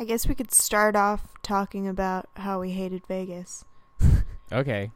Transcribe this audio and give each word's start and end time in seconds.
I 0.00 0.04
guess 0.04 0.26
we 0.26 0.34
could 0.34 0.50
start 0.50 0.96
off 0.96 1.34
talking 1.42 1.86
about 1.86 2.28
how 2.36 2.60
we 2.60 2.70
hated 2.72 3.06
Vegas. 3.06 3.64
Okay. 4.52 4.90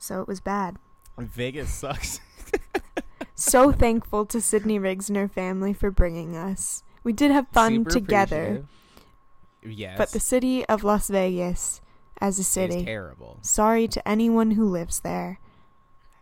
So 0.00 0.20
it 0.22 0.26
was 0.26 0.40
bad. 0.40 0.76
Vegas 1.16 1.70
sucks. 1.72 2.18
So 3.36 3.70
thankful 3.72 4.26
to 4.26 4.40
Sydney 4.40 4.78
Riggs 4.78 5.08
and 5.08 5.16
her 5.16 5.28
family 5.28 5.72
for 5.72 5.90
bringing 5.90 6.36
us. 6.36 6.82
We 7.04 7.12
did 7.14 7.30
have 7.30 7.46
fun 7.52 7.76
Super 7.76 7.90
together, 7.90 8.42
appreciative. 8.42 8.66
Yes. 9.78 9.96
but 9.96 10.10
the 10.10 10.20
city 10.20 10.66
of 10.66 10.82
Las 10.84 11.08
Vegas, 11.08 11.80
as 12.20 12.38
a 12.38 12.40
is 12.40 12.48
city, 12.48 12.84
terrible. 12.84 13.38
sorry 13.40 13.88
to 13.88 14.06
anyone 14.06 14.50
who 14.50 14.66
lives 14.68 15.00
there. 15.00 15.38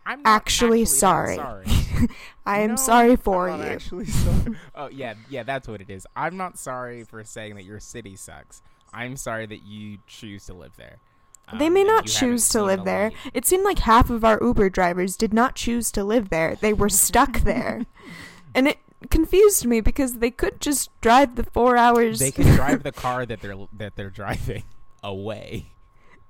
I'm 0.05 0.21
not 0.21 0.29
Actually 0.29 0.83
that 0.83 0.89
sorry. 0.89 1.35
sorry. 1.35 1.65
I 2.45 2.59
am 2.59 2.71
No, 2.71 2.75
sorry 2.75 3.15
for 3.15 3.49
I'm 3.49 3.61
you. 3.63 3.63
Actually 3.63 4.05
sorry. 4.05 4.55
oh 4.75 4.89
yeah, 4.89 5.15
yeah, 5.29 5.43
that's 5.43 5.67
what 5.67 5.81
it 5.81 5.89
is. 5.89 6.05
I'm 6.15 6.37
not 6.37 6.57
sorry 6.57 7.03
for 7.03 7.23
saying 7.23 7.55
that 7.55 7.63
your 7.65 7.79
city 7.79 8.15
sucks. 8.15 8.61
I'm 8.93 9.15
sorry 9.17 9.45
that 9.45 9.63
you 9.63 9.99
choose 10.07 10.45
to 10.47 10.53
live 10.53 10.75
there. 10.77 10.97
They 11.51 11.67
Um, 11.67 11.73
may 11.73 11.83
not 11.83 12.05
choose 12.05 12.47
to 12.49 12.63
live 12.63 12.79
the 12.79 12.85
there. 12.85 13.03
light. 13.09 13.31
It 13.33 13.45
seemed 13.45 13.63
like 13.63 13.79
half 13.79 14.09
of 14.09 14.23
our 14.23 14.39
Uber 14.41 14.69
drivers 14.69 15.17
did 15.17 15.33
not 15.33 15.55
choose 15.55 15.91
to 15.93 16.03
live 16.03 16.29
there. 16.29 16.55
They 16.55 16.73
were 16.73 16.89
stuck 16.89 17.39
there. 17.41 17.85
and 18.55 18.67
it 18.67 18.77
confused 19.09 19.65
me 19.65 19.81
because 19.81 20.19
they 20.19 20.31
could 20.31 20.59
just 20.61 20.89
drive 21.01 21.35
the 21.35 21.43
4 21.43 21.75
hours. 21.77 22.19
They 22.19 22.31
can 22.31 22.55
drive 22.55 22.83
the 22.83 22.91
car 22.91 23.25
that 23.25 23.41
they're 23.41 23.55
that 23.77 23.95
they're 23.95 24.09
driving 24.11 24.63
away. 25.03 25.71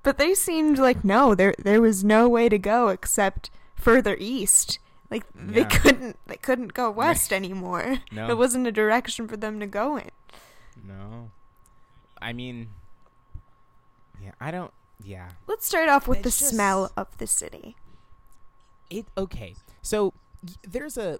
but 0.02 0.16
they 0.18 0.32
seemed 0.34 0.78
like 0.78 1.04
no, 1.04 1.34
there 1.34 1.54
there 1.58 1.80
was 1.82 2.02
no 2.04 2.28
way 2.28 2.48
to 2.48 2.58
go 2.58 2.88
except 2.88 3.50
further 3.74 4.16
east. 4.18 4.78
Like 5.10 5.24
they 5.34 5.64
couldn't 5.64 6.16
they 6.26 6.36
couldn't 6.36 6.72
go 6.74 6.90
west 6.90 7.32
anymore. 7.32 7.98
No. 8.12 8.26
There 8.28 8.36
wasn't 8.36 8.66
a 8.66 8.72
direction 8.72 9.26
for 9.28 9.36
them 9.36 9.58
to 9.60 9.66
go 9.66 9.96
in. 9.96 10.10
No. 10.86 11.30
I 12.22 12.32
mean 12.32 12.68
Yeah, 14.22 14.32
I 14.40 14.50
don't 14.50 14.72
yeah. 15.02 15.30
Let's 15.46 15.66
start 15.66 15.88
off 15.88 16.06
with 16.06 16.18
the 16.18 16.30
just- 16.30 16.48
smell 16.50 16.92
of 16.96 17.16
the 17.18 17.26
city. 17.26 17.76
It 18.90 19.06
okay. 19.16 19.54
So 19.82 20.12
y- 20.42 20.54
there's 20.62 20.96
a 20.98 21.18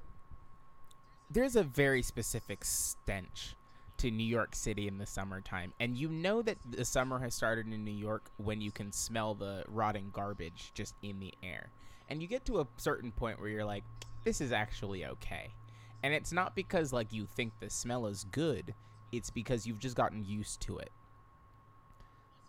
there's 1.31 1.57
a 1.57 1.63
very 1.63 2.03
specific 2.03 2.65
stench 2.65 3.55
to 3.99 4.11
New 4.11 4.25
York 4.27 4.55
City 4.55 4.89
in 4.89 4.99
the 4.99 5.07
summertime, 5.07 5.73
and 5.79 5.97
you 5.97 6.09
know 6.09 6.43
that 6.43 6.57
the 6.69 6.85
summer 6.85 7.19
has 7.21 7.35
started 7.35 7.67
in 7.73 7.85
New 7.85 7.91
York 7.93 8.31
when 8.39 8.61
you 8.61 8.71
can 8.73 8.91
smell 8.93 9.35
the 9.35 9.63
rotting 9.69 10.11
garbage 10.13 10.71
just 10.75 10.95
in 11.03 11.21
the 11.21 11.33
air, 11.43 11.69
and 12.11 12.21
you 12.21 12.29
get 12.29 12.45
to 12.47 12.61
a 12.61 12.67
certain 12.77 13.13
point 13.13 13.41
where 13.41 13.49
you're 13.49 13.65
like, 13.65 13.85
this 14.25 14.41
is 14.41 14.53
actually 14.53 15.07
okay, 15.07 15.55
and 16.03 16.13
it's 16.13 16.33
not 16.33 16.55
because 16.55 16.93
like 16.93 17.13
you 17.13 17.27
think 17.27 17.53
the 17.61 17.71
smell 17.71 18.07
is 18.07 18.27
good, 18.31 18.75
it's 19.13 19.31
because 19.31 19.67
you've 19.67 19.79
just 19.79 19.97
gotten 19.97 20.25
used 20.25 20.61
to 20.63 20.79
it. 20.79 20.91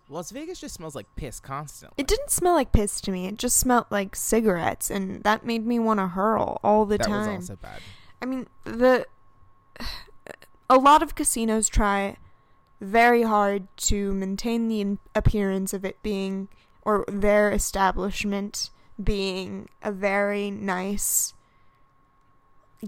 Las 0.09 0.31
Vegas 0.31 0.59
just 0.59 0.75
smells 0.75 0.93
like 0.93 1.07
piss 1.15 1.39
constantly. 1.39 1.95
It 1.97 2.07
didn't 2.07 2.31
smell 2.31 2.53
like 2.53 2.73
piss 2.73 2.99
to 3.01 3.11
me. 3.11 3.27
It 3.27 3.37
just 3.37 3.55
smelled 3.55 3.85
like 3.89 4.15
cigarettes, 4.15 4.91
and 4.91 5.23
that 5.23 5.45
made 5.45 5.65
me 5.65 5.79
want 5.79 6.01
to 6.01 6.07
hurl 6.07 6.59
all 6.63 6.85
the 6.85 6.97
that 6.97 7.07
time. 7.07 7.39
was 7.39 7.49
also 7.49 7.55
bad. 7.55 7.79
I 8.21 8.25
mean, 8.25 8.47
the 8.65 9.05
a 10.69 10.77
lot 10.77 11.01
of 11.01 11.15
casinos 11.15 11.69
try 11.69 12.17
very 12.81 13.23
hard 13.23 13.67
to 13.77 14.13
maintain 14.13 14.67
the 14.67 14.97
appearance 15.15 15.73
of 15.73 15.85
it 15.85 16.01
being 16.01 16.49
or 16.81 17.05
their 17.07 17.51
establishment 17.51 18.69
being 19.01 19.69
a 19.81 19.91
very 19.91 20.51
nice 20.51 21.33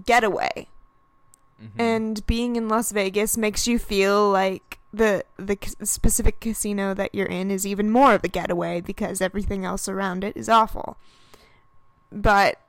getaway. 0.04 0.68
Mhm. 1.62 1.70
And 1.78 2.26
being 2.26 2.56
in 2.56 2.68
Las 2.68 2.90
Vegas 2.92 3.36
makes 3.36 3.66
you 3.66 3.78
feel 3.78 4.30
like 4.30 4.80
the 4.92 5.24
the 5.36 5.58
specific 5.82 6.40
casino 6.40 6.94
that 6.94 7.14
you're 7.14 7.26
in 7.26 7.50
is 7.50 7.66
even 7.66 7.90
more 7.90 8.14
of 8.14 8.22
a 8.24 8.28
getaway 8.28 8.80
because 8.80 9.20
everything 9.20 9.64
else 9.64 9.88
around 9.88 10.22
it 10.24 10.36
is 10.36 10.48
awful. 10.48 10.96
But 12.12 12.60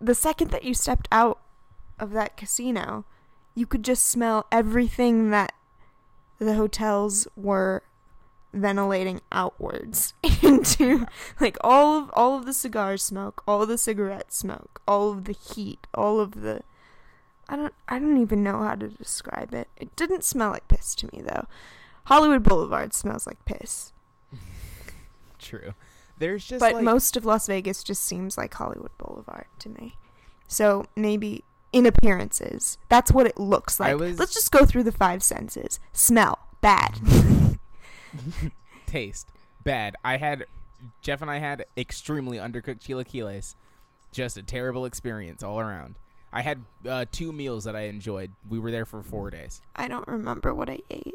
the 0.00 0.14
second 0.14 0.50
that 0.50 0.64
you 0.64 0.74
stepped 0.74 1.08
out 1.10 1.40
of 1.98 2.12
that 2.12 2.36
casino, 2.36 3.04
you 3.54 3.66
could 3.66 3.84
just 3.84 4.04
smell 4.06 4.46
everything 4.52 5.30
that 5.30 5.52
the 6.38 6.54
hotels 6.54 7.26
were 7.36 7.82
ventilating 8.54 9.20
outwards 9.32 10.14
into 10.42 11.06
like 11.40 11.56
all 11.62 11.98
of 11.98 12.10
all 12.14 12.36
of 12.38 12.46
the 12.46 12.52
cigar 12.52 12.96
smoke, 12.96 13.42
all 13.46 13.62
of 13.62 13.68
the 13.68 13.78
cigarette 13.78 14.32
smoke, 14.32 14.80
all 14.86 15.10
of 15.10 15.24
the 15.24 15.32
heat, 15.32 15.86
all 15.94 16.20
of 16.20 16.42
the 16.42 16.62
I 17.48 17.56
don't 17.56 17.74
I 17.88 17.98
don't 17.98 18.20
even 18.20 18.42
know 18.42 18.62
how 18.62 18.74
to 18.74 18.88
describe 18.88 19.52
it. 19.52 19.68
It 19.76 19.94
didn't 19.96 20.24
smell 20.24 20.50
like 20.50 20.68
piss 20.68 20.94
to 20.96 21.06
me 21.12 21.22
though. 21.22 21.46
Hollywood 22.04 22.42
Boulevard 22.42 22.92
smells 22.94 23.26
like 23.26 23.44
piss. 23.44 23.92
True. 25.38 25.74
There's 26.16 26.44
just 26.44 26.60
but 26.60 26.74
like, 26.74 26.84
most 26.84 27.16
of 27.16 27.24
Las 27.24 27.46
Vegas 27.46 27.82
just 27.82 28.04
seems 28.04 28.38
like 28.38 28.54
Hollywood 28.54 28.96
Boulevard 28.98 29.46
to 29.60 29.68
me. 29.68 29.96
So 30.46 30.86
maybe 30.94 31.44
in 31.72 31.86
appearances, 31.86 32.78
that's 32.88 33.10
what 33.10 33.26
it 33.26 33.38
looks 33.38 33.80
like. 33.80 33.98
was- 33.98 34.18
Let's 34.18 34.32
just 34.34 34.52
go 34.52 34.64
through 34.64 34.84
the 34.84 34.92
five 34.92 35.22
senses. 35.22 35.80
Smell, 35.92 36.38
bad. 36.60 37.00
taste 38.86 39.28
bad. 39.62 39.96
I 40.04 40.16
had 40.18 40.46
Jeff 41.00 41.22
and 41.22 41.30
I 41.30 41.38
had 41.38 41.64
extremely 41.76 42.38
undercooked 42.38 42.80
chilaquiles. 42.80 43.54
Just 44.12 44.36
a 44.36 44.42
terrible 44.42 44.84
experience 44.84 45.42
all 45.42 45.58
around. 45.58 45.96
I 46.32 46.42
had 46.42 46.62
uh, 46.88 47.04
two 47.10 47.32
meals 47.32 47.64
that 47.64 47.74
I 47.76 47.82
enjoyed. 47.82 48.32
We 48.48 48.58
were 48.58 48.70
there 48.70 48.84
for 48.86 49.02
four 49.02 49.30
days. 49.30 49.60
I 49.76 49.88
don't 49.88 50.06
remember 50.06 50.52
what 50.54 50.68
I 50.68 50.80
ate. 50.90 51.14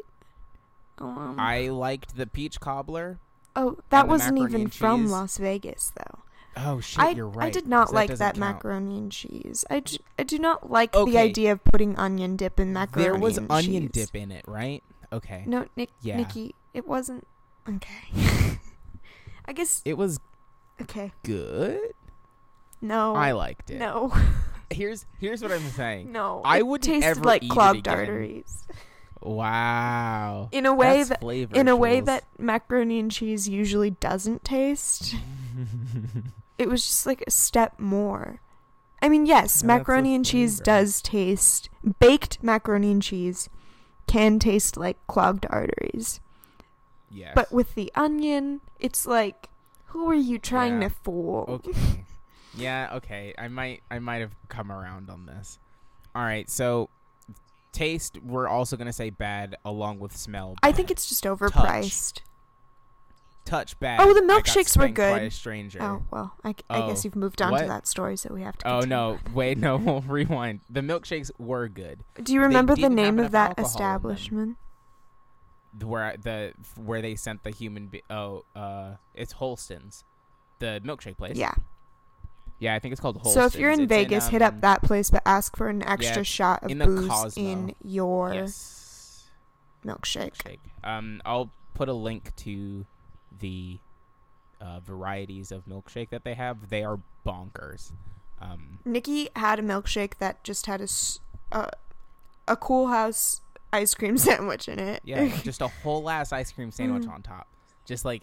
Um, 0.98 1.36
I 1.38 1.68
liked 1.68 2.16
the 2.16 2.26
peach 2.26 2.60
cobbler. 2.60 3.18
oh, 3.56 3.78
that 3.90 4.06
wasn't 4.08 4.38
even 4.38 4.68
from. 4.68 5.08
Las 5.08 5.38
Vegas 5.38 5.92
though. 5.96 6.18
Oh 6.56 6.80
shit, 6.80 6.98
I, 6.98 7.10
you're 7.10 7.28
right. 7.28 7.46
I 7.46 7.50
did 7.50 7.68
not 7.68 7.94
like 7.94 8.08
that 8.10 8.34
count. 8.34 8.38
macaroni 8.38 8.98
and 8.98 9.12
cheese. 9.12 9.64
I 9.70 9.82
I 10.18 10.24
do 10.24 10.38
not 10.38 10.70
like 10.70 10.92
the 10.92 11.16
idea 11.16 11.52
of 11.52 11.64
putting 11.64 11.96
onion 11.96 12.36
dip 12.36 12.58
in 12.58 12.72
macaroni 12.72 13.04
There 13.08 13.14
was 13.18 13.38
onion 13.48 13.84
cheese. 13.84 14.06
dip 14.08 14.16
in 14.16 14.30
it, 14.32 14.44
right? 14.48 14.82
Okay. 15.12 15.44
No, 15.46 15.66
Nick, 15.76 15.90
Yeah. 16.02 16.18
Niki, 16.18 16.52
it 16.74 16.86
wasn't. 16.86 17.26
Okay. 17.68 18.58
I 19.44 19.52
guess. 19.52 19.82
It 19.84 19.96
was 19.98 20.18
Okay. 20.80 21.12
good. 21.24 21.80
No. 22.80 23.14
I 23.14 23.32
liked 23.32 23.70
it. 23.70 23.78
No. 23.78 24.12
Here's 24.72 25.04
here's 25.18 25.42
what 25.42 25.50
I'm 25.50 25.68
saying. 25.70 26.12
no. 26.12 26.42
I 26.44 26.62
would 26.62 26.80
taste 26.80 27.04
ever 27.04 27.20
like 27.22 27.46
clogged 27.48 27.88
arteries. 27.88 28.68
Wow. 29.20 30.48
In 30.52 30.64
a 30.64 30.72
way 30.72 30.98
That's 30.98 31.08
that 31.08 31.20
flavor, 31.20 31.56
in 31.56 31.66
a 31.66 31.74
way 31.74 32.00
that 32.00 32.22
macaroni 32.38 33.00
and 33.00 33.10
cheese 33.10 33.48
usually 33.48 33.90
doesn't 33.90 34.44
taste. 34.44 35.16
it 36.58 36.68
was 36.68 36.86
just 36.86 37.04
like 37.04 37.24
a 37.26 37.32
step 37.32 37.80
more. 37.80 38.40
I 39.02 39.08
mean, 39.08 39.26
yes, 39.26 39.62
No, 39.64 39.66
macaroni 39.76 40.14
and 40.14 40.24
cheese 40.24 40.60
does 40.60 41.02
taste 41.02 41.68
baked 41.98 42.40
macaroni 42.40 42.92
and 42.92 43.02
cheese 43.02 43.48
can 44.06 44.38
taste 44.38 44.76
like 44.76 44.98
clogged 45.08 45.46
arteries. 45.50 46.20
Yes. 47.10 47.32
But 47.34 47.52
with 47.52 47.74
the 47.74 47.90
onion, 47.94 48.60
it's 48.78 49.06
like 49.06 49.48
who 49.86 50.08
are 50.08 50.14
you 50.14 50.38
trying 50.38 50.80
Yeah. 50.82 50.88
to 50.88 50.94
fool? 51.02 51.44
okay. 51.66 52.04
Yeah, 52.56 52.88
okay. 52.94 53.32
I 53.38 53.46
might 53.46 53.82
I 53.92 54.00
might 54.00 54.18
have 54.22 54.34
come 54.48 54.72
around 54.72 55.08
on 55.08 55.24
this. 55.26 55.58
All 56.16 56.22
right. 56.22 56.50
So 56.50 56.88
taste 57.72 58.18
we're 58.24 58.48
also 58.48 58.76
going 58.76 58.88
to 58.88 58.92
say 58.92 59.10
bad 59.10 59.56
along 59.64 60.00
with 60.00 60.16
smell. 60.16 60.56
I 60.62 60.72
think 60.72 60.90
it's 60.90 61.08
just 61.08 61.22
overpriced. 61.22 62.22
touch 63.44 63.78
bad. 63.78 64.00
Oh, 64.00 64.12
the 64.12 64.20
milkshakes 64.20 64.76
were 64.76 64.82
spanked 64.88 64.96
by 64.98 65.18
good. 65.20 65.22
a 65.28 65.30
stranger. 65.30 65.78
Oh, 65.80 66.02
well, 66.10 66.34
I, 66.44 66.54
I 66.68 66.88
guess 66.88 66.98
Oh, 66.98 67.02
you've 67.04 67.16
moved 67.16 67.40
on 67.40 67.52
what? 67.52 67.60
to 67.62 67.66
that 67.68 67.86
story, 67.86 68.16
so 68.16 68.34
we 68.34 68.42
have 68.42 68.58
to 68.58 68.68
Oh 68.68 68.80
no, 68.80 69.18
wait, 69.32 69.56
no, 69.56 69.76
we'll 69.76 70.00
rewind. 70.08 70.60
The 70.68 70.80
milkshakes 70.80 71.30
were 71.38 71.68
good. 71.68 72.00
Do 72.20 72.32
you 72.34 72.40
remember 72.42 72.74
the 72.74 72.90
name 72.90 73.20
of 73.20 73.30
that 73.30 73.58
establishment? 73.58 74.56
Where 75.82 76.16
the 76.16 76.52
where 76.76 77.00
they 77.00 77.14
sent 77.14 77.44
the 77.44 77.50
human 77.50 77.86
be- 77.86 78.02
oh, 78.10 78.44
uh 78.56 78.92
it's 79.14 79.32
Holsteins. 79.32 80.04
The 80.58 80.80
milkshake 80.84 81.16
place. 81.16 81.36
Yeah. 81.36 81.54
Yeah, 82.58 82.74
I 82.74 82.78
think 82.78 82.92
it's 82.92 83.00
called 83.00 83.16
Holsteins. 83.16 83.34
So 83.34 83.46
if 83.46 83.54
you're 83.56 83.70
in 83.70 83.80
It's 83.82 83.88
Vegas, 83.88 84.28
hit 84.28 84.42
up 84.42 84.54
um, 84.54 84.60
that 84.60 84.82
place, 84.82 85.08
but 85.08 85.22
ask 85.24 85.56
for 85.56 85.68
an 85.68 85.82
extra 85.82 86.16
yeah, 86.18 86.22
shot 86.24 86.64
of 86.64 86.70
in 86.70 86.78
the 86.78 86.84
booze 86.86 87.08
Cosmo. 87.08 87.42
in 87.42 87.74
your 87.82 88.34
Yes. 88.34 89.30
milkshake. 89.86 90.34
milkshake. 90.36 90.58
Um, 90.84 91.22
I'll 91.24 91.50
put 91.72 91.88
a 91.88 91.94
link 91.94 92.36
to 92.36 92.84
the 93.38 93.78
uh, 94.60 94.80
varieties 94.80 95.50
of 95.50 95.64
milkshake 95.66 96.10
that 96.10 96.22
they 96.24 96.34
have. 96.34 96.68
They 96.68 96.84
are 96.84 96.98
bonkers. 97.24 97.92
Um, 98.42 98.80
Niki 98.86 99.28
had 99.36 99.58
a 99.58 99.62
milkshake 99.62 100.18
that 100.18 100.42
just 100.44 100.66
had 100.66 100.82
a 100.82 100.88
uh, 101.52 101.70
a 102.46 102.56
Coolhaus 102.58 103.40
ice 103.72 103.94
cream 103.94 104.16
sandwich 104.26 104.68
in 104.68 104.78
it. 104.78 105.00
yeah, 105.04 105.28
just 105.42 105.60
a 105.62 105.68
whole 105.82 106.08
ass 106.10 106.32
ice 106.32 106.52
cream 106.52 106.70
sandwich 106.70 107.04
Mm. 107.04 107.12
on 107.14 107.22
top, 107.22 107.46
just 107.84 108.04
like 108.04 108.22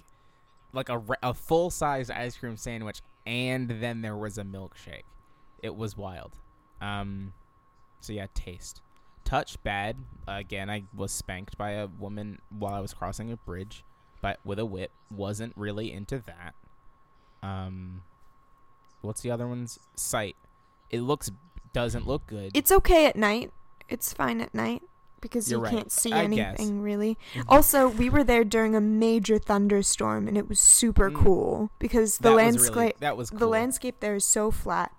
like 0.73 0.89
a 0.89 1.01
a 1.23 1.33
full 1.33 1.69
size 1.69 2.09
ice 2.09 2.35
cream 2.38 2.57
sandwich, 2.57 3.01
and 3.25 3.69
then 3.69 4.01
there 4.01 4.15
was 4.17 4.38
a 4.38 4.44
milkshake. 4.44 5.03
It 5.63 5.75
was 5.75 5.95
wild. 5.97 6.33
Um, 6.81 7.33
so 8.01 8.13
yeah, 8.13 8.27
taste. 8.33 8.81
touch 9.25 9.61
bad. 9.63 9.97
Again, 10.27 10.69
I 10.69 10.83
was 10.95 11.11
spanked 11.11 11.57
by 11.57 11.71
a 11.71 11.88
woman 11.88 12.39
while 12.50 12.73
I 12.73 12.79
was 12.79 12.93
crossing 12.93 13.31
a 13.31 13.38
bridge, 13.38 13.83
but 14.21 14.39
with 14.45 14.59
a 14.59 14.65
whip. 14.65 14.91
Wasn't 15.11 15.53
really 15.55 15.91
into 15.91 16.19
that. 16.19 16.53
Um, 17.41 18.03
what's 19.01 19.21
the 19.21 19.31
other 19.31 19.47
one's 19.47 19.79
sight? 19.95 20.35
It 20.89 21.01
looks 21.01 21.31
doesn't 21.73 22.07
look 22.07 22.25
good. 22.27 22.51
It's 22.53 22.71
okay 22.71 23.05
at 23.07 23.15
night. 23.15 23.51
It's 23.89 24.13
fine 24.13 24.41
at 24.41 24.53
night 24.53 24.81
because 25.27 25.50
You're 25.51 25.59
you 25.59 25.63
right. 25.65 25.74
can't 25.74 25.91
see 25.91 26.12
I 26.12 26.24
anything 26.24 26.77
guess. 26.77 26.83
really. 26.83 27.18
Mhm. 27.35 27.44
Also, 27.47 27.88
we 27.88 28.09
were 28.09 28.24
there 28.24 28.44
during 28.44 28.75
a 28.75 28.81
major 28.81 29.38
thunderstorm 29.38 30.27
and 30.27 30.38
it 30.38 30.47
was 30.50 30.59
super 30.59 31.09
Mm. 31.12 31.24
cool 31.24 31.69
because 31.79 32.18
the 32.19 32.29
that 32.29 32.35
landscape 32.35 32.75
really, 32.75 32.94
that 33.00 33.15
was 33.18 33.29
the 33.29 33.47
landscape 33.47 34.00
there 34.00 34.15
is 34.15 34.25
so 34.25 34.51
flat. 34.51 34.91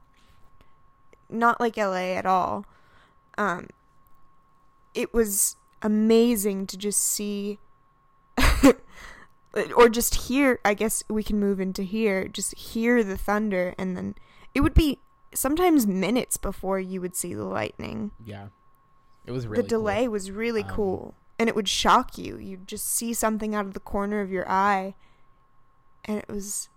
Not 1.30 1.60
like 1.60 1.76
LA 1.76 2.14
at 2.16 2.26
all. 2.26 2.64
Um 3.36 3.68
it 4.94 5.12
was 5.14 5.56
amazing 5.82 6.66
to 6.66 6.76
just 6.76 7.00
see 7.00 7.58
or 9.76 9.88
just 9.88 10.14
hear 10.26 10.58
I 10.64 10.74
guess 10.74 11.02
we 11.08 11.22
can 11.22 11.38
move 11.40 11.60
into 11.60 11.82
here, 11.82 12.28
just 12.28 12.54
hear 12.56 13.02
the 13.02 13.16
thunder 13.16 13.74
and 13.78 13.96
then 13.96 14.14
it 14.54 14.60
would 14.60 14.74
be 14.74 14.98
sometimes 15.34 15.86
minutes 15.86 16.36
before 16.36 16.80
you 16.80 17.00
would 17.00 17.14
see 17.14 17.34
the 17.34 17.44
lightning. 17.44 18.10
Yeah, 18.24 18.48
it 19.28 19.32
was 19.32 19.46
really 19.46 19.62
the 19.62 19.68
delay 19.68 20.04
Cool. 20.04 20.12
was 20.12 20.30
really 20.32 20.62
Um, 20.64 20.70
cool 20.70 21.14
and 21.38 21.48
it 21.48 21.54
would 21.54 21.68
shock 21.68 22.18
you 22.18 22.36
you'd 22.38 22.66
just 22.66 22.88
see 22.88 23.12
something 23.14 23.54
out 23.54 23.66
of 23.66 23.74
the 23.74 23.80
corner 23.80 24.20
of 24.20 24.30
your 24.32 24.48
eye 24.50 24.94
and 26.04 26.18
it 26.18 26.28
was 26.28 26.68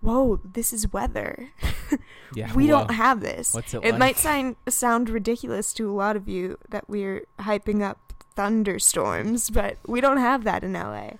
whoa 0.00 0.40
this 0.42 0.72
is 0.72 0.92
weather 0.92 1.50
Yeah, 2.34 2.52
we 2.54 2.64
whoa. 2.66 2.70
don't 2.78 2.92
have 2.92 3.20
this 3.20 3.52
What's 3.54 3.74
it, 3.74 3.84
it 3.84 3.90
like? 3.92 3.98
might 3.98 4.16
sound 4.16 4.56
sound 4.68 5.10
ridiculous 5.10 5.72
to 5.74 5.90
a 5.90 5.94
lot 5.94 6.16
of 6.16 6.28
you 6.28 6.56
that 6.70 6.88
we're 6.88 7.24
hyping 7.40 7.82
up 7.82 7.98
thunderstorms 8.36 9.50
but 9.50 9.76
we 9.86 10.00
don't 10.00 10.16
have 10.18 10.44
that 10.44 10.64
in 10.64 10.72
LA 10.72 11.10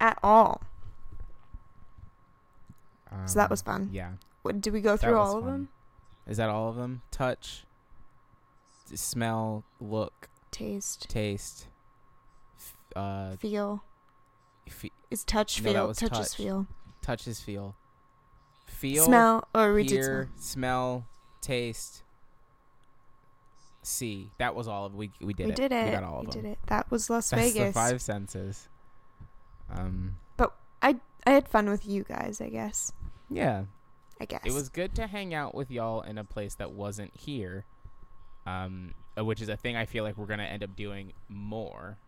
at 0.00 0.18
all 0.22 0.62
so 3.26 3.34
that 3.38 3.44
Um, 3.44 3.50
was 3.50 3.62
fun 3.62 3.90
Yeah. 3.92 4.12
what, 4.42 4.60
did 4.60 4.72
we 4.72 4.80
go 4.80 4.96
through 4.96 5.16
all 5.16 5.38
of 5.38 5.44
them 5.44 5.68
Is 6.26 6.38
that 6.38 6.48
all 6.48 6.68
of 6.70 6.76
them? 6.76 7.02
Touch, 7.10 7.64
smell, 8.94 9.64
look, 9.80 10.28
taste 10.50 11.08
taste, 11.08 11.68
f- 12.56 12.76
uh, 12.96 13.36
feel 13.36 13.82
is 15.10 15.24
touch 15.24 15.60
No, 15.62 15.72
feel 15.72 15.86
was 15.88 15.98
touch 15.98 16.12
is 16.12 16.18
touch. 16.30 16.36
feel 16.36 16.66
touches, 17.00 17.40
feel, 17.40 17.74
feel, 18.66 19.04
smell 19.04 19.48
or 19.54 19.72
we 19.74 19.84
hear, 19.84 20.28
smell, 20.36 21.06
taste, 21.40 22.02
see. 23.82 24.30
That 24.38 24.54
was 24.54 24.68
all 24.68 24.86
of 24.86 24.94
we 24.94 25.10
we 25.20 25.32
did 25.34 25.46
we 25.46 25.52
it. 25.52 25.56
did 25.56 25.72
it 25.72 25.84
We 25.86 25.90
got 25.92 26.04
all 26.04 26.20
of 26.20 26.26
we 26.26 26.32
them. 26.32 26.42
did 26.42 26.50
it 26.52 26.58
that 26.66 26.90
was 26.90 27.10
Las 27.10 27.30
That's 27.30 27.42
Vegas 27.42 27.68
the 27.68 27.72
five 27.72 28.00
senses. 28.00 28.68
Um. 29.70 30.16
But 30.36 30.54
I 30.80 30.96
I 31.26 31.30
had 31.32 31.48
fun 31.48 31.68
with 31.70 31.86
you 31.86 32.04
guys, 32.04 32.40
I 32.40 32.48
guess. 32.48 32.92
Yeah. 33.30 33.64
I 34.20 34.24
guess. 34.26 34.42
It 34.44 34.52
was 34.52 34.68
good 34.68 34.94
to 34.96 35.06
hang 35.08 35.34
out 35.34 35.54
with 35.54 35.70
y'all 35.70 36.02
in 36.02 36.16
a 36.18 36.22
place 36.24 36.54
that 36.56 36.70
wasn't 36.72 37.10
here, 37.16 37.64
um, 38.46 38.94
uh, 39.18 39.24
which 39.24 39.40
is 39.40 39.48
a 39.48 39.56
thing 39.56 39.76
I 39.76 39.84
feel 39.86 40.04
like 40.04 40.16
we're 40.16 40.26
gonna 40.26 40.42
end 40.44 40.62
up 40.62 40.74
doing 40.76 41.12
more. 41.28 41.98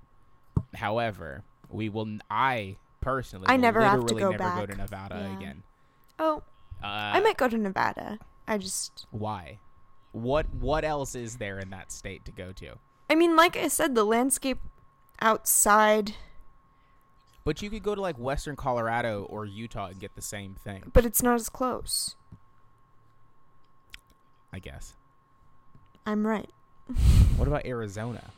However, 0.75 1.42
we 1.69 1.88
will. 1.88 2.06
n- 2.06 2.22
I 2.31 2.76
personally, 3.00 3.46
I 3.48 3.54
will 3.54 3.60
never 3.62 3.81
have 3.82 4.06
to 4.06 4.14
go 4.14 4.31
never 4.31 4.54
go 4.54 4.66
to 4.66 4.75
Nevada 4.76 5.16
Yeah. 5.31 5.36
again. 5.36 5.62
Oh, 6.19 6.42
Uh, 6.82 6.86
I 6.86 7.20
might 7.20 7.36
go 7.36 7.48
to 7.48 7.56
Nevada. 7.58 8.19
I 8.46 8.58
just 8.58 9.06
Why? 9.10 9.58
What 10.12 10.52
What 10.54 10.84
else 10.84 11.14
is 11.14 11.36
there 11.38 11.58
in 11.58 11.70
that 11.70 11.90
state 11.92 12.25
to 12.26 12.32
go 12.32 12.52
to? 12.52 12.75
I 13.10 13.14
mean, 13.14 13.36
like 13.36 13.56
I 13.56 13.69
said, 13.69 13.94
the 13.94 14.04
landscape 14.04 14.58
outside, 15.20 16.14
But 17.44 17.60
you 17.62 17.69
could 17.70 17.82
go 17.82 17.94
to 17.94 18.00
like 18.00 18.19
Western 18.19 18.56
Colorado 18.56 19.25
or 19.25 19.44
Utah 19.44 19.86
and 19.88 20.00
get 20.00 20.14
the 20.14 20.22
same 20.22 20.54
thing. 20.54 20.90
but 20.92 21.04
it's 21.04 21.22
not 21.22 21.34
as 21.34 21.48
close. 21.48 22.16
I 24.52 24.58
guess. 24.60 24.94
I'm 26.06 26.27
right. 26.27 26.51
What 27.37 27.49
about 27.49 27.67
Arizona? 27.67 28.31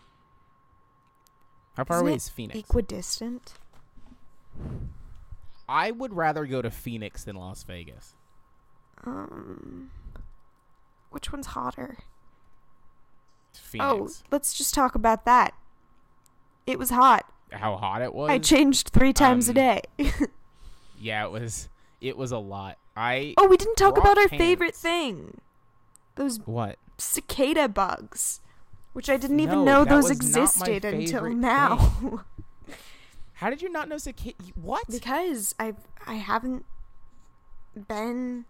How 1.76 1.84
far 1.84 1.98
Isn't 1.98 2.06
away 2.06 2.16
is 2.16 2.28
Phoenix? 2.30 2.58
Equidistant. 2.58 3.52
I 5.68 5.90
would 5.90 6.14
rather 6.14 6.46
go 6.46 6.62
to 6.62 6.70
Phoenix 6.70 7.24
than 7.24 7.36
Las 7.36 7.62
Vegas. 7.64 8.14
Um 9.04 9.90
Which 11.10 11.30
one's 11.30 11.48
hotter? 11.48 11.98
Phoenix. 13.52 13.86
Oh, 13.86 14.08
let's 14.30 14.54
just 14.54 14.72
talk 14.72 14.94
about 14.94 15.26
that. 15.26 15.52
It 16.66 16.78
was 16.78 16.88
hot. 16.88 17.30
How 17.52 17.76
hot 17.76 18.00
it 18.00 18.14
was? 18.14 18.30
I 18.30 18.38
changed 18.38 18.88
3 18.88 19.12
times 19.12 19.48
a 19.48 19.52
um, 19.52 19.54
day. 19.54 19.82
yeah, 20.98 21.24
it 21.24 21.30
was. 21.30 21.68
It 22.00 22.16
was 22.16 22.32
a 22.32 22.38
lot. 22.38 22.78
I 22.96 23.34
oh, 23.36 23.46
we 23.46 23.56
didn't 23.56 23.76
talk 23.76 23.98
about 23.98 24.16
our 24.16 24.28
Wash 24.30 24.38
favorite 24.38 24.74
thing. 24.74 25.40
Those 26.14 26.38
what? 26.46 26.78
Cicada 26.98 27.68
bugs, 27.68 28.40
which 28.92 29.08
I 29.10 29.16
didn't 29.16 29.40
even 29.40 29.64
No, 29.64 29.84
know 29.84 29.84
those 29.84 30.08
was 30.08 30.18
not 30.34 30.38
my 30.38 30.42
existed 30.72 30.84
until 30.84 31.30
now. 31.34 32.24
How 33.34 33.50
did 33.50 33.60
you 33.60 33.70
not 33.70 33.88
know 33.88 33.98
cicada? 33.98 34.36
What? 34.54 34.84
because 34.88 35.54
I 35.58 35.74
I 36.06 36.14
haven't 36.14 36.64
been 37.88 38.46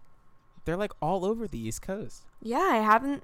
They're 0.65 0.77
like 0.77 0.93
all 1.01 1.25
over 1.25 1.47
the 1.47 1.59
East 1.59 1.81
Coast. 1.81 2.23
yeah, 2.41 2.67
I 2.71 2.77
haven't 2.77 3.23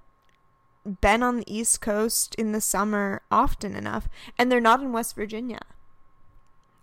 been 0.99 1.23
on 1.23 1.37
the 1.37 1.45
East 1.47 1.79
Coast 1.79 2.35
in 2.35 2.51
the 2.51 2.59
summer 2.59 3.21
often 3.31 3.75
enough, 3.75 4.09
and 4.37 4.51
they're 4.51 4.59
not 4.59 4.81
in 4.81 4.91
West 4.91 5.15
Virginia. 5.15 5.59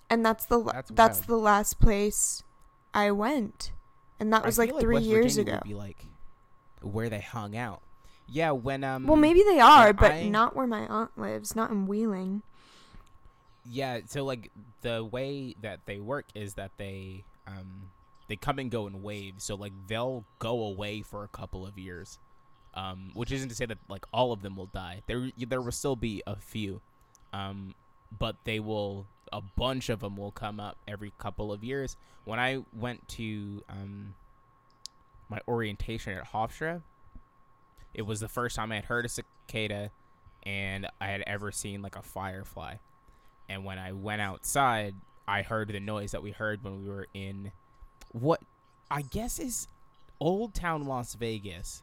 And 0.08 0.24
that's 0.24 0.46
the 0.46 0.62
That's 0.62 0.90
that's, 0.90 1.20
the 1.20 1.36
last 1.36 1.78
place 1.78 2.42
I 2.94 3.10
went, 3.10 3.72
and 4.18 4.32
that 4.32 4.44
was 4.46 4.58
I 4.58 4.64
like 4.64 4.80
three 4.80 4.96
West 4.96 5.06
years 5.06 5.36
Virginia 5.36 5.58
ago. 5.58 5.62
Be 5.68 5.74
like 5.74 6.06
where 6.80 7.10
they 7.10 7.20
hung 7.20 7.54
out. 7.54 7.82
Yeah, 8.30 8.52
when 8.52 8.84
um. 8.84 9.06
well, 9.06 9.16
maybe 9.16 9.42
they 9.42 9.58
are, 9.58 9.92
but 9.92 10.12
I- 10.12 10.28
not 10.28 10.54
where 10.54 10.66
my 10.66 10.86
aunt 10.86 11.10
lives, 11.18 11.56
not 11.56 11.70
in 11.70 11.86
Wheeling. 11.86 12.42
Yeah, 13.64 14.00
so 14.06 14.24
like 14.24 14.50
the 14.82 15.04
way 15.04 15.54
that 15.62 15.80
they 15.86 16.00
work 16.00 16.26
is 16.34 16.54
that 16.54 16.70
they 16.78 17.24
um 17.46 17.90
they 18.28 18.36
come 18.36 18.58
and 18.58 18.70
go 18.70 18.86
in 18.86 19.02
waves. 19.02 19.44
So 19.44 19.54
like 19.54 19.72
they'll 19.86 20.24
go 20.38 20.62
away 20.62 21.02
for 21.02 21.24
a 21.24 21.28
couple 21.28 21.66
of 21.66 21.76
years. 21.78 22.18
Um 22.74 23.10
which 23.14 23.32
isn't 23.32 23.48
to 23.48 23.54
say 23.54 23.66
that 23.66 23.78
like 23.88 24.06
all 24.12 24.32
of 24.32 24.42
them 24.42 24.56
will 24.56 24.66
die. 24.72 25.02
There 25.06 25.30
there 25.36 25.60
will 25.60 25.72
still 25.72 25.96
be 25.96 26.22
a 26.26 26.36
few. 26.36 26.80
Um 27.32 27.74
but 28.18 28.36
they 28.44 28.60
will 28.60 29.06
a 29.32 29.40
bunch 29.42 29.88
of 29.88 30.00
them 30.00 30.16
will 30.16 30.32
come 30.32 30.58
up 30.58 30.76
every 30.88 31.12
couple 31.18 31.52
of 31.52 31.62
years. 31.62 31.96
When 32.24 32.38
I 32.40 32.64
went 32.72 33.06
to 33.08 33.62
um 33.68 34.14
my 35.28 35.40
orientation 35.46 36.16
at 36.16 36.32
Hofstra, 36.32 36.82
it 37.94 38.02
was 38.02 38.20
the 38.20 38.28
first 38.28 38.56
time 38.56 38.72
I 38.72 38.76
had 38.76 38.84
heard 38.84 39.04
a 39.04 39.08
cicada 39.08 39.90
and 40.44 40.86
I 41.00 41.08
had 41.08 41.22
ever 41.26 41.52
seen 41.52 41.82
like 41.82 41.96
a 41.96 42.02
firefly. 42.02 42.76
And 43.48 43.64
when 43.64 43.78
I 43.78 43.92
went 43.92 44.22
outside, 44.22 44.94
I 45.26 45.42
heard 45.42 45.68
the 45.68 45.80
noise 45.80 46.12
that 46.12 46.22
we 46.22 46.30
heard 46.30 46.62
when 46.62 46.82
we 46.82 46.88
were 46.88 47.08
in 47.12 47.52
what 48.12 48.40
I 48.90 49.02
guess 49.02 49.38
is 49.38 49.68
Old 50.20 50.54
Town 50.54 50.84
Las 50.84 51.14
Vegas, 51.14 51.82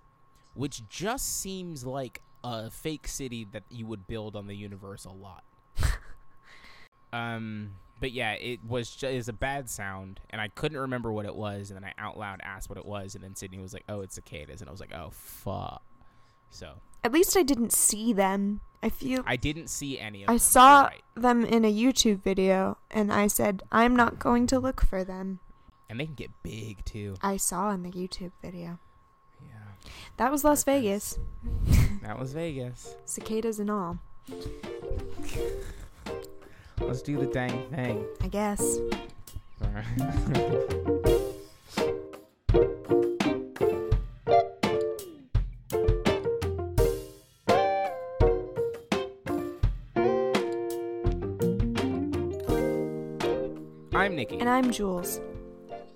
which 0.54 0.88
just 0.90 1.40
seems 1.40 1.86
like 1.86 2.22
a 2.44 2.70
fake 2.70 3.08
city 3.08 3.46
that 3.52 3.64
you 3.70 3.86
would 3.86 4.08
build 4.08 4.36
on 4.36 4.48
the 4.48 4.56
Universal 4.56 5.16
lot. 5.16 5.44
um, 7.14 7.72
but 8.00 8.12
yeah, 8.12 8.34
it 8.34 8.60
was 8.68 8.90
just 8.92 9.04
is 9.14 9.28
a 9.28 9.34
bad 9.34 9.70
sound, 9.70 10.20
and 10.30 10.40
I 10.40 10.50
couldn't 10.50 10.78
remember 10.78 11.12
what 11.12 11.26
it 11.26 11.36
was, 11.36 11.70
and 11.72 11.82
then 11.82 11.90
I 11.90 12.02
out 12.02 12.18
loud 12.18 12.42
asked 12.44 12.70
what 12.70 12.78
it 12.78 12.86
was, 12.86 13.16
and 13.16 13.24
then 13.24 13.36
Sydney 13.36 13.60
was 13.60 13.74
like, 13.74 13.84
"Oh, 13.90 14.02
it's 14.02 14.16
cicadas," 14.16 14.62
and 14.62 14.70
I 14.70 14.72
was 14.72 14.80
like, 14.80 14.94
"Oh, 14.94 15.10
fuck." 15.12 15.82
So 16.50 16.74
At 17.04 17.12
least 17.12 17.38
I 17.38 17.44
didn't 17.44 17.72
see 17.74 18.14
them. 18.14 18.62
I 18.84 18.90
feel 18.90 19.24
I 19.26 19.36
didn't 19.36 19.70
see 19.70 19.98
any 20.00 20.24
of 20.24 20.30
I 20.30 20.34
them. 20.34 20.36
I 20.36 20.38
saw 20.38 20.82
right. 20.84 21.02
them 21.16 21.44
in 21.46 21.66
a 21.66 21.74
YouTube 21.74 22.22
video 22.22 22.78
and 22.92 23.12
I 23.12 23.28
said, 23.28 23.64
I'm 23.72 23.96
not 23.96 24.20
going 24.20 24.46
to 24.48 24.60
look 24.60 24.82
for 24.82 25.04
them. 25.04 25.40
and 25.90 26.00
they 26.00 26.06
can 26.06 26.16
get 26.16 26.32
big 26.44 26.86
too. 26.86 27.16
I 27.22 27.38
saw 27.38 27.72
in 27.72 27.84
the 27.84 27.92
YouTube 27.92 28.32
video. 28.42 28.78
Yeah. 29.42 29.50
That 30.18 30.32
was 30.32 30.44
Las. 30.44 30.64
Vegas. 30.64 31.18
That 32.04 32.20
was 32.20 32.34
Vegas. 32.34 32.96
Cicadas 33.06 33.60
and 33.60 33.72
all, 33.72 33.98
Let's 36.80 37.02
do 37.02 37.18
the 37.18 37.26
dang 37.26 37.68
thing. 37.72 38.06
I 38.22 38.28
guess. 38.28 38.78
I'm 54.08 54.16
Niki, 54.16 54.40
And 54.40 54.48
I'm 54.48 54.72
Jules. 54.72 55.20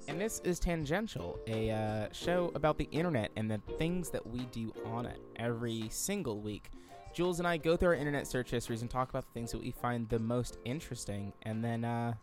and 0.09 0.19
this 0.19 0.41
is 0.43 0.59
Tangential, 0.59 1.39
a 1.47 1.71
uh, 1.71 2.07
show 2.11 2.51
about 2.55 2.77
the 2.77 2.89
internet 2.91 3.31
and 3.37 3.49
the 3.49 3.59
things 3.77 4.09
that 4.09 4.27
we 4.27 4.39
do 4.47 4.73
on 4.83 5.05
it 5.05 5.21
every 5.37 5.85
single 5.91 6.41
week. 6.41 6.71
Jules 7.13 7.39
and 7.39 7.47
I 7.47 7.55
go 7.55 7.77
through 7.77 7.87
our 7.87 7.95
internet 7.95 8.27
search 8.27 8.51
histories 8.51 8.81
and 8.81 8.91
talk 8.91 9.09
about 9.09 9.25
the 9.27 9.31
things 9.31 9.49
that 9.53 9.61
we 9.61 9.71
find 9.71 10.09
the 10.09 10.19
most 10.19 10.57
interesting, 10.65 11.31
and 11.43 11.63
then 11.63 11.85
uh, 11.85 12.15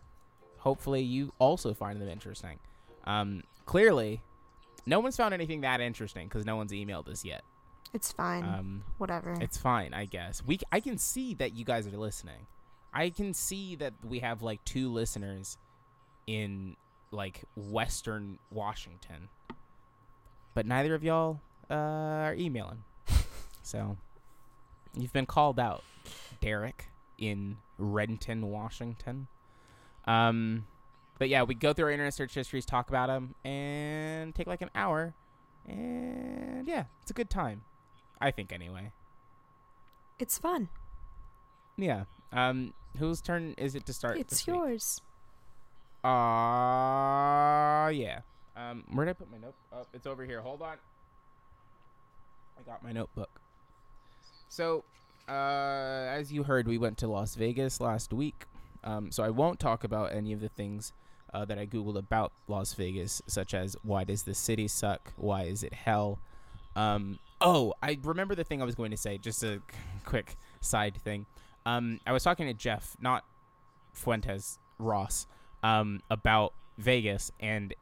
hopefully 0.57 1.01
you 1.01 1.33
also 1.39 1.73
find 1.73 1.99
them 1.99 2.07
interesting. 2.07 2.59
Um, 3.05 3.41
clearly, 3.65 4.21
no 4.85 4.99
one's 4.99 5.17
found 5.17 5.33
anything 5.33 5.61
that 5.61 5.81
interesting 5.81 6.27
because 6.27 6.45
no 6.45 6.55
one's 6.55 6.71
emailed 6.71 7.09
us 7.09 7.25
yet. 7.25 7.41
It's 7.95 8.11
fine. 8.11 8.43
Um, 8.43 8.83
Whatever. 8.99 9.35
it's 9.41 9.57
fine, 9.57 9.95
I 9.95 10.05
guess. 10.05 10.43
We 10.45 10.59
I 10.71 10.81
can 10.81 10.99
see 10.99 11.33
that 11.33 11.55
you 11.55 11.65
guys 11.65 11.87
are 11.87 11.97
listening. 11.97 12.45
I 12.93 13.09
can 13.09 13.33
see 13.33 13.75
that 13.77 13.93
we 14.03 14.19
have 14.19 14.43
like 14.43 14.63
two 14.65 14.91
listeners 14.93 15.57
in 16.29 16.75
like 17.09 17.41
Western 17.55 18.37
Washington, 18.51 19.29
but 20.53 20.67
neither 20.67 20.93
of 20.93 21.03
y'all 21.03 21.39
uh, 21.71 21.73
are 21.73 22.35
emailing. 22.35 22.83
so 23.63 23.97
you've 24.93 25.11
been 25.11 25.25
called 25.25 25.59
out, 25.59 25.83
Derek 26.39 26.89
in 27.17 27.57
Renton, 27.79 28.51
Washington. 28.51 29.27
Um, 30.05 30.67
but 31.17 31.29
yeah, 31.29 31.41
we 31.41 31.55
go 31.55 31.73
through 31.73 31.85
our 31.85 31.91
internet 31.91 32.13
search 32.13 32.35
histories, 32.35 32.63
talk 32.63 32.89
about 32.89 33.07
them, 33.07 33.33
and 33.43 34.35
take 34.35 34.45
like 34.45 34.61
an 34.61 34.69
hour, 34.75 35.15
and 35.67 36.67
yeah, 36.67 36.83
it's 37.01 37.09
a 37.09 37.15
good 37.15 37.31
time. 37.31 37.63
I 38.21 38.29
think 38.29 38.53
anyway. 38.53 38.91
it's 40.19 40.37
fun. 40.37 40.69
Yeah. 41.75 42.03
Um, 42.31 42.73
whose 42.99 43.19
turn 43.19 43.55
is 43.57 43.73
it 43.73 43.87
to 43.87 43.93
start? 43.93 44.19
It's 44.19 44.45
this 44.45 45.01
yours. 46.03 46.11
Uh, 46.11 47.89
yeah. 47.89 48.19
Um, 48.55 48.83
where 48.91 49.05
did 49.05 49.11
I 49.11 49.13
put 49.13 49.31
my 49.31 49.37
note? 49.37 49.55
Oh, 49.71 49.85
it's 49.93 50.07
over 50.07 50.25
here. 50.25 50.41
Hold 50.41 50.61
on. 50.61 50.77
I 52.57 52.69
got 52.69 52.83
my 52.83 52.91
notebook. 52.91 53.29
So, 54.49 54.83
uh, 55.27 55.31
as 56.09 56.31
you 56.31 56.43
heard, 56.43 56.67
we 56.67 56.77
went 56.77 56.97
to 56.99 57.07
Las 57.07 57.35
Vegas 57.35 57.79
last 57.79 58.11
week. 58.11 58.45
Um, 58.83 59.11
so 59.11 59.23
I 59.23 59.29
won't 59.29 59.59
talk 59.59 59.83
about 59.83 60.13
any 60.13 60.33
of 60.33 60.41
the 60.41 60.49
things 60.49 60.93
uh, 61.33 61.45
that 61.45 61.57
I 61.59 61.65
googled 61.65 61.97
about 61.97 62.31
Las 62.47 62.73
Vegas, 62.73 63.21
such 63.27 63.53
as 63.53 63.75
why 63.83 64.03
does 64.03 64.23
the 64.23 64.33
city 64.33 64.67
suck? 64.67 65.13
Why 65.15 65.43
is 65.43 65.63
it 65.63 65.73
hell? 65.73 66.19
Um, 66.75 67.19
oh, 67.41 67.73
I 67.83 67.97
remember 68.03 68.35
the 68.35 68.43
thing 68.43 68.61
I 68.61 68.65
was 68.65 68.75
going 68.75 68.91
to 68.91 68.97
say. 68.97 69.17
Just 69.17 69.43
a 69.43 69.61
quick 70.05 70.35
side 70.61 70.95
thing. 70.95 71.25
Um, 71.65 71.99
I 72.05 72.11
was 72.11 72.23
talking 72.23 72.47
to 72.47 72.53
Jeff, 72.53 72.95
not 72.99 73.25
Fuentes 73.93 74.57
Ross, 74.79 75.27
um, 75.63 76.01
about 76.09 76.53
Vegas, 76.77 77.31
and 77.39 77.73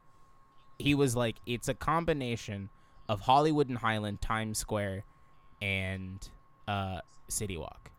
he 0.78 0.94
was 0.94 1.14
like, 1.16 1.36
"It's 1.46 1.68
a 1.68 1.74
combination 1.74 2.70
of 3.08 3.20
Hollywood 3.22 3.68
and 3.68 3.78
Highland, 3.78 4.20
Times 4.20 4.58
Square, 4.58 5.04
and 5.62 6.28
uh, 6.66 7.00
City 7.28 7.56
Walk." 7.56 7.90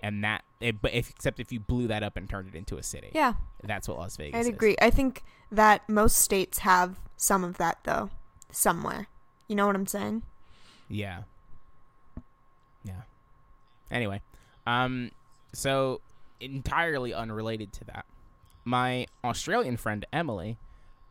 And 0.00 0.22
that, 0.24 0.44
it, 0.60 0.80
but 0.82 0.92
if, 0.92 1.10
except 1.10 1.40
if 1.40 1.50
you 1.50 1.58
blew 1.58 1.88
that 1.88 2.02
up 2.02 2.16
and 2.16 2.28
turned 2.28 2.48
it 2.48 2.54
into 2.54 2.76
a 2.76 2.82
city, 2.82 3.10
Yeah, 3.14 3.32
that's 3.64 3.88
what 3.88 3.98
Las 3.98 4.16
Vegas 4.16 4.36
I'd 4.36 4.40
is. 4.40 4.48
agree. 4.48 4.76
I 4.80 4.90
think 4.90 5.22
that 5.50 5.88
most 5.88 6.18
states 6.18 6.58
have 6.58 7.00
some 7.16 7.42
of 7.42 7.56
that 7.56 7.78
though, 7.84 8.10
somewhere. 8.52 9.08
You 9.48 9.56
know 9.56 9.66
what 9.66 9.74
I'm 9.74 9.86
saying? 9.86 10.22
Yeah. 10.88 11.22
Yeah. 12.84 13.02
Anyway, 13.90 14.20
um, 14.66 15.10
so 15.52 16.00
entirely 16.40 17.14
unrelated 17.14 17.72
to 17.72 17.84
that, 17.84 18.04
my 18.66 19.06
Australian 19.24 19.78
friend 19.78 20.04
Emily, 20.12 20.58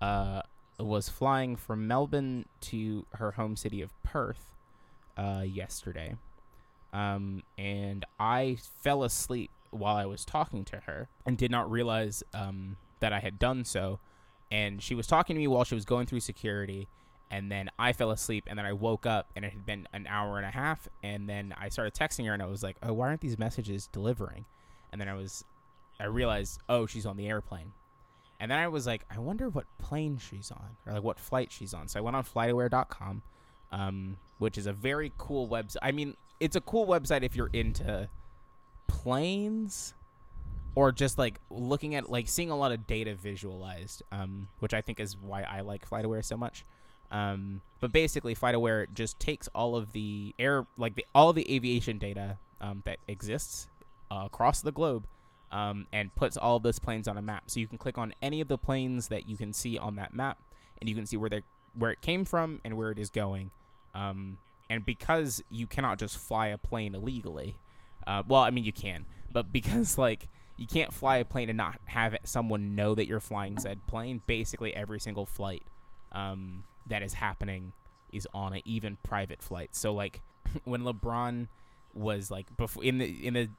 uh, 0.01 0.41
was 0.77 1.09
flying 1.09 1.55
from 1.55 1.88
Melbourne 1.88 2.45
to 2.62 3.05
her 3.13 3.31
home 3.31 3.55
city 3.55 3.81
of 3.81 3.91
Perth, 4.03 4.53
uh, 5.17 5.43
yesterday, 5.43 6.15
um, 6.93 7.41
and 7.57 8.05
I 8.19 8.57
fell 8.83 9.03
asleep 9.03 9.50
while 9.71 9.95
I 9.95 10.05
was 10.05 10.24
talking 10.25 10.63
to 10.65 10.81
her 10.81 11.07
and 11.25 11.38
did 11.38 11.50
not 11.51 11.69
realize 11.69 12.24
um 12.33 12.77
that 13.00 13.12
I 13.12 13.19
had 13.19 13.39
done 13.39 13.65
so, 13.65 14.00
and 14.51 14.81
she 14.83 14.93
was 14.93 15.07
talking 15.07 15.35
to 15.35 15.39
me 15.39 15.47
while 15.47 15.63
she 15.63 15.75
was 15.75 15.85
going 15.85 16.05
through 16.05 16.19
security 16.21 16.88
and 17.31 17.51
then 17.51 17.69
I 17.79 17.91
fell 17.91 18.12
asleep, 18.12 18.45
and 18.47 18.57
then 18.57 18.65
I 18.65 18.74
woke 18.74 19.05
up, 19.05 19.31
and 19.35 19.43
it 19.43 19.51
had 19.51 19.65
been 19.65 19.88
an 19.93 20.05
hour 20.07 20.38
and 20.38 20.45
a 20.45 20.51
half, 20.51 20.88
and 21.03 21.27
then 21.27 21.53
I 21.57 21.69
started 21.69 21.93
texting 21.93 22.25
her, 22.27 22.33
and 22.33 22.41
I 22.41 22.45
was 22.45 22.62
like, 22.62 22.77
"Oh, 22.83 22.93
why 22.93 23.07
aren't 23.07 23.21
these 23.21 23.38
messages 23.39 23.88
delivering?" 23.91 24.45
And 24.91 25.01
then 25.01 25.09
I 25.09 25.15
was, 25.15 25.43
I 25.99 26.05
realized, 26.05 26.59
oh, 26.67 26.85
she's 26.85 27.05
on 27.05 27.17
the 27.17 27.27
airplane, 27.27 27.71
and 28.39 28.51
then 28.51 28.59
I 28.59 28.67
was 28.67 28.85
like, 28.85 29.05
I 29.09 29.19
wonder 29.19 29.49
what 29.49 29.65
plane 29.77 30.17
she's 30.17 30.51
on, 30.51 30.77
or 30.85 30.93
like 30.93 31.03
what 31.03 31.19
flight 31.19 31.51
she's 31.51 31.73
on. 31.73 31.87
So 31.87 31.99
I 31.99 32.01
went 32.01 32.15
on 32.15 32.23
FlightAware.com, 32.23 33.21
um, 33.71 34.17
which 34.39 34.57
is 34.57 34.67
a 34.67 34.73
very 34.73 35.11
cool 35.17 35.47
website. 35.47 35.77
I 35.81 35.91
mean, 35.91 36.15
it's 36.39 36.55
a 36.55 36.61
cool 36.61 36.85
website 36.85 37.23
if 37.23 37.35
you're 37.35 37.49
into 37.53 38.09
planes 38.87 39.93
or 40.75 40.91
just 40.91 41.17
like 41.17 41.39
looking 41.49 41.95
at 41.95 42.09
like 42.09 42.27
seeing 42.27 42.51
a 42.51 42.55
lot 42.55 42.71
of 42.71 42.85
data 42.85 43.15
visualized 43.15 44.03
um, 44.11 44.47
which 44.59 44.73
i 44.73 44.81
think 44.81 44.99
is 44.99 45.17
why 45.17 45.41
i 45.43 45.61
like 45.61 45.85
flightaware 45.85 46.21
so 46.21 46.37
much 46.37 46.65
um, 47.11 47.61
but 47.79 47.91
basically 47.91 48.33
flightaware 48.33 48.87
just 48.93 49.19
takes 49.19 49.47
all 49.55 49.75
of 49.75 49.93
the 49.93 50.33
air 50.37 50.65
like 50.77 50.95
the 50.95 51.05
all 51.15 51.33
the 51.33 51.53
aviation 51.53 51.97
data 51.97 52.37
um, 52.61 52.81
that 52.85 52.97
exists 53.07 53.67
uh, 54.11 54.23
across 54.25 54.61
the 54.61 54.71
globe 54.71 55.05
um, 55.51 55.87
and 55.91 56.13
puts 56.15 56.37
all 56.37 56.57
of 56.57 56.63
those 56.63 56.79
planes 56.79 57.07
on 57.07 57.17
a 57.17 57.21
map 57.21 57.43
so 57.47 57.59
you 57.59 57.67
can 57.67 57.77
click 57.77 57.97
on 57.97 58.13
any 58.21 58.41
of 58.41 58.47
the 58.47 58.57
planes 58.57 59.07
that 59.07 59.27
you 59.27 59.37
can 59.37 59.53
see 59.53 59.77
on 59.77 59.95
that 59.95 60.13
map 60.13 60.37
and 60.79 60.89
you 60.89 60.95
can 60.95 61.05
see 61.05 61.17
where 61.17 61.29
they 61.29 61.41
where 61.77 61.91
it 61.91 62.01
came 62.01 62.25
from 62.25 62.61
and 62.63 62.77
where 62.77 62.91
it 62.91 62.99
is 62.99 63.09
going 63.09 63.51
um, 63.93 64.37
and 64.69 64.85
because 64.85 65.43
you 65.49 65.67
cannot 65.67 65.97
just 65.99 66.17
fly 66.17 66.47
a 66.47 66.57
plane 66.57 66.95
illegally 66.95 67.55
uh, 68.07 68.23
well 68.27 68.41
i 68.41 68.49
mean 68.49 68.63
you 68.63 68.73
can 68.73 69.05
but 69.31 69.51
because 69.51 69.97
like 69.97 70.27
you 70.57 70.67
can't 70.67 70.93
fly 70.93 71.17
a 71.17 71.25
plane 71.25 71.49
and 71.49 71.57
not 71.57 71.79
have 71.85 72.15
someone 72.23 72.75
know 72.75 72.95
that 72.95 73.07
you're 73.07 73.19
flying 73.19 73.57
said 73.59 73.85
plane. 73.87 74.21
Basically, 74.25 74.73
every 74.73 74.99
single 74.99 75.25
flight 75.25 75.63
um, 76.11 76.63
that 76.87 77.03
is 77.03 77.13
happening 77.13 77.73
is 78.13 78.27
on 78.33 78.53
a 78.53 78.61
even 78.63 78.97
private 79.03 79.41
flight. 79.41 79.75
So 79.75 79.93
like 79.93 80.21
when 80.63 80.83
LeBron 80.83 81.47
was 81.93 82.31
like 82.31 82.55
before 82.57 82.83
in 82.83 82.97
the 82.97 83.27
in 83.27 83.33
the 83.33 83.49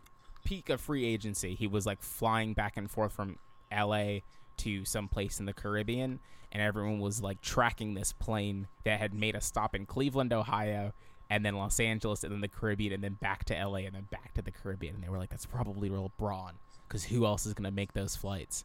peak 0.46 0.70
of 0.70 0.80
free 0.80 1.04
agency, 1.04 1.54
he 1.54 1.66
was 1.66 1.84
like 1.84 2.00
flying 2.00 2.54
back 2.54 2.76
and 2.76 2.90
forth 2.90 3.12
from 3.12 3.36
L.A. 3.70 4.22
to 4.58 4.84
some 4.84 5.08
place 5.08 5.40
in 5.40 5.46
the 5.46 5.52
Caribbean, 5.52 6.20
and 6.52 6.62
everyone 6.62 7.00
was 7.00 7.20
like 7.20 7.40
tracking 7.42 7.94
this 7.94 8.12
plane 8.12 8.68
that 8.84 9.00
had 9.00 9.12
made 9.12 9.34
a 9.34 9.40
stop 9.40 9.74
in 9.74 9.86
Cleveland, 9.86 10.32
Ohio, 10.32 10.92
and 11.28 11.44
then 11.44 11.56
Los 11.56 11.80
Angeles, 11.80 12.22
and 12.22 12.32
then 12.32 12.40
the 12.40 12.48
Caribbean, 12.48 12.92
and 12.92 13.02
then 13.02 13.14
back 13.14 13.44
to 13.46 13.54
LA, 13.54 13.78
and 13.78 13.94
then 13.94 14.06
back 14.10 14.32
to 14.34 14.42
the 14.42 14.52
Caribbean. 14.52 14.94
And 14.94 15.02
they 15.04 15.08
were 15.08 15.18
like, 15.18 15.30
"That's 15.30 15.46
probably 15.46 15.90
LeBron, 15.90 16.52
because 16.86 17.04
who 17.04 17.26
else 17.26 17.44
is 17.44 17.52
gonna 17.52 17.72
make 17.72 17.92
those 17.92 18.16
flights?" 18.16 18.64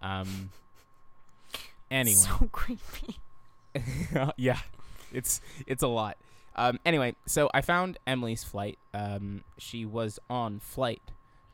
Um. 0.00 0.50
Anyway, 1.88 2.16
So 2.16 2.48
creepy. 2.50 3.20
yeah, 4.36 4.58
it's 5.12 5.40
it's 5.68 5.84
a 5.84 5.86
lot. 5.86 6.16
Um. 6.56 6.80
Anyway, 6.84 7.14
so 7.26 7.48
I 7.54 7.60
found 7.60 7.96
Emily's 8.08 8.42
flight. 8.42 8.76
Um. 8.92 9.44
She 9.56 9.84
was 9.84 10.18
on 10.28 10.58
flight 10.58 11.00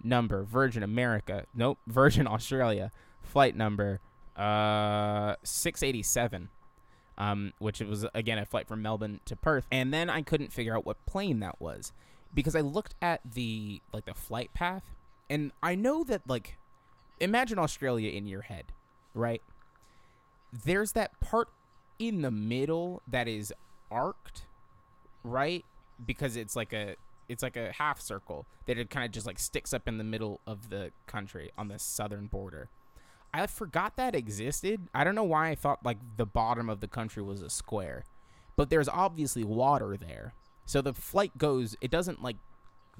number 0.05 0.43
Virgin 0.43 0.83
America. 0.83 1.47
Nope, 1.55 1.79
Virgin 1.87 2.27
Australia. 2.27 2.91
Flight 3.23 3.57
number 3.57 4.01
uh 4.37 5.37
six 5.43 5.83
eighty 5.83 6.03
seven 6.03 6.49
um, 7.19 7.53
which 7.59 7.81
it 7.81 7.89
was 7.89 8.07
again 8.15 8.39
a 8.39 8.47
flight 8.47 8.67
from 8.67 8.83
Melbourne 8.83 9.21
to 9.27 9.37
Perth, 9.37 9.67
and 9.71 9.93
then 9.93 10.09
I 10.09 10.23
couldn't 10.23 10.53
figure 10.53 10.77
out 10.77 10.87
what 10.87 11.05
plane 11.07 11.41
that 11.41 11.61
was 11.61 11.93
because 12.35 12.57
I 12.57 12.61
looked 12.61 12.95
at 13.03 13.21
the 13.25 13.81
like 13.93 14.07
the 14.07 14.15
flight 14.15 14.53
path, 14.55 14.83
and 15.29 15.53
I 15.63 15.75
know 15.75 16.05
that 16.05 16.23
like 16.27 16.57
imagine 17.21 17.59
Australia 17.59 18.11
in 18.11 18.27
your 18.27 18.43
head, 18.43 18.73
right? 19.15 19.43
There's 20.53 20.93
that 20.93 21.19
part 21.21 21.49
in 21.99 22.23
the 22.23 22.31
middle 22.31 23.03
that 23.07 23.29
is 23.29 23.53
arced, 23.91 24.45
right? 25.23 25.65
Because 26.05 26.37
it's 26.37 26.57
like 26.57 26.73
a 26.73 26.97
it's 27.29 27.43
like 27.43 27.57
a 27.57 27.73
half 27.73 28.01
circle 28.01 28.47
that 28.67 28.79
it 28.79 28.91
kind 28.91 29.05
of 29.05 29.11
just 29.11 29.27
like 29.27 29.39
sticks 29.39 29.73
up 29.73 29.89
in 29.89 29.99
the 29.99 30.05
middle 30.05 30.41
of 30.47 30.71
the 30.71 30.93
country 31.07 31.51
on 31.57 31.69
the 31.69 31.79
southern 31.79 32.27
border. 32.27 32.69
I 33.35 33.47
forgot 33.47 33.97
that 33.97 34.15
existed. 34.15 34.89
I 34.95 35.05
don't 35.05 35.15
know 35.15 35.25
why 35.25 35.49
I 35.49 35.55
thought 35.55 35.85
like 35.85 35.99
the 36.17 36.27
bottom 36.27 36.69
of 36.69 36.81
the 36.81 36.89
country 36.89 37.23
was 37.23 37.41
a 37.43 37.49
square, 37.51 38.05
but 38.57 38.69
there's 38.71 38.89
obviously 38.89 39.45
water 39.45 39.97
there. 39.97 40.35
So 40.67 40.83
the 40.83 40.93
flight 40.95 41.37
goes. 41.39 41.77
It 41.81 41.91
doesn't 41.91 42.23
like 42.23 42.37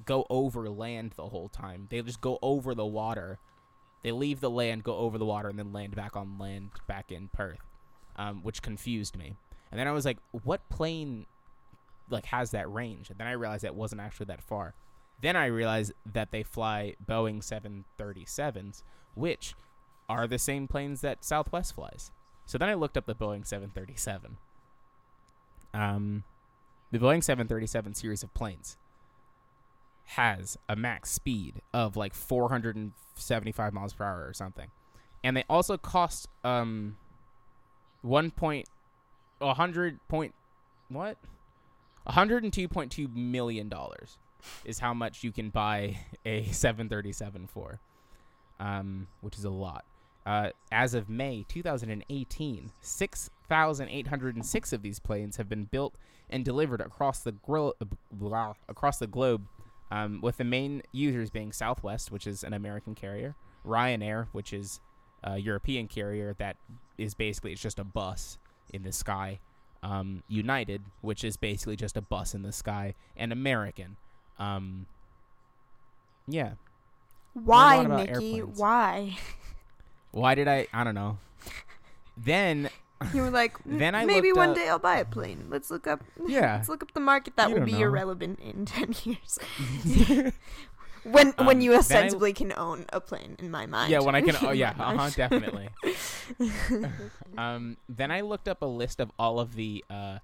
go 0.05 0.25
over 0.29 0.69
land 0.69 1.13
the 1.15 1.29
whole 1.29 1.49
time. 1.49 1.87
They 1.89 2.01
just 2.01 2.21
go 2.21 2.39
over 2.41 2.73
the 2.73 2.85
water. 2.85 3.39
They 4.01 4.11
leave 4.11 4.41
the 4.41 4.49
land, 4.49 4.83
go 4.83 4.97
over 4.97 5.17
the 5.17 5.25
water, 5.25 5.49
and 5.49 5.57
then 5.57 5.71
land 5.71 5.95
back 5.95 6.15
on 6.15 6.37
land 6.37 6.71
back 6.87 7.11
in 7.11 7.29
Perth, 7.29 7.61
um, 8.17 8.43
which 8.43 8.61
confused 8.61 9.17
me. 9.17 9.35
And 9.71 9.79
then 9.79 9.87
I 9.87 9.91
was 9.91 10.03
like, 10.03 10.17
what 10.43 10.67
plane 10.69 11.25
like 12.13 12.27
has 12.27 12.51
that 12.51 12.71
range? 12.71 13.09
And 13.09 13.19
then 13.19 13.27
I 13.27 13.31
realized 13.33 13.63
that 13.63 13.75
wasn't 13.75 14.01
actually 14.01 14.27
that 14.27 14.41
far. 14.41 14.75
Then 15.21 15.35
I 15.35 15.45
realized 15.45 15.93
that 16.05 16.31
they 16.31 16.43
fly 16.43 16.95
Boeing 17.05 17.39
737s, 17.41 18.83
which 19.15 19.55
are 20.09 20.27
the 20.27 20.39
same 20.39 20.67
planes 20.67 21.01
that 21.01 21.23
Southwest 21.23 21.75
flies. 21.75 22.11
So 22.45 22.57
then 22.57 22.69
I 22.69 22.73
looked 22.73 22.97
up 22.97 23.05
the 23.05 23.15
Boeing 23.15 23.45
737. 23.47 24.37
Um, 25.73 26.23
the 26.91 26.99
Boeing 26.99 27.23
737 27.23 27.93
series 27.93 28.21
of 28.23 28.33
planes. 28.33 28.77
has 30.05 30.57
a 30.67 30.75
max 30.75 31.11
speed 31.11 31.61
of 31.73 31.95
like 31.95 32.13
475 32.13 33.73
miles 33.73 33.93
per 33.93 34.03
hour 34.03 34.27
or 34.27 34.33
something, 34.33 34.69
and 35.23 35.35
they 35.37 35.45
also 35.49 35.77
cost 35.77 36.27
um 36.43 36.97
one 38.01 38.29
point 38.31 38.67
a 39.39 39.53
hundred 39.53 39.99
point 40.09 40.35
what 40.89 41.17
102.2 42.07 43.13
million 43.15 43.69
dollars 43.69 44.17
is 44.65 44.79
how 44.79 44.93
much 44.93 45.23
you 45.23 45.31
can 45.31 45.49
buy 45.49 45.97
a 46.25 46.43
737 46.45 47.47
for, 47.47 47.79
um, 48.59 49.07
which 49.21 49.37
is 49.37 49.45
a 49.45 49.49
lot. 49.49 49.85
Uh, 50.25 50.49
as 50.71 50.93
of 50.93 51.09
May 51.09 51.45
2018, 51.49 52.71
6,806 52.79 54.73
of 54.73 54.81
these 54.81 54.99
planes 54.99 55.35
have 55.35 55.49
been 55.49 55.65
built 55.65 55.95
and 56.29 56.45
delivered 56.45 56.79
across 56.79 57.19
the 57.19 57.33
gro- 57.33 57.73
blah, 58.11 58.53
across 58.69 58.99
the 58.99 59.07
globe, 59.07 59.45
um, 59.91 60.21
with 60.21 60.37
the 60.37 60.45
main 60.45 60.81
users 60.93 61.29
being 61.29 61.51
Southwest, 61.51 62.09
which 62.09 62.25
is 62.25 62.43
an 62.43 62.53
American 62.53 62.95
carrier, 62.95 63.35
Ryanair, 63.65 64.27
which 64.31 64.53
is 64.53 64.79
a 65.23 65.37
European 65.37 65.87
carrier 65.87 66.33
that 66.39 66.55
is 66.97 67.13
basically 67.13 67.51
it's 67.51 67.61
just 67.61 67.79
a 67.79 67.83
bus 67.83 68.37
in 68.73 68.83
the 68.83 68.91
sky, 68.93 69.39
um, 69.83 70.23
United, 70.27 70.81
which 71.01 71.23
is 71.23 71.37
basically 71.37 71.75
just 71.75 71.95
a 71.95 72.01
bus 72.01 72.33
in 72.33 72.41
the 72.41 72.51
sky, 72.51 72.95
and 73.15 73.31
American. 73.31 73.97
Um, 74.39 74.87
yeah. 76.27 76.53
Why, 77.33 77.77
Learn 77.77 77.85
a 77.85 77.89
lot 77.89 77.95
about 78.03 78.07
Niki? 78.07 78.33
airplanes. 78.37 78.59
Why? 78.59 79.17
Why 80.11 80.35
did 80.35 80.47
I? 80.47 80.67
I 80.73 80.83
don't 80.83 80.95
know. 80.95 81.17
Then, 82.15 82.69
You 83.13 83.21
were 83.23 83.29
like, 83.31 83.57
Then 83.65 83.95
I 83.95 84.05
maybe 84.05 84.31
one 84.31 84.49
up- 84.51 84.55
day 84.55 84.69
I'll 84.69 84.77
buy 84.79 84.97
a 84.97 85.05
plane. 85.05 85.47
Let's 85.49 85.69
look 85.71 85.87
up. 85.87 86.01
yeah. 86.27 86.55
Let's 86.57 86.69
look 86.69 86.83
up 86.83 86.93
the 86.93 86.99
market 86.99 87.35
that 87.35 87.51
will 87.51 87.61
be 87.65 87.73
know. 87.73 87.79
irrelevant 87.81 88.39
in 88.39 88.65
ten 88.67 88.93
years. 89.03 89.39
when 91.03 91.31
when 91.33 91.57
Um, 91.57 91.61
you 91.61 91.71
then 91.71 91.77
I- 91.77 91.79
ostensibly 91.79 92.33
can 92.33 92.53
own 92.57 92.85
a 92.93 92.99
plane, 93.01 93.35
in 93.39 93.51
my 93.51 93.65
mind. 93.65 93.91
yeah, 93.91 93.99
when 93.99 94.15
I 94.15 94.21
can. 94.21 94.35
Oh 94.41 94.51
yeah, 94.63 94.73
my 94.77 94.93
uh 94.93 94.97
huh, 94.97 95.09
definitely. 95.15 95.69
um, 97.37 97.77
then 97.89 98.11
I 98.11 98.21
looked 98.21 98.47
up 98.47 98.61
a 98.61 98.65
list 98.65 98.99
of 98.99 99.11
all 99.19 99.39
of 99.39 99.55
the 99.55 99.83
uh, 99.89 100.19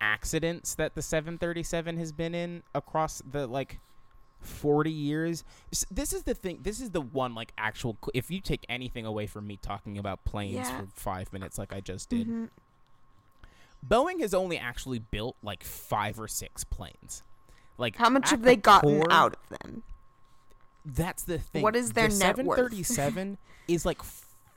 accidents 0.00 0.74
that 0.74 0.94
the 0.94 1.02
737 1.02 1.96
has 1.98 2.12
been 2.12 2.34
in 2.34 2.62
across 2.74 3.22
the 3.28 3.46
like 3.46 3.80
40 4.40 4.90
years. 4.90 5.44
This 5.90 6.12
is 6.12 6.22
the 6.24 6.34
thing. 6.34 6.60
This 6.62 6.80
is 6.80 6.90
the 6.90 7.00
one 7.00 7.34
like 7.34 7.52
actual. 7.58 7.96
If 8.14 8.30
you 8.30 8.40
take 8.40 8.64
anything 8.68 9.06
away 9.06 9.26
from 9.26 9.46
me 9.46 9.58
talking 9.60 9.98
about 9.98 10.24
planes 10.24 10.54
Yeah. 10.68 10.80
for 10.82 10.86
five 10.94 11.32
minutes, 11.32 11.58
like 11.58 11.72
I 11.72 11.80
just 11.80 12.08
did, 12.10 12.28
Mhm. 12.28 12.50
Boeing 13.86 14.20
has 14.20 14.34
only 14.34 14.58
actually 14.58 14.98
built 14.98 15.36
like 15.42 15.62
five 15.64 16.18
or 16.18 16.28
six 16.28 16.64
planes. 16.64 17.22
Like 17.78 17.96
How 17.96 18.08
much 18.08 18.30
have 18.30 18.40
the 18.40 18.46
they 18.46 18.56
gotten 18.56 19.00
core- 19.02 19.12
out 19.12 19.34
of 19.34 19.58
them? 19.58 19.82
That's 20.86 21.24
the 21.24 21.38
thing. 21.38 21.62
What 21.62 21.74
is 21.74 21.92
their 21.92 22.08
the 22.08 22.14
net 22.16 22.36
worth? 22.38 22.58
737 22.58 23.38
is 23.68 23.84
like 23.84 24.00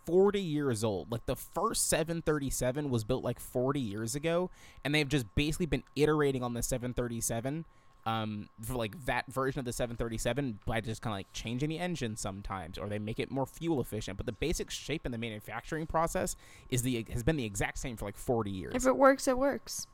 40 0.05 0.39
years 0.39 0.83
old. 0.83 1.11
Like 1.11 1.25
the 1.25 1.35
first 1.35 1.89
737 1.89 2.89
was 2.89 3.03
built 3.03 3.23
like 3.23 3.39
40 3.39 3.79
years 3.79 4.15
ago, 4.15 4.51
and 4.85 4.93
they've 4.93 5.07
just 5.07 5.25
basically 5.35 5.65
been 5.65 5.83
iterating 5.95 6.43
on 6.43 6.53
the 6.53 6.61
737 6.61 7.65
um, 8.05 8.49
for 8.61 8.75
like 8.75 9.05
that 9.05 9.25
version 9.31 9.59
of 9.59 9.65
the 9.65 9.73
737 9.73 10.59
by 10.65 10.81
just 10.81 11.01
kind 11.01 11.13
of 11.13 11.17
like 11.17 11.33
changing 11.33 11.69
the 11.69 11.79
engine 11.79 12.15
sometimes, 12.15 12.77
or 12.77 12.87
they 12.87 12.99
make 12.99 13.19
it 13.19 13.31
more 13.31 13.45
fuel 13.45 13.81
efficient. 13.81 14.17
But 14.17 14.25
the 14.25 14.31
basic 14.31 14.69
shape 14.69 15.01
and 15.05 15.13
the 15.13 15.17
manufacturing 15.17 15.85
process 15.85 16.35
is 16.69 16.83
the 16.83 17.05
has 17.11 17.23
been 17.23 17.37
the 17.37 17.45
exact 17.45 17.79
same 17.79 17.97
for 17.97 18.05
like 18.05 18.17
40 18.17 18.51
years. 18.51 18.73
If 18.75 18.85
it 18.85 18.95
works, 18.95 19.27
it 19.27 19.37
works. 19.37 19.87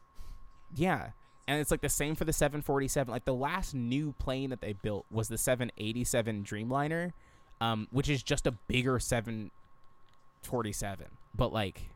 Yeah. 0.76 1.10
And 1.48 1.62
it's 1.62 1.72
like 1.72 1.82
the 1.82 1.90
same 1.90 2.16
for 2.16 2.26
the 2.26 2.34
747. 2.34 3.12
Like 3.12 3.26
the 3.26 3.34
last 3.34 3.76
new 3.76 4.14
plane 4.18 4.50
that 4.50 4.62
they 4.62 4.74
built 4.74 5.06
was 5.12 5.28
the 5.28 5.38
787 5.38 6.44
Dreamliner, 6.44 7.14
um, 7.62 7.88
which 7.92 8.10
is 8.10 8.24
just 8.24 8.48
a 8.48 8.52
bigger 8.52 9.00
747. 9.00 11.06
But 11.36 11.54
like, 11.54 11.90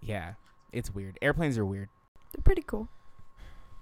yeah, 0.00 0.34
it's 0.72 0.94
weird. 0.94 1.18
Airplanes 1.20 1.58
are 1.58 1.66
weird. 1.66 1.88
They're 2.32 2.42
pretty 2.42 2.62
cool. 2.62 2.88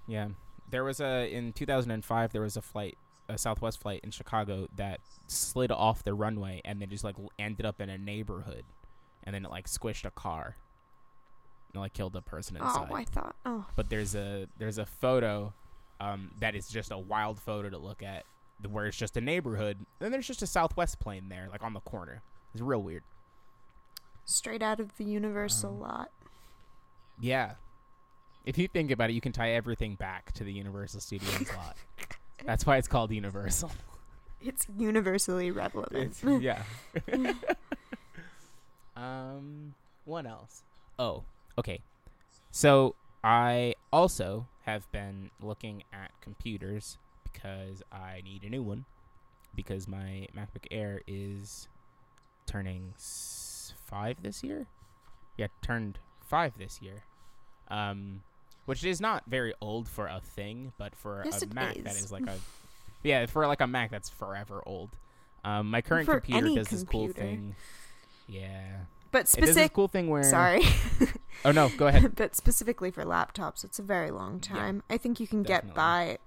Yeah. 0.07 0.29
There 0.69 0.83
was 0.83 0.99
a 0.99 1.31
in 1.31 1.53
2005 1.53 2.33
there 2.33 2.41
was 2.41 2.57
a 2.57 2.61
flight, 2.61 2.97
a 3.29 3.37
Southwest 3.37 3.79
flight 3.79 4.01
in 4.03 4.11
Chicago 4.11 4.67
that 4.75 4.99
slid 5.27 5.71
off 5.71 6.03
the 6.03 6.13
runway 6.13 6.61
and 6.65 6.81
then 6.81 6.89
just 6.89 7.03
like 7.03 7.15
ended 7.37 7.65
up 7.65 7.79
in 7.79 7.89
a 7.89 7.97
neighborhood, 7.97 8.63
and 9.23 9.35
then 9.35 9.45
it 9.45 9.51
like 9.51 9.67
squished 9.67 10.05
a 10.05 10.11
car, 10.11 10.55
like 11.79 11.93
killed 11.93 12.15
a 12.15 12.21
person 12.21 12.57
inside. 12.57 12.87
Oh, 12.91 12.93
I 12.95 13.03
thought. 13.05 13.35
Oh, 13.45 13.65
but 13.75 13.89
there's 13.89 14.15
a 14.15 14.47
there's 14.57 14.77
a 14.77 14.85
photo 14.85 15.53
um, 15.99 16.31
that 16.39 16.55
is 16.55 16.67
just 16.67 16.91
a 16.91 16.97
wild 16.97 17.39
photo 17.39 17.69
to 17.69 17.77
look 17.77 18.03
at 18.03 18.23
where 18.69 18.85
it's 18.87 18.97
just 18.97 19.15
a 19.17 19.21
neighborhood 19.21 19.77
then 19.99 20.09
there's 20.11 20.25
just 20.25 20.41
a 20.41 20.47
southwest 20.47 20.99
plane 20.99 21.29
there 21.29 21.47
like 21.51 21.63
on 21.63 21.73
the 21.73 21.79
corner. 21.79 22.21
It's 22.53 22.61
real 22.61 22.81
weird. 22.81 23.03
Straight 24.25 24.61
out 24.63 24.79
of 24.79 24.95
the 24.97 25.03
Universal 25.05 25.69
Um, 25.71 25.79
lot. 25.79 26.09
yeah. 27.19 27.53
If 28.45 28.57
you 28.57 28.67
think 28.67 28.91
about 28.91 29.09
it 29.09 29.13
you 29.13 29.21
can 29.21 29.31
tie 29.31 29.51
everything 29.51 29.95
back 29.95 30.31
to 30.33 30.43
the 30.43 30.51
universal 30.53 30.99
studios 30.99 31.47
lot. 31.55 31.77
That's 32.45 32.65
why 32.65 32.77
it's 32.77 32.87
called 32.87 33.11
universal. 33.11 33.71
It's 34.41 34.67
universally 34.77 35.49
relevant. 35.51 36.15
It's- 36.23 36.41
yeah. 36.41 36.63
Um 38.95 39.73
what 40.05 40.25
else? 40.25 40.63
Oh 40.97 41.23
okay 41.57 41.79
so 42.51 42.95
i 43.23 43.73
also 43.91 44.47
have 44.65 44.89
been 44.91 45.29
looking 45.41 45.83
at 45.93 46.11
computers 46.21 46.97
because 47.23 47.81
i 47.91 48.21
need 48.23 48.43
a 48.43 48.49
new 48.49 48.61
one 48.63 48.85
because 49.55 49.87
my 49.87 50.27
macbook 50.35 50.65
air 50.71 51.01
is 51.07 51.67
turning 52.45 52.93
s- 52.95 53.73
five 53.85 54.21
this 54.21 54.43
year 54.43 54.67
yeah 55.37 55.47
turned 55.61 55.99
five 56.21 56.53
this 56.57 56.81
year 56.81 57.03
um 57.69 58.21
which 58.65 58.83
is 58.83 58.99
not 58.99 59.23
very 59.27 59.53
old 59.61 59.87
for 59.87 60.07
a 60.07 60.19
thing 60.21 60.73
but 60.77 60.93
for 60.95 61.21
Yes, 61.25 61.41
a 61.41 61.47
mac 61.53 61.75
that 61.83 61.95
is. 61.95 62.05
is 62.05 62.11
like 62.11 62.27
a 62.27 62.37
yeah 63.03 63.25
for 63.25 63.47
like 63.47 63.61
a 63.61 63.67
mac 63.67 63.89
that's 63.91 64.09
forever 64.09 64.61
old 64.65 64.89
um 65.45 65.69
my 65.71 65.81
current 65.81 66.05
For 66.05 66.19
computer 66.19 66.47
does 66.55 66.67
this 66.69 66.83
cool 66.83 67.07
thing 67.07 67.55
yeah 68.27 68.79
But 69.11 69.27
specific. 69.27 69.73
cool 69.73 69.87
thing 69.87 70.09
where 70.09 70.23
Sorry. 70.23 70.63
oh 71.45 71.51
no 71.51 71.69
go 71.69 71.87
ahead 71.87 72.15
but 72.15 72.35
specifically 72.35 72.91
for 72.91 73.03
laptops, 73.03 73.63
it's 73.63 73.79
a 73.79 73.83
very 73.83 74.11
long 74.11 74.41
Yeah, 74.49 74.55
time. 74.55 74.83
I 74.89 74.97
think 74.97 75.19
you 75.19 75.27
can 75.27 75.43
get 75.43 75.73
by 75.73 76.17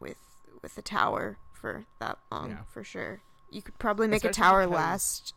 with 0.00 0.18
with 0.62 0.76
a 0.78 0.82
tower 0.82 1.38
for 1.52 1.86
that 2.00 2.18
long 2.30 2.50
Yeah. 2.50 2.56
for 2.68 2.82
sure. 2.84 3.20
You 3.50 3.62
could 3.62 3.78
probably 3.78 4.08
make 4.08 4.24
Especially 4.24 4.42
a 4.42 4.44
tower 4.50 4.66
last 4.66 5.34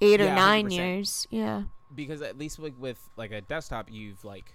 eight 0.00 0.20
or 0.20 0.24
Yeah, 0.24 0.34
nine 0.34 0.66
100%. 0.68 0.72
years. 0.76 1.26
Yeah. 1.30 1.62
because 1.94 2.22
at 2.22 2.38
least 2.38 2.58
like 2.60 2.74
with 2.78 3.10
like 3.16 3.32
a 3.32 3.40
desktop 3.40 3.90
you've 3.90 4.24
like 4.24 4.54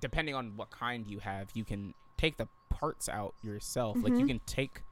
depending 0.00 0.34
on 0.34 0.56
what 0.56 0.70
kind 0.70 1.06
you 1.06 1.20
have 1.20 1.48
you 1.54 1.64
can 1.64 1.94
take 2.16 2.36
the 2.36 2.48
parts 2.68 3.08
out 3.08 3.34
yourself 3.42 3.96
like 4.00 4.12
you 4.14 4.24
Mhm. 4.24 4.28
can 4.28 4.40
take 4.46 4.82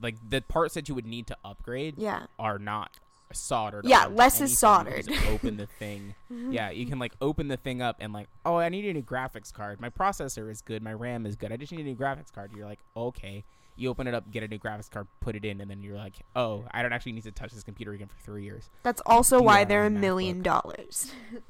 like 0.00 0.16
the 0.28 0.40
parts 0.40 0.72
that 0.74 0.88
you 0.88 0.94
would 0.94 1.04
need 1.06 1.26
to 1.26 1.36
upgrade 1.44 1.96
Yeah. 1.98 2.26
are 2.38 2.58
not 2.58 2.98
soldered 3.32 3.84
Yeah, 3.84 4.06
less 4.06 4.40
is 4.40 4.62
anything. 4.62 5.02
You 5.02 5.02
can 5.04 5.14
soldered. 5.14 5.34
open 5.34 5.56
the 5.56 5.66
thing 5.66 6.14
yeah 6.50 6.70
you 6.70 6.86
can 6.86 6.98
like 6.98 7.12
open 7.20 7.48
the 7.48 7.56
thing 7.56 7.80
up 7.82 7.96
and 8.00 8.12
like 8.12 8.28
oh 8.44 8.56
i 8.56 8.68
need 8.68 8.84
a 8.86 8.92
new 8.92 9.02
graphics 9.02 9.52
card 9.52 9.80
my 9.80 9.90
processor 9.90 10.50
is 10.50 10.60
good 10.62 10.82
my 10.82 10.92
ram 10.92 11.26
is 11.26 11.36
good 11.36 11.52
i 11.52 11.56
just 11.56 11.70
need 11.72 11.80
a 11.80 11.84
new 11.84 11.94
graphics 11.96 12.32
card 12.32 12.50
you're 12.56 12.66
like 12.66 12.80
okay 12.96 13.44
you 13.76 13.88
open 13.88 14.06
it 14.06 14.14
up 14.14 14.30
get 14.30 14.42
a 14.42 14.48
new 14.48 14.58
graphics 14.58 14.90
card 14.90 15.06
put 15.20 15.34
it 15.36 15.44
in 15.44 15.60
and 15.60 15.70
then 15.70 15.82
you're 15.82 15.96
like 15.96 16.14
oh 16.36 16.64
i 16.72 16.82
don't 16.82 16.92
actually 16.92 17.12
need 17.12 17.22
to 17.24 17.30
touch 17.32 17.52
this 17.52 17.62
computer 17.62 17.92
again 17.92 18.08
for 18.08 18.18
three 18.24 18.42
years 18.44 18.68
That's 18.82 19.00
also 19.06 19.38
do 19.38 19.44
why 19.44 19.64
they're 19.64 19.84
a 19.84 19.86
a 19.86 19.90
million 19.90 20.40
MacBook. 20.40 20.42
dollars. 20.44 21.12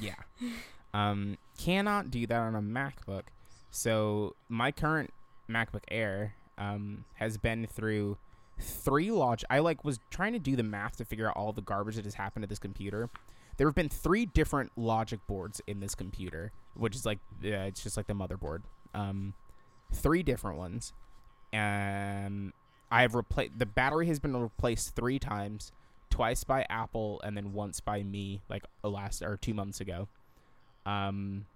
Yeah. 0.00 0.14
Um, 0.92 1.38
cannot 1.58 2.10
do 2.10 2.26
that 2.26 2.38
on 2.38 2.54
a 2.54 2.60
MacBook. 2.60 3.22
So 3.70 4.36
my 4.48 4.70
current 4.70 5.10
MacBook 5.50 5.82
Air 5.90 6.34
um, 6.58 7.04
has 7.14 7.38
been 7.38 7.66
through 7.66 8.18
three 8.58 9.10
log. 9.10 9.40
I 9.50 9.60
like 9.60 9.84
was 9.84 9.98
trying 10.10 10.32
to 10.32 10.38
do 10.38 10.56
the 10.56 10.62
math 10.62 10.96
to 10.96 11.04
figure 11.04 11.28
out 11.28 11.36
all 11.36 11.52
the 11.52 11.62
garbage 11.62 11.96
that 11.96 12.04
has 12.04 12.14
happened 12.14 12.42
to 12.42 12.48
this 12.48 12.58
computer. 12.58 13.08
There 13.56 13.66
have 13.66 13.74
been 13.74 13.88
three 13.88 14.26
different 14.26 14.72
logic 14.76 15.20
boards 15.26 15.60
in 15.66 15.80
this 15.80 15.94
computer, 15.94 16.52
which 16.74 16.94
is 16.94 17.04
like 17.04 17.18
yeah, 17.42 17.64
it's 17.64 17.82
just 17.82 17.96
like 17.96 18.06
the 18.06 18.14
motherboard. 18.14 18.62
Um, 18.94 19.34
three 19.92 20.22
different 20.22 20.58
ones. 20.58 20.92
Um, 21.52 22.52
I 22.90 23.02
have 23.02 23.14
replaced 23.14 23.58
the 23.58 23.66
battery 23.66 24.06
has 24.06 24.18
been 24.18 24.36
replaced 24.36 24.94
three 24.94 25.18
times 25.18 25.72
twice 26.10 26.44
by 26.44 26.66
Apple 26.68 27.20
and 27.22 27.36
then 27.36 27.52
once 27.52 27.80
by 27.80 28.02
me, 28.02 28.40
like 28.48 28.64
last 28.82 29.22
or 29.22 29.36
two 29.36 29.54
months 29.54 29.80
ago. 29.80 30.08
Um, 30.86 31.46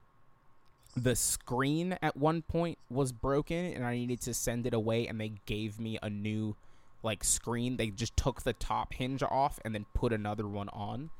the 0.97 1.17
screen 1.17 1.97
at 2.03 2.17
one 2.17 2.43
point 2.43 2.79
was 2.91 3.13
broken, 3.13 3.73
and 3.73 3.85
I 3.85 3.97
needed 3.97 4.21
to 4.23 4.35
send 4.35 4.67
it 4.67 4.75
away, 4.75 5.07
and 5.07 5.21
they 5.21 5.33
gave 5.47 5.81
me 5.81 5.99
a 6.03 6.11
new 6.11 6.55
like 7.03 7.25
screen. 7.25 7.77
They 7.77 7.89
just 7.91 8.17
took 8.17 8.43
the 8.43 8.53
top 8.53 8.93
hinge 8.95 9.23
off 9.23 9.59
and 9.65 9.75
then 9.75 9.87
put 9.95 10.13
another 10.13 10.47
one 10.47 10.69
on. 10.71 11.11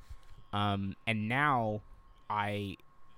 Um, 0.53 0.95
and 1.07 1.29
now 1.29 1.83
I 2.29 2.77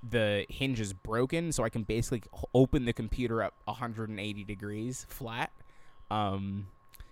the 0.09 0.45
hinge 0.51 0.81
is 0.81 0.93
broken, 0.93 1.51
so 1.53 1.65
I 1.65 1.69
can 1.71 1.83
basically 1.83 2.23
open 2.55 2.85
the 2.85 2.93
computer 2.93 3.43
up 3.43 3.55
180 3.65 4.45
degrees 4.45 5.07
flat. 5.09 5.51
Um, 6.11 6.67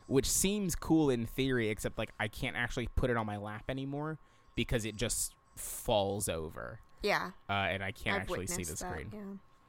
which 0.07 0.29
seems 0.29 0.75
cool 0.75 1.09
in 1.09 1.25
theory, 1.27 1.71
except 1.71 1.97
like 1.97 2.11
I 2.21 2.29
can't 2.29 2.57
actually 2.57 2.89
put 2.97 3.09
it 3.09 3.17
on 3.17 3.25
my 3.25 3.39
lap 3.39 3.65
anymore 3.69 4.19
because 4.55 4.85
it 4.85 4.95
just 4.97 5.35
falls 5.57 6.29
over, 6.29 6.81
Yeah. 7.03 7.31
uh, 7.49 7.53
and 7.53 7.83
I 7.83 7.93
can't 7.93 8.17
I've 8.17 8.23
actually 8.23 8.47
see 8.47 8.65
the 8.65 8.73
that, 8.73 8.79
screen. 8.79 9.11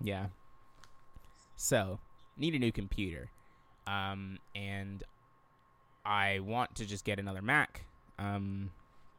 Yeah. 0.02 0.16
Yeah. 0.16 0.26
So, 1.56 2.00
need 2.36 2.56
a 2.56 2.60
new 2.60 2.72
computer. 2.72 3.30
Um, 3.88 4.38
and 4.56 5.04
I 6.06 6.40
want 6.40 6.76
to 6.76 6.86
just 6.86 7.06
get 7.06 7.20
another 7.20 7.42
Mac. 7.42 7.86
Um, 8.20 8.72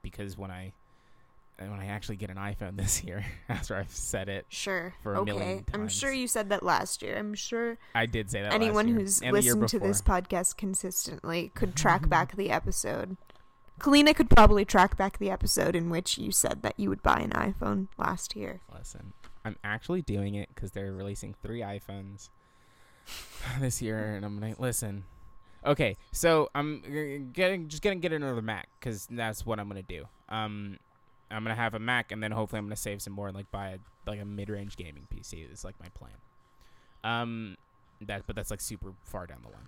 because 0.03 0.39
when 0.39 0.51
I 0.51 0.73
when 1.59 1.81
I 1.81 1.87
actually 1.87 2.17
get 2.17 2.31
an 2.31 2.37
iPhone 2.37 2.77
this 2.77 3.03
year, 3.03 3.25
after 3.49 3.77
I've 3.77 3.91
said 3.91 4.29
it, 4.29 4.47
Sure. 4.49 4.95
For 5.03 5.15
a 5.15 5.21
okay. 5.21 5.33
million 5.33 5.67
I'm 5.73 5.89
sure 5.89 6.13
you 6.13 6.29
said 6.29 6.49
that 6.51 6.63
last 6.63 7.03
year. 7.03 7.17
I'm 7.17 7.35
sure 7.35 7.79
I 7.95 8.07
did 8.07 8.31
say 8.31 8.43
that. 8.43 8.53
last 8.53 8.55
anyone 8.55 8.89
who's 8.89 9.23
listened 9.23 9.69
to 9.69 9.79
this 9.79 10.03
podcast 10.03 10.57
consistently 10.57 11.51
could 11.55 11.75
track 11.77 12.09
back 12.09 12.37
the 12.37 12.51
episode. 12.51 13.17
Kalina 13.81 14.15
could 14.15 14.31
probably 14.31 14.65
track 14.65 14.97
back 14.97 15.19
the 15.19 15.31
episode 15.31 15.75
in 15.75 15.91
which 15.91 16.17
you 16.17 16.31
said 16.31 16.63
that 16.63 16.79
you 16.79 16.89
would 16.89 17.03
buy 17.03 17.19
an 17.19 17.31
iPhone 17.31 17.89
last 17.99 18.37
year. 18.37 18.61
Listen, 18.73 19.13
I'm 19.45 19.57
actually 19.65 20.01
doing 20.01 20.37
it 20.37 20.49
because 20.55 20.71
they're 20.71 20.93
releasing 20.93 21.35
three 21.43 21.61
iPhones 21.61 22.29
this 23.61 23.83
year, 23.83 24.15
and 24.15 24.25
I'm 24.25 24.41
like, 24.41 24.61
listen. 24.61 25.05
Okay, 25.67 25.97
so 26.13 26.51
I'm 26.55 27.31
getting 27.33 27.69
just 27.69 27.83
gonna 27.83 27.97
get 27.97 28.13
another 28.13 28.43
Mac 28.43 28.69
because 28.79 29.07
that's 29.11 29.47
what 29.47 29.59
I'm 29.59 29.69
gonna 29.69 29.83
do. 29.83 30.05
Um, 30.29 30.79
I'm 31.31 31.43
gonna 31.43 31.55
have 31.55 31.75
a 31.75 31.79
Mac, 31.79 32.13
and 32.13 32.23
then 32.23 32.33
hopefully 32.33 32.59
I'm 32.59 32.67
gonna 32.67 32.77
save 32.77 33.01
some 33.01 33.13
more 33.15 33.29
and 33.29 33.37
like 33.37 33.51
buy 33.51 33.69
a, 33.71 33.79
like 34.07 34.21
a 34.21 34.25
mid-range 34.25 34.77
gaming 34.77 35.07
PC. 35.15 35.51
Is 35.51 35.65
like 35.65 35.75
my 35.81 35.89
plan. 35.91 36.13
Um, 37.03 37.57
that 38.03 38.27
but 38.27 38.37
that's 38.37 38.51
like 38.51 38.61
super 38.61 38.93
far 39.05 39.27
down 39.27 39.39
the 39.43 39.49
line. 39.49 39.67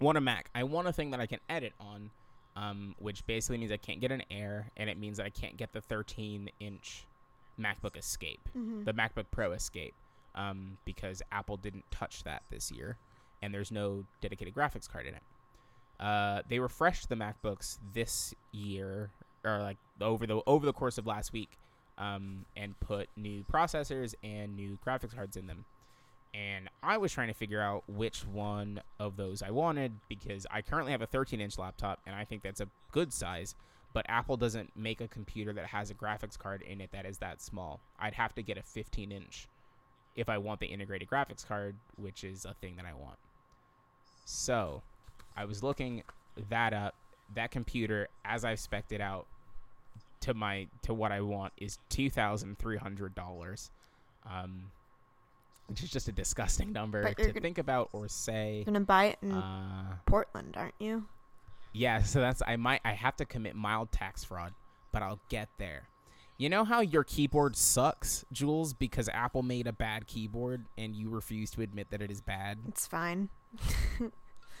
Want 0.00 0.16
a 0.16 0.20
Mac? 0.20 0.48
I 0.54 0.62
want 0.62 0.86
a 0.86 0.92
thing 0.92 1.10
that 1.10 1.18
I 1.20 1.26
can 1.26 1.40
edit 1.48 1.72
on, 1.80 2.10
um, 2.54 2.94
which 3.00 3.26
basically 3.26 3.58
means 3.58 3.72
I 3.72 3.76
can't 3.78 4.00
get 4.00 4.12
an 4.12 4.22
Air, 4.30 4.70
and 4.76 4.88
it 4.88 4.96
means 4.96 5.16
that 5.16 5.26
I 5.26 5.30
can't 5.30 5.56
get 5.56 5.72
the 5.72 5.80
13-inch 5.80 7.04
MacBook 7.60 7.96
Escape, 7.96 8.48
Mm-hmm. 8.56 8.84
the 8.84 8.92
MacBook 8.92 9.24
Pro 9.32 9.50
Escape, 9.50 9.94
um, 10.36 10.78
because 10.84 11.20
Apple 11.32 11.56
didn't 11.56 11.84
touch 11.90 12.22
that 12.22 12.42
this 12.48 12.70
year, 12.70 12.96
and 13.42 13.52
there's 13.52 13.70
no 13.70 14.04
dedicated 14.20 14.54
graphics 14.54 14.88
card 14.88 15.06
in 15.06 15.14
it. 15.14 15.22
Uh, 16.00 16.42
they 16.48 16.58
refreshed 16.58 17.08
the 17.08 17.16
MacBooks 17.16 17.78
this 17.92 18.34
year, 18.52 19.10
or 19.44 19.58
like 19.60 19.78
over 20.00 20.26
the 20.26 20.40
over 20.46 20.64
the 20.64 20.72
course 20.72 20.98
of 20.98 21.06
last 21.06 21.32
week, 21.32 21.50
um, 21.98 22.44
and 22.56 22.78
put 22.80 23.08
new 23.16 23.44
processors 23.52 24.14
and 24.22 24.56
new 24.56 24.78
graphics 24.86 25.14
cards 25.14 25.36
in 25.36 25.46
them. 25.46 25.64
And 26.34 26.68
I 26.82 26.98
was 26.98 27.12
trying 27.12 27.28
to 27.28 27.34
figure 27.34 27.60
out 27.60 27.84
which 27.88 28.26
one 28.26 28.80
of 29.00 29.16
those 29.16 29.42
I 29.42 29.50
wanted 29.50 29.92
because 30.08 30.46
I 30.50 30.60
currently 30.62 30.92
have 30.92 31.02
a 31.02 31.06
13-inch 31.06 31.58
laptop, 31.58 32.00
and 32.06 32.14
I 32.14 32.24
think 32.24 32.42
that's 32.42 32.60
a 32.60 32.68
good 32.92 33.12
size 33.12 33.54
but 33.92 34.06
Apple 34.08 34.36
doesn't 34.36 34.76
make 34.76 35.00
a 35.00 35.08
computer 35.08 35.52
that 35.52 35.66
has 35.66 35.90
a 35.90 35.94
graphics 35.94 36.38
card 36.38 36.62
in 36.62 36.80
it 36.80 36.92
that 36.92 37.06
is 37.06 37.18
that 37.18 37.40
small. 37.40 37.80
I'd 37.98 38.14
have 38.14 38.34
to 38.34 38.42
get 38.42 38.58
a 38.58 38.62
15 38.62 39.10
inch 39.10 39.48
if 40.14 40.28
I 40.28 40.38
want 40.38 40.60
the 40.60 40.66
integrated 40.66 41.08
graphics 41.08 41.46
card, 41.46 41.76
which 41.96 42.24
is 42.24 42.44
a 42.44 42.54
thing 42.54 42.76
that 42.76 42.86
I 42.86 42.92
want. 42.92 43.16
So, 44.30 44.82
I 45.36 45.46
was 45.46 45.62
looking 45.62 46.02
that 46.50 46.74
up. 46.74 46.94
That 47.34 47.50
computer, 47.50 48.08
as 48.26 48.44
I've 48.44 48.60
spec'd 48.60 48.92
it 48.92 49.00
out 49.00 49.26
to 50.20 50.34
my 50.34 50.66
to 50.82 50.92
what 50.92 51.12
I 51.12 51.22
want, 51.22 51.54
is 51.56 51.78
two 51.88 52.10
thousand 52.10 52.58
three 52.58 52.76
hundred 52.76 53.14
dollars, 53.14 53.70
um, 54.30 54.70
which 55.66 55.82
is 55.82 55.90
just 55.90 56.08
a 56.08 56.12
disgusting 56.12 56.72
number 56.72 57.02
But 57.02 57.16
to 57.16 57.32
think 57.40 57.56
about 57.56 57.88
or 57.92 58.06
say. 58.08 58.56
You're 58.56 58.64
gonna 58.66 58.80
buy 58.80 59.06
it 59.06 59.18
in 59.22 59.32
Uh, 59.32 59.96
Portland, 60.04 60.56
aren't 60.58 60.74
you? 60.78 61.06
yeah, 61.72 62.02
so 62.02 62.20
that's 62.20 62.42
I 62.46 62.56
might 62.56 62.82
I 62.84 62.92
have 62.92 63.16
to 63.16 63.24
commit 63.24 63.56
mild 63.56 63.92
tax 63.92 64.24
fraud, 64.24 64.52
but 64.92 65.02
I'll 65.02 65.20
get 65.30 65.48
there. 65.58 65.88
You 66.38 66.48
know 66.48 66.64
how 66.64 66.80
your 66.80 67.02
keyboard 67.02 67.56
sucks, 67.56 68.24
Jules, 68.32 68.72
because 68.72 69.08
Apple 69.12 69.42
made 69.42 69.66
a 69.66 69.72
bad 69.72 70.06
keyboard 70.06 70.66
and 70.78 70.94
you 70.94 71.10
refuse 71.10 71.50
to 71.50 71.62
admit 71.62 71.90
that 71.90 72.00
it 72.00 72.10
is 72.12 72.20
bad? 72.20 72.58
It's 72.68 72.86
fine. 72.86 73.28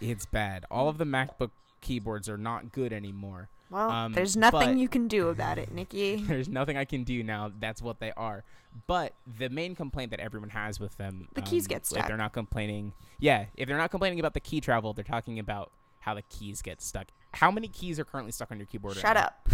It's 0.00 0.26
bad. 0.26 0.64
All 0.70 0.88
of 0.88 0.96
the 0.98 1.04
MacBook 1.04 1.50
keyboards 1.80 2.28
are 2.28 2.38
not 2.38 2.70
good 2.70 2.92
anymore. 2.92 3.48
Well, 3.68 3.90
Um, 3.90 4.12
there's 4.12 4.36
nothing 4.36 4.74
but- 4.74 4.76
you 4.78 4.88
can 4.88 5.08
do 5.08 5.26
about 5.28 5.58
it, 5.58 5.74
Niki. 5.74 6.24
There's 6.28 6.48
nothing 6.48 6.76
I 6.76 6.84
can 6.84 7.02
do 7.02 7.24
now. 7.24 7.50
That's 7.58 7.82
what 7.82 7.98
they 7.98 8.12
are. 8.12 8.44
But 8.86 9.14
the 9.26 9.48
main 9.48 9.74
complaint 9.74 10.12
that 10.12 10.20
everyone 10.20 10.50
has 10.50 10.78
with 10.78 10.96
them, 10.98 11.26
The 11.34 11.42
keys 11.42 11.64
um, 11.64 11.68
get 11.70 11.80
If 11.82 11.86
stuck. 11.88 12.06
they're 12.06 12.16
not 12.16 12.32
complaining, 12.32 12.92
yeah, 13.18 13.46
if 13.56 13.66
they're 13.66 13.76
not 13.76 13.90
complaining 13.90 14.20
about 14.20 14.34
the 14.34 14.40
key 14.40 14.60
travel, 14.60 14.92
they're 14.92 15.02
talking 15.02 15.40
about 15.40 15.72
how 15.98 16.14
the 16.14 16.22
keys 16.22 16.62
get 16.62 16.80
stuck. 16.80 17.08
How 17.34 17.50
many 17.50 17.66
keys 17.66 17.98
are 17.98 18.04
currently 18.04 18.30
stuck 18.30 18.52
on 18.52 18.58
your 18.58 18.66
keyboard? 18.66 18.94
right 18.94 19.02
Shut 19.02 19.14
now? 19.16 19.22
up. 19.24 19.48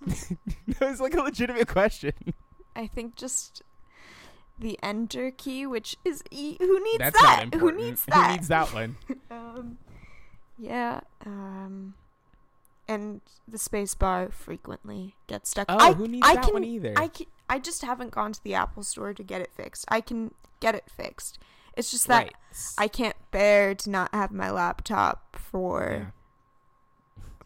that 0.06 0.80
was 0.80 1.00
like 1.00 1.14
a 1.14 1.22
legitimate 1.22 1.68
question. 1.68 2.12
I 2.76 2.86
think 2.86 3.16
just 3.16 3.62
the 4.58 4.78
enter 4.82 5.30
key, 5.30 5.66
which 5.66 5.96
is 6.04 6.22
e- 6.30 6.56
who 6.58 6.82
needs 6.82 6.98
That's 6.98 7.20
that? 7.20 7.54
Who 7.54 7.72
needs 7.72 8.04
that? 8.06 8.26
Who 8.26 8.32
needs 8.32 8.48
that 8.48 8.72
one? 8.72 8.96
um, 9.30 9.78
yeah. 10.56 11.00
Um, 11.24 11.94
and 12.86 13.20
the 13.46 13.58
space 13.58 13.94
bar 13.94 14.30
frequently 14.30 15.14
gets 15.26 15.50
stuck. 15.50 15.66
Oh, 15.68 15.78
I, 15.78 15.92
who 15.92 16.08
needs 16.08 16.26
I 16.26 16.36
that 16.36 16.44
can, 16.44 16.54
one 16.54 16.64
either? 16.64 16.94
I 16.96 17.08
can, 17.08 17.26
I 17.48 17.58
just 17.58 17.82
haven't 17.82 18.10
gone 18.10 18.32
to 18.32 18.42
the 18.42 18.54
Apple 18.54 18.82
store 18.82 19.14
to 19.14 19.22
get 19.22 19.40
it 19.40 19.50
fixed. 19.52 19.84
I 19.88 20.00
can 20.00 20.34
get 20.60 20.74
it 20.74 20.84
fixed. 20.88 21.38
It's 21.76 21.90
just 21.90 22.08
that 22.08 22.24
right. 22.24 22.34
I 22.76 22.88
can't 22.88 23.16
bear 23.30 23.74
to 23.74 23.90
not 23.90 24.12
have 24.12 24.32
my 24.32 24.50
laptop 24.50 25.36
for. 25.36 26.12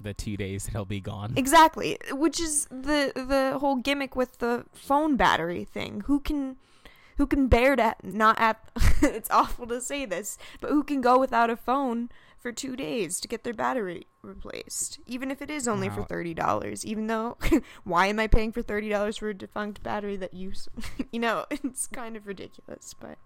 The 0.02 0.14
two 0.14 0.36
days 0.36 0.64
that 0.64 0.72
he'll 0.72 0.84
be 0.84 1.00
gone. 1.00 1.34
Exactly, 1.36 1.98
which 2.10 2.40
is 2.40 2.66
the 2.66 3.12
the 3.14 3.58
whole 3.58 3.76
gimmick 3.76 4.16
with 4.16 4.38
the 4.38 4.64
phone 4.72 5.16
battery 5.16 5.64
thing. 5.64 6.02
Who 6.06 6.20
can 6.20 6.56
who 7.16 7.26
can 7.26 7.46
bear 7.46 7.76
to 7.76 7.94
not 8.02 8.38
have 8.38 8.56
it's 9.02 9.30
awful 9.30 9.66
to 9.68 9.80
say 9.80 10.04
this, 10.04 10.38
but 10.60 10.70
who 10.70 10.82
can 10.82 11.00
go 11.00 11.18
without 11.18 11.50
a 11.50 11.56
phone 11.56 12.10
for 12.38 12.50
2 12.50 12.74
days 12.74 13.20
to 13.20 13.28
get 13.28 13.44
their 13.44 13.52
battery 13.52 14.08
replaced, 14.20 14.98
even 15.06 15.30
if 15.30 15.40
it 15.40 15.48
is 15.48 15.68
only 15.68 15.88
for 15.88 16.02
$30, 16.02 16.84
even 16.84 17.06
though 17.06 17.36
why 17.84 18.06
am 18.06 18.18
I 18.18 18.26
paying 18.26 18.50
for 18.50 18.62
$30 18.62 19.18
for 19.18 19.28
a 19.28 19.34
defunct 19.34 19.82
battery 19.84 20.16
that 20.16 20.34
you 20.34 20.52
you 21.12 21.20
know, 21.20 21.46
it's 21.50 21.86
kind 21.86 22.16
of 22.16 22.26
ridiculous, 22.26 22.94
but 22.98 23.18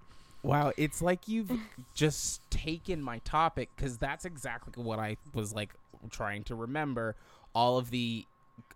Wow, 0.42 0.72
it's 0.76 1.02
like 1.02 1.26
you've 1.26 1.50
just 1.94 2.48
taken 2.50 3.02
my 3.02 3.18
topic 3.18 3.70
because 3.74 3.98
that's 3.98 4.24
exactly 4.24 4.80
what 4.80 5.00
I 5.00 5.16
was 5.34 5.52
like 5.52 5.74
trying 6.10 6.44
to 6.44 6.54
remember. 6.54 7.16
All 7.54 7.78
of 7.78 7.90
the 7.90 8.26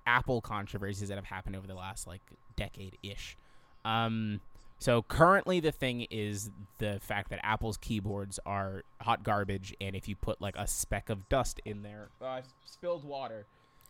Apple 0.07 0.41
controversies 0.41 1.09
that 1.09 1.17
have 1.17 1.27
happened 1.27 1.57
over 1.57 1.67
the 1.67 1.75
last 1.75 2.07
like 2.07 2.23
decade 2.57 2.97
ish. 3.03 3.37
Um, 3.85 4.41
so 4.79 5.03
currently, 5.03 5.61
the 5.61 5.73
thing 5.73 6.07
is 6.11 6.51
the 6.79 6.99
fact 7.03 7.29
that 7.31 7.41
Apple's 7.43 7.77
keyboards 7.77 8.39
are 8.47 8.83
hot 9.03 9.23
garbage, 9.23 9.75
and 9.81 9.95
if 9.95 10.09
you 10.09 10.17
put 10.17 10.41
like 10.41 10.57
a 10.57 10.67
speck 10.67 11.11
of 11.11 11.29
dust 11.29 11.61
in 11.67 11.83
there, 11.83 12.09
oh, 12.23 12.27
I 12.27 12.43
spilled 12.65 13.05
water. 13.05 13.45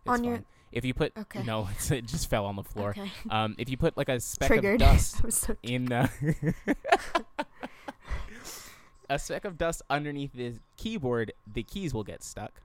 It's 0.05 0.09
On 0.11 0.25
your- 0.25 0.43
If 0.73 0.85
you 0.85 0.95
put 0.95 1.13
Okay. 1.17 1.43
no, 1.45 1.69
it's, 1.73 1.91
it 1.91 2.07
just 2.07 2.29
fell 2.31 2.47
on 2.47 2.57
the 2.57 2.65
floor. 2.65 2.91
okay. 2.91 3.11
Um, 3.31 3.55
if 3.59 3.69
you 3.69 3.77
put 3.77 3.97
like 3.97 4.09
a 4.09 4.19
speck 4.19 4.49
Triggered. 4.49 4.81
of 4.83 4.89
dust 4.89 5.33
so 5.33 5.57
in 5.63 5.93
uh, 5.93 6.09
a 9.09 9.19
speck 9.19 9.45
of 9.45 9.59
dust 9.59 9.83
underneath 9.91 10.33
the 10.33 10.55
keyboard, 10.77 11.33
the 11.53 11.63
keys 11.63 11.93
will 11.93 12.05
get 12.05 12.23
stuck. 12.23 12.61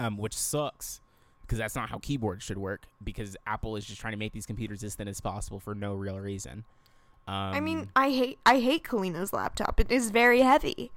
Um, 0.00 0.16
which 0.16 0.34
sucks 0.34 1.00
because 1.42 1.58
that's 1.58 1.74
not 1.74 1.90
how 1.90 1.98
keyboards 1.98 2.44
should 2.44 2.58
work. 2.58 2.86
Because 3.02 3.36
Apple 3.46 3.76
is 3.76 3.84
just 3.84 4.00
trying 4.00 4.12
to 4.12 4.16
make 4.16 4.32
these 4.32 4.46
computers 4.46 4.84
as 4.84 4.94
thin 4.94 5.08
as 5.08 5.20
possible 5.20 5.58
for 5.58 5.74
no 5.74 5.94
real 5.94 6.18
reason. 6.18 6.64
Um, 7.26 7.34
I 7.34 7.60
mean, 7.60 7.90
I 7.94 8.10
hate 8.10 8.38
I 8.46 8.60
hate 8.60 8.84
Kalina's 8.84 9.32
laptop. 9.32 9.80
It 9.80 9.90
is 9.90 10.10
very 10.10 10.40
heavy. 10.40 10.90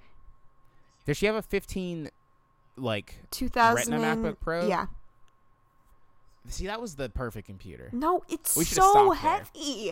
does 1.06 1.18
she 1.18 1.26
have 1.26 1.36
a 1.36 1.42
15? 1.42 2.10
Like, 2.76 3.16
2000 3.30 3.94
Retina 3.94 4.16
MacBook 4.16 4.40
Pro? 4.40 4.68
Yeah. 4.68 4.88
see, 6.48 6.66
that 6.66 6.82
was 6.82 6.96
the 6.96 7.10
perfect 7.10 7.46
computer. 7.46 7.90
No, 7.92 8.24
it's 8.30 8.52
so 8.52 8.64
stopped 8.64 9.22
there. 9.22 9.32
heavy. 9.32 9.92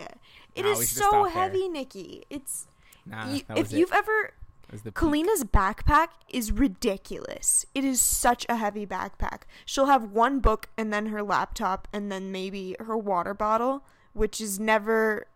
It 0.56 0.66
is 0.66 0.90
so 0.90 1.08
stopped 1.10 1.34
there. 1.34 1.44
heavy, 1.44 1.70
Niki. 1.70 2.24
It's 2.30 2.68
Nah, 3.06 3.34
you, 3.34 3.42
if 3.56 3.72
you've 3.72 3.92
ever 3.92 4.34
That 4.72 4.76
was 4.76 4.82
the 4.84 4.92
peak. 4.94 5.00
Kalina's 5.00 5.44
backpack 5.44 6.08
is 6.30 6.52
ridiculous. 6.54 7.66
It 7.76 7.84
is 7.84 8.02
such 8.02 8.46
a 8.48 8.56
heavy 8.56 8.86
backpack. 8.86 9.42
She'll 9.66 9.88
have 9.88 10.12
one 10.12 10.40
book 10.40 10.70
and 10.78 10.94
then 10.94 11.08
her 11.08 11.22
laptop 11.22 11.90
and 11.92 12.10
then 12.10 12.32
maybe 12.32 12.78
her 12.80 12.98
water 12.98 13.34
bottle, 13.34 13.84
which 14.14 14.40
is 14.40 14.62
never 14.62 15.28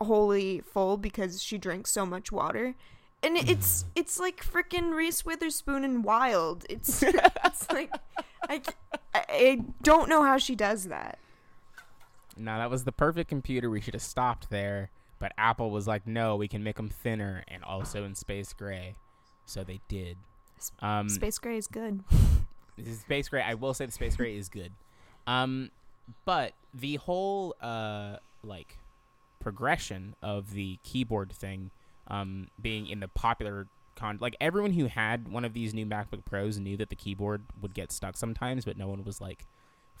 wholly 0.00 0.60
full 0.60 0.96
because 0.96 1.40
she 1.40 1.56
drinks 1.56 1.90
so 1.92 2.04
much 2.04 2.32
water. 2.32 2.74
And 3.22 3.36
it's 3.48 3.84
it's 3.94 4.18
like 4.18 4.44
freaking 4.44 4.92
Reese 4.92 5.24
Witherspoon 5.24 5.84
and 5.84 6.02
Wild. 6.02 6.66
It's 6.68 7.00
it's 7.06 7.70
like 7.70 7.94
I 9.14 9.62
don't 9.82 10.08
know 10.08 10.24
how 10.24 10.36
she 10.36 10.56
does 10.56 10.88
that. 10.88 11.20
no, 12.36 12.58
that 12.58 12.70
was 12.70 12.82
the 12.82 12.92
perfect 12.92 13.28
computer. 13.28 13.70
We 13.70 13.80
should 13.80 13.94
have 13.94 14.02
stopped 14.02 14.50
there. 14.50 14.90
But 15.20 15.32
Apple 15.38 15.70
was 15.70 15.86
like, 15.86 16.06
no, 16.06 16.34
we 16.36 16.48
can 16.48 16.64
make 16.64 16.76
them 16.76 16.88
thinner 16.88 17.44
and 17.46 17.62
also 17.62 18.02
in 18.04 18.14
space 18.16 18.52
gray. 18.52 18.96
So 19.44 19.62
they 19.62 19.80
did. 19.86 20.16
Um, 20.80 21.08
Space 21.08 21.38
gray 21.38 21.56
is 21.56 21.66
good. 21.68 22.00
space 23.00 23.28
gray. 23.28 23.42
I 23.42 23.54
will 23.54 23.74
say 23.74 23.86
the 23.86 23.92
space 23.92 24.16
gray 24.16 24.36
is 24.36 24.48
good. 24.48 24.72
Um, 25.26 25.70
but 26.24 26.54
the 26.74 26.96
whole 26.96 27.54
uh 27.60 28.16
like 28.42 28.78
progression 29.38 30.14
of 30.22 30.52
the 30.52 30.78
keyboard 30.82 31.32
thing, 31.32 31.70
um, 32.08 32.48
being 32.60 32.86
in 32.88 33.00
the 33.00 33.08
popular 33.08 33.66
con 33.96 34.18
like 34.20 34.36
everyone 34.40 34.72
who 34.72 34.86
had 34.86 35.28
one 35.28 35.44
of 35.44 35.52
these 35.52 35.74
new 35.74 35.84
MacBook 35.86 36.24
Pros 36.24 36.58
knew 36.58 36.76
that 36.76 36.88
the 36.90 36.96
keyboard 36.96 37.42
would 37.60 37.74
get 37.74 37.92
stuck 37.92 38.16
sometimes, 38.16 38.64
but 38.64 38.76
no 38.76 38.88
one 38.88 39.04
was 39.04 39.20
like 39.20 39.44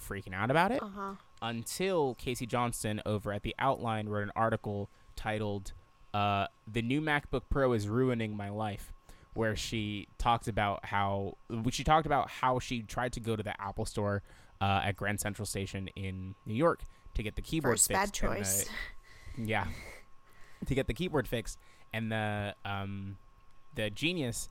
freaking 0.00 0.34
out 0.34 0.50
about 0.50 0.72
it 0.72 0.82
Uh 0.82 0.88
huh. 0.94 1.12
until 1.42 2.14
Casey 2.14 2.46
Johnston 2.46 3.02
over 3.04 3.32
at 3.32 3.42
the 3.42 3.54
Outline 3.58 4.08
wrote 4.08 4.22
an 4.24 4.32
article 4.34 4.88
titled 5.20 5.72
uh, 6.14 6.46
"The 6.72 6.82
New 6.82 7.00
MacBook 7.00 7.42
Pro 7.50 7.72
is 7.72 7.88
Ruining 7.88 8.36
My 8.36 8.48
Life," 8.48 8.92
where 9.34 9.54
she 9.54 10.08
talked 10.18 10.48
about 10.48 10.84
how 10.86 11.36
she 11.70 11.84
talked 11.84 12.06
about 12.06 12.30
how 12.30 12.58
she 12.58 12.82
tried 12.82 13.12
to 13.12 13.20
go 13.20 13.36
to 13.36 13.42
the 13.42 13.60
Apple 13.60 13.84
Store 13.84 14.22
uh, 14.60 14.82
at 14.84 14.96
Grand 14.96 15.20
Central 15.20 15.46
Station 15.46 15.88
in 15.94 16.34
New 16.46 16.54
York 16.54 16.82
to 17.14 17.22
get 17.22 17.36
the 17.36 17.42
keyboard 17.42 17.74
First 17.74 17.88
fixed. 17.88 18.00
bad 18.00 18.08
the- 18.08 18.12
choice. 18.12 18.68
yeah, 19.38 19.66
to 20.66 20.74
get 20.74 20.86
the 20.86 20.94
keyboard 20.94 21.28
fixed, 21.28 21.58
and 21.92 22.10
the 22.10 22.54
um, 22.64 23.16
the 23.74 23.90
genius 23.90 24.48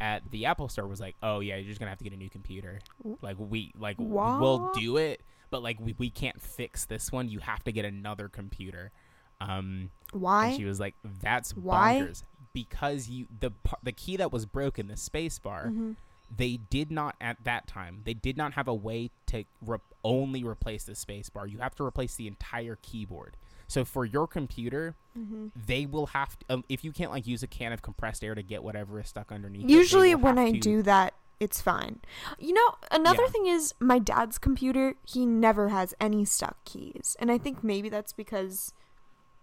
at 0.00 0.22
the 0.30 0.46
Apple 0.46 0.68
Store 0.68 0.86
was 0.86 1.00
like, 1.00 1.16
"Oh 1.22 1.40
yeah, 1.40 1.56
you're 1.56 1.68
just 1.68 1.80
gonna 1.80 1.90
have 1.90 1.98
to 1.98 2.04
get 2.04 2.12
a 2.12 2.16
new 2.16 2.30
computer. 2.30 2.80
Like 3.22 3.36
we 3.38 3.72
like 3.78 3.96
we'll 3.98 4.70
do 4.74 4.96
it, 4.98 5.22
but 5.50 5.62
like 5.62 5.80
we, 5.80 5.94
we 5.98 6.10
can't 6.10 6.40
fix 6.40 6.84
this 6.84 7.10
one. 7.10 7.28
You 7.28 7.38
have 7.40 7.64
to 7.64 7.72
get 7.72 7.84
another 7.84 8.28
computer." 8.28 8.92
Um, 9.40 9.90
Why? 10.12 10.48
and 10.48 10.56
she 10.56 10.64
was 10.64 10.80
like, 10.80 10.94
"That's 11.22 11.56
Why? 11.56 12.00
bonkers." 12.02 12.22
Because 12.52 13.08
you 13.08 13.26
the 13.40 13.52
the 13.82 13.92
key 13.92 14.16
that 14.16 14.32
was 14.32 14.44
broken, 14.46 14.88
the 14.88 14.96
space 14.96 15.38
bar, 15.38 15.66
Mhm. 15.66 15.96
they 16.36 16.56
did 16.56 16.90
not 16.90 17.14
at 17.20 17.44
that 17.44 17.66
time. 17.68 18.02
They 18.04 18.14
did 18.14 18.36
not 18.36 18.54
have 18.54 18.66
a 18.68 18.74
way 18.74 19.10
to 19.26 19.44
re- 19.64 19.78
only 20.02 20.42
replace 20.42 20.84
the 20.84 20.94
space 20.94 21.28
bar. 21.28 21.46
You 21.46 21.58
have 21.58 21.74
to 21.76 21.84
replace 21.84 22.16
the 22.16 22.26
entire 22.26 22.76
keyboard. 22.82 23.36
So 23.68 23.84
for 23.84 24.04
your 24.04 24.26
computer, 24.26 24.96
Mhm. 25.16 25.52
they 25.54 25.86
will 25.86 26.06
have 26.06 26.36
to, 26.40 26.54
um, 26.54 26.64
if 26.68 26.82
you 26.84 26.90
can't 26.92 27.12
like 27.12 27.26
use 27.28 27.42
a 27.44 27.46
can 27.46 27.72
of 27.72 27.82
compressed 27.82 28.24
air 28.24 28.34
to 28.34 28.42
get 28.42 28.64
whatever 28.64 28.98
is 28.98 29.08
stuck 29.08 29.30
underneath. 29.30 29.68
Usually, 29.70 30.12
will 30.16 30.22
when 30.22 30.38
I 30.38 30.52
to- 30.52 30.58
do 30.58 30.82
that, 30.82 31.14
it's 31.38 31.60
fine. 31.60 32.00
You 32.38 32.52
know, 32.54 32.74
another 32.90 33.22
Yeah. 33.22 33.28
thing 33.28 33.46
is 33.46 33.74
my 33.78 34.00
dad's 34.00 34.38
computer, 34.38 34.96
he 35.06 35.24
never 35.24 35.68
has 35.68 35.94
any 36.00 36.24
stuck 36.24 36.64
keys. 36.64 37.16
And 37.20 37.30
I 37.30 37.38
think 37.38 37.62
maybe 37.62 37.88
that's 37.88 38.12
because 38.12 38.72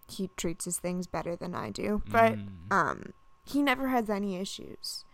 he 0.09 0.29
treats 0.37 0.65
his 0.65 0.79
things 0.79 1.07
better 1.07 1.35
than 1.35 1.53
I 1.55 1.69
do. 1.69 2.01
But 2.09 2.35
Mm. 2.37 2.47
um 2.71 3.13
he 3.45 3.61
never 3.61 3.87
has 3.89 4.09
any 4.09 4.35
issues. 4.37 5.05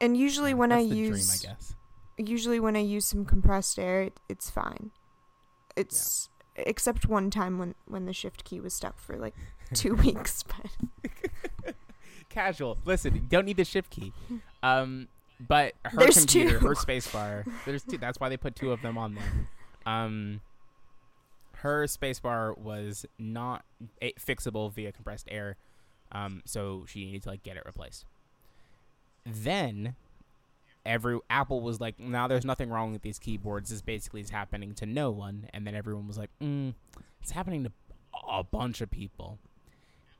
And 0.00 0.16
usually 0.16 0.50
Yeah, 0.50 0.56
when 0.56 0.72
I 0.72 0.82
the 0.82 0.88
dream, 0.90 1.04
use 1.04 1.44
I 1.44 1.46
guess. 1.48 1.74
usually 2.16 2.60
when 2.60 2.76
I 2.76 2.80
use 2.80 3.04
some 3.04 3.24
compressed 3.24 3.78
air, 3.78 4.02
it, 4.02 4.20
it's 4.28 4.50
fine. 4.50 4.90
It's 5.76 6.28
except 6.56 7.06
one 7.06 7.30
time 7.30 7.58
when 7.58 7.74
when 7.86 8.06
the 8.06 8.12
shift 8.12 8.44
key 8.44 8.60
was 8.60 8.74
stuck 8.74 8.98
for 8.98 9.16
like 9.16 9.34
2 9.74 9.94
weeks, 10.06 10.42
but 10.42 11.74
Casual. 12.28 12.78
Listen, 12.84 13.26
don't 13.28 13.44
need 13.46 13.56
the 13.56 13.64
shift 13.64 13.90
key. 13.90 14.12
Um, 14.62 15.08
but 15.40 15.74
her 15.84 15.98
There's 15.98 16.16
computer, 16.18 16.58
two. 16.58 16.66
her 16.68 16.74
space 16.74 17.06
bar, 17.10 17.44
there's 17.64 17.82
two. 17.82 17.96
That's 17.96 18.20
why 18.20 18.28
they 18.28 18.36
put 18.36 18.54
two 18.56 18.70
of 18.72 18.82
them 18.82 18.98
on 18.98 19.14
there. 19.14 19.24
Um, 19.86 20.40
her 21.62 21.86
space 21.86 22.20
bar 22.20 22.54
was 22.54 23.04
not 23.18 23.64
fixable 24.18 24.72
via 24.72 24.92
compressed 24.92 25.28
air, 25.30 25.56
um, 26.12 26.42
so 26.44 26.84
she 26.86 27.04
needed 27.04 27.22
to 27.24 27.30
like 27.30 27.42
get 27.42 27.56
it 27.56 27.64
replaced. 27.66 28.04
Then, 29.26 29.96
every 30.86 31.18
Apple 31.28 31.60
was 31.60 31.80
like, 31.80 31.98
"Now 31.98 32.28
there's 32.28 32.44
nothing 32.44 32.70
wrong 32.70 32.92
with 32.92 33.02
these 33.02 33.18
keyboards. 33.18 33.70
This 33.70 33.82
basically 33.82 34.20
is 34.20 34.30
happening 34.30 34.74
to 34.74 34.86
no 34.86 35.10
one." 35.10 35.48
And 35.52 35.66
then 35.66 35.74
everyone 35.74 36.06
was 36.06 36.16
like, 36.16 36.30
mm, 36.40 36.74
"It's 37.20 37.32
happening 37.32 37.64
to 37.64 37.72
a 38.28 38.44
bunch 38.44 38.80
of 38.80 38.90
people." 38.90 39.38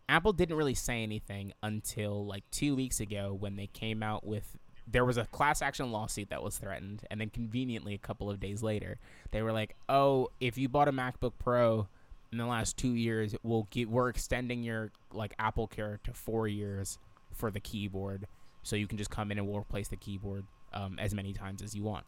Apple 0.09 0.33
didn't 0.33 0.57
really 0.57 0.75
say 0.75 1.03
anything 1.03 1.53
until 1.63 2.25
like 2.25 2.45
two 2.51 2.75
weeks 2.75 2.99
ago 2.99 3.37
when 3.39 3.57
they 3.57 3.67
came 3.67 4.03
out 4.03 4.27
with 4.27 4.57
there 4.91 5.05
was 5.05 5.17
a 5.17 5.25
class 5.27 5.63
action 5.63 5.93
lawsuit 5.93 6.31
that 6.31 6.43
was 6.43 6.59
threatened, 6.59 7.03
and 7.11 7.21
then 7.21 7.31
conveniently 7.31 7.95
a 7.95 7.99
couple 7.99 8.31
of 8.31 8.41
days 8.41 8.63
later 8.63 8.99
they 9.31 9.43
were 9.43 9.53
like, 9.53 9.77
"Oh, 9.89 10.29
if 10.41 10.57
you 10.57 10.69
bought 10.69 10.89
a 10.89 10.93
MacBook 10.93 11.33
Pro 11.39 11.89
in 12.33 12.39
the 12.39 12.47
last 12.47 12.77
two 12.77 12.95
years, 12.95 13.35
we'll 13.43 13.69
get 13.71 13.89
we're 13.89 14.09
extending 14.09 14.63
your 14.63 14.91
like 15.13 15.35
Apple 15.39 15.67
Care 15.67 16.01
to 16.05 16.13
four 16.13 16.49
years 16.49 16.99
for 17.33 17.51
the 17.51 17.61
keyboard, 17.61 18.27
so 18.63 18.77
you 18.77 18.87
can 18.87 18.99
just 18.99 19.11
come 19.11 19.31
in 19.31 19.39
and 19.39 19.47
we'll 19.47 19.59
replace 19.59 19.89
the 19.89 19.97
keyboard 19.97 20.45
um, 20.73 20.99
as 20.99 21.15
many 21.15 21.33
times 21.33 21.63
as 21.63 21.75
you 21.75 21.83
want, 21.83 22.05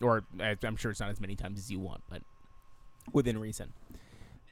or 0.00 0.24
I'm 0.62 0.76
sure 0.76 0.90
it's 0.90 1.00
not 1.00 1.10
as 1.10 1.20
many 1.20 1.36
times 1.36 1.58
as 1.58 1.70
you 1.70 1.78
want, 1.78 2.02
but 2.08 2.22
within 3.12 3.38
reason." 3.38 3.72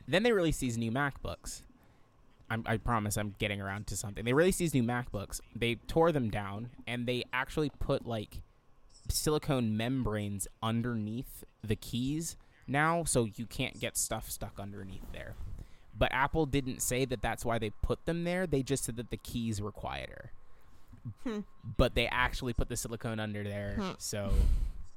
Then 0.08 0.24
they 0.24 0.32
released 0.32 0.60
these 0.60 0.76
new 0.76 0.90
MacBooks. 0.90 1.62
I'm, 2.52 2.62
I 2.66 2.76
promise 2.76 3.16
I'm 3.16 3.34
getting 3.38 3.60
around 3.62 3.86
to 3.88 3.96
something. 3.96 4.24
They 4.24 4.32
released 4.34 4.58
these 4.58 4.74
new 4.74 4.82
MacBooks. 4.82 5.40
They 5.56 5.76
tore 5.86 6.12
them 6.12 6.28
down 6.30 6.68
and 6.86 7.06
they 7.06 7.24
actually 7.32 7.70
put 7.78 8.06
like 8.06 8.42
silicone 9.08 9.76
membranes 9.76 10.46
underneath 10.62 11.44
the 11.64 11.76
keys 11.76 12.36
now 12.66 13.04
so 13.04 13.26
you 13.36 13.46
can't 13.46 13.80
get 13.80 13.96
stuff 13.96 14.30
stuck 14.30 14.58
underneath 14.60 15.10
there. 15.12 15.34
But 15.96 16.12
Apple 16.12 16.46
didn't 16.46 16.82
say 16.82 17.04
that 17.06 17.22
that's 17.22 17.44
why 17.44 17.58
they 17.58 17.70
put 17.82 18.04
them 18.06 18.24
there. 18.24 18.46
They 18.46 18.62
just 18.62 18.84
said 18.84 18.96
that 18.96 19.10
the 19.10 19.16
keys 19.16 19.60
were 19.60 19.72
quieter. 19.72 20.32
Hmm. 21.24 21.40
But 21.78 21.94
they 21.94 22.06
actually 22.06 22.52
put 22.52 22.68
the 22.68 22.76
silicone 22.76 23.18
under 23.18 23.42
there 23.42 23.74
Hmm. 23.78 23.90
so 23.98 24.32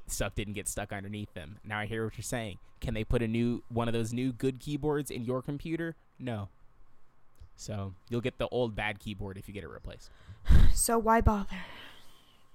stuff 0.08 0.36
didn't 0.36 0.54
get 0.54 0.68
stuck 0.68 0.92
underneath 0.94 1.34
them. 1.34 1.58
Now 1.64 1.80
I 1.80 1.86
hear 1.86 2.04
what 2.06 2.18
you're 2.18 2.24
saying. 2.24 2.60
Can 2.82 2.94
they 2.94 3.04
put 3.04 3.22
a 3.22 3.28
new 3.28 3.64
one 3.70 3.88
of 3.88 3.94
those 3.94 4.14
new 4.14 4.32
good 4.34 4.60
keyboards 4.60 5.10
in 5.10 5.24
your 5.24 5.42
computer? 5.42 5.96
No. 6.20 6.50
So 7.56 7.94
you'll 8.10 8.22
get 8.22 8.38
the 8.38 8.48
old 8.50 8.76
bad 8.76 9.00
keyboard 9.00 9.38
if 9.38 9.48
you 9.48 9.54
get 9.54 9.64
it 9.64 9.70
replaced. 9.70 10.10
so 10.74 10.98
why 10.98 11.22
bother? 11.22 11.58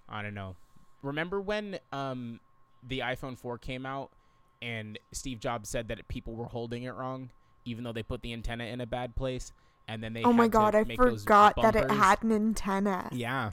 I 0.08 0.22
don't 0.22 0.34
know. 0.34 0.56
Remember 1.02 1.40
when 1.40 1.78
um 1.92 2.40
the 2.86 3.00
iPhone 3.00 3.36
4 3.36 3.58
came 3.58 3.84
out 3.84 4.10
and 4.62 4.98
Steve 5.12 5.40
Jobs 5.40 5.68
said 5.68 5.88
that 5.88 6.06
people 6.08 6.34
were 6.34 6.46
holding 6.46 6.82
it 6.84 6.90
wrong, 6.90 7.30
even 7.64 7.84
though 7.84 7.92
they 7.92 8.02
put 8.02 8.22
the 8.22 8.32
antenna 8.32 8.64
in 8.64 8.80
a 8.80 8.86
bad 8.86 9.16
place, 9.16 9.52
and 9.88 10.02
then 10.02 10.12
they 10.12 10.22
oh 10.22 10.32
my 10.32 10.48
god, 10.48 10.74
I 10.74 10.84
forgot 10.84 11.56
that 11.56 11.76
it 11.76 11.90
had 11.90 12.22
an 12.22 12.32
antenna. 12.32 13.08
Yeah. 13.12 13.52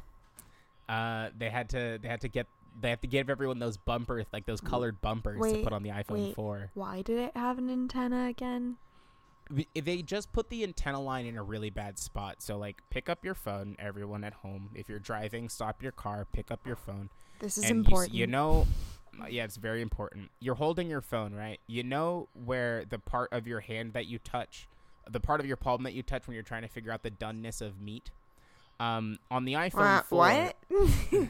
Uh, 0.90 1.30
they 1.38 1.50
had 1.50 1.70
to 1.70 2.00
they 2.02 2.08
had 2.08 2.22
to 2.22 2.28
get 2.28 2.48
they 2.80 2.90
have 2.90 3.02
to 3.02 3.08
give 3.08 3.30
everyone 3.30 3.60
those 3.60 3.78
bumpers 3.78 4.26
like 4.32 4.46
those 4.46 4.62
colored 4.62 5.02
bumpers 5.02 5.42
to 5.42 5.64
put 5.64 5.74
on 5.74 5.84
the 5.84 5.90
iPhone 5.90 6.28
wait. 6.28 6.36
4. 6.36 6.72
Why 6.76 7.02
did 7.02 7.18
it 7.18 7.36
have 7.36 7.58
an 7.58 7.70
antenna 7.70 8.28
again? 8.28 8.78
They 9.76 10.02
just 10.02 10.32
put 10.32 10.50
the 10.50 10.64
antenna 10.64 11.02
line 11.02 11.26
in 11.26 11.38
a 11.38 11.44
really 11.44 11.70
bad 11.70 11.98
spot. 11.98 12.38
So 12.40 12.58
like 12.58 12.82
pick 12.90 13.10
up 13.10 13.24
your 13.24 13.34
phone, 13.34 13.76
everyone 13.80 14.24
at 14.24 14.34
home. 14.34 14.72
If 14.76 14.90
you're 14.90 15.00
driving, 15.00 15.50
stop 15.50 15.82
your 15.82 15.92
car, 15.92 16.28
pick 16.32 16.52
up 16.52 16.66
your 16.66 16.76
phone. 16.76 17.10
This 17.40 17.58
is 17.58 17.66
and 17.70 17.86
important. 17.86 18.14
You, 18.16 18.28
know, 18.28 18.68
uh, 19.22 19.28
yeah, 19.28 19.44
it's 19.44 19.58
very 19.58 19.82
important. 19.82 20.30
You're 20.40 20.56
holding 20.56 20.90
your 20.90 21.02
phone, 21.02 21.34
right? 21.34 21.60
You 21.68 21.84
know 21.84 22.30
where 22.34 22.84
the 22.86 23.00
part 23.00 23.32
of 23.32 23.48
your 23.48 23.60
hand 23.60 23.94
that 23.94 24.06
you 24.08 24.20
touch, 24.20 24.68
the 25.10 25.20
part 25.20 25.40
of 25.40 25.46
your 25.46 25.58
palm 25.58 25.84
that 25.84 25.94
you 25.94 26.04
touch 26.04 26.28
when 26.28 26.34
you're 26.34 26.44
trying 26.44 26.64
to 26.64 26.68
figure 26.68 26.92
out 26.92 27.04
the 27.04 27.12
doneness 27.12 27.62
of 27.62 27.80
meat. 27.82 28.12
Um, 28.80 29.18
on 29.32 29.46
the 29.46 29.54
iPhone 29.54 30.00
Uh, 30.00 30.04
4, 30.04 30.18
what? 30.20 30.56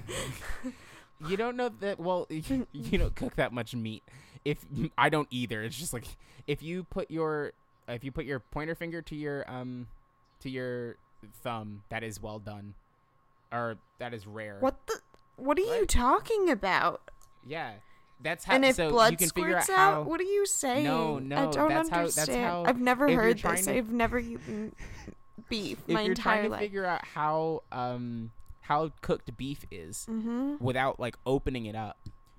you 1.27 1.37
don't 1.37 1.55
know 1.55 1.69
that. 1.79 1.99
Well, 1.99 2.27
you, 2.29 2.67
you 2.73 2.97
don't 2.97 3.15
cook 3.15 3.35
that 3.35 3.53
much 3.53 3.75
meat. 3.75 4.03
If 4.43 4.65
I 4.97 5.09
don't 5.09 5.27
either, 5.31 5.63
it's 5.63 5.77
just 5.77 5.93
like 5.93 6.05
if 6.45 6.61
you 6.61 6.83
put 6.83 7.11
your 7.11 7.53
if 7.87 8.03
you 8.03 8.11
put 8.11 8.25
your 8.25 8.39
pointer 8.39 8.75
finger 8.75 9.01
to 9.01 9.15
your 9.15 9.49
um 9.49 9.87
to 10.41 10.49
your 10.49 10.97
thumb, 11.43 11.83
that 11.89 12.03
is 12.03 12.21
well 12.21 12.39
done, 12.39 12.73
or 13.51 13.77
that 13.99 14.13
is 14.13 14.27
rare. 14.27 14.57
what 14.59 14.85
the? 14.87 14.99
What 15.37 15.57
are 15.59 15.61
you 15.77 15.85
talking 15.85 16.49
about? 16.49 17.01
Yeah, 17.45 17.73
that's 18.21 18.45
how. 18.45 18.55
and 18.55 18.65
if 18.65 18.75
so 18.75 18.89
blood 18.89 19.11
you 19.11 19.17
can 19.17 19.29
figure 19.29 19.51
squirts 19.61 19.69
out 19.69 19.77
out, 19.79 19.93
how. 19.93 20.01
what 20.03 20.19
are 20.19 20.23
you 20.23 20.45
saying? 20.45 20.83
No, 20.83 21.19
no, 21.19 21.35
I 21.49 21.51
don't 21.51 21.69
that's 21.69 21.89
how- 21.89 21.99
understand. 21.99 22.27
that's 22.27 22.37
how- 22.37 22.63
I've 22.65 22.81
never 22.81 23.09
heard 23.11 23.39
this. 23.39 23.65
to- 23.65 23.75
I've 23.75 23.91
never 23.91 24.17
eaten 24.19 24.73
beef 25.49 25.87
my 25.87 26.01
entire 26.01 26.03
life. 26.03 26.03
if 26.03 26.05
you're 26.07 26.15
trying 26.15 26.43
to 26.43 26.49
life. 26.49 26.59
figure 26.59 26.85
out 26.85 27.05
how 27.05 27.63
um 27.71 28.31
how 28.61 28.91
cooked 29.01 29.35
beef 29.37 29.65
is 29.71 30.05
mm-hmm. 30.09 30.55
without 30.59 30.99
like 30.99 31.17
opening 31.25 31.67
it 31.67 31.75
up, 31.75 31.97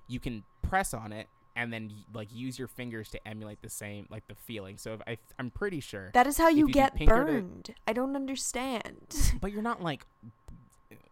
you 0.08 0.20
can 0.20 0.44
press 0.62 0.92
on 0.92 1.12
it 1.12 1.28
and 1.58 1.72
then 1.72 1.92
like 2.14 2.28
use 2.32 2.58
your 2.58 2.68
fingers 2.68 3.10
to 3.10 3.28
emulate 3.28 3.60
the 3.60 3.68
same 3.68 4.06
like 4.10 4.26
the 4.28 4.34
feeling. 4.36 4.78
So 4.78 4.94
if 4.94 5.00
I, 5.06 5.18
I'm 5.38 5.50
pretty 5.50 5.80
sure, 5.80 6.10
That 6.14 6.26
is 6.26 6.38
how 6.38 6.48
you 6.48 6.68
you 6.68 6.72
get 6.72 6.94
pinker 6.94 7.18
to- 7.26 7.32
burned. 7.32 7.74
I 7.86 7.92
don't 7.92 8.14
understand. 8.16 9.14
but 9.40 9.52
you're 9.52 9.60
not 9.62 9.82
like 9.82 10.06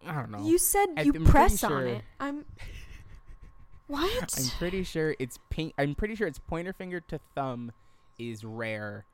I 0.06 0.14
don't 0.14 0.30
know. 0.30 0.46
You 0.46 0.56
said 0.58 0.86
I- 0.96 1.02
you 1.02 1.12
I'm 1.14 1.24
press 1.26 1.62
on 1.64 1.86
it. 1.86 2.02
I'm. 2.20 2.44
What? 3.88 4.34
I'm 4.36 4.48
pretty 4.58 4.82
sure 4.82 5.14
it's 5.20 5.38
pink. 5.48 5.72
I'm 5.78 5.94
pretty 5.94 6.16
sure 6.16 6.26
it's 6.26 6.40
pointer 6.40 6.72
finger 6.72 6.98
to 7.02 7.20
thumb 7.36 7.70
is 8.18 8.44
rare. 8.44 9.04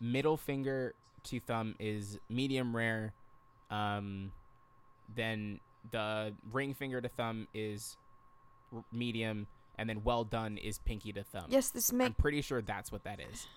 Middle 0.00 0.38
finger 0.38 0.94
to 1.24 1.40
thumb 1.40 1.74
is 1.78 2.18
medium 2.30 2.74
rare. 2.74 3.12
Um, 3.70 4.32
then 5.14 5.60
the 5.90 6.32
ring 6.50 6.72
finger 6.72 7.00
to 7.02 7.08
thumb 7.10 7.46
is 7.52 7.98
r- 8.74 8.84
medium, 8.90 9.46
and 9.82 9.90
then 9.90 10.04
well 10.04 10.22
done 10.22 10.58
is 10.58 10.78
pinky 10.78 11.12
to 11.12 11.24
thumb. 11.24 11.46
Yes, 11.48 11.70
this 11.70 11.92
makes. 11.92 12.06
I'm 12.06 12.14
pretty 12.14 12.40
sure 12.40 12.62
that's 12.62 12.92
what 12.92 13.02
that 13.02 13.18
is. 13.18 13.48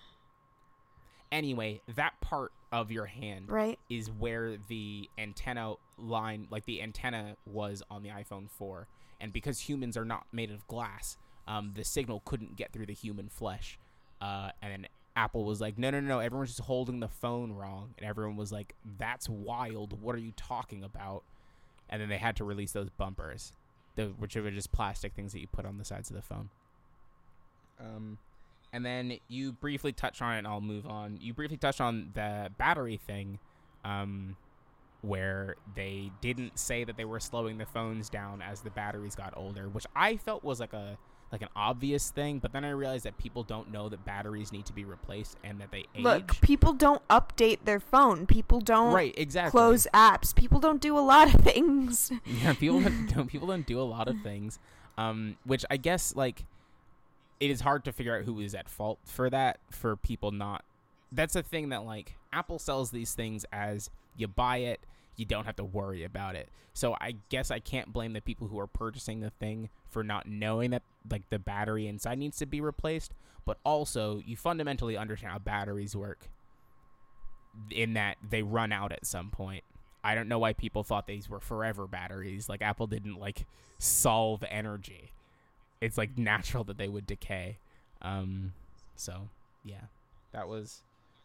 Anyway, 1.30 1.80
that 1.94 2.20
part 2.20 2.50
of 2.72 2.90
your 2.90 3.06
hand 3.06 3.48
right. 3.48 3.78
is 3.88 4.10
where 4.10 4.56
the 4.66 5.08
antenna 5.18 5.74
line, 5.96 6.48
like 6.50 6.64
the 6.64 6.82
antenna 6.82 7.36
was 7.46 7.80
on 7.92 8.02
the 8.02 8.08
iPhone 8.08 8.50
4. 8.50 8.88
And 9.20 9.32
because 9.32 9.60
humans 9.60 9.96
are 9.96 10.04
not 10.04 10.26
made 10.32 10.50
of 10.50 10.66
glass, 10.66 11.16
um, 11.46 11.74
the 11.76 11.84
signal 11.84 12.22
couldn't 12.24 12.56
get 12.56 12.72
through 12.72 12.86
the 12.86 12.92
human 12.92 13.28
flesh. 13.28 13.78
Uh, 14.20 14.50
and 14.60 14.72
then 14.72 14.86
Apple 15.14 15.44
was 15.44 15.60
like, 15.60 15.78
no, 15.78 15.90
no, 15.90 16.00
no, 16.00 16.18
everyone's 16.18 16.50
just 16.50 16.62
holding 16.62 16.98
the 16.98 17.08
phone 17.08 17.52
wrong. 17.52 17.94
And 17.98 18.08
everyone 18.08 18.36
was 18.36 18.50
like, 18.50 18.74
that's 18.98 19.28
wild. 19.28 20.02
What 20.02 20.16
are 20.16 20.18
you 20.18 20.32
talking 20.36 20.82
about? 20.82 21.22
And 21.88 22.02
then 22.02 22.08
they 22.08 22.18
had 22.18 22.34
to 22.36 22.44
release 22.44 22.72
those 22.72 22.90
bumpers, 22.90 23.52
the, 23.96 24.06
which 24.18 24.36
are 24.36 24.50
just 24.50 24.72
plastic 24.72 25.14
things 25.14 25.32
that 25.32 25.40
you 25.40 25.46
put 25.46 25.66
on 25.66 25.78
the 25.78 25.84
sides 25.84 26.08
of 26.10 26.16
the 26.16 26.22
phone. 26.22 26.48
Um, 27.80 28.18
and 28.72 28.84
then 28.84 29.18
you 29.28 29.52
briefly 29.52 29.92
touched 29.92 30.22
on 30.22 30.34
it, 30.34 30.38
and 30.38 30.46
I'll 30.46 30.60
move 30.60 30.86
on. 30.86 31.18
You 31.20 31.34
briefly 31.34 31.56
touched 31.56 31.80
on 31.80 32.10
the 32.14 32.50
battery 32.56 32.98
thing, 32.98 33.38
um, 33.84 34.36
where 35.02 35.56
they 35.74 36.10
didn't 36.20 36.58
say 36.58 36.84
that 36.84 36.96
they 36.96 37.04
were 37.04 37.20
slowing 37.20 37.58
the 37.58 37.66
phones 37.66 38.08
down 38.08 38.42
as 38.42 38.60
the 38.60 38.70
batteries 38.70 39.14
got 39.14 39.34
older, 39.36 39.68
which 39.68 39.86
I 39.94 40.16
felt 40.16 40.44
was 40.44 40.60
like 40.60 40.72
a 40.72 40.98
like 41.32 41.42
an 41.42 41.48
obvious 41.56 42.10
thing. 42.10 42.38
But 42.38 42.52
then 42.52 42.64
I 42.64 42.70
realized 42.70 43.04
that 43.04 43.18
people 43.18 43.42
don't 43.42 43.72
know 43.72 43.88
that 43.88 44.04
batteries 44.04 44.52
need 44.52 44.66
to 44.66 44.72
be 44.72 44.84
replaced 44.84 45.36
and 45.44 45.60
that 45.60 45.70
they 45.70 45.84
age. 45.94 46.02
Look, 46.02 46.40
people 46.40 46.72
don't 46.72 47.06
update 47.08 47.64
their 47.64 47.80
phone. 47.80 48.26
People 48.26 48.60
don't 48.60 48.92
right, 48.92 49.14
exactly. 49.16 49.50
close 49.50 49.86
apps. 49.92 50.34
People 50.34 50.60
don't 50.60 50.80
do 50.80 50.96
a 50.96 51.00
lot 51.00 51.34
of 51.34 51.40
things. 51.42 52.12
yeah, 52.24 52.52
people 52.54 52.80
don't, 52.80 53.06
don't 53.14 53.26
people 53.26 53.48
don't 53.48 53.66
do 53.66 53.80
a 53.80 53.82
lot 53.82 54.08
of 54.08 54.16
things, 54.22 54.58
um, 54.96 55.36
which 55.44 55.64
I 55.70 55.76
guess 55.76 56.14
like 56.14 56.44
it 57.40 57.50
is 57.50 57.60
hard 57.60 57.84
to 57.84 57.92
figure 57.92 58.16
out 58.16 58.24
who 58.24 58.40
is 58.40 58.54
at 58.54 58.68
fault 58.68 58.98
for 59.04 59.28
that. 59.30 59.58
For 59.70 59.96
people 59.96 60.30
not, 60.30 60.64
that's 61.12 61.36
a 61.36 61.42
thing 61.42 61.70
that 61.70 61.84
like 61.84 62.16
Apple 62.32 62.58
sells 62.58 62.90
these 62.90 63.14
things 63.14 63.44
as 63.52 63.90
you 64.16 64.28
buy 64.28 64.58
it, 64.58 64.80
you 65.16 65.24
don't 65.24 65.44
have 65.44 65.56
to 65.56 65.64
worry 65.64 66.04
about 66.04 66.36
it. 66.36 66.48
So 66.72 66.94
I 67.00 67.16
guess 67.30 67.50
I 67.50 67.58
can't 67.58 67.92
blame 67.92 68.12
the 68.12 68.20
people 68.20 68.48
who 68.48 68.58
are 68.58 68.66
purchasing 68.66 69.20
the 69.20 69.30
thing 69.30 69.70
for 69.88 70.04
not 70.04 70.26
knowing 70.26 70.70
that 70.70 70.82
like 71.10 71.28
the 71.30 71.38
battery 71.38 71.86
inside 71.86 72.18
needs 72.18 72.38
to 72.38 72.46
be 72.46 72.60
replaced. 72.60 73.14
But 73.44 73.58
also, 73.64 74.22
you 74.26 74.36
fundamentally 74.36 74.96
understand 74.96 75.32
how 75.32 75.38
batteries 75.38 75.94
work. 75.96 76.28
In 77.70 77.94
that 77.94 78.18
they 78.28 78.42
run 78.42 78.72
out 78.72 78.92
at 78.92 79.06
some 79.06 79.30
point. 79.30 79.64
I 80.04 80.14
don't 80.14 80.28
know 80.28 80.38
why 80.38 80.52
people 80.52 80.84
thought 80.84 81.06
these 81.06 81.30
were 81.30 81.40
forever 81.40 81.86
batteries. 81.86 82.48
Like 82.48 82.60
Apple 82.60 82.86
didn't 82.86 83.18
like 83.18 83.46
solve 83.78 84.44
energy. 84.50 85.10
It's 85.80 85.96
like 85.96 86.18
natural 86.18 86.64
that 86.64 86.76
they 86.76 86.88
would 86.88 87.06
decay. 87.06 87.58
Um, 88.02 88.52
so 88.94 89.28
yeah, 89.64 89.84
that 90.32 90.48
was 90.48 90.82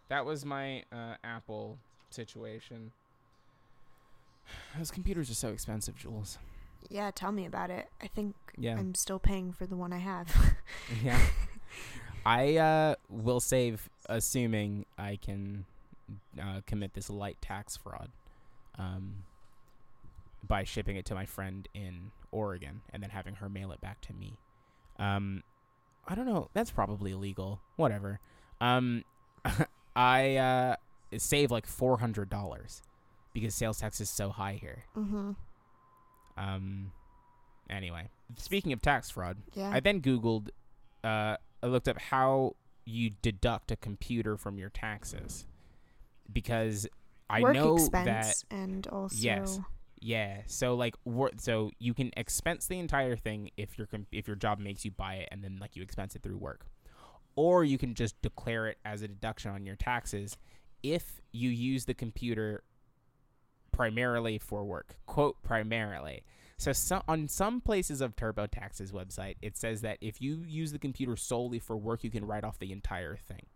that 0.08 0.26
was 0.26 0.46
my 0.46 0.84
uh, 0.92 1.16
Apple 1.24 1.78
situation. 2.10 2.92
Those 4.78 4.92
computers 4.92 5.30
are 5.30 5.36
so 5.36 5.50
expensive, 5.50 5.96
Jules. 5.96 6.38
yeah, 6.90 7.12
tell 7.12 7.32
me 7.32 7.46
about 7.46 7.70
it. 7.70 7.90
I 8.02 8.08
think 8.08 8.36
Yeah, 8.58 8.78
I'm 8.78 8.96
still 8.96 9.20
paying 9.20 9.54
for 9.54 9.66
the 9.66 9.76
one 9.76 9.94
I 9.94 10.00
have. 10.00 10.56
yeah. 11.04 11.20
I 12.26 12.58
uh, 12.58 12.96
will 13.10 13.40
save, 13.40 13.90
assuming 14.08 14.86
I 14.98 15.18
can 15.22 15.66
uh, 16.40 16.62
commit 16.68 16.94
this 16.94 17.10
light 17.10 17.38
tax 17.42 17.78
fraud, 17.78 18.10
um, 18.78 19.24
by 20.48 20.64
shipping 20.64 20.96
it 20.98 21.06
to 21.06 21.16
my 21.16 21.26
friend 21.26 21.68
in 21.74 22.12
Oregon 22.32 22.82
and 22.92 23.02
then 23.02 23.10
having 23.10 23.36
her 23.36 23.50
mail 23.50 23.72
it 23.72 23.82
back 23.82 24.02
to 24.02 24.14
me. 24.14 24.38
Um, 25.00 25.44
I 26.08 26.16
don't 26.16 26.26
know. 26.26 26.50
That's 26.54 26.72
probably 26.72 27.12
illegal. 27.12 27.60
Whatever. 27.76 28.20
Um, 28.60 29.04
I 29.96 30.36
uh, 30.36 30.76
save 31.18 31.52
like 31.52 31.66
four 31.66 31.98
hundred 32.00 32.30
dollars 32.30 32.82
because 33.34 33.56
sales 33.56 33.80
tax 33.80 34.02
is 34.02 34.10
so 34.10 34.30
high 34.30 34.54
here. 34.60 34.84
mm-hmm. 34.96 35.32
Um, 36.38 36.92
anyway, 37.70 38.10
speaking 38.38 38.74
of 38.74 38.82
tax 38.82 39.10
fraud, 39.10 39.38
Yeah. 39.54 39.70
I 39.72 39.80
then 39.80 40.02
Googled, 40.02 40.50
uh, 41.04 41.38
I 41.62 41.68
looked 41.68 41.88
up 41.88 42.00
how 42.00 42.56
you 42.86 43.12
deduct 43.22 43.72
a 43.72 43.76
computer 43.76 44.38
from 44.38 44.58
your 44.58 44.70
taxes 44.70 45.46
because 46.32 46.88
I 47.30 47.42
Work 47.42 47.54
know 47.56 47.76
expense 47.76 48.06
that 48.06 48.56
and 48.56 48.88
also 48.88 49.16
Yes. 49.20 49.60
yeah, 50.00 50.42
so 50.48 50.74
like 50.76 50.96
wor- 51.06 51.32
so 51.38 51.72
you 51.80 51.94
can 51.94 52.12
expense 52.18 52.66
the 52.68 52.80
entire 52.80 53.16
thing 53.16 53.52
if 53.58 53.78
your 53.78 53.88
if 54.12 54.28
your 54.28 54.36
job 54.36 54.60
makes 54.60 54.84
you 54.84 54.92
buy 54.92 55.16
it 55.16 55.30
and 55.32 55.44
then 55.44 55.58
like 55.60 55.76
you 55.76 55.84
expense 55.84 56.16
it 56.16 56.24
through 56.24 56.38
work, 56.38 56.66
or 57.36 57.64
you 57.64 57.78
can 57.78 57.94
just 57.94 58.20
declare 58.22 58.68
it 58.68 58.78
as 58.84 59.02
a 59.02 59.08
deduction 59.08 59.52
on 59.52 59.66
your 59.66 59.76
taxes 59.76 60.38
if 60.82 61.22
you 61.32 61.50
use 61.50 61.86
the 61.86 61.94
computer 61.94 62.64
primarily 63.72 64.38
for 64.38 64.64
work. 64.64 64.96
Quote 65.06 65.42
primarily. 65.44 66.24
So, 66.58 67.02
on 67.08 67.28
some 67.28 67.60
places 67.60 68.02
of 68.02 68.16
TurboTax's 68.16 68.92
website, 68.92 69.38
it 69.42 69.58
says 69.58 69.82
that 69.82 69.98
if 70.00 70.22
you 70.22 70.44
use 70.48 70.72
the 70.72 70.78
computer 70.78 71.16
solely 71.16 71.58
for 71.58 71.76
work, 71.76 72.04
you 72.04 72.12
can 72.12 72.24
write 72.24 72.44
off 72.44 72.60
the 72.60 72.72
entire 72.72 73.16
thing. 73.16 73.48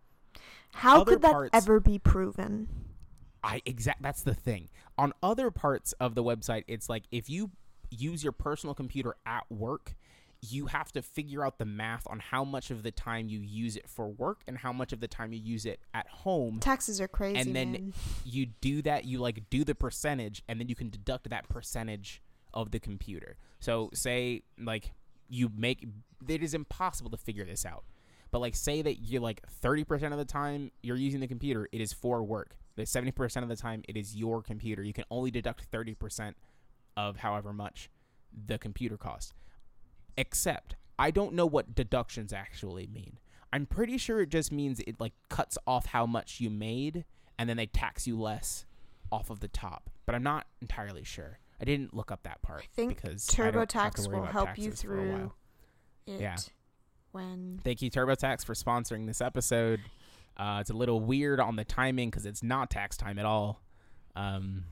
How 0.72 1.02
other 1.02 1.12
could 1.12 1.22
that 1.22 1.32
parts- 1.32 1.50
ever 1.52 1.78
be 1.78 2.00
proven? 2.00 2.68
I 3.44 3.62
exact 3.64 4.02
that's 4.02 4.22
the 4.22 4.34
thing. 4.34 4.68
On 4.98 5.12
other 5.22 5.52
parts 5.52 5.92
of 6.00 6.16
the 6.16 6.24
website, 6.24 6.64
it's 6.66 6.88
like 6.88 7.04
if 7.12 7.30
you 7.30 7.52
use 7.90 8.24
your 8.24 8.32
personal 8.32 8.74
computer 8.74 9.14
at 9.24 9.44
work, 9.50 9.94
you 10.52 10.66
have 10.66 10.92
to 10.92 11.02
figure 11.02 11.44
out 11.44 11.58
the 11.58 11.64
math 11.64 12.06
on 12.08 12.18
how 12.18 12.44
much 12.44 12.70
of 12.70 12.82
the 12.82 12.90
time 12.90 13.28
you 13.28 13.40
use 13.40 13.76
it 13.76 13.88
for 13.88 14.08
work 14.08 14.42
and 14.46 14.58
how 14.58 14.72
much 14.72 14.92
of 14.92 15.00
the 15.00 15.08
time 15.08 15.32
you 15.32 15.40
use 15.40 15.66
it 15.66 15.80
at 15.94 16.08
home. 16.08 16.58
Taxes 16.60 17.00
are 17.00 17.08
crazy, 17.08 17.38
And 17.38 17.54
then 17.54 17.72
man. 17.72 17.94
You 18.24 18.46
do 18.60 18.82
that, 18.82 19.04
you 19.04 19.18
like 19.18 19.48
do 19.50 19.64
the 19.64 19.74
percentage 19.74 20.42
and 20.48 20.60
then 20.60 20.68
you 20.68 20.74
can 20.74 20.90
deduct 20.90 21.30
that 21.30 21.48
percentage 21.48 22.22
of 22.54 22.70
the 22.70 22.80
computer. 22.80 23.36
So 23.60 23.90
say 23.92 24.42
like 24.58 24.92
you 25.28 25.50
make 25.56 25.86
it 26.28 26.42
is 26.42 26.54
impossible 26.54 27.10
to 27.10 27.16
figure 27.16 27.44
this 27.44 27.66
out. 27.66 27.84
But 28.30 28.40
like 28.40 28.54
say 28.54 28.82
that 28.82 28.96
you're 28.96 29.22
like 29.22 29.42
30% 29.62 30.12
of 30.12 30.18
the 30.18 30.24
time 30.24 30.72
you're 30.82 30.96
using 30.96 31.20
the 31.20 31.28
computer, 31.28 31.68
it 31.72 31.80
is 31.80 31.92
for 31.92 32.22
work. 32.22 32.56
The 32.76 32.82
70% 32.82 33.42
of 33.42 33.48
the 33.48 33.56
time 33.56 33.82
it 33.88 33.96
is 33.96 34.16
your 34.16 34.42
computer. 34.42 34.82
You 34.82 34.92
can 34.92 35.04
only 35.10 35.30
deduct 35.30 35.70
30% 35.70 36.34
of 36.96 37.16
however 37.16 37.52
much 37.52 37.90
the 38.46 38.58
computer 38.58 38.96
costs. 38.96 39.32
Except 40.16 40.76
I 40.98 41.10
don't 41.10 41.34
know 41.34 41.46
what 41.46 41.74
deductions 41.74 42.32
actually 42.32 42.86
mean. 42.86 43.18
I'm 43.52 43.66
pretty 43.66 43.98
sure 43.98 44.20
it 44.20 44.30
just 44.30 44.50
means 44.52 44.80
it 44.80 45.00
like 45.00 45.12
cuts 45.28 45.56
off 45.66 45.86
how 45.86 46.06
much 46.06 46.40
you 46.40 46.50
made 46.50 47.04
and 47.38 47.48
then 47.48 47.56
they 47.56 47.66
tax 47.66 48.06
you 48.06 48.18
less 48.20 48.64
off 49.12 49.30
of 49.30 49.40
the 49.40 49.48
top. 49.48 49.90
But 50.04 50.14
I'm 50.14 50.22
not 50.22 50.46
entirely 50.60 51.04
sure. 51.04 51.38
I 51.60 51.64
didn't 51.64 51.94
look 51.94 52.10
up 52.10 52.22
that 52.24 52.42
part 52.42 52.62
I 52.62 52.66
think 52.74 52.96
because 53.00 53.28
I 53.38 53.50
don't 53.50 53.72
have 53.72 53.94
to 53.94 54.02
TurboTax 54.02 54.12
will 54.12 54.24
help 54.24 54.58
you 54.58 54.64
taxes 54.64 54.82
for 54.82 54.94
a 54.94 55.02
through 55.02 55.32
it 56.06 56.20
Yeah. 56.20 56.36
when 57.12 57.60
Thank 57.64 57.82
you, 57.82 57.90
TurboTax, 57.90 58.44
for 58.44 58.54
sponsoring 58.54 59.06
this 59.06 59.20
episode. 59.20 59.80
Uh, 60.36 60.58
it's 60.60 60.70
a 60.70 60.74
little 60.74 61.00
weird 61.00 61.40
on 61.40 61.56
the 61.56 61.64
timing 61.64 62.10
because 62.10 62.26
it's 62.26 62.42
not 62.42 62.70
tax 62.70 62.96
time 62.96 63.18
at 63.18 63.24
all. 63.24 63.62
Um, 64.14 64.64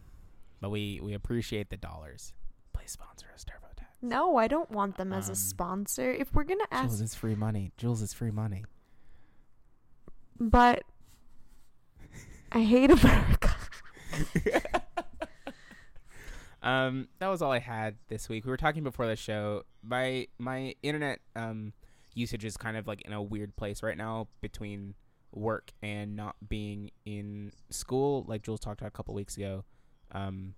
but 0.60 0.70
we, 0.70 1.00
we 1.02 1.14
appreciate 1.14 1.70
the 1.70 1.76
dollars. 1.78 2.32
Please 2.74 2.90
sponsor 2.90 3.26
us, 3.34 3.44
TurboTax. 3.44 3.63
No, 4.04 4.36
I 4.36 4.48
don't 4.48 4.70
want 4.70 4.96
them 4.98 5.12
as 5.14 5.28
Um, 5.28 5.32
a 5.32 5.36
sponsor. 5.36 6.12
If 6.12 6.34
we're 6.34 6.44
gonna 6.44 6.64
ask, 6.70 6.88
Jules, 6.88 7.00
it's 7.00 7.14
free 7.14 7.34
money. 7.34 7.72
Jules, 7.78 8.02
it's 8.02 8.12
free 8.12 8.30
money. 8.30 8.64
but 10.38 10.84
I 12.52 12.62
hate 12.62 12.90
America. 12.90 13.54
um, 16.62 17.08
that 17.18 17.28
was 17.28 17.42
all 17.42 17.50
I 17.52 17.58
had 17.58 17.96
this 18.08 18.28
week. 18.28 18.44
We 18.44 18.50
were 18.50 18.56
talking 18.56 18.82
before 18.82 19.06
the 19.06 19.16
show. 19.16 19.62
My 19.82 20.28
my 20.38 20.74
internet 20.82 21.20
um 21.36 21.72
usage 22.14 22.44
is 22.44 22.56
kind 22.56 22.76
of 22.76 22.86
like 22.86 23.02
in 23.02 23.12
a 23.12 23.22
weird 23.22 23.56
place 23.56 23.82
right 23.82 23.96
now 23.96 24.28
between 24.40 24.94
work 25.32 25.72
and 25.82 26.14
not 26.14 26.36
being 26.48 26.90
in 27.04 27.52
school. 27.70 28.24
Like 28.28 28.42
Jules 28.42 28.60
talked 28.60 28.80
about 28.80 28.88
a 28.88 28.92
couple 28.92 29.14
weeks 29.14 29.36
ago. 29.36 29.64
Um, 30.12 30.54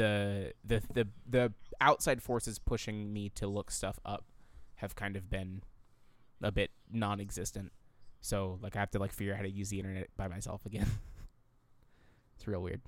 the 0.00 0.52
the 0.64 0.82
the 0.94 1.08
the 1.28 1.52
outside 1.80 2.22
forces 2.22 2.58
pushing 2.58 3.12
me 3.12 3.28
to 3.30 3.46
look 3.46 3.70
stuff 3.70 4.00
up 4.04 4.24
have 4.76 4.94
kind 4.94 5.14
of 5.14 5.28
been 5.28 5.62
a 6.42 6.50
bit 6.50 6.70
non-existent. 6.90 7.70
So 8.22 8.58
like 8.62 8.76
I 8.76 8.80
have 8.80 8.90
to 8.92 8.98
like 8.98 9.12
figure 9.12 9.34
out 9.34 9.36
how 9.36 9.42
to 9.42 9.50
use 9.50 9.68
the 9.68 9.78
internet 9.78 10.08
by 10.16 10.26
myself 10.26 10.64
again. 10.64 10.86
it's 12.36 12.46
real 12.46 12.62
weird. 12.62 12.80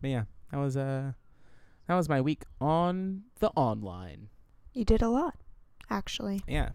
But 0.00 0.10
yeah, 0.10 0.24
that 0.50 0.58
was 0.58 0.76
uh 0.76 1.12
that 1.86 1.94
was 1.94 2.08
my 2.08 2.20
week 2.20 2.44
on 2.60 3.22
the 3.38 3.50
online. 3.50 4.28
You 4.72 4.84
did 4.84 5.02
a 5.02 5.08
lot, 5.08 5.34
actually. 5.88 6.42
Yeah. 6.46 6.70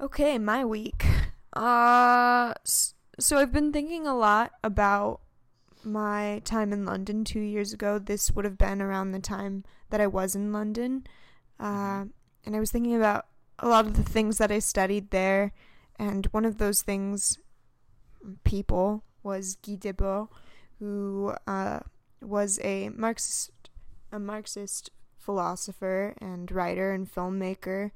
Okay, 0.00 0.38
my 0.38 0.64
week. 0.64 1.06
Uh, 1.54 2.52
so 2.64 3.38
I've 3.38 3.52
been 3.52 3.72
thinking 3.72 4.06
a 4.06 4.14
lot 4.14 4.52
about 4.62 5.21
my 5.84 6.40
time 6.44 6.72
in 6.72 6.84
London 6.84 7.24
two 7.24 7.40
years 7.40 7.72
ago. 7.72 7.98
This 7.98 8.30
would 8.30 8.44
have 8.44 8.58
been 8.58 8.82
around 8.82 9.12
the 9.12 9.20
time 9.20 9.64
that 9.90 10.00
I 10.00 10.06
was 10.06 10.34
in 10.34 10.52
London. 10.52 11.06
Uh, 11.58 12.06
and 12.44 12.56
I 12.56 12.60
was 12.60 12.70
thinking 12.70 12.96
about 12.96 13.26
a 13.58 13.68
lot 13.68 13.86
of 13.86 13.96
the 13.96 14.02
things 14.02 14.38
that 14.38 14.50
I 14.50 14.58
studied 14.58 15.10
there. 15.10 15.52
And 15.98 16.26
one 16.26 16.44
of 16.44 16.58
those 16.58 16.82
things, 16.82 17.38
people, 18.44 19.04
was 19.22 19.56
Guy 19.56 19.76
Debord, 19.76 20.28
who 20.78 21.34
uh, 21.46 21.80
was 22.20 22.58
a 22.62 22.88
Marxist, 22.90 23.52
a 24.10 24.18
Marxist 24.18 24.90
philosopher 25.16 26.14
and 26.20 26.50
writer 26.50 26.92
and 26.92 27.12
filmmaker. 27.12 27.92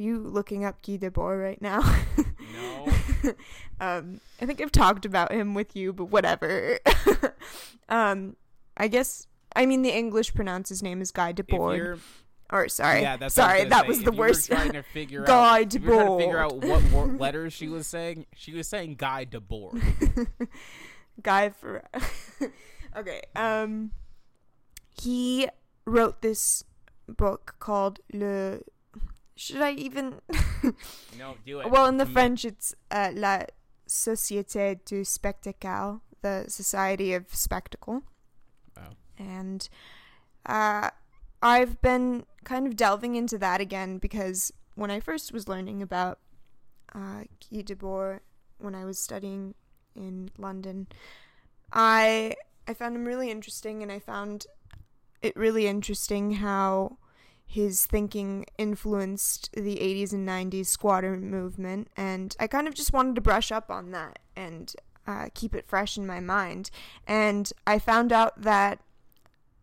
You 0.00 0.18
looking 0.18 0.64
up 0.64 0.80
Guy 0.80 0.96
Debord 0.96 1.42
right 1.42 1.60
now? 1.60 1.80
No. 2.54 2.88
um, 3.80 4.20
I 4.40 4.46
think 4.46 4.62
I've 4.62 4.72
talked 4.72 5.04
about 5.04 5.30
him 5.30 5.52
with 5.52 5.76
you, 5.76 5.92
but 5.92 6.06
whatever. 6.06 6.78
um, 7.90 8.36
I 8.78 8.88
guess 8.88 9.26
I 9.54 9.66
mean 9.66 9.82
the 9.82 9.90
English 9.90 10.32
pronounce 10.32 10.70
his 10.70 10.82
name 10.82 11.02
as 11.02 11.10
Guy 11.10 11.34
Debord. 11.34 12.00
Or 12.50 12.68
sorry, 12.68 13.02
yeah, 13.02 13.18
that's 13.18 13.34
sorry, 13.34 13.64
that 13.64 13.82
say. 13.82 13.88
was 13.88 13.98
If 13.98 14.04
the 14.06 14.12
worst. 14.12 14.46
trying 14.46 14.72
to 14.72 14.82
figure 14.94 15.22
Guy 15.24 15.60
out, 15.60 15.74
were 15.74 15.80
trying 15.80 16.06
to 16.06 16.18
figure 16.18 16.38
out 16.38 16.56
what 16.64 16.82
wor- 16.90 17.06
letters 17.06 17.52
she 17.52 17.68
was 17.68 17.86
saying, 17.86 18.24
she 18.34 18.54
was 18.54 18.66
saying 18.66 18.94
Guy 18.96 19.26
Debord. 19.26 19.80
Guy 21.22 21.50
for 21.50 21.82
okay. 22.96 23.20
Um, 23.36 23.90
he 25.00 25.46
wrote 25.84 26.22
this 26.22 26.64
book 27.06 27.56
called 27.60 28.00
Le. 28.14 28.60
Should 29.40 29.62
I 29.62 29.72
even? 29.72 30.20
No, 31.18 31.36
do 31.46 31.60
it. 31.60 31.70
well, 31.70 31.86
in 31.86 31.96
the. 31.96 32.04
French, 32.04 32.44
it's 32.44 32.74
uh, 32.90 33.10
La 33.14 33.44
Société 33.88 34.78
du 34.84 35.02
Spectacle, 35.02 36.02
the 36.20 36.44
Society 36.48 37.14
of 37.14 37.34
Spectacle. 37.34 38.02
Oh. 38.76 38.92
And 39.18 39.66
uh, 40.44 40.90
I've 41.42 41.80
been 41.80 42.26
kind 42.44 42.66
of 42.66 42.76
delving 42.76 43.14
into 43.14 43.38
that 43.38 43.62
again 43.62 43.96
because 43.96 44.52
when 44.74 44.90
I 44.90 45.00
first 45.00 45.32
was 45.32 45.48
learning 45.48 45.80
about 45.80 46.18
uh, 46.94 47.24
Guy 47.50 47.62
Debord 47.62 48.20
when 48.58 48.74
I 48.74 48.84
was 48.84 48.98
studying 48.98 49.54
in 49.94 50.30
London, 50.36 50.86
I 51.72 52.34
I 52.68 52.74
found 52.74 52.94
him 52.94 53.06
really 53.06 53.30
interesting, 53.30 53.82
and 53.82 53.90
I 53.90 54.00
found 54.00 54.46
it 55.22 55.34
really 55.34 55.66
interesting 55.66 56.32
how 56.32 56.98
his 57.50 57.84
thinking 57.84 58.46
influenced 58.58 59.50
the 59.54 59.74
80s 59.74 60.12
and 60.12 60.28
90s 60.28 60.66
squatter 60.66 61.16
movement, 61.16 61.88
and 61.96 62.36
I 62.38 62.46
kind 62.46 62.68
of 62.68 62.74
just 62.74 62.92
wanted 62.92 63.16
to 63.16 63.20
brush 63.20 63.50
up 63.50 63.72
on 63.72 63.90
that 63.90 64.20
and 64.36 64.72
uh, 65.04 65.30
keep 65.34 65.56
it 65.56 65.66
fresh 65.66 65.98
in 65.98 66.06
my 66.06 66.20
mind. 66.20 66.70
And 67.08 67.52
I 67.66 67.80
found 67.80 68.12
out 68.12 68.40
that 68.40 68.78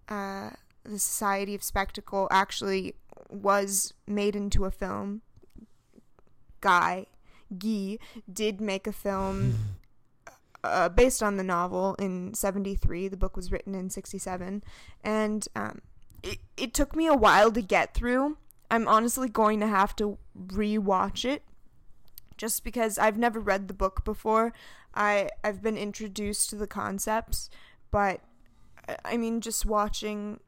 uh, 0.09 0.49
the 0.83 0.99
Society 0.99 1.55
of 1.55 1.63
Spectacle 1.63 2.27
actually 2.29 2.95
was 3.29 3.93
made 4.05 4.35
into 4.35 4.65
a 4.65 4.71
film. 4.71 5.21
Guy, 6.59 7.05
Guy, 7.57 7.99
did 8.31 8.59
make 8.59 8.85
a 8.85 8.91
film 8.91 9.77
uh, 10.61 10.89
based 10.89 11.23
on 11.23 11.37
the 11.37 11.43
novel 11.43 11.95
in 11.99 12.33
73. 12.33 13.07
The 13.07 13.15
book 13.15 13.37
was 13.37 13.49
written 13.49 13.73
in 13.73 13.89
67. 13.89 14.61
And 15.05 15.47
um, 15.55 15.79
it, 16.23 16.39
it 16.55 16.73
took 16.73 16.95
me 16.95 17.07
a 17.07 17.13
while 17.15 17.51
to 17.51 17.61
get 17.61 17.93
through. 17.93 18.37
I'm 18.69 18.87
honestly 18.87 19.29
going 19.29 19.59
to 19.61 19.67
have 19.67 19.95
to 19.97 20.17
rewatch 20.37 21.23
it 21.25 21.43
just 22.37 22.63
because 22.63 22.97
I've 22.97 23.17
never 23.17 23.39
read 23.39 23.67
the 23.67 23.73
book 23.73 24.03
before. 24.03 24.53
I 24.93 25.29
I've 25.43 25.61
been 25.61 25.77
introduced 25.77 26.49
to 26.49 26.55
the 26.55 26.67
concepts, 26.67 27.49
but 27.91 28.21
I- 29.05 29.17
mean 29.17 29.41
just 29.41 29.65
watching 29.65 30.39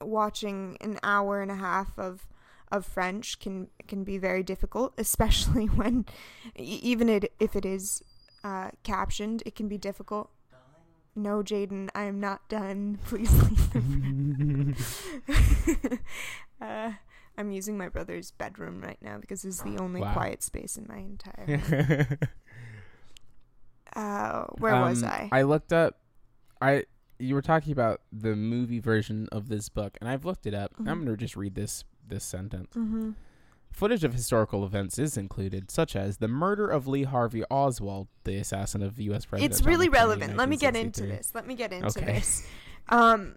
watching 0.00 0.76
an 0.80 0.98
hour 1.02 1.40
and 1.40 1.50
a 1.50 1.56
half 1.56 1.98
of 1.98 2.26
of 2.70 2.86
French 2.86 3.38
can 3.38 3.68
can 3.86 4.04
be 4.04 4.18
very 4.18 4.42
difficult, 4.42 4.94
especially 4.98 5.66
when 5.66 6.06
even 6.56 7.08
it, 7.08 7.32
if 7.38 7.54
it 7.56 7.64
is 7.64 8.02
uh, 8.44 8.70
captioned, 8.82 9.42
it 9.46 9.54
can 9.54 9.68
be 9.68 9.78
difficult. 9.78 10.30
No, 11.14 11.42
Jaden, 11.42 11.90
I 11.94 12.04
am 12.04 12.20
not 12.20 12.48
done. 12.48 12.98
Please 13.06 13.30
leave 13.42 13.72
the 13.72 13.80
room. 13.80 14.74
uh, 16.60 16.92
I'm 17.36 17.50
using 17.50 17.76
my 17.76 17.88
brother's 17.88 18.30
bedroom 18.30 18.80
right 18.80 18.98
now 19.02 19.18
because 19.18 19.44
it's 19.44 19.60
the 19.62 19.76
only 19.78 20.00
Wow. 20.00 20.12
quiet 20.14 20.42
space 20.42 20.76
in 20.76 20.86
my 20.88 20.98
entire. 20.98 22.18
uh, 23.96 24.44
where 24.58 24.80
was 24.80 25.02
Um, 25.02 25.08
I? 25.10 25.28
I 25.32 25.42
looked 25.42 25.72
up. 25.72 25.98
I 26.60 26.84
you 27.18 27.34
were 27.34 27.42
talking 27.42 27.72
about 27.72 28.00
the 28.12 28.34
movie 28.34 28.80
version 28.80 29.28
of 29.30 29.48
this 29.48 29.68
book, 29.68 29.96
and 30.00 30.08
I've 30.08 30.24
looked 30.24 30.46
it 30.46 30.54
up. 30.54 30.72
Mhm. 30.76 30.88
I'm 30.88 31.04
gonna 31.04 31.16
just 31.16 31.36
read 31.36 31.54
this 31.54 31.84
this 32.06 32.24
sentence. 32.24 32.74
mm-hmm. 32.74 33.10
Footage 33.72 34.04
of 34.04 34.12
historical 34.12 34.64
events 34.64 34.98
is 34.98 35.16
included, 35.16 35.70
such 35.70 35.96
as 35.96 36.18
the 36.18 36.28
murder 36.28 36.68
of 36.68 36.86
Lee 36.86 37.02
Harvey 37.04 37.42
Oswald, 37.50 38.06
the 38.24 38.36
assassin 38.36 38.82
of 38.82 39.00
U.S. 39.00 39.24
President. 39.24 39.52
It's 39.52 39.66
really. 39.66 39.88
Relevant. 39.88 40.36
Let 40.36 40.48
me 40.48 40.56
get 40.56 40.76
into 40.76 41.02
this. 41.06 41.32
Let 41.34 41.46
me 41.46 41.54
get 41.54 41.72
into 41.72 41.86
Okay. 41.86 42.12
this. 42.12 42.46
Um, 42.88 43.36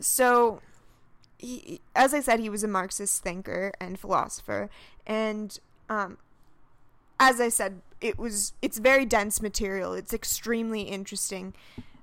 so, 0.00 0.60
he, 1.38 1.80
as 1.94 2.14
I 2.14 2.20
said, 2.20 2.40
he 2.40 2.48
was 2.48 2.62
a 2.64 2.68
Marxist 2.68 3.22
thinker 3.22 3.72
and 3.80 3.98
philosopher, 3.98 4.70
and 5.06 5.58
um, 5.88 6.18
as 7.20 7.40
I 7.40 7.48
said, 7.48 7.80
it 8.00 8.18
was 8.18 8.52
it's 8.62 8.78
very 8.78 9.04
dense 9.04 9.42
material. 9.42 9.92
It's 9.92 10.14
extremely 10.14 10.82
interesting. 10.82 11.54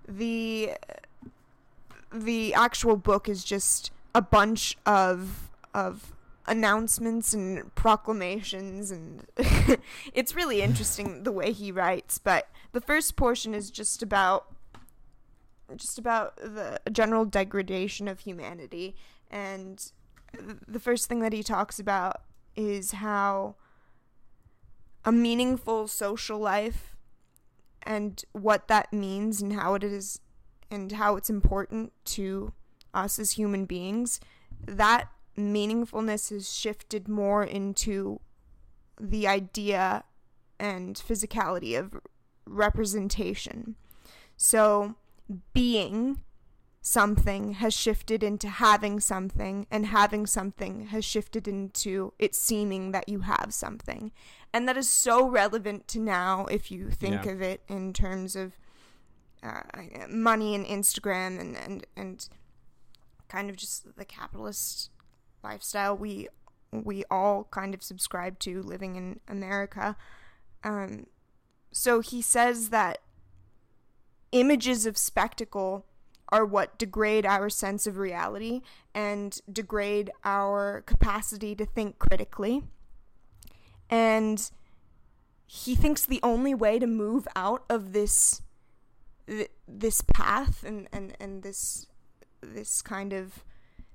The 0.07 0.73
the 2.11 2.53
actual 2.53 2.97
book 2.97 3.29
is 3.29 3.43
just 3.43 3.91
a 4.13 4.21
bunch 4.21 4.77
of 4.85 5.49
of 5.73 6.13
announcements 6.47 7.33
and 7.33 7.73
proclamations 7.75 8.89
and 8.91 9.25
it's 10.13 10.35
really 10.35 10.61
interesting 10.61 11.23
the 11.23 11.31
way 11.31 11.51
he 11.51 11.71
writes 11.71 12.17
but 12.17 12.49
the 12.71 12.81
first 12.81 13.15
portion 13.15 13.53
is 13.53 13.69
just 13.69 14.01
about 14.01 14.47
just 15.75 15.97
about 15.97 16.35
the 16.37 16.79
general 16.91 17.25
degradation 17.25 18.07
of 18.07 18.21
humanity. 18.21 18.95
And 19.29 19.91
the 20.67 20.79
first 20.79 21.07
thing 21.07 21.19
that 21.19 21.33
he 21.33 21.43
talks 21.43 21.79
about 21.79 22.21
is 22.55 22.93
how 22.93 23.55
a 25.03 25.11
meaningful 25.11 25.87
social 25.87 26.39
life 26.39 26.95
and 27.83 28.23
what 28.33 28.67
that 28.67 28.93
means 28.93 29.41
and 29.41 29.53
how 29.53 29.73
it 29.73 29.83
is 29.83 30.19
and 30.69 30.93
how 30.93 31.15
it's 31.15 31.29
important 31.29 31.91
to 32.05 32.53
us 32.93 33.17
as 33.17 33.31
human 33.31 33.65
beings 33.65 34.19
that 34.65 35.09
meaningfulness 35.37 36.29
has 36.29 36.53
shifted 36.53 37.07
more 37.07 37.43
into 37.43 38.19
the 38.99 39.27
idea 39.27 40.03
and 40.59 40.95
physicality 40.95 41.77
of 41.77 41.99
representation. 42.45 43.75
So, 44.37 44.95
being 45.53 46.19
something 46.81 47.53
has 47.53 47.73
shifted 47.75 48.23
into 48.23 48.49
having 48.49 48.99
something, 48.99 49.67
and 49.69 49.85
having 49.85 50.25
something 50.25 50.87
has 50.87 51.05
shifted 51.05 51.47
into 51.47 52.13
it 52.17 52.33
seeming 52.33 52.91
that 52.91 53.07
you 53.07 53.21
have 53.21 53.53
something. 53.53 54.11
And 54.51 54.67
that 54.67 54.77
is 54.77 54.89
so 54.89 55.27
relevant 55.27 55.87
to 55.89 55.99
now 55.99 56.45
if 56.45 56.71
you 56.71 56.89
think 56.89 57.25
Yeah. 57.25 57.31
of 57.31 57.41
it 57.41 57.61
in 57.67 57.93
terms 57.93 58.35
of 58.35 58.57
uh, 59.43 59.61
money 60.09 60.53
and 60.55 60.65
Instagram 60.65 61.39
and, 61.39 61.55
and, 61.55 61.85
and 61.95 62.29
kind 63.27 63.49
of 63.49 63.55
just 63.55 63.95
the 63.95 64.05
capitalist 64.05 64.89
lifestyle 65.43 65.95
we 65.95 66.27
we 66.71 67.03
all 67.11 67.47
kind 67.51 67.73
of 67.73 67.83
subscribe 67.83 68.39
to 68.39 68.61
living 68.61 68.95
in 68.95 69.19
America. 69.27 69.97
Um, 70.63 71.07
so 71.71 71.99
he 71.99 72.21
says 72.21 72.69
that 72.69 72.99
images 74.31 74.85
of 74.85 74.97
spectacle 74.97 75.85
are 76.29 76.45
what 76.45 76.77
degrade 76.77 77.25
our 77.25 77.49
sense 77.49 77.85
of 77.85 77.97
reality 77.97 78.61
and 78.93 79.39
degrade 79.51 80.11
our 80.23 80.81
capacity 80.85 81.55
to 81.55 81.65
think 81.65 81.99
critically. 81.99 82.63
And 83.89 84.49
he 85.45 85.75
thinks 85.75 86.05
the 86.05 86.21
only 86.23 86.53
way 86.53 86.79
to 86.79 86.87
move 86.87 87.27
out 87.35 87.65
of 87.69 87.91
this 87.91 88.41
th- 89.27 89.51
this 89.67 90.01
path 90.01 90.63
and, 90.63 90.87
and, 90.93 91.15
and 91.19 91.43
this 91.43 91.87
this 92.41 92.81
kind 92.81 93.11
of 93.11 93.43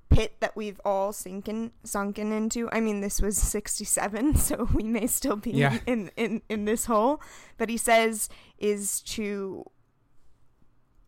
pit 0.09 0.37
that 0.39 0.55
we've 0.55 0.79
all 0.85 1.11
sinken 1.11 1.71
sunken 1.83 2.31
into. 2.31 2.69
I 2.71 2.79
mean, 2.79 3.01
this 3.01 3.21
was 3.21 3.37
67, 3.37 4.35
so 4.47 4.67
we 4.73 4.83
may 4.83 5.07
still 5.07 5.35
be 5.35 5.51
Yeah. 5.51 5.79
in, 5.85 6.11
in, 6.15 6.41
in 6.49 6.65
this 6.65 6.85
hole. 6.85 7.21
But 7.57 7.69
he 7.69 7.77
says 7.77 8.29
is 8.57 9.01
to 9.01 9.65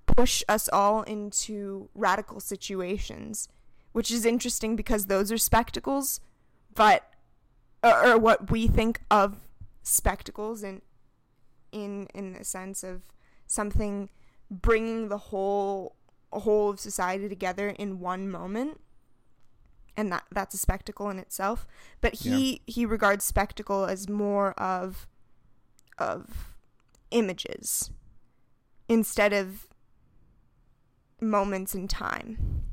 push 0.06 0.43
us 0.50 0.68
all 0.70 1.04
into 1.04 1.89
radical 1.93 2.39
situations, 2.39 3.47
which 3.91 4.12
is 4.12 4.26
interesting 4.26 4.76
because 4.76 5.06
those 5.06 5.32
are 5.32 5.38
spectacles, 5.38 6.20
but 6.76 7.10
or, 7.84 8.08
or 8.12 8.18
what 8.18 8.52
we 8.52 8.68
think 8.68 9.02
of 9.10 9.38
spectacles 9.84 10.62
and 10.64 10.82
in 11.72 12.08
in 12.14 12.34
the 12.34 12.43
sense 12.43 12.84
of 12.84 13.04
something 13.47 14.10
bringing 14.52 15.08
the 15.10 15.18
whole 15.18 15.95
whole 16.32 16.70
of 16.72 16.80
society 16.80 17.30
together 17.30 17.70
in 17.70 18.00
one 18.00 18.30
moment 18.30 18.80
and 20.00 20.12
that 20.12 20.24
that's 20.32 20.56
a 20.56 20.58
spectacle 20.58 21.10
in 21.10 21.20
itself 21.20 21.68
but 22.02 22.14
he 22.16 22.62
he 22.66 22.86
regards 22.86 23.26
spectacle 23.26 23.86
as 23.86 24.08
more 24.08 24.54
of 24.54 25.08
of 26.00 26.56
images 27.12 27.91
instead 28.88 29.34
of 29.34 29.68
moments 31.22 31.76
in 31.76 31.88
time. 31.88 32.64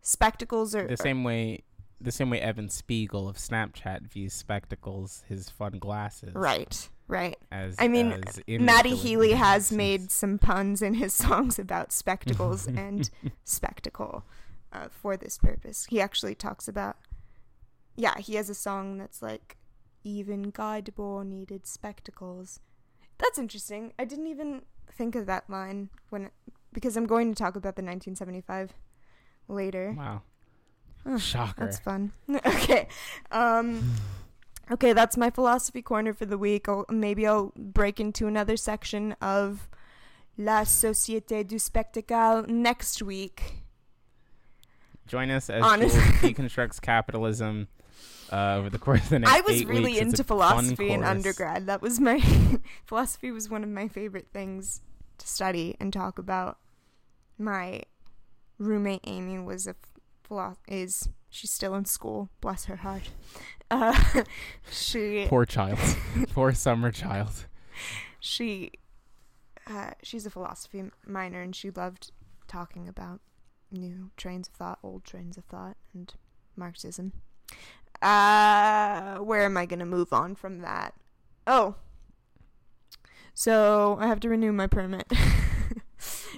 Spectacles 0.00 0.74
are 0.74 0.86
The 0.86 0.96
same 0.96 1.24
way, 1.24 1.64
the 2.00 2.12
same 2.12 2.30
way 2.30 2.40
Evan 2.40 2.68
Spiegel 2.68 3.28
of 3.28 3.36
Snapchat 3.36 4.10
views 4.10 4.32
spectacles, 4.32 5.24
his 5.28 5.50
fun 5.50 5.78
glasses, 5.78 6.34
right 6.34 6.88
right. 7.08 7.38
As 7.50 7.76
I 7.78 7.88
mean, 7.88 8.22
Matty 8.46 8.94
Healy 8.94 9.32
has 9.32 9.72
made 9.72 10.10
some 10.10 10.38
puns 10.38 10.82
in 10.82 10.94
his 10.94 11.12
songs 11.14 11.58
about 11.58 11.92
spectacles 11.92 12.66
and 12.66 13.08
spectacle 13.44 14.24
uh, 14.72 14.88
for 14.90 15.16
this 15.16 15.38
purpose. 15.38 15.86
He 15.88 16.00
actually 16.00 16.34
talks 16.34 16.68
about, 16.68 16.96
yeah, 17.96 18.18
he 18.18 18.34
has 18.34 18.50
a 18.50 18.54
song 18.54 18.98
that's 18.98 19.22
like, 19.22 19.56
even 20.04 20.50
Guy 20.50 20.80
Debord 20.80 21.26
needed 21.26 21.66
spectacles. 21.66 22.60
That's 23.18 23.38
interesting. 23.38 23.92
I 23.98 24.04
didn't 24.04 24.28
even 24.28 24.62
think 24.90 25.14
of 25.14 25.26
that 25.26 25.50
line 25.50 25.90
when, 26.10 26.30
because 26.72 26.96
I'm 26.96 27.06
going 27.06 27.34
to 27.34 27.38
talk 27.38 27.56
about 27.56 27.76
the 27.76 27.82
1975 27.82 28.72
later. 29.48 29.94
Wow, 29.96 30.22
Huh, 31.06 31.18
shocker. 31.18 31.64
That's 31.64 31.78
fun. 31.78 32.12
okay. 32.46 32.88
Um 33.30 33.94
Okay, 34.70 34.92
that's 34.92 35.16
my 35.16 35.30
philosophy 35.30 35.80
corner 35.80 36.12
for 36.12 36.26
the 36.26 36.36
week. 36.36 36.68
I'll, 36.68 36.84
maybe 36.90 37.26
I'll 37.26 37.52
break 37.56 37.98
into 37.98 38.26
another 38.26 38.56
section 38.58 39.16
of 39.18 39.66
La 40.36 40.64
Société 40.64 41.46
du 41.46 41.58
Spectacle 41.58 42.44
next 42.46 43.00
week. 43.00 43.62
Join 45.08 45.30
us 45.30 45.50
as 45.50 45.62
Honestly. 45.62 46.00
Jules 46.00 46.14
deconstructs 46.36 46.80
capitalism 46.80 47.68
uh, 48.32 48.56
over 48.58 48.70
the 48.70 48.78
course 48.78 49.02
of 49.04 49.08
the 49.10 49.18
next 49.20 49.32
I 49.32 49.40
was 49.40 49.64
really 49.64 49.92
weeks. 49.92 50.00
Into 50.02 50.24
philosophy 50.24 50.90
in 50.90 51.02
undergrad. 51.02 51.66
That 51.66 51.82
was 51.82 51.98
my 51.98 52.20
philosophy 52.86 53.30
was 53.30 53.48
one 53.50 53.62
of 53.64 53.70
my 53.70 53.88
favorite 53.88 54.28
things 54.32 54.82
to 55.18 55.26
study 55.26 55.76
and 55.80 55.92
talk 55.92 56.18
about. 56.18 56.58
My 57.38 57.82
roommate 58.58 59.00
Amy 59.04 59.38
was 59.38 59.66
a 59.66 59.74
philo- 60.26 60.58
is 60.68 61.08
she's 61.30 61.50
still 61.50 61.74
in 61.74 61.84
school. 61.86 62.28
Bless 62.40 62.66
her 62.66 62.76
heart. 62.76 63.10
Uh, 63.70 64.22
she 64.70 65.26
Poor 65.28 65.44
child, 65.44 65.78
poor 66.32 66.54
summer 66.54 66.90
child. 66.90 67.44
she 68.18 68.70
uh, 69.66 69.90
she's 70.02 70.24
a 70.24 70.30
philosophy 70.30 70.84
minor 71.06 71.42
and 71.42 71.54
she 71.54 71.70
loved 71.70 72.10
talking 72.46 72.88
about 72.88 73.20
new 73.70 74.10
trains 74.16 74.48
of 74.48 74.54
thought, 74.54 74.78
old 74.82 75.04
trains 75.04 75.36
of 75.36 75.44
thought, 75.44 75.76
and 75.94 76.12
Marxism. 76.56 77.12
Uh, 78.00 79.18
where 79.18 79.44
am 79.44 79.56
I 79.56 79.66
going 79.66 79.78
to 79.80 79.86
move 79.86 80.12
on 80.12 80.34
from 80.34 80.58
that? 80.60 80.94
Oh. 81.46 81.76
So 83.34 83.96
I 84.00 84.06
have 84.06 84.20
to 84.20 84.28
renew 84.28 84.52
my 84.52 84.66
permit. 84.66 85.10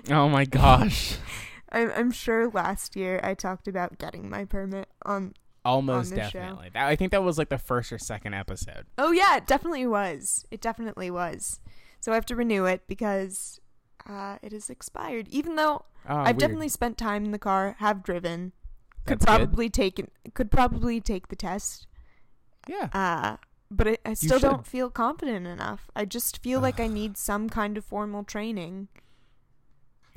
Oh 0.09 0.29
my 0.31 0.47
gosh, 0.47 1.19
I'm, 1.71 1.93
I'm 1.95 2.11
sure 2.11 2.49
last 2.49 2.97
year 2.97 3.21
I 3.23 3.35
talked 3.35 3.69
about 3.69 3.99
getting 3.99 4.31
my 4.31 4.47
permit 4.47 4.89
on. 5.05 5.35
almost 5.63 6.13
On 6.13 6.19
the 6.19 6.25
show. 6.31 6.39
definitely. 6.39 6.71
That, 6.73 6.87
I 6.87 6.97
think 6.97 7.13
that 7.13 7.23
was 7.23 7.37
like 7.37 7.51
the 7.51 7.59
first 7.59 7.93
or 7.93 7.99
second 7.99 8.33
episode. 8.35 8.87
Oh 8.97 9.13
yeah, 9.13 9.37
it 9.37 9.47
definitely 9.47 9.87
was. 9.87 10.47
It 10.51 10.63
definitely 10.63 11.11
was. 11.11 11.61
So 12.01 12.13
I 12.13 12.15
have 12.15 12.25
to 12.27 12.35
renew 12.37 12.65
it 12.65 12.85
because 12.89 13.61
uh, 14.07 14.39
it 14.43 14.53
is 14.53 14.71
expired. 14.71 15.29
Even 15.29 15.57
though 15.57 15.85
Oh, 16.09 16.17
I've 16.17 16.27
weird. 16.27 16.39
definitely 16.39 16.69
spent 16.71 16.97
time 16.99 17.25
in 17.27 17.31
the 17.31 17.39
car, 17.39 17.77
have 17.79 18.03
driven, 18.03 18.53
could 19.07 19.21
That's 19.21 19.25
good. 19.25 19.37
probably 19.37 19.69
take 19.71 19.99
it- 19.99 20.13
could 20.35 20.51
probably 20.51 21.01
take 21.01 21.29
the 21.29 21.37
test. 21.37 21.87
yeah. 22.69 22.89
Uh, 22.93 23.37
but 23.71 23.87
it, 23.87 24.01
I 24.05 24.15
still 24.15 24.39
don't 24.41 24.67
feel 24.67 24.91
confident 24.91 25.47
enough. 25.47 25.91
I 25.95 26.05
just 26.05 26.43
feel 26.43 26.61
like 26.61 26.81
I 26.81 26.87
need 26.89 27.17
some 27.17 27.49
kind 27.49 27.77
of 27.79 27.85
formal 27.85 28.25
training. 28.25 28.89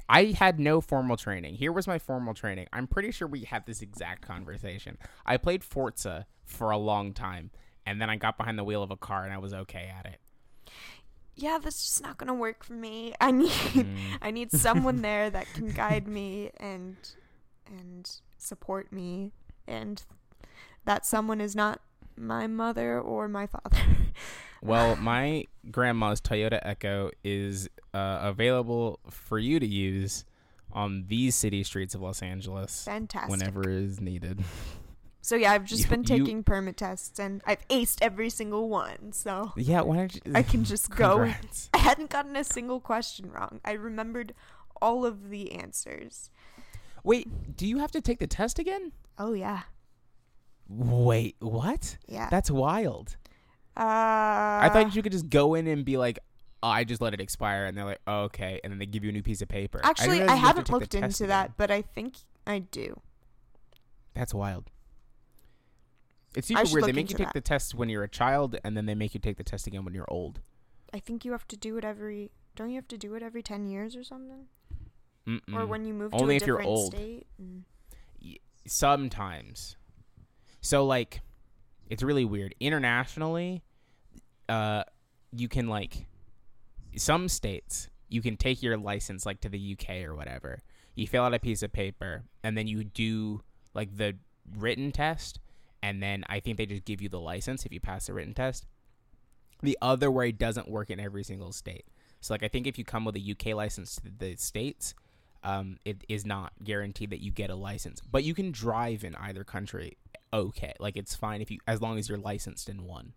I 0.10 0.26
had 0.38 0.60
no 0.60 0.82
formal 0.82 1.18
training. 1.18 1.56
Here 1.56 1.72
was 1.72 1.88
my 1.88 1.98
formal 2.00 2.34
training. 2.34 2.68
I'm 2.74 2.88
pretty 2.88 3.12
sure 3.12 3.28
we 3.28 3.44
had 3.46 3.66
this 3.66 3.82
exact 3.82 4.22
conversation. 4.26 4.98
I 5.26 5.38
played 5.38 5.64
Forza 5.64 6.26
for 6.46 6.72
a 6.72 6.78
long 6.78 7.14
time, 7.14 7.52
and 7.86 8.02
then 8.02 8.10
I 8.10 8.18
got 8.18 8.38
behind 8.38 8.58
the 8.60 8.64
wheel 8.64 8.84
of 8.84 8.92
a 8.92 8.98
car 8.98 9.24
and 9.24 9.32
I 9.34 9.38
was 9.38 9.54
okay 9.54 9.92
at 9.98 10.06
it. 10.06 10.20
Yeah, 11.36 11.58
that's 11.62 11.82
just 11.84 12.04
not 12.04 12.18
gonna 12.18 12.34
work 12.34 12.64
for 12.64 12.74
me. 12.74 13.14
I 13.20 13.32
need 13.32 13.50
Mm. 13.50 13.98
I 14.22 14.32
need 14.32 14.52
someone 14.52 15.02
there 15.02 15.30
that 15.30 15.48
can 15.54 15.70
guide 15.72 16.08
me 16.08 16.52
and 16.58 16.96
and 17.68 18.10
support 18.38 18.92
me 18.92 19.32
and 19.68 20.04
that 20.86 21.06
someone 21.06 21.40
is 21.42 21.56
not 21.56 21.80
my 22.16 22.46
mother 22.48 23.00
or 23.00 23.28
my 23.28 23.48
father. 23.48 23.78
Well, 24.66 24.96
my 24.96 25.44
grandma's 25.72 26.22
Toyota 26.22 26.58
Echo 26.64 27.12
is 27.22 27.68
uh, 27.94 28.20
available 28.22 29.02
for 29.10 29.38
you 29.38 29.60
to 29.60 29.68
use 29.68 30.24
on 30.72 31.04
these 31.10 31.36
city 31.36 31.64
streets 31.66 31.94
of 31.96 32.02
Los 32.02 32.22
Angeles 32.22 32.86
Fantastic. 32.86 33.30
whenever 33.30 33.68
is 33.70 34.00
needed. 34.00 34.42
So 35.26 35.38
yeah, 35.38 35.54
I've 35.54 35.64
just 35.64 35.84
You- 35.84 35.90
been 35.90 36.02
you- 36.02 36.06
taking 36.20 36.44
permit 36.44 36.76
tests 36.76 37.18
and 37.18 37.42
I've 37.46 37.66
aced 37.70 38.00
every 38.02 38.30
single 38.30 38.68
one. 38.68 39.14
So 39.14 39.54
Yeah, 39.56 39.80
why 39.82 39.96
don't 39.96 40.14
you? 40.16 40.22
I 40.36 40.44
can 40.44 40.66
just 40.66 40.90
go. 40.92 41.24
I 41.74 41.78
hadn't 41.78 42.10
gotten 42.10 42.36
a 42.36 42.44
single 42.44 42.82
question 42.82 43.32
wrong. 43.32 43.62
I 43.64 43.72
remembered 43.72 44.34
all 44.82 45.06
of 45.06 45.30
the 45.30 45.54
answers. 45.54 46.30
Wait, 47.06 47.56
do 47.56 47.66
you 47.66 47.78
have 47.78 47.92
to 47.92 48.02
take 48.02 48.20
the 48.20 48.28
test 48.28 48.60
again? 48.60 48.92
Oh 49.18 49.32
yeah. 49.32 49.62
Wait, 50.68 51.38
what? 51.40 51.98
Yeah. 52.06 52.28
That's 52.30 52.52
wild. 52.52 53.16
uh 53.78 53.80
I 54.66 54.70
thought 54.74 54.94
you 54.94 55.02
could 55.02 55.14
just 55.14 55.30
go 55.30 55.54
in 55.56 55.68
and 55.68 55.86
be 55.86 55.96
like, 55.98 56.20
oh, 56.62 56.68
I 56.68 56.84
just 56.84 57.02
let 57.02 57.14
it 57.14 57.22
expire, 57.22 57.66
and 57.66 57.78
they're 57.78 57.86
like, 57.86 58.02
oh, 58.08 58.24
okay, 58.24 58.60
and 58.64 58.72
then 58.72 58.78
they 58.80 58.86
give 58.86 59.04
you 59.04 59.10
a 59.10 59.14
new 59.14 59.24
piece 59.24 59.42
of 59.42 59.48
paper. 59.48 59.80
Actually, 59.84 60.22
I 60.24 60.28
to 60.28 60.36
haven't 60.36 60.70
looked 60.70 60.96
into 60.96 61.24
again. 61.24 61.28
that, 61.30 61.58
but 61.58 61.72
I 61.72 61.82
think 61.82 62.16
I 62.46 62.60
do. 62.60 63.00
That's 64.14 64.34
wild. 64.34 64.70
It's 66.36 66.48
super 66.48 66.64
weird. 66.72 66.86
They 66.86 66.92
make 66.92 67.10
you 67.10 67.18
take 67.18 67.28
that. 67.28 67.34
the 67.34 67.42
test 67.42 67.76
when 67.76 67.90
you're 67.90 68.04
a 68.04 68.10
child, 68.10 68.58
and 68.64 68.76
then 68.76 68.86
they 68.86 68.96
make 68.96 69.14
you 69.14 69.20
take 69.20 69.38
the 69.38 69.44
test 69.44 69.68
again 69.68 69.86
when 69.86 69.94
you're 69.94 70.10
old. 70.10 70.40
I 70.94 71.00
think 71.00 71.26
you 71.26 71.32
have 71.32 71.48
to 71.50 71.58
do 71.58 71.78
it 71.78 71.86
every. 71.86 72.32
Don't 72.56 72.70
you 72.70 72.76
have 72.76 72.88
to 72.90 72.98
do 72.98 73.16
it 73.16 73.24
every 73.24 73.42
ten 73.44 73.66
years 73.66 73.96
or 73.96 74.04
something? 74.04 74.48
Or 75.26 75.32
Mm-mm. 75.32 75.68
when 75.68 75.86
you 75.86 75.94
move 75.94 76.14
Only 76.14 76.38
to 76.40 76.44
a 76.44 76.48
different 76.48 76.62
state? 76.88 76.98
Only 76.98 77.26
if 77.26 77.48
you're 77.48 78.28
old. 78.28 78.32
state? 78.32 78.42
Sometimes. 78.68 79.78
So 80.62 80.86
like, 80.86 81.22
it's 81.90 82.04
really 82.04 82.26
weird. 82.26 82.56
Internationally, 82.60 83.64
uh, 84.50 84.84
you 85.32 85.48
can 85.48 85.68
like, 85.68 86.08
some 86.96 87.28
states 87.28 87.90
you 88.14 88.22
can 88.22 88.38
take 88.38 88.62
your 88.62 88.78
license 88.78 89.26
like 89.26 89.42
to 89.42 89.50
the 89.50 89.78
UK 89.78 90.04
or 90.06 90.16
whatever. 90.16 90.60
You 90.96 91.08
fill 91.08 91.24
out 91.24 91.34
a 91.34 91.40
piece 91.40 91.64
of 91.64 91.74
paper 91.74 92.24
and 92.44 92.56
then 92.56 92.68
you 92.68 92.84
do 92.84 93.42
like 93.74 93.98
the 93.98 94.16
written 94.56 94.92
test, 94.92 95.40
and 95.84 96.02
then 96.02 96.24
I 96.30 96.40
think 96.40 96.58
they 96.58 96.66
just 96.66 96.86
give 96.86 97.02
you 97.02 97.10
the 97.10 97.20
license 97.20 97.66
if 97.66 97.74
you 97.74 97.82
pass 97.82 98.08
the 98.08 98.14
written 98.14 98.34
test. 98.34 98.66
The 99.62 99.78
other 99.82 100.10
way 100.10 100.32
doesn't 100.32 100.70
work 100.70 100.90
in 100.90 100.98
every 101.00 101.24
single 101.24 101.52
state. 101.52 101.86
So 102.22 102.34
like 102.34 102.42
I 102.42 102.48
think 102.48 102.66
if 102.68 102.78
you 102.78 102.86
come 102.86 103.04
with 103.04 103.18
a 103.18 103.32
UK 103.32 103.54
license 103.54 103.98
to 103.98 104.04
the 104.18 104.38
states, 104.38 104.96
um, 105.44 105.76
it 105.84 106.06
is 106.08 106.26
not 106.26 106.54
guaranteed 106.64 107.10
that 107.10 107.22
you 107.22 107.32
get 107.32 107.50
a 107.50 107.56
license. 107.56 108.00
But 108.00 108.24
you 108.24 108.34
can 108.34 108.52
drive 108.52 109.04
in 109.04 109.14
either 109.16 109.44
country. 109.44 109.98
Okay, 110.32 110.74
like 110.80 110.96
it's 110.96 111.16
fine 111.16 111.42
if 111.42 111.52
you 111.52 111.60
as 111.68 111.82
long 111.82 112.00
as 112.00 112.08
you're 112.08 112.18
licensed 112.18 112.70
in 112.70 112.86
one, 112.86 113.12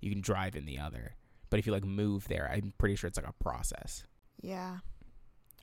you 0.00 0.10
can 0.10 0.20
drive 0.20 0.54
in 0.54 0.66
the 0.66 0.78
other. 0.78 1.16
But 1.48 1.60
if 1.60 1.66
you 1.66 1.72
like 1.72 1.84
move 1.84 2.28
there, 2.28 2.50
I'm 2.52 2.74
pretty 2.76 2.96
sure 2.96 3.08
it's 3.08 3.16
like 3.16 3.26
a 3.26 3.42
process. 3.42 4.04
Yeah, 4.42 4.78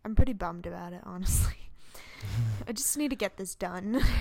I'm 0.04 0.16
pretty 0.16 0.34
bummed 0.34 0.66
about 0.66 0.94
it, 0.94 1.02
honestly. 1.06 1.70
I 2.68 2.72
just 2.72 2.98
need 2.98 3.10
to 3.10 3.16
get 3.16 3.38
this 3.38 3.54
done. 3.54 4.02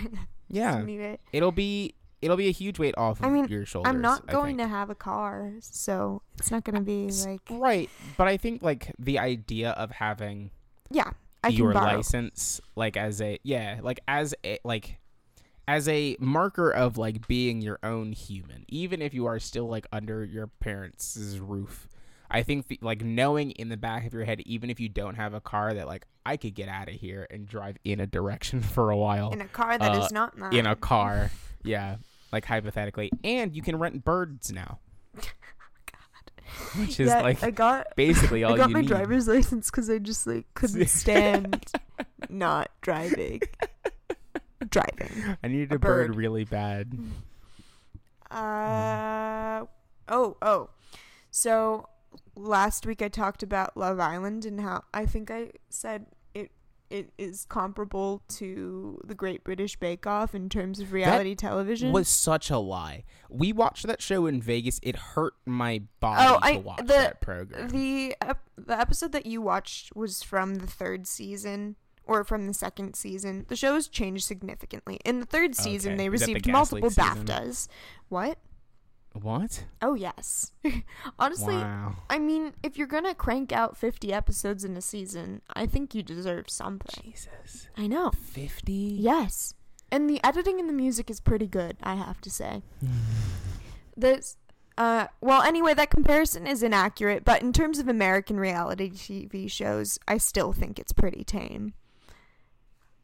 Yeah, 0.50 0.80
need 0.82 1.00
it. 1.00 1.20
it'll 1.30 1.52
be 1.52 1.94
it'll 2.20 2.36
be 2.36 2.48
a 2.48 2.52
huge 2.52 2.78
weight 2.78 2.94
off 2.96 3.20
of 3.20 3.26
I 3.26 3.30
mean, 3.30 3.46
your 3.48 3.64
shoulders. 3.64 3.90
I'm 3.90 4.00
not 4.00 4.26
going 4.26 4.58
to 4.58 4.68
have 4.68 4.90
a 4.90 4.94
car, 4.94 5.52
so 5.60 6.22
it's 6.38 6.50
not 6.50 6.64
going 6.64 6.76
to 6.76 6.82
be 6.82 7.10
like. 7.26 7.42
right, 7.50 7.90
but 8.16 8.28
I 8.28 8.36
think 8.36 8.62
like 8.62 8.92
the 8.98 9.18
idea 9.18 9.70
of 9.70 9.92
having 9.92 10.50
Yeah, 10.90 11.10
I 11.42 11.48
your 11.48 11.72
license 11.72 12.60
like 12.74 12.96
as 12.96 13.20
a 13.20 13.38
yeah 13.42 13.78
like 13.82 14.00
as 14.08 14.34
a 14.44 14.58
like 14.64 14.98
as 15.66 15.88
a 15.88 16.16
marker 16.18 16.70
of 16.70 16.98
like 16.98 17.26
being 17.28 17.60
your 17.60 17.78
own 17.82 18.12
human 18.12 18.64
even 18.68 19.00
if 19.00 19.14
you 19.14 19.26
are 19.26 19.38
still 19.38 19.68
like 19.68 19.86
under 19.92 20.24
your 20.24 20.46
parents' 20.46 21.38
roof 21.40 21.88
i 22.30 22.42
think 22.42 22.66
the, 22.68 22.78
like 22.82 23.02
knowing 23.02 23.50
in 23.52 23.68
the 23.68 23.76
back 23.76 24.06
of 24.06 24.12
your 24.12 24.24
head 24.24 24.40
even 24.46 24.68
if 24.70 24.80
you 24.80 24.88
don't 24.88 25.14
have 25.14 25.34
a 25.34 25.40
car 25.40 25.74
that 25.74 25.86
like 25.86 26.06
i 26.26 26.36
could 26.36 26.54
get 26.54 26.68
out 26.68 26.88
of 26.88 26.94
here 26.94 27.26
and 27.30 27.46
drive 27.46 27.76
in 27.84 28.00
a 28.00 28.06
direction 28.06 28.60
for 28.74 28.90
a 28.90 28.96
while 28.96 29.30
in 29.30 29.40
a 29.40 29.48
car 29.48 29.78
that 29.78 29.94
is 29.94 30.04
uh, 30.04 30.08
not 30.10 30.36
mine. 30.36 30.52
in 30.52 30.66
a 30.66 30.74
car 30.74 31.30
yeah 31.62 31.96
like 32.32 32.44
hypothetically 32.44 33.10
and 33.24 33.54
you 33.54 33.62
can 33.62 33.78
rent 33.78 34.04
birds 34.04 34.52
now 34.52 34.78
God. 35.14 35.28
which 36.76 37.00
is 37.00 37.08
yeah, 37.08 37.22
like 37.22 37.42
I 37.42 37.50
got 37.50 37.88
basically 37.96 38.44
all 38.44 38.52
you 38.52 38.56
need. 38.56 38.62
I 38.62 38.66
got 38.66 38.70
my 38.72 38.80
need. 38.80 38.88
driver's 38.88 39.28
license 39.28 39.70
because 39.70 39.88
I 39.90 39.98
just 39.98 40.26
like 40.26 40.46
couldn't 40.54 40.86
stand 40.88 41.70
not 42.28 42.70
driving. 42.80 43.40
driving. 44.68 45.36
I 45.42 45.48
needed 45.48 45.72
a 45.72 45.76
a 45.76 45.78
bird 45.78 46.08
bird. 46.08 46.16
really 46.16 46.44
bad. 46.44 46.98
Uh 48.30 49.64
oh 50.08 50.36
oh. 50.42 50.70
So 51.30 51.88
last 52.34 52.86
week 52.86 53.02
I 53.02 53.08
talked 53.08 53.42
about 53.42 53.76
Love 53.76 54.00
Island 54.00 54.44
and 54.44 54.60
how 54.60 54.84
I 54.92 55.06
think 55.06 55.30
I 55.30 55.52
said 55.70 56.06
it 56.90 57.10
is 57.18 57.44
comparable 57.48 58.22
to 58.28 59.00
the 59.04 59.14
Great 59.14 59.44
British 59.44 59.76
Bake 59.76 60.06
Off 60.06 60.34
in 60.34 60.48
terms 60.48 60.80
of 60.80 60.92
reality 60.92 61.34
television. 61.34 61.92
Was 61.92 62.08
such 62.08 62.50
a 62.50 62.58
lie. 62.58 63.04
We 63.28 63.52
watched 63.52 63.86
that 63.86 64.00
show 64.02 64.26
in 64.26 64.40
Vegas. 64.40 64.80
It 64.82 64.96
hurt 64.96 65.34
my 65.46 65.82
body 66.00 66.24
Oh, 66.26 66.38
to 66.38 66.44
I- 66.44 66.56
watch 66.58 66.78
the- 66.78 66.84
that 66.84 67.20
program. 67.20 67.68
the 67.68 68.14
ep- 68.20 68.48
the 68.56 68.78
episode 68.78 69.12
that 69.12 69.26
you 69.26 69.40
watched 69.42 69.94
was 69.94 70.22
from 70.22 70.56
the 70.56 70.66
third 70.66 71.06
season 71.06 71.76
or 72.04 72.24
from 72.24 72.46
the 72.46 72.54
second 72.54 72.96
season. 72.96 73.44
The 73.48 73.56
show 73.56 73.74
has 73.74 73.86
changed 73.86 74.24
significantly. 74.24 74.98
In 75.04 75.20
the 75.20 75.26
third 75.26 75.54
season, 75.54 75.92
Okay. 75.92 75.96
they 75.98 76.08
that 76.08 76.26
the 76.26 76.32
received 76.34 76.48
multiple? 76.50 76.88
BAFTAs. 76.90 77.68
What? 78.08 78.38
What? 79.18 79.64
Oh 79.82 79.94
yes. 79.94 80.52
Honestly, 81.18 81.54
wow. 81.54 81.96
I 82.08 82.18
mean, 82.18 82.54
if 82.62 82.76
you're 82.76 82.86
gonna 82.86 83.14
crank 83.14 83.52
out 83.52 83.76
50 83.76 84.12
episodes 84.12 84.64
in 84.64 84.76
a 84.76 84.80
season, 84.80 85.42
I 85.54 85.66
think 85.66 85.94
you 85.94 86.02
deserve 86.02 86.50
something. 86.50 87.02
Jesus. 87.04 87.68
I 87.76 87.86
know. 87.86 88.10
50? 88.10 88.72
Yes. 88.72 89.54
And 89.90 90.08
the 90.08 90.20
editing 90.24 90.60
and 90.60 90.68
the 90.68 90.74
music 90.74 91.10
is 91.10 91.20
pretty 91.20 91.46
good, 91.46 91.76
I 91.82 91.94
have 91.94 92.20
to 92.22 92.30
say. 92.30 92.62
This 93.96 94.36
uh 94.76 95.08
well 95.20 95.42
anyway, 95.42 95.74
that 95.74 95.90
comparison 95.90 96.46
is 96.46 96.62
inaccurate, 96.62 97.24
but 97.24 97.42
in 97.42 97.52
terms 97.52 97.78
of 97.78 97.88
American 97.88 98.38
reality 98.38 98.90
TV 98.90 99.50
shows, 99.50 99.98
I 100.06 100.18
still 100.18 100.52
think 100.52 100.78
it's 100.78 100.92
pretty 100.92 101.24
tame. 101.24 101.74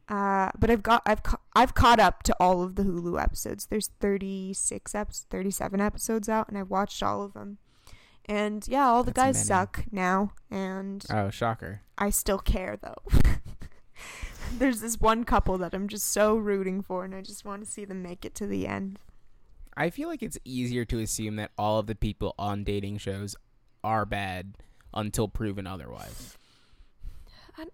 Uh, 0.08 0.50
but 0.58 0.70
I've 0.70 0.82
got 0.82 1.02
I've 1.06 1.22
ca- 1.22 1.40
I've 1.54 1.74
caught 1.74 1.98
up 1.98 2.22
to 2.24 2.36
all 2.38 2.62
of 2.62 2.74
the 2.74 2.82
Hulu 2.82 3.22
episodes. 3.22 3.66
There's 3.66 3.88
36 4.00 4.92
eps, 4.92 5.24
37 5.30 5.80
episodes 5.80 6.28
out, 6.28 6.48
and 6.48 6.58
I've 6.58 6.68
watched 6.70 7.02
all 7.02 7.22
of 7.22 7.32
them. 7.32 7.58
And 8.26 8.66
yeah, 8.68 8.86
all 8.86 9.02
the 9.02 9.12
That's 9.12 9.24
guys 9.24 9.34
many. 9.36 9.46
suck 9.46 9.84
now, 9.90 10.32
and 10.50 11.04
Oh, 11.10 11.30
shocker. 11.30 11.80
I 11.98 12.10
still 12.10 12.38
care 12.38 12.76
though. 12.80 12.96
There's 14.58 14.80
this 14.80 15.00
one 15.00 15.24
couple 15.24 15.58
that 15.58 15.74
I'm 15.74 15.88
just 15.88 16.10
so 16.12 16.36
rooting 16.36 16.82
for, 16.82 17.04
and 17.04 17.14
I 17.14 17.22
just 17.22 17.44
want 17.44 17.64
to 17.64 17.70
see 17.70 17.84
them 17.84 18.02
make 18.02 18.24
it 18.24 18.34
to 18.36 18.46
the 18.46 18.66
end. 18.66 18.98
I 19.76 19.90
feel 19.90 20.08
like 20.08 20.22
it's 20.22 20.38
easier 20.44 20.84
to 20.84 21.00
assume 21.00 21.36
that 21.36 21.50
all 21.58 21.78
of 21.80 21.86
the 21.86 21.94
people 21.96 22.34
on 22.38 22.62
dating 22.62 22.98
shows 22.98 23.34
are 23.82 24.04
bad 24.06 24.54
until 24.92 25.26
proven 25.28 25.66
otherwise. 25.66 26.36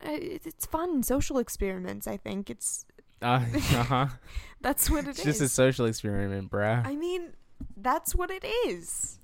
It's 0.02 0.66
fun, 0.66 1.02
social 1.02 1.38
experiments. 1.38 2.06
I 2.06 2.16
think 2.16 2.50
it's 2.50 2.84
Uh 3.22 3.38
huh. 3.58 4.06
that's 4.60 4.88
what 4.90 5.04
it 5.04 5.10
it's 5.10 5.18
is. 5.20 5.24
just 5.24 5.40
a 5.40 5.48
social 5.48 5.86
experiment, 5.86 6.50
bruh. 6.50 6.86
I 6.86 6.96
mean, 6.96 7.32
that's 7.76 8.14
what 8.14 8.30
it 8.30 8.44
is. 8.66 9.18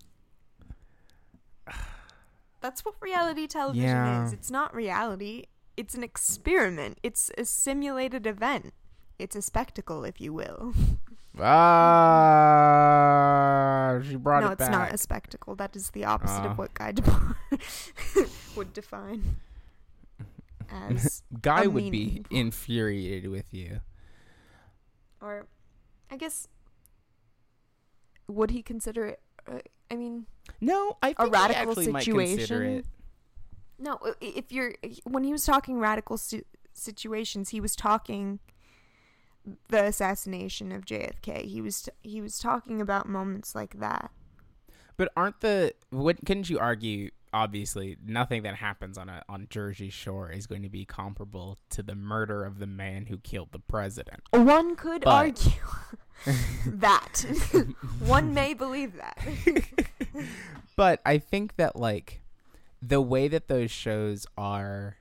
That's 2.61 2.85
what 2.85 2.95
reality 3.01 3.47
television 3.47 3.89
Yeah. 3.89 4.25
is. 4.27 4.33
It's 4.33 4.51
not 4.51 4.75
reality. 4.75 5.45
It's 5.77 5.95
an 5.95 6.03
experiment. 6.03 6.99
It's 7.03 7.31
a 7.39 7.45
simulated 7.45 8.27
event. 8.27 8.73
It's 9.19 9.37
a 9.37 9.43
spectacle, 9.43 10.05
if 10.05 10.21
you 10.21 10.33
will. 10.33 10.73
Ah, 12.67 14.01
she 14.03 14.17
brought 14.17 14.41
no, 14.43 14.49
it 14.49 14.53
it's 14.53 14.61
back. 14.61 14.71
not 14.71 14.93
a 14.95 14.97
spectacle. 14.99 15.55
That 15.55 15.77
is 15.77 15.91
the 15.91 16.05
opposite 16.07 16.41
Ah. 16.43 16.51
of 16.53 16.59
what 16.59 16.73
Guy 16.75 16.93
Debord 16.93 17.37
would 18.57 18.73
define 18.73 19.37
as, 20.71 21.23
Guy 21.43 21.65
a 21.65 21.69
would 21.71 21.91
be 21.91 22.25
infuriated 22.31 23.31
with 23.31 23.53
you. 23.53 23.81
or 25.21 25.47
I 26.11 26.17
guess, 26.17 26.49
would 28.29 28.51
he 28.51 28.63
consider 28.63 29.07
it? 29.07 29.21
Uh, 29.51 29.59
I 29.91 29.97
mean, 29.97 30.27
No, 30.61 30.97
I 31.03 31.13
think 31.13 31.33
radical 31.33 31.65
he 31.65 31.71
actually 31.71 31.89
might 31.93 32.05
consider 32.05 32.41
situation? 32.41 32.79
it. 32.79 32.87
no. 33.79 33.99
If 34.21 34.51
you're 34.53 34.75
when 35.05 35.25
he 35.25 35.33
was 35.33 35.45
talking 35.45 35.79
radical 35.79 36.17
si- 36.19 36.43
situations, 36.73 37.51
he 37.51 37.61
was 37.61 37.77
talking 37.77 38.41
the 39.69 39.85
assassination 39.85 40.73
of 40.73 40.85
JFK. 40.85 41.43
He 41.45 41.61
was 41.61 41.89
he 42.03 42.21
was 42.21 42.39
talking 42.39 42.81
about 42.81 43.09
moments 43.09 43.55
like 43.55 43.79
that. 43.79 44.11
But 44.97 45.13
aren't 45.17 45.41
the 45.41 45.75
what 45.91 46.25
couldn't 46.25 46.51
you 46.51 46.59
argue 46.59 47.11
obviously 47.33 47.97
nothing 48.05 48.43
that 48.45 48.57
happens 48.57 48.97
on 48.99 49.09
a 49.09 49.23
on 49.29 49.47
Jersey 49.51 49.91
Shore 49.91 50.31
is 50.31 50.47
going 50.47 50.63
to 50.63 50.69
be 50.69 50.85
comparable 50.85 51.59
to 51.71 51.83
the 51.83 51.95
murder 51.95 52.45
of 52.45 52.59
the 52.59 52.67
man 52.67 53.07
who 53.07 53.19
killed 53.19 53.53
the 53.53 53.59
president. 53.59 54.21
One 54.31 54.77
could 54.77 55.03
But- 55.03 55.11
argue 55.13 55.61
that. 56.67 57.25
One 58.01 58.33
may 58.35 58.55
believe 58.55 58.95
that. 58.97 59.19
but 60.77 61.01
I 61.05 61.19
think 61.19 61.57
that 61.57 61.77
like 61.77 62.23
the 62.81 63.01
way 63.01 63.29
that 63.29 63.49
those 63.49 63.71
shows 63.71 64.27
are 64.39 64.97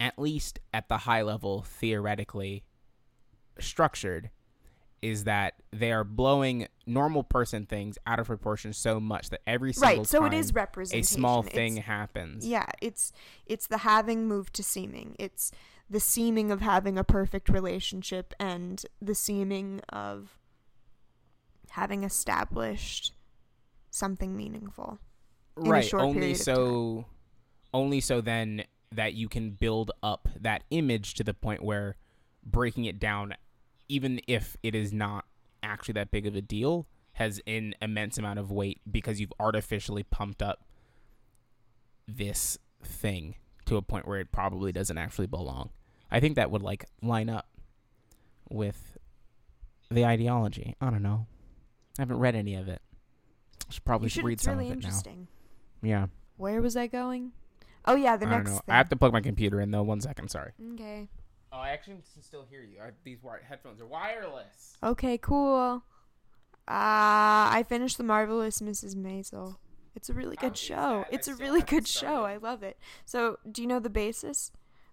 at 0.00 0.18
least 0.18 0.58
at 0.74 0.88
the 0.88 0.98
high 0.98 1.22
level 1.22 1.62
theoretically 1.62 2.64
structured 3.58 4.30
is 5.02 5.24
that 5.24 5.54
they 5.72 5.90
are 5.92 6.04
blowing 6.04 6.68
normal 6.86 7.24
person 7.24 7.66
things 7.66 7.98
out 8.06 8.18
of 8.20 8.26
proportion 8.26 8.72
so 8.72 9.00
much 9.00 9.30
that 9.30 9.40
every 9.46 9.72
single 9.72 9.98
right. 9.98 10.06
So 10.06 10.20
time 10.20 10.32
it 10.32 10.36
is 10.38 10.50
a 10.50 10.54
representation. 10.54 11.04
small 11.18 11.40
It's- 11.40 11.54
thing 11.54 11.76
happens. 11.78 12.46
Yeah, 12.46 12.66
it's 12.80 13.12
it's 13.44 13.66
the 13.66 13.78
having 13.78 14.26
moved 14.28 14.54
to 14.54 14.62
seeming. 14.62 15.16
It's 15.18 15.50
the 15.90 16.00
seeming 16.00 16.50
of 16.50 16.60
having 16.60 16.96
a 16.96 17.04
perfect 17.04 17.48
relationship 17.48 18.32
and 18.40 18.84
the 19.00 19.14
seeming 19.14 19.80
of 19.90 20.38
having 21.70 22.04
established 22.04 23.12
something 23.90 24.36
meaningful. 24.36 24.98
in 25.58 25.66
a 25.66 25.70
right 25.70 25.84
short 25.84 26.02
only 26.02 26.34
so 26.34 27.04
only 27.74 28.00
so 28.00 28.20
then 28.22 28.64
that 28.90 29.12
you 29.14 29.28
can 29.28 29.50
build 29.50 29.90
up 30.02 30.28
that 30.40 30.64
image 30.70 31.12
to 31.14 31.24
the 31.24 31.34
point 31.34 31.62
where 31.62 31.96
breaking 32.44 32.84
it 32.86 32.98
down 32.98 33.34
even 33.92 34.20
if 34.26 34.56
it 34.62 34.74
is 34.74 34.92
not 34.92 35.24
actually 35.62 35.92
that 35.92 36.10
big 36.10 36.26
of 36.26 36.34
a 36.34 36.40
deal 36.40 36.86
has 37.14 37.40
an 37.46 37.74
immense 37.82 38.16
amount 38.16 38.38
of 38.38 38.50
weight 38.50 38.80
because 38.90 39.20
you've 39.20 39.32
artificially 39.38 40.02
pumped 40.02 40.42
up 40.42 40.64
this 42.08 42.58
thing 42.82 43.36
to 43.66 43.76
a 43.76 43.82
point 43.82 44.06
where 44.08 44.18
it 44.18 44.32
probably 44.32 44.72
doesn't 44.72 44.98
actually 44.98 45.26
belong 45.26 45.70
i 46.10 46.18
think 46.18 46.34
that 46.36 46.50
would 46.50 46.62
like 46.62 46.84
line 47.00 47.28
up 47.30 47.46
with 48.50 48.96
the 49.90 50.04
ideology 50.04 50.74
i 50.80 50.90
don't 50.90 51.02
know 51.02 51.26
i 51.98 52.02
haven't 52.02 52.18
read 52.18 52.34
any 52.34 52.54
of 52.54 52.68
it 52.68 52.80
I 53.68 53.72
should 53.72 53.84
probably 53.84 54.06
You 54.06 54.10
should, 54.10 54.24
read 54.24 54.40
some 54.40 54.54
really 54.58 54.70
of 54.72 54.78
it 54.78 54.82
now 54.82 54.88
interesting. 54.88 55.28
yeah 55.82 56.06
Where 56.36 56.60
was 56.60 56.76
I 56.76 56.86
going? 56.88 57.32
Oh 57.86 57.94
yeah, 57.96 58.16
the 58.16 58.26
I 58.26 58.30
don't 58.30 58.38
next 58.40 58.50
know. 58.50 58.56
thing. 58.56 58.74
I 58.74 58.76
have 58.76 58.88
to 58.90 58.96
plug 58.96 59.12
my 59.12 59.20
computer 59.20 59.60
in 59.60 59.70
though. 59.70 59.82
One 59.82 60.00
second, 60.00 60.28
sorry. 60.30 60.52
Okay. 60.74 61.08
Oh, 61.52 61.58
I 61.58 61.70
actually 61.70 61.96
can 62.14 62.22
still 62.22 62.44
hear 62.48 62.62
you. 62.62 62.78
I, 62.82 62.90
these 63.04 63.18
wi- 63.20 63.40
headphones 63.46 63.80
are 63.80 63.86
wireless. 63.86 64.76
Okay, 64.82 65.18
cool. 65.18 65.82
Uh, 66.66 67.50
I 67.52 67.64
finished 67.68 67.98
The 67.98 68.04
Marvelous 68.04 68.60
Mrs. 68.60 68.94
Maisel. 68.96 69.56
It's 69.94 70.08
a 70.08 70.14
really 70.14 70.36
good 70.36 70.54
is 70.54 70.58
show. 70.60 71.04
that? 71.10 71.12
It's 71.14 71.28
a 71.28 71.34
really 71.34 71.60
haven't 71.60 71.68
good 71.70 71.88
show. 71.88 72.24
I 72.24 72.38
love 72.38 72.62
it. 72.62 72.78
So, 73.04 73.38
do 73.50 73.60
you 73.60 73.68
know 73.68 73.80
the 73.80 73.90
basis 73.90 74.50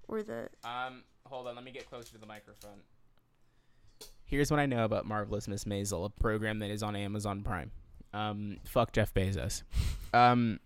or 0.10 0.22
the 0.24 0.49
Um, 0.66 1.03
hold 1.26 1.47
on. 1.47 1.55
Let 1.55 1.64
me 1.64 1.72
get 1.72 1.89
closer 1.89 2.12
to 2.12 2.18
the 2.18 2.26
microphone. 2.26 2.80
Here's 4.26 4.51
what 4.51 4.60
I 4.60 4.66
know 4.66 4.84
about 4.84 5.05
Marvelous 5.05 5.47
Miss 5.47 5.64
Maisel, 5.64 6.05
a 6.05 6.10
program 6.10 6.60
that 6.60 6.70
is 6.70 6.84
on 6.84 6.95
Amazon 6.95 7.41
Prime. 7.43 7.72
Um, 8.14 8.57
fuck 8.66 8.91
Jeff 8.91 9.14
Bezos. 9.14 9.64
Um, 10.12 10.60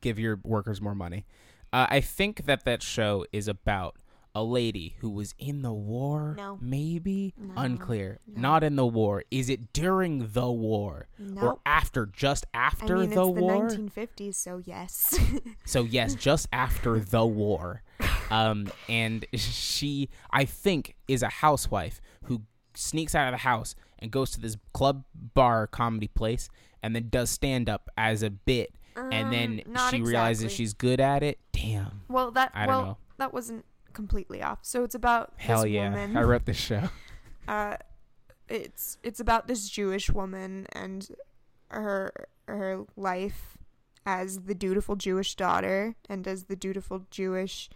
give 0.00 0.18
your 0.18 0.40
workers 0.42 0.80
more 0.80 0.96
money. 0.96 1.26
Uh, 1.72 1.86
I 1.88 2.00
think 2.00 2.46
that 2.46 2.64
that 2.64 2.82
show 2.82 3.24
is 3.32 3.46
about 3.46 3.94
a 4.36 4.42
lady 4.44 4.96
who 5.00 5.08
was 5.08 5.34
in 5.38 5.62
the 5.62 5.72
war. 5.72 6.34
No. 6.36 6.58
Maybe 6.60 7.32
No. 7.38 7.54
unclear. 7.56 8.20
No. 8.26 8.40
Not 8.42 8.64
in 8.64 8.76
the 8.76 8.84
war. 8.86 9.24
Is 9.30 9.48
it 9.48 9.72
during 9.72 10.28
the 10.32 10.50
war 10.50 11.06
or 11.18 11.26
Nope. 11.46 11.60
after? 11.64 12.04
Just 12.04 12.44
I 12.52 12.58
after 12.58 12.98
mean, 12.98 13.10
the 13.10 13.26
it's 13.26 13.40
war. 13.40 13.68
the 13.70 13.76
1950s, 13.78 14.34
so 14.34 14.58
yes. 14.64 15.18
So 15.64 15.84
yes, 15.84 16.14
just 16.14 16.48
after 16.52 17.00
the 17.00 17.24
war, 17.24 17.82
um, 18.30 18.68
and 18.90 19.24
she, 19.32 20.10
I 20.30 20.44
think, 20.44 20.96
is 21.08 21.22
a 21.22 21.28
housewife 21.28 22.02
who 22.24 22.42
sneaks 22.74 23.14
out 23.14 23.28
of 23.28 23.32
the 23.32 23.38
house 23.38 23.74
and 23.98 24.10
goes 24.10 24.30
to 24.32 24.40
this 24.40 24.58
club 24.74 25.04
bar 25.14 25.66
comedy 25.66 26.08
place, 26.08 26.50
and 26.82 26.94
then 26.94 27.08
does 27.08 27.30
stand 27.30 27.70
up 27.70 27.88
as 27.96 28.22
a 28.22 28.28
bit, 28.30 28.74
and 28.96 29.32
then 29.32 29.62
Um, 29.74 29.90
she 29.90 30.02
realizes 30.02 30.52
she's 30.52 30.74
good 30.74 31.00
at 31.00 31.22
it. 31.22 31.38
Damn, 31.52 32.02
well 32.08 32.30
that 32.32 32.50
I 32.54 32.66
don't 32.66 32.68
well 32.68 32.82
know. 32.84 32.96
that 33.16 33.32
wasn't 33.32 33.64
completely 33.96 34.42
off. 34.42 34.58
So 34.62 34.84
it's 34.84 34.94
about 34.94 35.32
Hell 35.38 35.66
yeah, 35.66 35.88
woman. 35.88 36.16
I 36.16 36.22
wrote 36.22 36.44
this 36.44 36.58
show. 36.58 36.90
uh, 37.48 37.78
it's 38.48 38.98
it's 39.02 39.18
about 39.18 39.48
this 39.48 39.68
Jewish 39.68 40.10
woman 40.10 40.66
and 40.72 41.08
her 41.68 42.12
her 42.46 42.84
life 42.96 43.58
as 44.04 44.42
the 44.42 44.54
dutiful 44.54 44.94
Jewish 44.94 45.34
daughter 45.34 45.96
and 46.08 46.28
as 46.28 46.44
the 46.44 46.54
dutiful 46.54 47.06
Jewish 47.10 47.68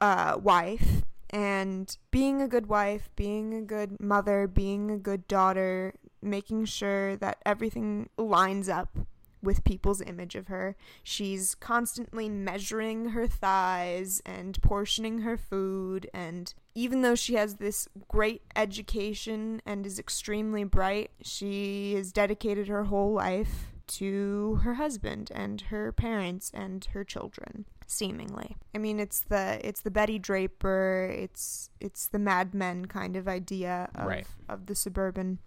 uh, 0.00 0.38
wife. 0.42 1.02
And 1.30 1.96
being 2.10 2.42
a 2.42 2.48
good 2.48 2.66
wife, 2.66 3.08
being 3.14 3.54
a 3.54 3.62
good 3.62 4.00
mother, 4.00 4.46
being 4.46 4.90
a 4.90 4.98
good 4.98 5.28
daughter, 5.28 5.94
making 6.20 6.66
sure 6.66 7.16
that 7.16 7.38
everything 7.46 8.08
lines 8.18 8.68
up 8.68 8.98
with 9.42 9.64
people's 9.64 10.00
image 10.00 10.34
of 10.34 10.46
her. 10.48 10.76
She's 11.02 11.54
constantly 11.54 12.28
measuring 12.28 13.10
her 13.10 13.26
thighs 13.26 14.22
and 14.24 14.60
portioning 14.62 15.18
her 15.20 15.36
food. 15.36 16.08
And 16.14 16.52
even 16.74 17.02
though 17.02 17.14
she 17.16 17.34
has 17.34 17.56
this 17.56 17.88
great 18.08 18.42
education 18.54 19.60
and 19.66 19.84
is 19.86 19.98
extremely 19.98 20.64
bright, 20.64 21.10
she 21.22 21.94
has 21.94 22.12
dedicated 22.12 22.68
her 22.68 22.84
whole 22.84 23.12
life 23.12 23.68
to 23.88 24.60
her 24.62 24.74
husband 24.74 25.30
and 25.34 25.60
her 25.62 25.92
parents 25.92 26.50
and 26.54 26.84
her 26.92 27.02
children 27.04 27.66
seemingly 27.86 28.56
i 28.74 28.78
mean 28.78 28.98
it's 28.98 29.20
the 29.20 29.60
it's 29.66 29.80
the 29.82 29.90
betty 29.90 30.18
draper 30.18 31.12
it's 31.14 31.68
it's 31.78 32.06
the 32.08 32.18
mad 32.18 32.54
men 32.54 32.86
kind 32.86 33.16
of 33.16 33.28
idea 33.28 33.90
of 33.94 34.06
Right. 34.06 34.26
of 34.48 34.64
the 34.66 34.74
suburban 34.74 35.40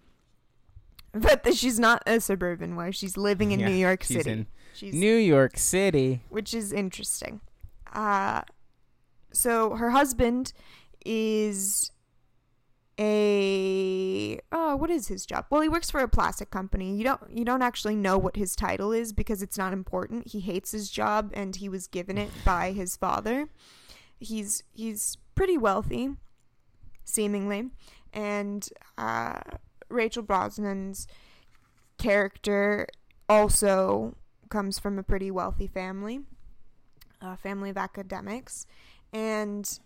but 1.20 1.42
that 1.44 1.54
she's 1.56 1.78
not 1.78 2.02
a 2.06 2.20
suburban 2.20 2.76
wife. 2.76 2.94
She's 2.94 3.16
living 3.16 3.52
in 3.52 3.60
Yeah, 3.60 3.68
New 3.68 3.74
York 3.76 4.02
she's 4.02 4.16
City. 4.18 4.30
in 4.30 4.46
she's 4.74 4.94
New 4.94 5.16
York 5.16 5.56
City. 5.58 6.22
which 6.28 6.52
is 6.54 6.72
interesting. 6.72 7.40
Uh, 7.92 8.42
so 9.32 9.74
her 9.76 9.90
husband 9.90 10.52
is 11.04 11.90
a 12.98 14.38
oh, 14.52 14.76
what 14.76 14.90
is 14.90 15.08
his 15.08 15.26
job? 15.26 15.46
Well, 15.50 15.60
he 15.60 15.68
works 15.68 15.90
for 15.90 16.00
a 16.00 16.08
plastic 16.08 16.50
company. 16.50 16.96
You 16.96 17.04
don't 17.04 17.20
you 17.30 17.44
don't 17.44 17.62
actually 17.62 17.96
know 17.96 18.16
what 18.18 18.36
his 18.36 18.56
title 18.56 18.92
is 18.92 19.12
because 19.12 19.42
it's 19.42 19.58
not 19.58 19.72
important. 19.72 20.28
He 20.28 20.40
hates 20.40 20.72
his 20.72 20.90
job 20.90 21.30
and 21.34 21.54
he 21.56 21.68
was 21.68 21.86
given 21.86 22.16
it 22.18 22.30
by 22.44 22.72
his 22.72 22.96
father. 22.96 23.48
He's 24.18 24.62
he's 24.72 25.18
pretty 25.34 25.58
wealthy, 25.58 26.10
seemingly, 27.04 27.68
and 28.14 28.66
uh, 28.96 29.40
Rachel 29.88 30.22
Brosnahan's 30.22 31.06
character 31.98 32.86
also 33.28 34.14
comes 34.48 34.78
from 34.78 34.98
a 34.98 35.02
pretty 35.02 35.30
wealthy 35.30 35.66
family, 35.66 36.20
a 37.20 37.36
family 37.36 37.70
of 37.70 37.76
academics, 37.76 38.66
and 39.12 39.78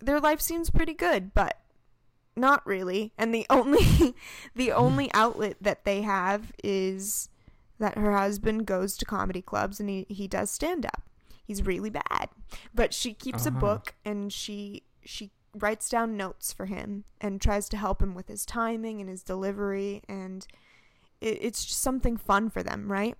their 0.00 0.20
life 0.20 0.40
seems 0.40 0.70
pretty 0.70 0.94
good, 0.94 1.34
but 1.34 1.60
not 2.36 2.66
really. 2.66 3.12
And 3.16 3.34
the 3.34 3.46
only 3.50 4.14
the 4.54 4.72
only 4.72 5.10
outlet 5.14 5.56
that 5.60 5.84
they 5.84 6.02
have 6.02 6.52
is 6.62 7.28
that 7.78 7.96
her 7.98 8.16
husband 8.16 8.66
goes 8.66 8.96
to 8.96 9.04
comedy 9.04 9.42
clubs 9.42 9.80
and 9.80 9.88
he, 9.88 10.06
he 10.08 10.28
does 10.28 10.50
stand 10.50 10.86
up. 10.86 11.02
He's 11.44 11.64
really 11.64 11.90
bad. 11.90 12.28
But 12.74 12.94
she 12.94 13.12
keeps 13.14 13.46
Uh-huh. 13.46 13.56
a 13.56 13.60
book 13.60 13.94
and 14.04 14.32
she 14.32 14.82
she 15.04 15.30
writes 15.54 15.88
down 15.88 16.16
notes 16.16 16.52
for 16.52 16.66
him 16.66 17.04
and 17.20 17.40
tries 17.40 17.68
to 17.70 17.76
help 17.76 18.02
him 18.02 18.14
with 18.14 18.28
his 18.28 18.44
timing 18.44 19.00
and 19.00 19.08
his 19.08 19.22
delivery 19.22 20.02
and 20.08 20.46
it, 21.20 21.38
it's 21.40 21.64
just 21.64 21.80
something 21.80 22.16
fun 22.16 22.50
for 22.50 22.62
them, 22.62 22.90
right? 22.90 23.16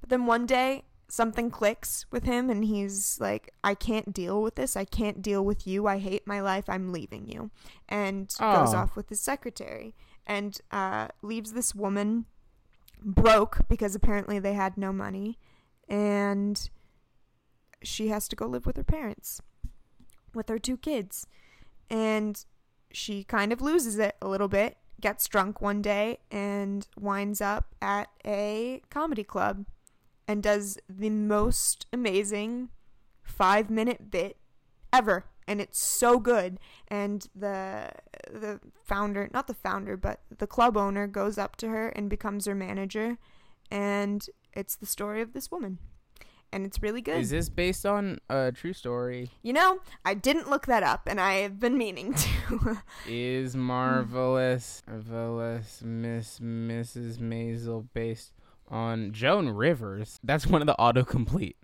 But 0.00 0.10
then 0.10 0.26
one 0.26 0.44
day 0.46 0.84
something 1.08 1.50
clicks 1.50 2.04
with 2.10 2.24
him 2.24 2.50
and 2.50 2.64
he's 2.64 3.18
like, 3.20 3.50
I 3.64 3.74
can't 3.74 4.12
deal 4.12 4.42
with 4.42 4.56
this. 4.56 4.76
I 4.76 4.84
can't 4.84 5.22
deal 5.22 5.44
with 5.44 5.66
you. 5.66 5.86
I 5.86 5.98
hate 5.98 6.26
my 6.26 6.40
life. 6.40 6.68
I'm 6.68 6.92
leaving 6.92 7.26
you. 7.28 7.50
And 7.88 8.28
goes 8.38 8.74
Oh. 8.74 8.78
off 8.78 8.96
with 8.96 9.08
his 9.08 9.20
secretary 9.20 9.94
and 10.26 10.60
uh, 10.70 11.08
leaves 11.22 11.52
this 11.54 11.74
woman 11.74 12.26
broke 13.02 13.66
because 13.68 13.94
apparently 13.94 14.38
they 14.38 14.52
had 14.54 14.76
no 14.76 14.92
money. 14.92 15.38
And 15.88 16.68
she 17.82 18.08
has 18.08 18.28
to 18.28 18.36
go 18.36 18.46
live 18.46 18.66
with 18.66 18.76
her 18.76 18.84
parents, 18.84 19.40
with 20.34 20.48
her 20.48 20.58
two 20.58 20.76
kids. 20.76 21.26
And 21.90 22.44
she 22.90 23.24
kind 23.24 23.52
of 23.52 23.60
loses 23.60 23.98
it 23.98 24.16
a 24.20 24.28
little 24.28 24.48
bit, 24.48 24.76
gets 25.00 25.26
drunk 25.28 25.60
one 25.60 25.82
day, 25.82 26.18
and 26.30 26.86
winds 26.98 27.40
up 27.40 27.74
at 27.80 28.08
a 28.26 28.82
comedy 28.90 29.24
club 29.24 29.66
and 30.26 30.42
does 30.42 30.78
the 30.88 31.10
most 31.10 31.86
amazing 31.92 32.68
five 33.22 33.70
minute 33.70 34.10
bit 34.10 34.36
ever. 34.92 35.24
And 35.46 35.60
it's 35.62 35.82
so 35.82 36.18
good. 36.18 36.58
And 36.88 37.26
the 37.34 37.90
the 38.30 38.60
founder, 38.84 39.30
not 39.32 39.46
the 39.46 39.54
founder, 39.54 39.96
but 39.96 40.20
the 40.36 40.46
club 40.46 40.76
owner 40.76 41.06
goes 41.06 41.38
up 41.38 41.56
to 41.56 41.68
her 41.68 41.88
and 41.88 42.10
becomes 42.10 42.44
her 42.44 42.54
manager. 42.54 43.16
And 43.70 44.26
it's 44.52 44.76
the 44.76 44.86
story 44.86 45.22
of 45.22 45.32
this 45.32 45.50
woman. 45.50 45.78
And 46.52 46.64
it's 46.64 46.82
really 46.82 47.02
good. 47.02 47.18
Is 47.18 47.30
this 47.30 47.48
based 47.50 47.84
on 47.84 48.18
a 48.30 48.50
true 48.52 48.72
story? 48.72 49.30
You 49.42 49.52
know, 49.52 49.80
I 50.04 50.14
didn't 50.14 50.48
look 50.48 50.64
that 50.66 50.82
up, 50.82 51.02
and 51.06 51.20
I 51.20 51.34
have 51.40 51.60
been 51.60 51.76
meaning 51.76 52.14
to. 52.14 52.78
Is 53.06 53.54
marvelous, 53.54 54.82
marvelous 54.86 55.82
Miss 55.84 56.38
Mrs. 56.40 57.18
Maisel 57.18 57.86
based 57.92 58.32
on 58.68 59.12
Joan 59.12 59.50
Rivers? 59.50 60.18
That's 60.24 60.46
one 60.46 60.62
of 60.62 60.66
the 60.66 60.76
autocomplete. 60.78 61.56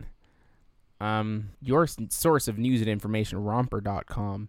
Um, 1.01 1.51
your 1.61 1.87
source 1.87 2.47
of 2.49 2.59
news 2.59 2.81
and 2.81 2.89
information, 2.89 3.39
romper.com. 3.43 4.49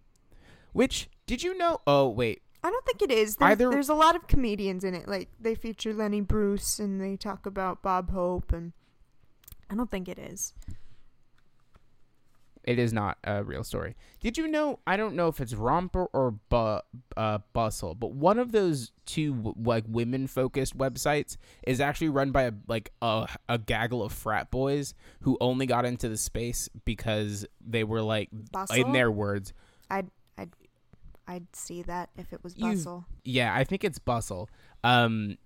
Which 0.74 1.10
did 1.26 1.44
you 1.44 1.58
know? 1.58 1.80
Oh 1.88 2.10
wait, 2.10 2.42
I 2.64 2.70
don't 2.70 2.86
think 2.86 3.02
it 3.02 3.12
is. 3.12 3.38
There's, 3.38 3.52
Either- 3.54 3.70
there's 3.70 3.90
a 3.90 3.94
lot 3.96 4.16
of 4.16 4.28
comedians 4.28 4.84
in 4.84 4.94
it. 4.94 5.08
Like 5.08 5.30
they 5.40 5.56
feature 5.56 5.94
Lenny 5.94 6.22
Bruce, 6.22 6.80
and 6.80 7.00
they 7.02 7.16
talk 7.16 7.46
about 7.46 7.82
Bob 7.82 8.12
Hope, 8.12 8.52
and 8.52 8.74
I 9.70 9.76
don't 9.76 9.89
think 9.91 10.07
it 10.07 10.20
is. 10.20 10.53
it 12.63 12.80
is 12.80 12.91
not 12.91 13.20
a 13.24 13.43
real 13.43 13.63
story. 13.63 13.95
Did 14.22 14.38
you 14.39 14.47
know? 14.47 14.80
I 14.88 14.97
don't 14.97 15.16
know 15.16 15.28
if 15.28 15.39
it's 15.39 15.53
Romper 15.53 16.05
or 16.13 16.32
bu- 16.32 16.80
uh, 17.16 17.38
Bustle, 17.53 17.93
but 17.93 18.13
one 18.13 18.39
of 18.39 18.51
those 18.51 18.91
two 19.05 19.34
w- 19.36 19.55
like 19.63 19.84
women 19.88 20.26
focused 20.26 20.76
websites 20.76 21.38
is 21.68 21.80
actually 21.80 22.09
run 22.09 22.32
by 22.32 22.43
a 22.43 22.51
like 22.68 22.91
a, 23.03 23.28
a 23.47 23.59
gaggle 23.59 24.01
of 24.01 24.11
frat 24.11 24.49
boys 24.49 24.95
who 25.22 25.38
only 25.39 25.68
got 25.68 25.86
into 25.86 26.09
the 26.09 26.18
space 26.18 26.68
because 26.86 27.45
they 27.66 27.84
were 27.84 28.01
like 28.01 28.30
Bustle. 28.51 28.76
in 28.78 28.91
their 28.93 29.11
words. 29.11 29.53
I'd 29.91 30.09
I'd 30.38 30.49
I'd 31.28 31.55
see 31.55 31.84
that 31.84 32.09
if 32.18 32.34
it 32.34 32.43
was 32.43 32.57
You- 32.57 32.72
Bustle. 32.74 33.05
Yeah, 33.24 33.53
I 33.53 33.63
think 33.63 33.84
it's 33.84 33.99
Bustle. 33.99 34.49
Um, 34.84 35.38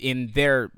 in 0.00 0.30
their 0.34 0.70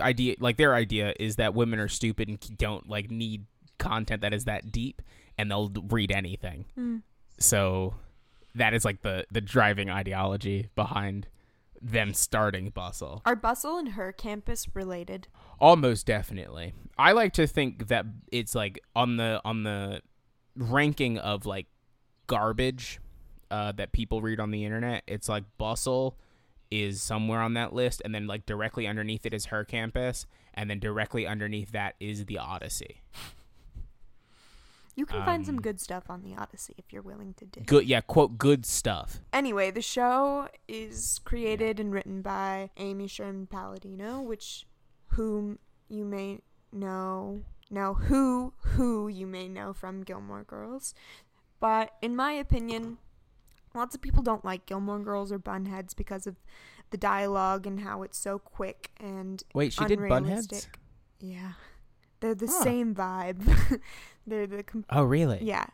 idea, 0.00 0.36
like 0.40 0.56
their 0.56 0.74
idea 0.74 1.14
is 1.18 1.36
that 1.36 1.54
women 1.54 1.78
are 1.78 1.88
stupid 1.88 2.28
and 2.28 2.58
don't 2.58 2.88
like 2.88 3.10
need 3.10 3.46
content 3.78 4.22
that 4.22 4.32
is 4.32 4.44
that 4.44 4.72
deep, 4.72 5.02
and 5.38 5.50
they'll 5.50 5.70
read 5.88 6.10
anything. 6.10 6.66
Hmm. 6.74 6.98
So 7.38 7.94
that 8.54 8.74
is 8.74 8.84
like 8.84 9.02
the 9.02 9.26
the 9.30 9.40
driving 9.40 9.90
ideology 9.90 10.70
behind 10.74 11.28
them 11.80 12.14
starting 12.14 12.70
Bustle. 12.70 13.22
Are 13.24 13.36
Bustle 13.36 13.78
and 13.78 13.90
her 13.90 14.12
campus 14.12 14.66
related? 14.74 15.28
Almost 15.60 16.06
definitely. 16.06 16.72
I 16.98 17.12
like 17.12 17.32
to 17.34 17.46
think 17.46 17.88
that 17.88 18.06
it's 18.32 18.54
like 18.54 18.80
on 18.94 19.16
the 19.16 19.40
on 19.44 19.62
the 19.62 20.00
ranking 20.56 21.18
of 21.18 21.46
like 21.46 21.66
garbage 22.26 22.98
uh, 23.50 23.72
that 23.72 23.92
people 23.92 24.20
read 24.20 24.40
on 24.40 24.50
the 24.50 24.64
internet. 24.64 25.02
It's 25.06 25.28
like 25.28 25.44
Bustle 25.58 26.18
is 26.70 27.02
somewhere 27.02 27.40
on 27.40 27.54
that 27.54 27.72
list, 27.72 28.02
and 28.04 28.14
then 28.14 28.26
like 28.26 28.46
directly 28.46 28.86
underneath 28.86 29.26
it 29.26 29.34
is 29.34 29.46
her 29.46 29.64
campus, 29.64 30.26
and 30.54 30.68
then 30.68 30.78
directly 30.78 31.26
underneath 31.26 31.72
that 31.72 31.94
is 32.00 32.26
the 32.26 32.38
Odyssey. 32.38 33.02
You 34.94 35.04
can 35.04 35.22
find 35.26 35.44
some 35.44 35.56
Um, 35.56 35.60
good 35.60 35.78
stuff 35.78 36.08
on 36.08 36.22
the 36.22 36.34
Odyssey 36.34 36.74
if 36.78 36.90
you're 36.90 37.02
willing 37.02 37.34
to 37.34 37.44
dig. 37.44 37.66
Good, 37.66 37.86
yeah, 37.86 38.00
quote 38.00 38.38
good 38.38 38.64
stuff. 38.64 39.20
Anyway, 39.30 39.70
the 39.70 39.82
show 39.82 40.48
is 40.66 41.20
created 41.22 41.78
and 41.78 41.92
written 41.92 42.22
by 42.22 42.70
Amy 42.78 43.06
Sherman 43.06 43.46
Palladino, 43.46 44.22
which 44.22 44.66
whom 45.08 45.58
you 45.88 46.06
may 46.06 46.40
know 46.72 47.42
now 47.70 47.92
who 47.92 48.54
who 48.58 49.06
you 49.08 49.26
may 49.26 49.48
know 49.48 49.74
from 49.74 50.02
Gilmore 50.02 50.44
Girls. 50.44 50.94
But 51.60 51.92
in 52.00 52.16
my 52.16 52.32
opinion, 52.32 52.96
lots 53.76 53.94
of 53.94 54.00
people 54.02 54.22
don't 54.22 54.44
like 54.44 54.66
Gilmore 54.66 54.98
Girls 54.98 55.30
or 55.30 55.38
Bunheads 55.38 55.94
because 55.94 56.26
of 56.26 56.36
the 56.90 56.96
dialogue 56.96 57.66
and 57.66 57.80
how 57.80 58.02
it's 58.02 58.18
so 58.18 58.38
quick 58.38 58.90
and 58.98 59.42
Wait, 59.54 59.72
she 59.72 59.84
did 59.86 59.98
Bunheads. 59.98 60.66
Yeah. 61.20 61.52
They're 62.20 62.34
the 62.34 62.46
Huh. 62.46 62.62
same 62.62 62.94
vibe. 62.94 63.80
They're 64.26 64.46
the 64.46 64.62
com- 64.62 64.84
Oh, 64.90 65.04
really? 65.04 65.38
yeah. 65.42 65.66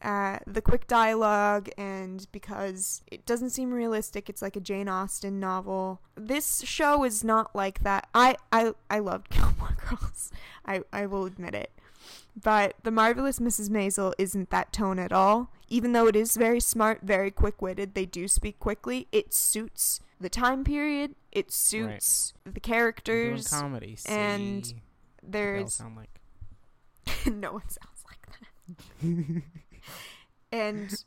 Uh, 0.00 0.38
the 0.48 0.60
quick 0.60 0.88
dialogue, 0.88 1.68
and 1.78 2.26
because 2.32 3.02
it 3.06 3.24
doesn't 3.24 3.50
seem 3.50 3.70
realistic, 3.72 4.28
it's 4.28 4.42
like 4.42 4.56
a 4.56 4.60
Jane 4.60 4.88
Austen 4.88 5.38
novel. 5.38 6.00
This 6.16 6.62
show 6.62 7.04
is 7.04 7.22
not 7.22 7.54
like 7.54 7.84
that. 7.84 8.08
I 8.12 8.34
I 8.50 8.72
I 8.90 8.98
loved 8.98 9.30
Gilmore 9.34 9.76
Girls. 9.88 10.32
I 10.66 10.82
I 10.92 11.06
will 11.06 11.24
admit 11.24 11.54
it. 11.54 11.70
But 12.40 12.74
the 12.82 12.90
marvelous 12.90 13.38
Mrs. 13.38 13.68
Maisel 13.70 14.12
isn't 14.18 14.50
that 14.50 14.72
tone 14.72 14.98
at 14.98 15.12
all. 15.12 15.52
Even 15.72 15.92
though 15.92 16.06
it 16.06 16.14
is 16.14 16.36
very 16.36 16.60
smart, 16.60 17.00
very 17.02 17.30
quick-witted, 17.30 17.94
they 17.94 18.04
do 18.04 18.28
speak 18.28 18.58
quickly. 18.58 19.08
It 19.10 19.32
suits 19.32 20.00
the 20.20 20.28
time 20.28 20.64
period. 20.64 21.14
It 21.32 21.50
suits 21.50 22.34
the 22.44 22.50
Doing 22.50 22.60
characters. 22.60 23.48
comedy, 23.48 23.96
and- 24.06 24.66
see? 24.66 24.74
All 24.74 25.30
there's 25.30 25.72
sound 25.74 25.96
like. 25.96 26.20
no 27.26 27.52
one 27.52 27.68
sounds 27.68 28.04
like 28.06 28.26
that. 29.00 29.42
and 30.52 31.04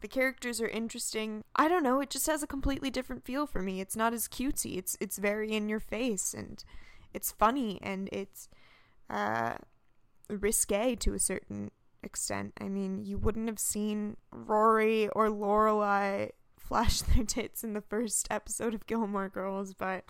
the 0.00 0.08
characters 0.08 0.60
are 0.60 0.68
interesting. 0.68 1.44
I 1.56 1.68
don't 1.68 1.82
know, 1.82 2.00
it 2.00 2.10
just 2.10 2.26
has 2.26 2.42
a 2.42 2.46
completely 2.46 2.90
different 2.90 3.24
feel 3.24 3.46
for 3.46 3.62
me. 3.62 3.80
It's 3.80 3.96
not 3.96 4.12
as 4.12 4.28
cutesy. 4.28 4.76
It's 4.76 4.98
it's 5.00 5.16
very 5.18 5.52
in 5.52 5.68
your 5.68 5.80
face 5.80 6.34
and 6.34 6.62
it's 7.14 7.32
funny 7.32 7.78
and 7.82 8.08
it's 8.12 8.48
uh 9.08 9.54
risque 10.28 10.94
to 10.96 11.14
a 11.14 11.18
certain 11.18 11.70
extent. 12.02 12.52
I 12.60 12.68
mean, 12.68 13.04
you 13.04 13.18
wouldn't 13.18 13.48
have 13.48 13.58
seen 13.58 14.16
Rory 14.30 15.08
or 15.08 15.28
Lorelai 15.28 16.30
flash 16.58 17.00
their 17.14 17.24
tits 17.24 17.64
in 17.64 17.72
the 17.74 17.80
first 17.80 18.26
episode 18.30 18.74
of 18.74 18.86
Gilmore 18.86 19.28
Girls, 19.28 19.74
but 19.74 20.04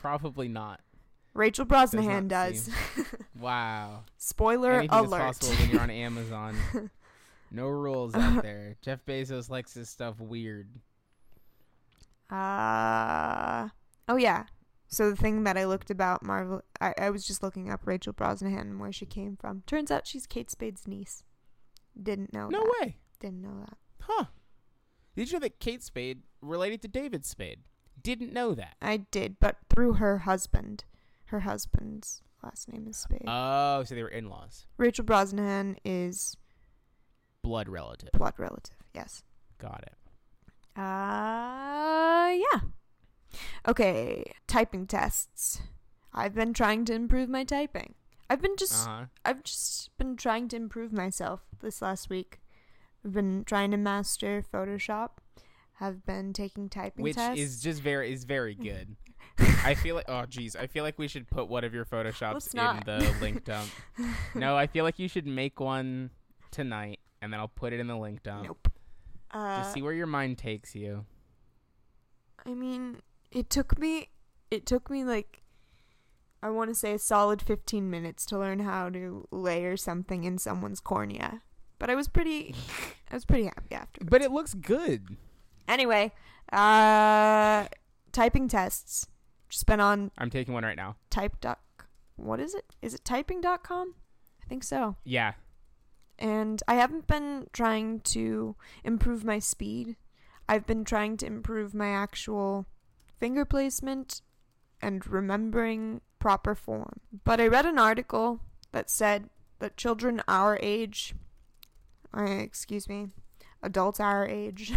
Probably 0.00 0.48
not. 0.48 0.80
Rachel 1.32 1.64
Does 1.64 1.92
Brosnahan 1.92 2.22
not 2.24 2.28
does. 2.28 2.70
Wow. 3.38 4.04
Spoiler 4.18 4.74
Anything 4.74 4.98
is 4.98 5.06
alert. 5.06 5.18
possible 5.18 5.54
when 5.56 5.70
you're 5.70 5.80
on 5.80 5.90
Amazon. 5.90 6.56
no 7.50 7.66
rules 7.66 8.14
out 8.14 8.42
there. 8.42 8.76
Jeff 8.82 9.04
Bezos 9.04 9.50
likes 9.50 9.74
his 9.74 9.88
stuff 9.88 10.20
weird. 10.20 10.68
Uh 12.30 13.68
oh 14.08 14.16
yeah. 14.16 14.44
So 14.88 15.10
the 15.10 15.16
thing 15.16 15.44
that 15.44 15.56
I 15.56 15.64
looked 15.64 15.90
about 15.90 16.22
Marvel, 16.22 16.62
I, 16.80 16.94
I 16.98 17.10
was 17.10 17.26
just 17.26 17.42
looking 17.42 17.70
up 17.70 17.80
Rachel 17.86 18.12
Brosnahan 18.12 18.60
and 18.60 18.80
where 18.80 18.92
she 18.92 19.06
came 19.06 19.36
from. 19.36 19.62
Turns 19.66 19.90
out 19.90 20.06
she's 20.06 20.26
Kate 20.26 20.50
Spade's 20.50 20.86
niece. 20.86 21.24
Didn't 22.00 22.32
know. 22.32 22.48
No 22.48 22.60
that. 22.60 22.74
way. 22.80 22.96
Didn't 23.20 23.42
know 23.42 23.56
that. 23.60 23.76
Huh. 24.00 24.24
Did 25.16 25.28
you 25.28 25.34
know 25.34 25.40
that 25.40 25.58
Kate 25.60 25.82
Spade 25.82 26.22
related 26.40 26.82
to 26.82 26.88
David 26.88 27.24
Spade? 27.24 27.60
Didn't 28.02 28.32
know 28.32 28.54
that. 28.54 28.74
I 28.82 28.98
did, 28.98 29.38
but 29.40 29.56
through 29.70 29.94
her 29.94 30.18
husband. 30.18 30.84
Her 31.26 31.40
husband's 31.40 32.22
last 32.42 32.70
name 32.70 32.86
is 32.88 32.96
Spade. 32.96 33.24
Oh, 33.26 33.82
so 33.84 33.94
they 33.94 34.02
were 34.02 34.08
in 34.08 34.28
laws. 34.28 34.66
Rachel 34.76 35.04
Brosnahan 35.04 35.76
is 35.84 36.36
Blood 37.42 37.68
relative. 37.68 38.10
blood 38.12 38.34
relative. 38.38 38.76
Yes. 38.94 39.22
Got 39.58 39.84
it. 39.86 39.94
Uh, 40.76 42.30
yeah. 42.34 42.60
Okay, 43.66 44.32
typing 44.46 44.86
tests. 44.86 45.60
I've 46.12 46.34
been 46.34 46.52
trying 46.54 46.84
to 46.86 46.94
improve 46.94 47.28
my 47.28 47.44
typing. 47.44 47.94
I've 48.30 48.40
been 48.40 48.56
just 48.56 48.86
Uh 48.86 48.90
huh. 48.90 49.04
I've 49.24 49.42
just 49.44 49.96
been 49.98 50.16
trying 50.16 50.48
to 50.48 50.56
improve 50.56 50.92
myself 50.92 51.42
this 51.60 51.82
last 51.82 52.08
week. 52.08 52.40
I've 53.04 53.12
been 53.12 53.44
trying 53.44 53.70
to 53.72 53.76
master 53.76 54.42
Photoshop. 54.52 55.10
Have 55.78 56.06
been 56.06 56.32
taking 56.32 56.68
typing 56.68 57.02
Which 57.02 57.16
tests. 57.16 57.40
is 57.40 57.60
just 57.62 57.82
very 57.82 58.12
is 58.12 58.24
very 58.24 58.54
good. 58.54 58.96
I 59.64 59.74
feel 59.74 59.96
like 59.96 60.04
oh 60.08 60.24
geez, 60.26 60.54
I 60.54 60.66
feel 60.68 60.84
like 60.84 60.98
we 60.98 61.08
should 61.08 61.28
put 61.28 61.48
one 61.48 61.64
of 61.64 61.74
your 61.74 61.84
photoshops 61.84 62.54
in 62.54 62.84
the 62.86 63.14
link 63.20 63.44
dump. 63.44 63.68
no, 64.34 64.56
I 64.56 64.66
feel 64.68 64.84
like 64.84 64.98
you 64.98 65.08
should 65.08 65.26
make 65.26 65.58
one 65.58 66.10
tonight, 66.52 67.00
and 67.20 67.32
then 67.32 67.40
I'll 67.40 67.48
put 67.48 67.72
it 67.72 67.80
in 67.80 67.88
the 67.88 67.96
link 67.96 68.22
dump. 68.22 68.46
nope. 68.46 68.68
Uh, 69.32 69.58
Just 69.58 69.72
see 69.74 69.82
where 69.82 69.92
your 69.92 70.06
mind 70.06 70.38
takes 70.38 70.76
you. 70.76 71.04
I 72.46 72.54
mean, 72.54 72.98
it 73.34 73.50
took 73.50 73.78
me 73.78 74.08
it 74.50 74.64
took 74.64 74.88
me 74.88 75.04
like 75.04 75.42
I 76.42 76.50
want 76.50 76.70
to 76.70 76.74
say 76.74 76.92
a 76.92 76.98
solid 76.98 77.40
15 77.40 77.90
minutes 77.90 78.26
to 78.26 78.38
learn 78.38 78.60
how 78.60 78.90
to 78.90 79.26
layer 79.30 79.78
something 79.78 80.24
in 80.24 80.36
someone's 80.36 80.78
cornea. 80.78 81.40
But 81.78 81.88
I 81.88 81.94
was 81.94 82.06
pretty 82.08 82.54
I 83.10 83.14
was 83.14 83.24
pretty 83.24 83.44
happy 83.44 83.74
after. 83.74 84.04
But 84.04 84.22
it 84.22 84.30
looks 84.30 84.54
good. 84.54 85.16
Anyway, 85.66 86.12
uh 86.52 87.66
typing 88.12 88.48
tests. 88.48 89.08
Just 89.48 89.66
been 89.66 89.80
on 89.80 90.10
I'm 90.16 90.30
taking 90.30 90.54
one 90.54 90.64
right 90.64 90.76
now. 90.76 90.96
type 91.10 91.40
doc 91.40 91.60
what 92.16 92.40
is 92.40 92.54
it? 92.54 92.76
Is 92.80 92.94
it 92.94 93.04
typing.com? 93.04 93.94
I 94.42 94.46
think 94.46 94.62
so. 94.62 94.96
Yeah. 95.04 95.32
And 96.18 96.62
I 96.68 96.74
haven't 96.74 97.06
been 97.06 97.48
trying 97.52 98.00
to 98.00 98.54
improve 98.84 99.24
my 99.24 99.40
speed. 99.40 99.96
I've 100.48 100.66
been 100.66 100.84
trying 100.84 101.16
to 101.18 101.26
improve 101.26 101.74
my 101.74 101.88
actual 101.88 102.66
finger 103.24 103.46
placement 103.46 104.20
and 104.82 105.06
remembering 105.06 106.02
proper 106.18 106.54
form. 106.54 107.00
But 107.24 107.40
I 107.40 107.46
read 107.46 107.64
an 107.64 107.78
article 107.78 108.40
that 108.72 108.90
said 108.90 109.30
that 109.60 109.78
children 109.78 110.22
our 110.28 110.58
age, 110.60 111.14
uh, 112.14 112.20
excuse 112.20 112.86
me, 112.86 113.08
adults 113.62 113.98
our 113.98 114.28
age, 114.28 114.74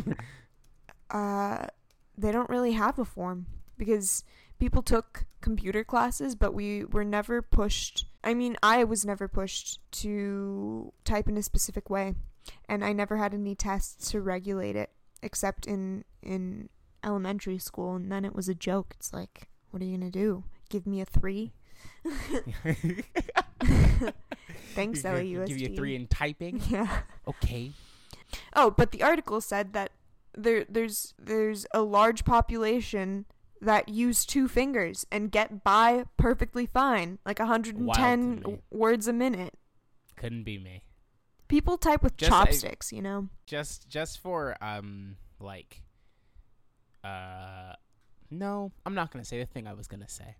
uh, 1.10 1.66
they 2.18 2.32
don't 2.32 2.50
really 2.50 2.72
have 2.72 2.98
a 2.98 3.04
form 3.04 3.46
because 3.78 4.24
people 4.58 4.82
took 4.82 5.24
computer 5.40 5.84
classes, 5.84 6.34
but 6.34 6.52
we 6.52 6.84
were 6.86 7.04
never 7.04 7.40
pushed. 7.40 8.04
I 8.24 8.34
mean, 8.34 8.56
I 8.64 8.82
was 8.82 9.04
never 9.04 9.28
pushed 9.28 9.78
to 10.02 10.92
type 11.04 11.28
in 11.28 11.36
a 11.36 11.42
specific 11.44 11.88
way, 11.88 12.16
and 12.68 12.84
I 12.84 12.92
never 12.92 13.18
had 13.18 13.32
any 13.32 13.54
tests 13.54 14.10
to 14.10 14.20
regulate 14.20 14.74
it, 14.74 14.90
except 15.22 15.68
in 15.68 16.02
in 16.20 16.68
elementary 17.04 17.58
school, 17.58 17.94
and 17.96 18.10
then 18.10 18.24
it 18.24 18.34
was 18.34 18.48
a 18.48 18.54
joke. 18.54 18.94
It's 18.98 19.12
like, 19.12 19.48
what 19.70 19.82
are 19.82 19.84
you 19.86 19.96
gonna 19.98 20.10
do? 20.10 20.44
Give 20.68 20.86
me 20.86 21.00
a 21.00 21.04
three? 21.04 21.52
Thanks, 24.74 25.02
LAUSD. 25.02 25.46
Give 25.46 25.58
you 25.58 25.68
a 25.72 25.76
three 25.76 25.94
in 25.94 26.06
typing. 26.06 26.60
Yeah. 26.70 27.00
Okay. 27.28 27.72
Oh, 28.54 28.70
but 28.70 28.92
the 28.92 29.02
article 29.02 29.40
said 29.40 29.72
that 29.74 29.92
there 30.34 30.64
there's 30.68 31.12
there's 31.18 31.66
a 31.74 31.82
large 31.82 32.24
population 32.24 33.26
that 33.60 33.88
use 33.88 34.24
two 34.24 34.48
fingers 34.48 35.06
and 35.12 35.30
get 35.30 35.62
by 35.62 36.04
perfectly 36.16 36.64
fine, 36.66 37.18
like 37.26 37.38
110 37.38 38.42
Wild 38.42 38.58
words 38.70 39.06
a 39.06 39.12
minute. 39.12 39.54
Couldn't 40.16 40.44
be 40.44 40.58
me. 40.58 40.84
People 41.48 41.76
type 41.76 42.02
with 42.02 42.16
Just, 42.16 42.32
I- 42.32 42.44
chopsticks, 42.46 42.92
you 42.92 43.02
know. 43.02 43.28
Just 43.46 43.88
just 43.88 44.18
for 44.18 44.56
um 44.62 45.16
like 45.38 45.82
uh 47.04 47.74
no, 48.30 48.72
I'm 48.86 48.94
not 48.94 49.10
gonna 49.10 49.24
say 49.24 49.38
the 49.38 49.46
thing 49.46 49.66
I 49.66 49.72
was 49.74 49.88
gonna 49.88 50.08
say. 50.08 50.36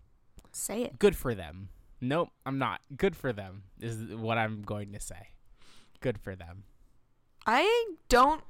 Say 0.52 0.82
it. 0.82 0.98
Good 0.98 1.16
for 1.16 1.34
them. 1.34 1.68
Nope, 2.00 2.30
I'm 2.44 2.58
not. 2.58 2.80
Good 2.96 3.14
for 3.16 3.32
them 3.32 3.62
is 3.80 3.96
what 4.16 4.36
I'm 4.38 4.62
going 4.62 4.92
to 4.92 4.98
say. 5.00 5.28
Good 6.00 6.18
for 6.18 6.34
them. 6.34 6.64
I 7.46 7.86
don't 8.08 8.42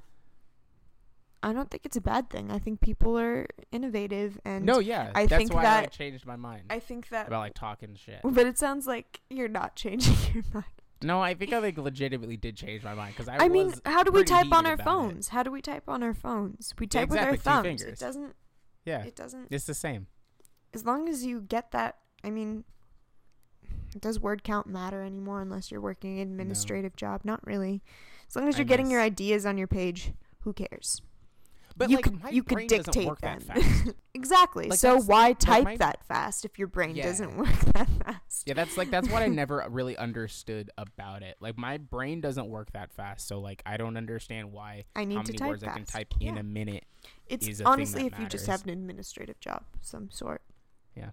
I 1.41 1.51
don't 1.53 1.69
think 1.69 1.85
it's 1.85 1.97
a 1.97 2.01
bad 2.01 2.29
thing. 2.29 2.49
I 2.51 2.57
think 2.57 2.79
people 2.81 3.17
are 3.19 3.47
innovative 3.71 4.39
and 4.45 4.65
no, 4.65 4.79
yeah, 4.79 5.11
I 5.13 5.25
that's 5.25 5.37
think 5.39 5.53
why 5.53 5.59
I 5.59 5.63
that- 5.63 5.81
like, 5.83 5.91
changed 5.91 6.25
my 6.25 6.35
mind 6.35 6.63
I 6.69 6.79
think 6.79 7.09
that 7.09 7.27
about 7.27 7.39
like 7.39 7.53
talking 7.53 7.95
shit. 7.95 8.21
but 8.23 8.45
it 8.47 8.57
sounds 8.57 8.87
like 8.87 9.21
you're 9.29 9.47
not 9.49 9.75
changing 9.75 10.15
your 10.33 10.43
mind. 10.53 10.65
No, 11.03 11.21
I 11.21 11.33
think 11.33 11.53
I 11.53 11.59
like 11.59 11.77
legitimately 11.77 12.37
did 12.37 12.55
change 12.55 12.83
my 12.83 12.93
mind 12.93 13.13
because 13.15 13.27
I, 13.27 13.37
I, 13.45 13.49
mean, 13.49 13.73
how 13.85 14.03
do 14.03 14.11
we 14.11 14.23
type 14.23 14.51
on 14.51 14.65
our 14.65 14.73
about 14.73 14.81
it. 14.81 14.85
phones? 14.85 15.27
How 15.29 15.43
do 15.43 15.51
we 15.51 15.61
type 15.61 15.83
on 15.87 16.01
our 16.03 16.13
phones? 16.13 16.73
We 16.79 16.87
type 16.87 17.09
with 17.09 17.17
exactly, 17.19 17.29
our 17.29 17.35
two 17.37 17.41
thumbs. 17.41 17.81
fingers. 17.81 18.01
It 18.01 18.05
doesn't 18.05 18.35
Yeah, 18.85 19.03
it 19.03 19.15
doesn't 19.15 19.47
it's 19.51 19.65
the 19.65 19.73
same. 19.73 20.07
as 20.73 20.85
long 20.85 21.07
as 21.09 21.25
you 21.25 21.41
get 21.41 21.71
that 21.71 21.97
i 22.23 22.29
mean 22.29 22.63
does 23.99 24.19
word 24.19 24.43
count 24.43 24.65
matter 24.67 25.03
anymore 25.03 25.41
unless 25.41 25.69
you're 25.71 25.81
working 25.81 26.19
an 26.19 26.31
administrative 26.31 26.95
job 26.95 27.21
not 27.23 27.45
really 27.45 27.83
as 28.27 28.35
long 28.35 28.47
as 28.47 28.57
you're 28.57 28.65
getting 28.65 28.87
miss- 28.87 28.93
your 28.93 29.01
ideas 29.01 29.45
on 29.45 29.57
your 29.57 29.67
page 29.67 30.13
who 30.39 30.51
cares 30.53 31.01
But 31.75 31.89
you 31.89 31.95
like 31.97 32.03
could 32.03 32.19
you 32.31 32.43
could 32.43 32.67
dictate 32.67 33.07
work 33.07 33.21
them 33.21 33.39
that 33.47 33.57
fast. 33.61 33.89
exactly 34.13 34.67
Like, 34.69 34.77
so 34.79 35.01
why 35.01 35.33
type 35.33 35.63
my- 35.63 35.77
that 35.77 36.05
fast 36.07 36.45
if 36.45 36.59
your 36.59 36.67
brain 36.67 36.95
Yeah. 36.95 37.03
doesn't 37.05 37.35
work 37.43 37.49
that 37.73 37.89
fast 38.05 38.43
Yeah, 38.47 38.53
that's 38.53 38.77
like 38.77 38.91
that's 38.91 39.09
what 39.09 39.21
I 39.23 39.27
never 39.41 39.65
really 39.69 39.97
understood 39.97 40.69
about 40.77 41.23
it. 41.23 41.35
Like 41.39 41.57
my 41.57 41.77
brain 41.77 42.21
doesn't 42.21 42.47
work 42.47 42.71
that 42.73 42.91
fast, 42.91 43.27
so 43.27 43.39
like 43.39 43.63
I 43.65 43.77
don't 43.77 43.97
understand 43.97 44.51
why 44.51 44.85
i 44.95 45.03
need 45.03 45.15
how 45.15 45.21
to 45.23 45.31
many 45.31 45.37
type 45.39 45.49
words 45.49 45.63
fast 45.63 45.73
I 45.75 45.77
can 45.79 45.85
type 45.85 46.13
yeah. 46.19 46.29
in 46.29 46.37
a 46.37 46.43
minute. 46.43 46.85
it's 47.27 47.59
a 47.61 47.65
honestly 47.65 48.05
if 48.05 48.19
you 48.19 48.27
just 48.27 48.45
have 48.47 48.63
an 48.65 48.69
administrative 48.69 49.39
job 49.39 49.63
of 49.73 49.79
some 49.85 50.09
sort 50.11 50.41
Yeah. 50.95 51.09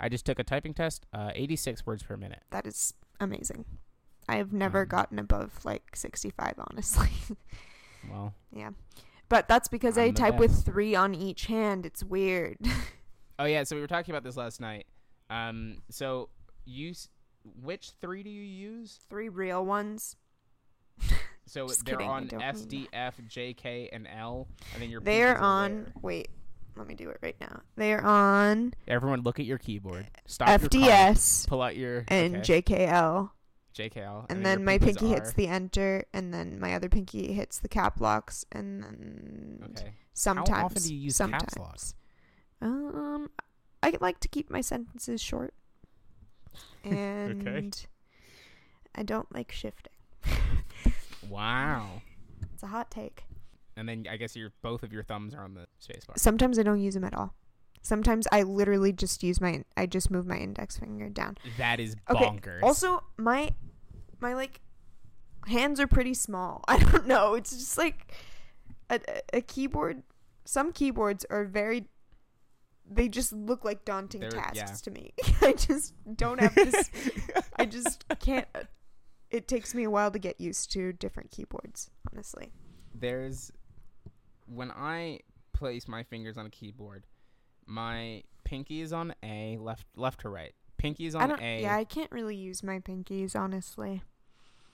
I 0.00 0.08
just 0.08 0.26
took 0.26 0.40
a 0.40 0.44
typing 0.44 0.74
test, 0.74 1.06
uh, 1.14 1.30
86 1.32 1.86
words 1.86 2.02
per 2.02 2.16
minute. 2.16 2.42
that 2.50 2.66
is 2.66 2.92
amazing 3.20 3.64
i 4.28 4.34
have 4.36 4.52
never 4.52 4.82
Um, 4.82 4.88
gotten 4.88 5.18
above 5.20 5.64
like 5.64 5.94
65 5.94 6.54
honestly 6.58 7.10
Well, 8.10 8.34
Yeah. 8.50 8.70
But 9.32 9.48
that's 9.48 9.66
because 9.66 9.96
I 9.96 10.02
I'm 10.02 10.12
the 10.12 10.20
type 10.20 10.36
with 10.36 10.62
three 10.62 10.94
on 10.94 11.14
each 11.14 11.46
hand. 11.46 11.86
It's 11.86 12.04
weird. 12.04 12.58
oh 13.38 13.46
yeah, 13.46 13.64
so 13.64 13.74
we 13.74 13.80
were 13.80 13.88
talking 13.88 14.12
about 14.12 14.24
this 14.24 14.36
last 14.36 14.60
night. 14.60 14.84
Um, 15.30 15.78
so 15.88 16.28
you, 16.66 16.92
which 17.62 17.92
three 17.98 18.22
do 18.22 18.28
you 18.28 18.42
use? 18.42 19.00
three 19.08 19.30
real 19.30 19.64
ones. 19.64 20.16
So 21.46 21.66
they're 21.86 21.96
kidding, 21.96 22.10
on 22.10 22.28
S, 22.42 22.66
D, 22.66 22.90
F, 22.92 23.18
J, 23.26 23.54
K, 23.54 23.88
and 23.90 24.06
L, 24.06 24.48
and 24.74 24.82
then 24.82 24.90
your 24.90 25.00
They're 25.00 25.38
are 25.38 25.62
on. 25.62 25.70
where? 25.78 25.92
Wait, 26.02 26.28
let 26.76 26.86
me 26.86 26.94
do 26.94 27.08
it 27.08 27.16
right 27.22 27.36
now. 27.40 27.62
They're 27.76 28.04
on 28.04 28.74
Everyone, 28.86 29.22
look 29.22 29.40
at 29.40 29.46
your 29.46 29.56
keyboard. 29.56 30.08
Stop 30.26 30.48
your. 30.60 30.68
FDS 30.68 31.48
Pull 31.48 31.62
out 31.62 31.74
your 31.74 32.04
and 32.08 32.36
okay, 32.36 32.60
JKL. 32.60 33.30
JKL, 33.72 34.26
And, 34.28 34.38
your 34.38 34.44
then 34.44 34.64
my 34.64 34.78
pinky 34.78 35.08
hits 35.08 35.32
the 35.32 35.48
enter, 35.48 36.04
and 36.12 36.32
then 36.32 36.58
my 36.60 36.74
other 36.74 36.88
pinky 36.88 37.32
hits 37.32 37.58
the 37.58 37.68
cap 37.68 38.00
locks, 38.00 38.44
and 38.52 38.82
then 38.82 39.64
Okay. 39.70 39.92
sometimes. 40.12 40.64
often 40.64 40.82
do 40.82 40.94
you 40.94 41.00
use 41.00 41.16
sometimes. 41.16 41.42
caps 41.54 41.58
lock? 41.58 41.78
Um, 42.60 43.30
I 43.82 43.96
like 44.00 44.20
to 44.20 44.28
keep 44.28 44.50
my 44.50 44.60
sentences 44.60 45.20
short. 45.20 45.54
and 46.84 47.86
I 48.94 49.02
don't 49.02 49.32
like 49.34 49.52
shifting. 49.52 49.92
Wow. 51.28 52.02
It's 52.52 52.62
a 52.62 52.66
hot 52.66 52.90
take. 52.90 53.24
And 53.76 53.88
then 53.88 54.06
I 54.10 54.16
guess 54.18 54.36
your 54.36 54.52
both 54.60 54.82
of 54.82 54.92
your 54.92 55.02
thumbs 55.02 55.32
are 55.34 55.42
on 55.44 55.54
the 55.54 55.66
spacebar. 55.80 56.18
Sometimes 56.18 56.58
I 56.58 56.62
don't 56.62 56.80
use 56.80 56.92
them 56.94 57.04
at 57.04 57.14
all. 57.14 57.32
Sometimes 57.82 58.26
I 58.30 58.42
literally 58.42 58.92
just 58.92 59.22
use 59.22 59.40
my 59.40 59.64
I 59.76 59.86
just 59.86 60.10
move 60.10 60.26
my 60.26 60.36
index 60.38 60.78
finger 60.78 61.08
down. 61.08 61.36
That 61.58 61.80
is 61.80 61.96
Okay. 62.08 62.24
bonkers. 62.24 62.62
Also, 62.62 63.02
my 63.16 63.50
my 64.20 64.34
like 64.34 64.60
hands 65.46 65.80
are 65.80 65.86
pretty 65.88 66.14
small. 66.14 66.64
I 66.68 66.78
don't 66.78 67.06
know. 67.06 67.34
It's 67.34 67.50
just 67.50 67.76
like 67.78 68.12
a, 68.88 69.00
a- 69.08 69.38
a 69.38 69.40
keyboard. 69.40 70.02
Some 70.44 70.72
keyboards 70.72 71.24
are 71.30 71.44
very. 71.44 71.86
They 72.90 73.08
just 73.08 73.32
look 73.32 73.64
like 73.64 73.84
daunting 73.84 74.20
They're- 74.22 74.30
tasks 74.30 74.56
yeah. 74.56 74.66
to 74.66 74.90
me. 74.90 75.12
I 75.42 75.52
just 75.52 75.94
don't 76.16 76.40
have 76.40 76.54
this. 76.54 76.90
I 77.56 77.64
just 77.66 78.04
can't. 78.20 78.46
It 79.30 79.48
takes 79.48 79.74
me 79.74 79.84
a 79.84 79.90
while 79.90 80.10
to 80.10 80.18
get 80.18 80.40
used 80.40 80.70
to 80.72 80.92
different 80.92 81.30
keyboards. 81.30 81.90
Honestly, 82.12 82.52
there's 82.94 83.50
when 84.46 84.70
I 84.70 85.20
place 85.52 85.88
my 85.88 86.02
fingers 86.02 86.36
on 86.36 86.44
a 86.46 86.50
keyboard, 86.50 87.06
my 87.66 88.22
pinky 88.44 88.80
is 88.80 88.92
on 88.92 89.14
A, 89.22 89.58
left 89.60 89.86
left 89.96 90.20
to 90.20 90.28
right. 90.28 90.54
Pinky 90.76 91.06
is 91.06 91.14
on. 91.14 91.30
A. 91.40 91.62
Yeah, 91.62 91.76
I 91.76 91.84
can't 91.84 92.10
really 92.10 92.36
use 92.36 92.62
my 92.62 92.78
pinkies. 92.78 93.36
Honestly, 93.36 94.02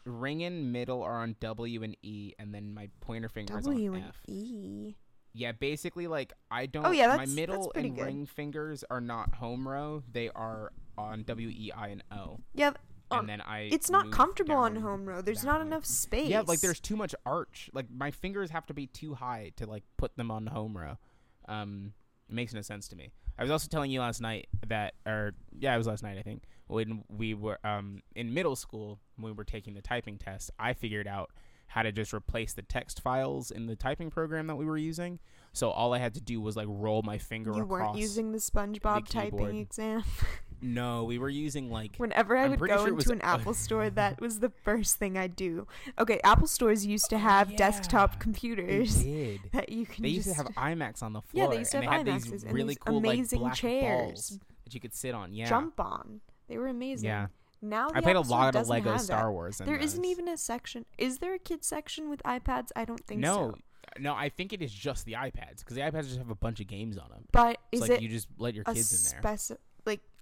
ring 0.05 0.43
and 0.43 0.73
middle 0.73 1.03
are 1.03 1.21
on 1.21 1.37
W 1.41 1.83
and 1.83 1.97
E, 2.03 2.33
and 2.39 2.55
then 2.55 2.73
my 2.73 2.89
pointer 3.01 3.29
finger 3.29 3.55
W 3.55 3.83
is 3.83 3.89
on 3.89 3.95
and 3.95 4.09
F. 4.09 4.21
E. 4.27 4.95
Yeah, 5.35 5.53
basically, 5.53 6.07
like 6.07 6.33
I 6.51 6.67
don't. 6.67 6.87
Oh, 6.87 6.91
yeah, 6.91 7.09
that's, 7.09 7.31
my 7.31 7.35
middle 7.35 7.71
that's 7.75 7.85
and 7.87 7.95
good. 7.95 8.05
ring 8.05 8.27
fingers 8.27 8.85
are 8.91 9.01
not 9.01 9.35
home 9.37 9.69
row; 9.69 10.03
they 10.11 10.31
are 10.31 10.73
on 10.97 11.23
W, 11.25 11.49
E, 11.49 11.71
I, 11.77 11.89
and 11.89 12.03
O. 12.11 12.41
Yeah, 12.55 12.73
um, 13.11 13.21
and 13.21 13.29
then 13.29 13.41
I. 13.41 13.69
it's 13.71 13.91
not 13.91 14.11
comfortable 14.11 14.57
on 14.57 14.77
home 14.77 15.07
row. 15.07 15.21
There's 15.21 15.45
not 15.45 15.61
way. 15.61 15.67
enough 15.67 15.85
space. 15.85 16.29
Yeah, 16.29 16.43
like 16.47 16.61
there's 16.61 16.81
too 16.81 16.97
much 16.97 17.15
arch. 17.25 17.71
Like 17.73 17.87
my 17.91 18.11
fingers 18.11 18.51
have 18.51 18.67
to 18.67 18.75
be 18.75 18.87
too 18.87 19.15
high 19.15 19.53
to 19.57 19.67
like 19.67 19.85
put 19.97 20.17
them 20.17 20.31
on 20.31 20.47
home 20.47 20.77
row. 20.77 20.99
Um, 21.47 21.93
it 22.29 22.35
makes 22.35 22.53
no 22.55 22.61
sense 22.63 22.89
to 22.89 22.97
me. 22.97 23.13
I 23.39 23.43
was 23.43 23.51
also 23.51 23.69
telling 23.69 23.91
you 23.91 24.01
last 24.01 24.21
night 24.21 24.49
that, 24.67 24.95
or 25.07 25.35
yeah, 25.59 25.75
it 25.75 25.79
was 25.79 25.87
last 25.87 26.03
night 26.03 26.19
I 26.19 26.23
think 26.23 26.43
when 26.67 27.05
we 27.09 27.35
were 27.35 27.59
um 27.65 28.03
in 28.15 28.35
middle 28.35 28.57
school 28.57 28.99
when 29.17 29.33
we 29.33 29.37
were 29.37 29.45
taking 29.45 29.75
the 29.75 29.83
typing 29.83 30.19
test. 30.19 30.51
I 30.59 30.73
figured 30.73 31.07
out 31.07 31.31
how 31.69 31.83
to 31.83 31.93
just 31.93 32.15
replace 32.15 32.55
the 32.55 32.63
text 32.63 33.03
files 33.03 33.51
in 33.51 33.67
the 33.67 33.77
typing 33.77 34.11
program 34.11 34.47
that 34.47 34.57
we 34.57 34.65
were 34.65 34.79
using. 34.79 35.19
So 35.53 35.71
all 35.71 35.93
I 35.93 35.99
had 35.99 36.15
to 36.15 36.21
do 36.21 36.41
was 36.41 36.57
like 36.57 36.67
roll 36.69 37.03
my 37.03 37.19
finger 37.19 37.53
You 37.55 37.63
across. 37.63 37.69
weren't 37.89 37.99
using 37.99 38.33
the 38.33 38.39
SpongeBob 38.39 39.07
the 39.07 39.13
typing 39.13 39.59
exam. 39.59 40.03
no, 40.61 41.05
we 41.05 41.19
were 41.19 41.29
using 41.29 41.71
like 41.71 41.97
Whenever 41.97 42.37
I 42.37 42.45
I'm 42.45 42.51
would 42.51 42.61
go 42.61 42.67
sure 42.79 42.89
into 42.89 43.13
an 43.13 43.21
Apple 43.23 43.55
store, 43.55 43.91
that 44.03 44.21
was 44.21 44.41
the 44.41 44.51
first 44.65 44.97
thing 44.97 45.17
I'd 45.17 45.37
do. 45.37 45.67
Okay, 45.99 46.21
Apple 46.25 46.47
stores 46.47 46.85
used 46.85 47.11
to 47.11 47.17
oh, 47.17 47.21
have 47.21 47.57
desktop 47.57 48.11
Oh, 48.11 48.15
they 48.15 48.21
computers 48.21 48.97
did. 49.03 49.41
that 49.53 49.69
you 49.71 49.87
can 49.87 50.03
They 50.03 50.11
used 50.11 50.27
just 50.29 50.39
to 50.39 50.45
have 50.45 50.55
iMacs 50.55 51.03
on 51.03 51.13
the 51.13 51.23
floor. 51.23 51.45
Yeah, 51.45 51.51
they 51.51 51.59
used 51.59 51.71
to 51.73 51.79
and 51.79 51.87
have 51.89 52.05
they 52.05 52.13
had 52.13 52.23
these 52.23 52.45
and 52.45 52.53
really 52.53 52.75
these 52.75 52.79
cool 52.79 52.99
amazing 52.99 53.41
like 53.41 53.51
black 53.51 53.57
chairs. 53.57 54.39
that 54.65 54.75
you 54.75 54.81
could 54.81 54.95
sit 54.95 55.15
on. 55.15 55.33
Yeah, 55.33 55.49
jump 55.49 55.79
on. 55.81 56.21
They 56.49 56.59
were 56.59 56.69
amazing. 56.69 57.09
Yeah, 57.09 57.27
Now 57.61 57.89
I 57.95 58.01
played 58.01 58.17
a 58.17 58.21
lot 58.21 58.57
of 58.57 58.69
Lego 58.69 58.97
Star. 58.97 59.31
Wars. 59.31 59.59
There 59.59 59.77
isn't 59.77 60.05
even 60.05 60.29
a 60.29 60.37
section. 60.37 60.87
Is 60.97 61.19
there 61.19 61.35
a 61.35 61.39
kids 61.39 61.67
section 61.67 62.09
with 62.09 62.23
iPads? 62.23 62.69
I 62.75 62.85
don't 62.85 63.05
think 63.07 63.21
no, 63.21 63.35
so. 63.35 63.47
no. 63.51 63.55
No, 63.99 64.15
I 64.15 64.29
think 64.29 64.53
it 64.53 64.63
is 64.63 64.73
just 64.73 65.07
the 65.07 65.15
iPads 65.15 65.59
because 65.59 65.75
the 65.75 65.81
iPads 65.81 66.05
just 66.05 66.19
have 66.19 66.31
a 66.31 66.35
bunch 66.35 66.61
of 66.61 66.67
games 66.67 66.99
on 66.99 67.09
them. 67.11 67.25
But 67.33 67.59
It's 67.73 67.83
is 67.83 67.89
like 67.89 67.99
it 67.99 68.03
you 68.03 68.09
just 68.09 68.29
let 68.39 68.55
your 68.55 68.65
kids 68.65 69.07
in 69.07 69.13
there. 69.13 69.23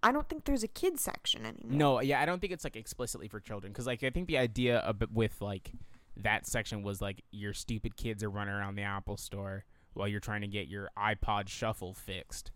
I 0.02 0.12
don't 0.12 0.28
think 0.28 0.44
there's 0.44 0.62
a 0.62 0.68
kids 0.68 1.02
section 1.02 1.44
anymore. 1.46 1.76
No, 1.76 2.00
yeah, 2.00 2.20
I 2.20 2.26
don't 2.26 2.40
think 2.40 2.52
it's 2.52 2.64
like 2.64 2.76
explicitly 2.76 3.28
for 3.28 3.40
children 3.40 3.72
because 3.72 3.86
like 3.86 4.02
I 4.04 4.10
think 4.10 4.28
the 4.28 4.38
idea 4.38 4.78
of 4.78 5.02
with 5.12 5.40
like 5.40 5.72
that 6.16 6.46
section 6.46 6.82
was 6.82 7.00
like 7.00 7.22
your 7.30 7.52
stupid 7.52 7.96
kids 7.96 8.22
are 8.22 8.30
running 8.30 8.54
around 8.54 8.76
the 8.76 8.82
Apple 8.82 9.16
Store 9.16 9.64
while 9.94 10.06
you're 10.08 10.20
trying 10.20 10.42
to 10.42 10.46
get 10.46 10.68
your 10.68 10.90
iPod 10.98 11.48
Shuffle 11.48 11.94
fixed. 11.94 12.52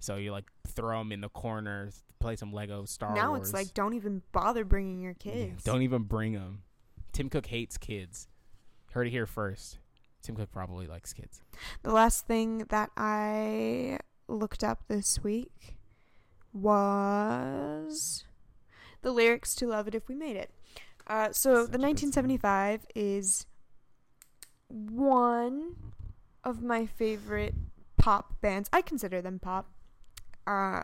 So 0.00 0.16
you 0.16 0.32
like 0.32 0.50
throw 0.66 0.98
them 0.98 1.12
in 1.12 1.20
the 1.20 1.28
corner, 1.28 1.90
play 2.18 2.34
some 2.36 2.52
Lego 2.52 2.84
Star 2.84 3.14
now 3.14 3.30
Wars. 3.30 3.38
Now 3.38 3.42
it's 3.42 3.52
like 3.68 3.74
don't 3.74 3.94
even 3.94 4.22
bother 4.32 4.64
bringing 4.64 5.00
your 5.00 5.14
Yeah, 5.22 5.32
kids. 5.32 5.62
don't 5.64 5.82
even 5.82 6.02
bring 6.02 6.32
them. 6.32 6.62
Tim 7.12 7.28
Cook 7.28 7.46
hates 7.46 7.78
kids. 7.78 8.26
Heard 8.92 9.06
it 9.06 9.10
here 9.10 9.26
first. 9.26 9.78
Tim 10.22 10.34
Cook 10.36 10.50
probably 10.52 10.86
likes 10.86 11.12
kids. 11.12 11.40
The 11.82 11.92
last 11.92 12.26
thing 12.26 12.58
that 12.70 12.90
I 12.96 13.98
looked 14.28 14.62
up 14.64 14.84
this 14.88 15.22
week 15.22 15.76
was 16.52 18.24
the 19.02 19.12
lyrics 19.12 19.54
to 19.56 19.66
Love 19.66 19.88
It 19.88 19.94
If 19.94 20.08
We 20.08 20.14
Made 20.14 20.36
It. 20.36 20.50
Uh, 21.06 21.32
so 21.32 21.62
Such 21.64 21.72
the 21.72 21.78
a 21.78 21.80
song. 21.80 21.88
1975 22.12 22.86
is 22.94 23.46
one 24.68 25.76
of 26.44 26.62
my 26.62 26.86
favorite 26.86 27.54
pop 27.98 28.40
bands. 28.40 28.68
I 28.72 28.82
consider 28.82 29.20
them 29.20 29.38
pop. 29.38 29.70
Uh, 30.46 30.82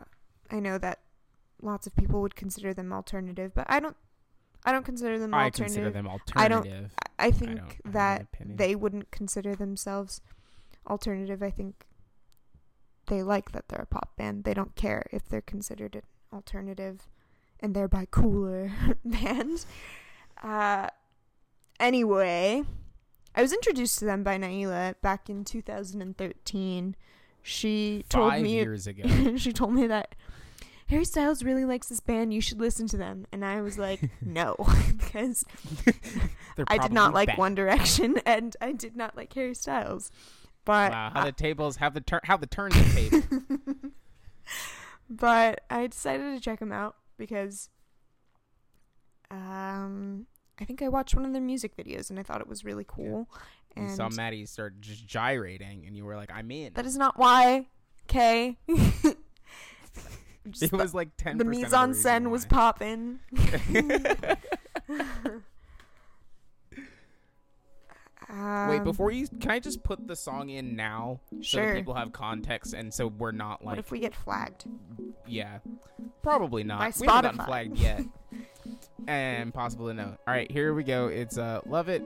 I 0.51 0.59
know 0.59 0.77
that 0.77 0.99
lots 1.61 1.87
of 1.87 1.95
people 1.95 2.21
would 2.21 2.35
consider 2.35 2.73
them 2.73 2.93
alternative, 2.93 3.51
but 3.55 3.65
I 3.69 3.79
don't. 3.79 3.95
I 4.65 4.71
don't 4.73 4.83
consider 4.85 5.17
them 5.17 5.33
I 5.33 5.45
alternative. 5.45 5.65
consider 5.75 5.89
them 5.89 6.07
alternative. 6.07 6.35
I 6.35 6.47
don't-. 6.47 6.67
I- 6.67 6.87
I 7.21 7.31
think 7.31 7.57
don't 7.57 7.59
have 7.67 7.75
an 7.85 7.91
that 7.91 8.27
they 8.57 8.75
wouldn't 8.75 9.11
consider 9.11 9.53
themselves 9.53 10.21
alternative. 10.89 11.43
I 11.43 11.49
think 11.49 11.85
they 13.09 13.21
like 13.21 13.51
that 13.51 13.67
they're 13.67 13.81
a 13.81 13.85
pop 13.85 14.15
band. 14.17 14.45
They 14.45 14.53
don't 14.53 14.75
care 14.75 15.07
if 15.11 15.27
they're 15.27 15.41
considered 15.41 15.95
an 15.95 16.03
alternative 16.33 17.09
and 17.59 17.75
thereby 17.75 18.07
cooler 18.09 18.71
band. 19.05 19.65
Uh, 20.41 20.87
anyway, 21.79 22.63
I 23.35 23.41
was 23.41 23.53
introduced 23.53 23.99
to 23.99 24.05
them 24.05 24.23
by 24.23 24.37
Naila 24.37 24.95
back 25.01 25.29
in 25.29 25.43
2013. 25.43 26.95
She 27.41 28.05
told 28.09 28.41
me 28.41 28.53
years 28.53 28.87
ago. 28.87 29.35
she 29.37 29.51
told 29.51 29.73
me 29.73 29.87
that 29.87 30.15
Harry 30.89 31.05
Styles 31.05 31.43
really 31.43 31.65
likes 31.65 31.87
this 31.87 31.99
band. 31.99 32.33
You 32.33 32.41
should 32.41 32.59
listen 32.59 32.87
to 32.87 32.97
them. 32.97 33.27
And 33.31 33.45
I 33.45 33.61
was 33.61 33.77
like, 33.77 34.01
no, 34.21 34.55
because 34.97 35.45
I 36.67 36.79
did 36.79 36.91
not 36.91 37.13
like 37.13 37.27
bad. 37.27 37.37
One 37.37 37.55
Direction, 37.55 38.19
and 38.25 38.55
I 38.59 38.71
did 38.71 38.95
not 38.95 39.15
like 39.15 39.31
Harry 39.33 39.53
Styles. 39.53 40.11
But 40.69 40.91
Wow, 40.91 41.09
how 41.15 41.21
I- 41.21 41.25
the 41.25 41.31
tables 41.31 41.77
have 41.77 41.95
the 41.95 42.01
turn 42.01 42.19
how 42.25 42.37
the 42.37 42.45
turns 42.45 42.75
the 42.75 43.09
table. 43.09 43.23
but 45.09 45.61
I 45.67 45.87
decided 45.87 46.35
to 46.35 46.39
check 46.39 46.59
them 46.59 46.71
out 46.71 46.95
because 47.17 47.69
um 49.31 50.27
I 50.61 50.65
think 50.65 50.83
I 50.83 50.87
watched 50.89 51.15
one 51.15 51.25
of 51.25 51.33
their 51.33 51.41
music 51.41 51.75
videos 51.75 52.11
and 52.11 52.19
I 52.19 52.23
thought 52.23 52.39
it 52.39 52.47
was 52.47 52.63
really 52.63 52.85
cool. 52.87 53.27
you 53.75 53.81
And 53.83 53.91
saw 53.91 54.09
Matty 54.09 54.45
start 54.45 54.79
just 54.79 55.07
gyrating, 55.07 55.85
and 55.87 55.97
you 55.97 56.05
were 56.05 56.15
like, 56.15 56.29
"I'm 56.31 56.51
in." 56.51 56.73
that 56.73 56.85
is 56.85 56.97
not 56.97 57.17
why, 57.17 57.65
okay? 58.07 58.59
it 58.67 59.17
was 60.71 60.93
like 60.93 61.09
ten. 61.17 61.39
the 61.39 61.45
mise 61.45 61.73
en 61.73 61.93
scène 61.93 62.29
was 62.29 62.45
popping. 62.45 63.21
Wait, 68.29 68.77
Um, 68.77 68.83
before 68.83 69.11
you, 69.11 69.27
can 69.27 69.49
I 69.51 69.59
just 69.59 69.83
put 69.83 70.07
the 70.07 70.15
song 70.15 70.49
in 70.49 70.75
now 70.75 71.19
so 71.41 71.57
that 71.57 71.75
people 71.75 71.95
have 71.95 72.11
context, 72.11 72.73
and 72.73 72.93
so 72.93 73.07
we're 73.07 73.31
not 73.31 73.61
like. 73.61 73.65
what 73.65 73.71
like, 73.77 73.79
if 73.79 73.91
we 73.91 73.99
get 73.99 74.13
flagged? 74.15 74.65
yeah, 75.25 75.59
probably 76.21 76.63
not. 76.63 76.79
By 76.79 76.91
we 76.99 77.07
haven't 77.07 77.37
gotten 77.37 77.45
flagged 77.45 77.77
yet, 77.77 78.03
and 79.07 79.53
possible 79.53 79.87
to 79.87 79.93
know. 79.93 80.15
All 80.27 80.33
right, 80.33 80.51
here 80.51 80.73
we 80.73 80.83
go. 80.83 81.07
It's 81.07 81.37
uh, 81.39 81.61
"Love 81.65 81.89
It," 81.89 82.03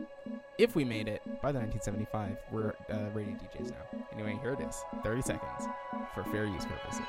if 0.58 0.76
we 0.76 0.86
made 0.86 1.08
it 1.10 1.22
by 1.42 1.52
the 1.52 1.60
1975. 1.60 2.38
We're 2.52 2.74
uh, 2.90 3.10
radio 3.14 3.34
DJs 3.34 3.72
now. 3.72 4.00
Anyway, 4.14 4.40
here 4.42 4.54
it 4.54 4.62
is. 4.62 4.82
30 5.04 5.22
seconds 5.24 5.68
for 6.14 6.24
fair 6.26 6.46
use 6.46 6.66
purposes. 6.66 7.04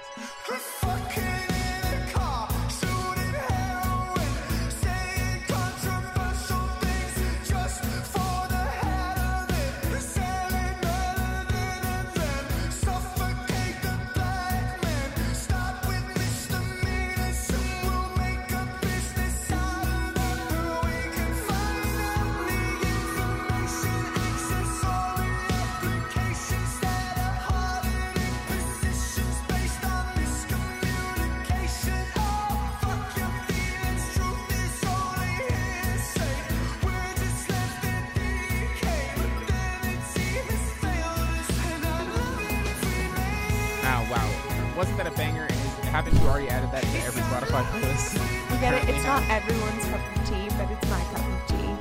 Already 46.44 46.66
added 46.66 46.70
that 46.72 46.82
to 46.82 46.98
every 47.06 47.22
Spotify 47.22 47.64
playlist? 47.72 48.14
You 48.52 48.58
get 48.60 48.74
it? 48.74 48.88
It's 48.88 49.04
not 49.04 49.22
everyone's 49.30 49.84
cup 49.86 50.00
of 50.00 50.28
tea, 50.28 50.48
but 50.58 50.70
it's 50.70 50.90
my 50.90 51.00
cup 51.12 51.24
of 51.24 51.40
tea. 51.48 51.72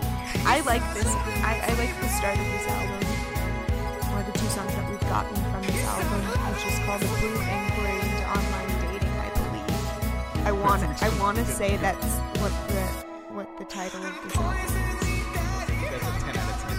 I 0.45 0.61
like 0.61 0.83
this. 0.93 1.07
I, 1.43 1.59
I 1.67 1.73
like 1.75 1.93
the 1.99 2.07
start 2.09 2.37
of 2.37 2.45
this 2.45 2.67
album, 2.67 3.01
or 4.13 4.23
the 4.23 4.31
two 4.37 4.47
songs 4.47 4.73
that 4.75 4.89
we've 4.89 4.99
gotten 5.09 5.35
from 5.51 5.61
this 5.63 5.83
album, 5.83 6.21
which 6.51 6.65
is 6.67 6.79
called 6.85 7.01
"A 7.01 7.07
Brief 7.19 7.39
Inquiry 7.43 7.99
into 7.99 8.23
Online 8.27 8.71
Dating." 8.83 9.15
I 9.19 9.29
believe. 9.35 10.47
I 10.47 10.51
want. 10.51 10.83
I 11.03 11.09
want 11.19 11.37
to 11.37 11.45
say 11.45 11.77
that's 11.77 12.17
what 12.39 12.53
the 12.69 12.83
what 13.33 13.47
the 13.57 13.65
title 13.65 14.03
of 14.03 14.13
this 14.23 14.35
album 14.37 14.59
is. 14.59 14.73
That's 15.91 16.07
a 16.07 16.23
10 16.23 16.37
out 16.37 16.49
of 16.49 16.57
10. 16.63 16.75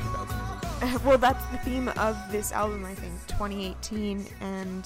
Your 0.00 0.08
brother, 0.10 0.36
2008. 0.84 1.04
well, 1.04 1.18
that's 1.18 1.44
the 1.46 1.58
theme 1.58 1.88
of 1.88 2.16
this 2.30 2.52
album, 2.52 2.84
I 2.84 2.94
think, 2.94 3.12
2018, 3.28 4.26
and 4.40 4.84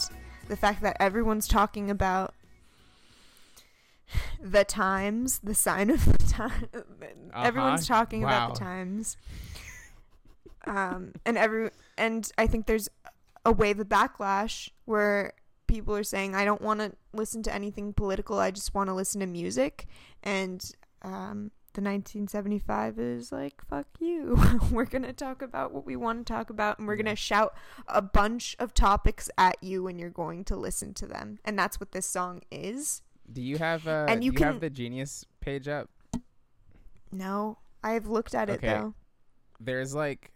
the 0.48 0.56
fact 0.56 0.82
that 0.82 0.96
everyone's 0.98 1.46
talking 1.46 1.90
about 1.90 2.34
the 4.40 4.64
times, 4.64 5.40
the 5.42 5.54
sign 5.54 5.90
of 5.90 6.04
the 6.04 6.24
time. 6.24 6.68
Everyone's 7.34 7.86
talking 7.86 8.24
about 8.24 8.54
the 8.54 8.60
times. 8.60 9.16
Um, 10.66 11.12
and 11.24 11.38
every 11.38 11.70
and 11.96 12.30
I 12.36 12.46
think 12.46 12.66
there's 12.66 12.88
a 13.44 13.52
wave 13.52 13.80
of 13.80 13.88
backlash 13.88 14.70
where 14.84 15.32
people 15.66 15.94
are 15.94 16.02
saying, 16.02 16.34
"I 16.34 16.44
don't 16.44 16.60
want 16.60 16.80
to 16.80 16.92
listen 17.12 17.42
to 17.44 17.54
anything 17.54 17.92
political. 17.92 18.38
I 18.38 18.50
just 18.50 18.74
want 18.74 18.88
to 18.88 18.94
listen 18.94 19.20
to 19.20 19.26
music," 19.26 19.86
and 20.22 20.70
um, 21.02 21.50
the 21.78 21.84
1975 21.84 22.98
is 22.98 23.30
like, 23.30 23.62
fuck 23.70 23.86
you. 24.00 24.36
we're 24.72 24.84
going 24.84 25.04
to 25.04 25.12
talk 25.12 25.42
about 25.42 25.72
what 25.72 25.86
we 25.86 25.94
want 25.94 26.26
to 26.26 26.32
talk 26.32 26.50
about, 26.50 26.80
and 26.80 26.88
we're 26.88 26.96
going 26.96 27.06
to 27.06 27.14
shout 27.14 27.54
a 27.86 28.02
bunch 28.02 28.56
of 28.58 28.74
topics 28.74 29.30
at 29.38 29.56
you, 29.62 29.86
and 29.86 30.00
you're 30.00 30.10
going 30.10 30.42
to 30.46 30.56
listen 30.56 30.92
to 30.94 31.06
them. 31.06 31.38
And 31.44 31.56
that's 31.56 31.78
what 31.78 31.92
this 31.92 32.04
song 32.04 32.42
is. 32.50 33.02
Do 33.32 33.40
you 33.40 33.58
have 33.58 33.86
uh, 33.86 34.06
And 34.08 34.24
you 34.24 34.32
do 34.32 34.40
you 34.40 34.46
have 34.46 34.58
the 34.58 34.70
Genius 34.70 35.24
page 35.38 35.68
up? 35.68 35.88
No, 37.12 37.58
I've 37.84 38.08
looked 38.08 38.34
at 38.34 38.50
it 38.50 38.60
though. 38.60 38.94
There's 39.60 39.94
like, 39.94 40.32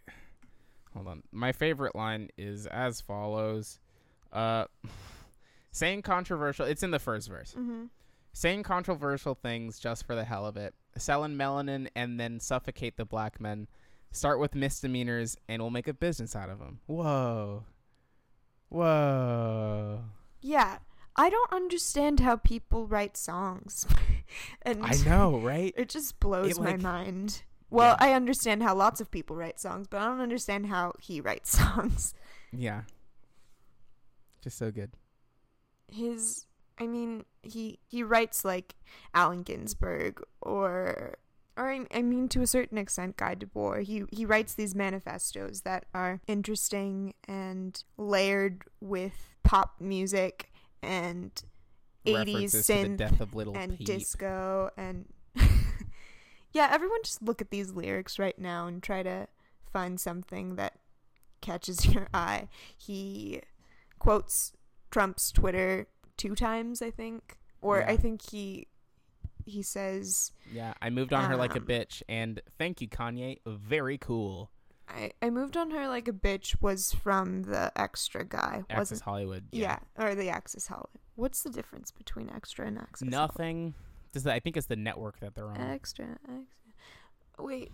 hold 0.94 1.08
on. 1.08 1.24
My 1.32 1.50
favorite 1.50 1.96
line 1.96 2.28
is 2.38 2.66
as 2.66 3.00
follows: 3.00 3.80
uh, 4.32 4.66
saying 5.72 6.02
controversial. 6.02 6.66
It's 6.66 6.84
in 6.84 6.92
the 6.92 7.00
first 7.00 7.28
verse. 7.28 7.52
Mm-hmm. 7.58 7.86
Saying 8.32 8.62
controversial 8.62 9.34
things 9.34 9.78
just 9.78 10.06
for 10.06 10.14
the 10.14 10.24
hell 10.24 10.46
of 10.46 10.56
it. 10.56 10.74
Selling 10.96 11.36
melanin 11.36 11.88
and 11.94 12.18
then 12.18 12.40
suffocate 12.40 12.96
the 12.96 13.04
black 13.04 13.40
men. 13.40 13.68
Start 14.10 14.38
with 14.38 14.54
misdemeanors 14.54 15.36
and 15.48 15.60
we'll 15.60 15.70
make 15.70 15.88
a 15.88 15.94
business 15.94 16.34
out 16.34 16.50
of 16.50 16.58
them. 16.58 16.80
Whoa. 16.86 17.64
Whoa. 18.68 20.04
Yeah, 20.40 20.78
I 21.14 21.28
don't 21.28 21.52
understand 21.52 22.20
how 22.20 22.36
people 22.36 22.86
write 22.86 23.16
songs. 23.16 23.86
and 24.62 24.84
I 24.84 24.96
know, 25.04 25.38
right? 25.38 25.74
It 25.76 25.88
just 25.90 26.18
blows 26.20 26.52
It, 26.52 26.62
my 26.62 26.76
mind. 26.76 27.42
Well, 27.68 27.96
I 28.00 28.12
understand 28.12 28.62
how 28.62 28.74
lots 28.74 29.00
of 29.00 29.10
people 29.10 29.34
write 29.34 29.58
songs, 29.58 29.88
but 29.88 30.00
I 30.00 30.04
don't 30.04 30.20
understand 30.20 30.66
how 30.66 30.92
he 31.00 31.20
writes 31.20 31.50
songs. 31.58 32.14
Yeah. 32.50 32.82
Just 34.42 34.58
so 34.58 34.70
good. 34.70 34.90
His, 35.88 36.46
I 36.82 36.86
mean, 36.88 37.24
he 37.42 37.78
he 37.88 38.02
writes 38.02 38.44
like 38.44 38.74
Allen 39.14 39.42
Ginsberg 39.42 40.20
or 40.40 41.14
or 41.56 41.70
I, 41.70 41.86
I 41.94 42.02
mean 42.02 42.28
to 42.30 42.42
a 42.42 42.46
certain 42.46 42.76
extent 42.76 43.16
Guy 43.16 43.36
Debord. 43.36 43.84
He 43.84 44.04
he 44.10 44.26
writes 44.26 44.54
these 44.54 44.74
manifestos 44.74 45.60
that 45.60 45.86
are 45.94 46.20
interesting 46.26 47.14
and 47.28 47.82
layered 47.96 48.64
with 48.80 49.30
pop 49.44 49.80
music 49.80 50.52
and 50.82 51.30
80s 52.04 52.16
References 52.16 52.66
to 52.66 52.72
the 52.72 52.78
synth 52.88 52.96
death 52.96 53.20
of 53.20 53.34
little 53.34 53.56
and 53.56 53.78
Peep. 53.78 53.86
disco 53.86 54.70
and 54.76 55.06
yeah 56.52 56.68
everyone 56.72 56.98
just 57.04 57.22
look 57.22 57.40
at 57.40 57.50
these 57.50 57.72
lyrics 57.72 58.18
right 58.18 58.38
now 58.38 58.66
and 58.66 58.82
try 58.82 59.04
to 59.04 59.28
find 59.72 60.00
something 60.00 60.56
that 60.56 60.78
catches 61.40 61.86
your 61.94 62.08
eye 62.12 62.48
he 62.76 63.40
quotes 64.00 64.52
trump's 64.90 65.30
twitter 65.30 65.86
two 66.16 66.34
times 66.34 66.82
i 66.82 66.90
think 66.90 67.38
or 67.60 67.78
Yeah. 67.80 67.90
i 67.90 67.96
think 67.96 68.22
he 68.30 68.66
he 69.44 69.60
says 69.62 70.30
Yeah, 70.52 70.72
I 70.80 70.90
moved 70.90 71.12
on 71.12 71.28
her 71.28 71.34
like 71.36 71.56
a 71.56 71.58
Um, 71.58 71.64
bitch, 71.66 72.00
and 72.08 72.40
thank 72.58 72.80
you, 72.80 72.86
Kanye. 72.88 73.38
Very 73.44 73.98
cool. 73.98 74.52
I, 74.88 75.10
I 75.20 75.30
moved 75.30 75.56
on 75.56 75.72
her 75.72 75.88
like 75.88 76.06
a 76.06 76.12
bitch 76.12 76.54
was 76.62 76.92
from 76.92 77.42
the 77.42 77.72
extra 77.74 78.24
guy 78.24 78.58
Access 78.70 78.78
wasn't 78.78 79.00
Hollywood. 79.00 79.44
yeah. 79.50 79.78
or 79.98 80.14
the 80.14 80.28
access 80.28 80.68
hollywood 80.68 81.00
what's 81.16 81.42
the 81.42 81.50
difference 81.50 81.90
between 81.90 82.30
extra 82.30 82.66
and 82.68 82.78
access 82.78 83.08
Hollywood? 83.08 83.30
Nothing. 83.30 83.74
Does 84.12 84.22
that, 84.22 84.34
I 84.34 84.38
think 84.40 84.56
it's 84.56 84.66
the 84.68 84.76
network 84.76 85.18
that 85.20 85.34
they're 85.34 85.50
on. 85.50 85.60
Extra, 85.60 86.06
extra. 86.22 87.44
Wait, 87.44 87.72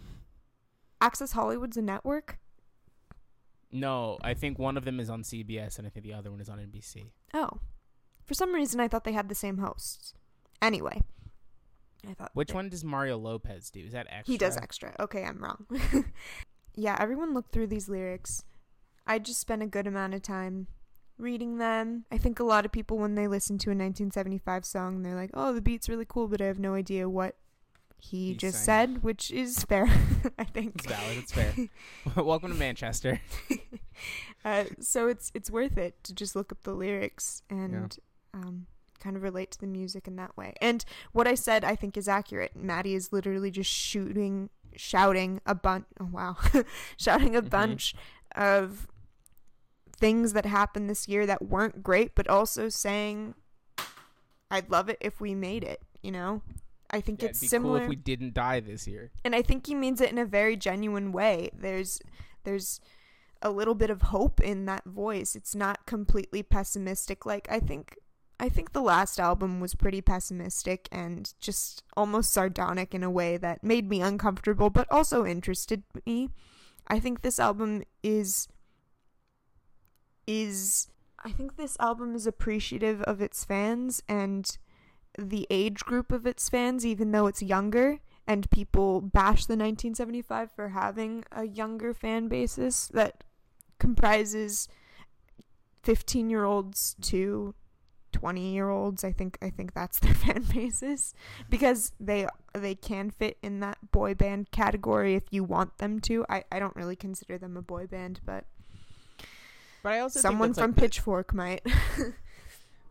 Access 1.03 1.33
Hollywood's 1.33 1.77
a 1.77 1.83
network? 1.83 2.39
no, 3.71 4.17
I 4.23 4.33
think 4.35 4.59
one 4.59 4.77
of 4.79 4.85
them 4.85 4.99
is 5.01 5.11
on 5.11 5.23
CBS, 5.23 5.77
and 5.79 5.87
I 5.87 5.91
think 5.91 6.05
the 6.05 6.15
other 6.15 6.31
one 6.31 6.41
is 6.41 6.49
on 6.49 6.59
NBC. 6.59 7.11
Oh, 7.35 7.51
for 8.29 8.35
some 8.35 8.55
reason 8.55 8.79
I 8.79 8.87
thought 8.87 9.03
they 9.05 9.13
had 9.13 9.29
the 9.29 9.35
same 9.35 9.59
hosts. 9.59 10.15
Anyway, 10.63 11.03
I 12.09 12.15
thought 12.15 12.31
Which 12.35 12.49
they- 12.49 12.55
one 12.55 12.69
does 12.69 12.85
Mario 12.85 13.17
Lopez 13.19 13.71
do? 13.71 13.81
Is 13.81 13.93
that 13.93 14.07
extra? 14.11 14.33
He 14.33 14.39
does 14.39 14.57
extra. 14.57 14.95
Okay, 15.01 15.25
I'm 15.25 15.43
wrong. 15.43 15.67
yeah, 16.77 16.97
everyone 17.01 17.35
look 17.35 17.51
through 17.51 17.67
these 17.69 17.89
lyrics. 17.89 18.45
I 19.07 19.19
just 19.19 19.41
spent 19.41 19.63
a 19.63 19.67
good 19.67 19.87
amount 19.87 20.15
of 20.15 20.23
time 20.23 20.67
reading 21.17 21.59
them. 21.59 22.05
I 22.13 22.19
think 22.19 22.39
a 22.39 22.45
lot 22.45 22.65
of 22.67 22.71
people 22.73 22.99
when 22.99 23.15
they 23.15 23.27
listen 23.27 23.57
to 23.59 23.71
a 23.71 23.73
1975 23.73 24.65
song, 24.65 25.03
they're 25.03 25.15
like, 25.17 25.31
"Oh, 25.35 25.53
the 25.55 25.63
beat's 25.63 25.89
really 25.89 26.05
cool," 26.07 26.29
but 26.29 26.41
I 26.43 26.45
have 26.47 26.59
no 26.59 26.75
idea 26.75 27.09
what 27.09 27.35
he 28.01 28.29
He's 28.29 28.37
just 28.37 28.65
saying. 28.65 28.95
said, 28.97 29.03
which 29.03 29.31
is 29.33 29.65
fair, 29.65 29.87
I 30.39 30.45
think. 30.45 30.75
It's 30.77 30.87
valid. 30.87 31.19
It's 31.19 31.33
fair. 31.33 31.55
Welcome 32.23 32.53
to 32.53 32.59
Manchester. 32.59 33.21
uh, 34.45 34.65
so 34.81 35.09
it's 35.09 35.33
it's 35.35 35.51
worth 35.51 35.77
it 35.79 36.03
to 36.05 36.15
just 36.15 36.37
look 36.37 36.53
up 36.53 36.63
the 36.63 36.75
lyrics 36.75 37.43
and 37.51 37.99
um, 38.35 38.67
kind 39.01 39.17
of 39.17 39.23
relate 39.23 39.51
to 39.53 39.61
the 39.61 39.67
music 39.67 40.07
in 40.09 40.17
that 40.17 40.37
way. 40.37 40.55
And 40.61 40.85
what 41.13 41.27
I 41.29 41.35
said, 41.35 41.65
I 41.65 41.75
think, 41.77 41.97
is 41.97 42.09
accurate. 42.09 42.57
Matty 42.57 42.95
is 42.95 43.13
literally 43.13 43.51
just 43.51 43.71
shooting, 43.71 44.51
shouting 44.77 45.41
a 45.47 45.55
bunch. 45.55 45.87
Oh 46.01 46.09
wow, 46.13 46.37
shouting 46.97 47.37
a 47.37 47.43
Mhm. 47.43 47.51
bunch 47.51 47.95
of 48.35 48.89
things 49.97 50.33
that 50.33 50.47
happened 50.47 50.89
this 50.89 51.09
year 51.09 51.27
that 51.27 51.43
weren't 51.43 51.83
great, 51.83 52.15
but 52.15 52.29
also 52.29 52.69
saying, 52.69 53.35
"I'd 54.51 54.71
love 54.71 54.89
it 54.89 54.99
if 55.01 55.21
we 55.21 55.35
made 55.35 55.65
it." 55.65 55.83
You 56.03 56.13
know. 56.13 56.43
I 56.91 57.03
think 57.03 57.21
Yeah, 57.23 57.29
it's 57.29 57.47
similar 57.47 57.81
cool 57.81 57.83
if 57.85 57.89
we 57.91 57.97
didn't 57.97 58.33
die 58.33 58.61
this 58.61 58.87
year. 58.89 59.11
and 59.23 59.35
I 59.35 59.43
think 59.43 59.67
he 59.67 59.75
means 59.75 60.01
it 60.01 60.11
in 60.11 60.17
a 60.17 60.25
very 60.25 60.57
genuine 60.57 61.13
way. 61.13 61.51
There's 61.53 62.01
there's 62.45 62.81
a 63.43 63.51
little 63.51 63.75
bit 63.75 63.91
of 63.91 64.03
hope 64.03 64.41
in 64.41 64.65
that 64.67 64.85
voice. 64.87 65.37
It's 65.37 65.55
not 65.55 65.85
completely 65.85 66.43
pessimistic 66.43 67.27
like 67.27 67.47
I 67.51 67.61
think 67.61 67.99
I 68.41 68.49
think 68.49 68.73
the 68.73 68.83
last 68.83 69.19
album 69.19 69.61
was 69.61 69.75
pretty 69.75 70.01
pessimistic 70.01 70.89
and 70.93 71.33
just 71.41 71.83
almost 71.97 72.33
sardonic 72.33 72.95
in 72.95 73.03
a 73.03 73.11
way 73.11 73.37
that 73.37 73.65
made 73.65 73.89
me 73.89 74.01
uncomfortable 74.01 74.71
but 74.71 74.87
also 74.91 75.27
interested 75.27 75.83
me. 76.07 76.31
I 76.87 77.01
think 77.01 77.21
this 77.21 77.41
album 77.41 77.83
is 78.03 78.49
is 80.27 80.89
I 81.25 81.33
think 81.33 81.57
this 81.57 81.77
album 81.81 82.15
is 82.15 82.27
appreciative 82.27 83.03
of 83.03 83.21
its 83.21 83.45
fans 83.45 84.03
and 84.09 84.57
the 85.19 85.47
age 85.51 85.81
group 85.81 86.13
of 86.13 86.27
its 86.27 86.49
fans 86.49 86.87
even 86.87 87.11
though 87.11 87.27
it's 87.27 87.43
younger 87.43 87.99
and 88.25 88.49
people 88.51 89.01
bash 89.01 89.47
the 89.47 89.55
1975 89.55 90.53
for 90.53 90.69
having 90.69 91.25
a 91.33 91.45
younger 91.45 91.93
fan 91.93 92.29
basis 92.29 92.87
that 92.89 93.25
comprises 93.81 94.69
15 95.83 96.31
year 96.31 96.45
olds 96.45 96.95
to 97.01 97.55
20 98.19 98.53
year 98.53 98.69
olds 98.69 99.05
i 99.05 99.13
think 99.13 99.39
i 99.43 99.51
think 99.51 99.75
that's 99.75 99.99
their 100.01 100.15
fan 100.15 100.43
basis 100.53 101.15
because 101.49 101.93
they 102.01 102.27
they 102.55 102.75
can 102.75 103.11
fit 103.11 103.39
in 103.43 103.61
that 103.61 103.79
boy 103.93 104.15
band 104.15 104.51
category 104.51 105.15
if 105.15 105.25
you 105.31 105.45
want 105.45 105.79
them 105.79 106.01
to 106.01 106.25
i, 106.29 106.43
I 106.51 106.59
don't 106.59 106.75
really 106.77 106.97
consider 106.97 107.39
them 107.39 107.57
a 107.57 107.63
boy 107.63 107.87
band 107.87 108.21
but 108.25 108.45
But 109.83 109.93
I 109.93 110.01
also 110.01 110.21
someone 110.21 110.53
from 110.55 110.71
like, 110.71 110.75
the- 110.77 110.81
pitchfork 110.83 111.33
might 111.35 111.63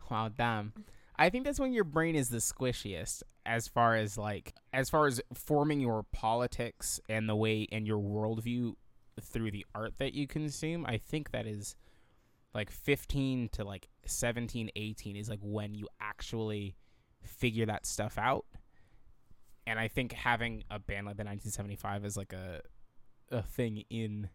Wow, 0.10 0.30
damn. 0.30 0.72
I 1.18 1.30
think 1.30 1.44
that's 1.46 1.60
when 1.60 1.74
your 1.74 1.84
brain 1.84 2.16
is 2.16 2.30
the 2.30 2.38
squishiest 2.38 3.24
as 3.46 3.68
far 3.68 3.96
as 3.96 4.18
like 4.18 4.54
as 4.72 4.90
far 4.90 5.08
as 5.08 5.20
forming 5.34 5.80
your 5.82 6.04
politics 6.14 7.00
and 7.10 7.28
the 7.28 7.36
way 7.36 7.68
and 7.72 7.88
your 7.88 8.00
worldview 8.00 8.76
through 9.22 9.52
the 9.52 9.66
art 9.74 9.96
that 9.98 10.14
you 10.14 10.28
consume. 10.28 10.86
I 10.86 10.98
think 10.98 11.32
that 11.32 11.46
is 11.48 11.76
like 12.54 12.72
15 12.72 13.50
to 13.54 13.64
like 13.64 13.88
17, 14.06 14.70
18 14.76 15.16
is 15.16 15.30
like 15.30 15.40
when 15.42 15.74
you 15.74 15.88
actually 16.00 16.76
figure 17.24 17.66
that 17.66 17.86
stuff 17.86 18.18
out. 18.18 18.46
And 19.66 19.78
I 19.80 19.88
think 19.90 20.14
having 20.14 20.64
a 20.72 20.80
band 20.80 21.08
like 21.08 21.18
the 21.18 21.24
1975 21.24 22.06
is 22.06 22.18
like 22.18 22.34
a 22.34 22.62
a 23.30 23.42
thing 23.42 23.84
in 23.90 24.30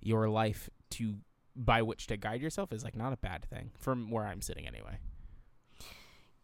your 0.00 0.28
life 0.28 0.68
to 0.90 1.14
by 1.56 1.80
which 1.80 2.06
to 2.08 2.16
guide 2.18 2.42
yourself 2.42 2.70
is 2.72 2.84
like 2.84 2.94
not 2.94 3.12
a 3.12 3.16
bad 3.16 3.44
thing 3.46 3.70
from 3.78 4.10
where 4.10 4.26
I'm 4.26 4.42
sitting 4.42 4.66
anyway. 4.66 4.98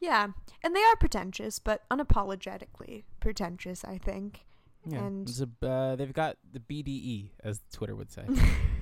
Yeah, 0.00 0.28
and 0.62 0.74
they 0.76 0.82
are 0.82 0.96
pretentious, 0.96 1.58
but 1.58 1.82
unapologetically 1.90 3.04
pretentious. 3.20 3.84
I 3.84 3.98
think. 3.98 4.46
Yeah, 4.88 5.06
And- 5.06 5.28
a, 5.62 5.66
uh, 5.66 5.96
they've 5.96 6.12
got 6.12 6.36
the 6.52 6.60
BDE 6.60 7.30
as 7.42 7.60
Twitter 7.72 7.94
would 7.96 8.10
say. 8.10 8.24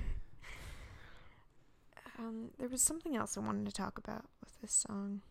Um, 2.25 2.49
there 2.57 2.69
was 2.69 2.81
something 2.81 3.15
else 3.15 3.37
I 3.37 3.41
wanted 3.41 3.65
to 3.65 3.71
talk 3.71 3.97
about 3.97 4.25
with 4.41 4.59
this 4.61 4.85
song. 4.87 5.21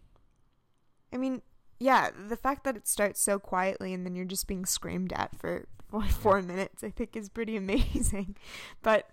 I 1.12 1.16
mean, 1.16 1.42
yeah, 1.80 2.10
the 2.28 2.36
fact 2.36 2.64
that 2.64 2.76
it 2.76 2.86
starts 2.86 3.20
so 3.20 3.38
quietly 3.38 3.92
and 3.92 4.04
then 4.04 4.14
you're 4.14 4.24
just 4.24 4.46
being 4.46 4.64
screamed 4.64 5.12
at 5.12 5.36
for 5.36 5.66
four, 5.88 6.04
four 6.04 6.42
minutes, 6.42 6.84
I 6.84 6.90
think, 6.90 7.16
is 7.16 7.28
pretty 7.28 7.56
amazing. 7.64 8.36
But 8.82 9.10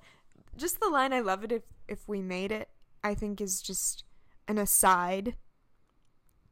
just 0.57 0.79
the 0.79 0.89
line, 0.89 1.13
"I 1.13 1.21
love 1.21 1.43
it 1.43 1.51
if 1.51 1.63
if 1.87 2.07
we 2.07 2.21
made 2.21 2.51
it," 2.51 2.69
I 3.03 3.15
think 3.15 3.41
is 3.41 3.61
just 3.61 4.03
an 4.47 4.57
aside 4.57 5.35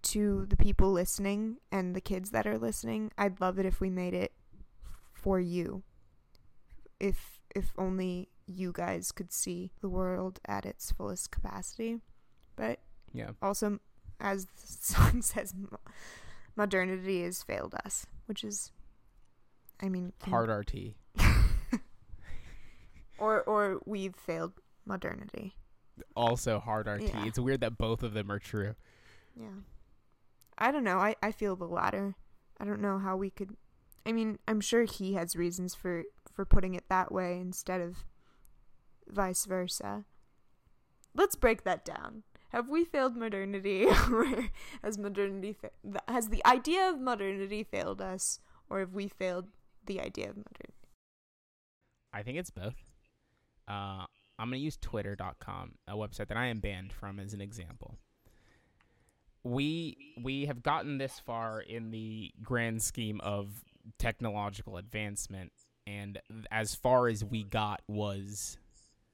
to 0.02 0.46
the 0.48 0.58
people 0.58 0.92
listening 0.92 1.58
and 1.72 1.96
the 1.96 2.02
kids 2.02 2.32
that 2.32 2.48
are 2.48 2.58
listening. 2.58 3.12
I'd 3.18 3.42
love 3.42 3.60
it 3.60 3.66
if 3.66 3.82
we 3.82 3.90
made 3.90 4.14
it 4.14 4.32
for 5.14 5.40
you. 5.40 5.84
If 7.00 7.42
if 7.54 7.74
only 7.78 8.30
you 8.50 8.72
guys 8.74 9.12
could 9.12 9.32
see 9.32 9.72
the 9.82 9.90
world 9.90 10.40
at 10.46 10.66
its 10.66 10.92
fullest 10.92 11.32
capacity. 11.32 12.00
But 12.56 12.80
yeah, 13.14 13.32
also, 13.42 13.80
as 14.20 14.46
the 14.46 14.52
song 14.66 15.22
says, 15.22 15.54
modernity 16.56 17.24
has 17.24 17.44
failed 17.44 17.76
us, 17.86 18.06
which 18.26 18.44
is, 18.44 18.72
I 19.82 19.90
mean, 19.90 20.14
hard 20.24 20.50
RT. 20.50 20.96
or 23.20 23.42
or 23.44 23.80
we've 23.86 24.16
failed 24.16 24.54
modernity. 24.86 25.56
Also 26.16 26.60
hard 26.60 26.88
RT. 26.88 27.04
Yeah. 27.04 27.26
It's 27.26 27.40
weird 27.40 27.62
that 27.62 27.78
both 27.78 28.04
of 28.04 28.14
them 28.14 28.32
are 28.32 28.40
true. 28.40 28.76
Yeah. 29.40 29.48
I 30.58 30.72
don't 30.72 30.84
know. 30.84 30.98
I, 30.98 31.16
I 31.22 31.32
feel 31.32 31.56
the 31.56 31.66
latter. 31.68 32.16
I 32.60 32.66
don't 32.66 32.82
know 32.82 33.00
how 33.00 33.16
we 33.16 33.30
could. 33.30 33.56
I 34.06 34.12
mean, 34.12 34.40
I'm 34.48 34.62
sure 34.62 34.84
he 34.84 35.14
has 35.14 35.36
reasons 35.36 35.76
for, 35.76 36.04
for 36.34 36.46
putting 36.46 36.74
it 36.74 36.84
that 36.90 37.12
way 37.12 37.40
instead 37.40 37.80
of 37.80 38.06
vice 39.12 39.46
versa. 39.46 40.06
Let's 41.16 41.36
break 41.36 41.64
that 41.64 41.86
down. 41.86 42.24
Have 42.50 42.70
we 42.70 42.84
failed 42.84 43.16
modernity, 43.16 43.86
or 44.12 44.50
has 44.84 44.98
modernity 44.98 45.54
fa- 45.54 46.02
has 46.08 46.30
the 46.30 46.46
idea 46.46 46.90
of 46.90 47.00
modernity 47.00 47.64
failed 47.64 48.02
us, 48.02 48.40
or 48.70 48.80
have 48.80 48.94
we 48.94 49.08
failed 49.08 49.48
the 49.86 50.00
idea 50.00 50.30
of 50.30 50.38
modernity? 50.38 50.74
I 52.12 52.24
think 52.24 52.38
it's 52.38 52.50
both. 52.50 52.76
Uh, 53.68 54.06
I'm 54.40 54.50
going 54.50 54.60
to 54.60 54.66
use 54.66 54.78
twitter.com, 54.78 55.76
a 55.88 55.94
website 55.94 56.28
that 56.28 56.38
I 56.38 56.48
am 56.48 56.60
banned 56.60 56.92
from 56.92 57.20
as 57.20 57.34
an 57.34 57.42
example. 57.42 57.98
We 59.44 60.16
we 60.22 60.48
have 60.48 60.64
gotten 60.64 60.98
this 60.98 61.20
far 61.20 61.62
in 61.62 61.92
the 61.92 62.32
grand 62.42 62.82
scheme 62.82 63.22
of 63.22 63.64
technological 63.98 64.78
advancement 64.78 65.52
and 65.88 66.20
as 66.52 66.76
far 66.76 67.08
as 67.08 67.24
we 67.24 67.44
got 67.44 67.82
was 67.88 68.58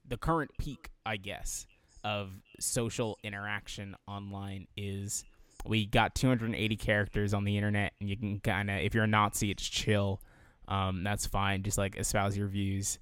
the 0.08 0.18
current 0.18 0.52
peak, 0.58 0.90
I 1.06 1.18
guess, 1.18 1.66
of 2.04 2.32
social 2.60 3.18
interaction 3.24 3.96
online 4.08 4.68
is 4.78 5.26
we 5.66 5.86
got 5.86 6.14
280 6.16 6.78
characters 6.78 7.34
on 7.34 7.44
the 7.44 7.58
internet 7.58 7.94
and 8.00 8.10
you 8.10 8.16
can 8.16 8.40
kind 8.40 8.70
of 8.70 8.78
if 8.78 8.94
you're 8.94 9.06
a 9.06 9.08
Nazi, 9.08 9.52
it's 9.52 9.68
chill. 9.68 10.22
Um, 10.68 11.04
that's 11.04 11.26
fine. 11.26 11.64
Just 11.64 11.78
like 11.78 11.98
espouse 11.98 12.38
your 12.38 12.48
views, 12.48 13.00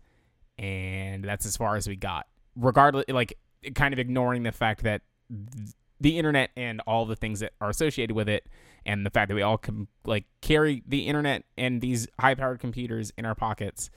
and 0.58 1.24
that's 1.24 1.46
as 1.46 1.58
far 1.58 1.76
as 1.76 1.88
we 1.88 1.96
got. 1.96 2.28
Regardless, 2.56 3.06
like 3.08 3.38
kind 3.76 3.94
of 3.94 4.00
ignoring 4.00 4.44
the 4.44 4.52
fact 4.52 4.84
that 4.84 5.02
th- 5.30 5.70
the 6.00 6.18
internet 6.18 6.50
and 6.58 6.82
all 6.86 7.06
the 7.06 7.16
things 7.16 7.40
that 7.40 7.54
are 7.62 7.70
associated 7.70 8.14
with 8.16 8.28
it, 8.28 8.48
and 8.86 9.06
the 9.06 9.10
fact 9.10 9.30
that 9.30 9.36
we 9.36 9.42
all 9.42 9.58
can 9.58 9.88
like 10.06 10.26
carry 10.42 10.84
the 10.86 11.08
internet 11.08 11.44
and 11.58 11.80
these 11.80 12.08
high-powered 12.20 12.60
computers 12.60 13.12
in 13.18 13.26
our 13.26 13.36
pockets. 13.36 13.90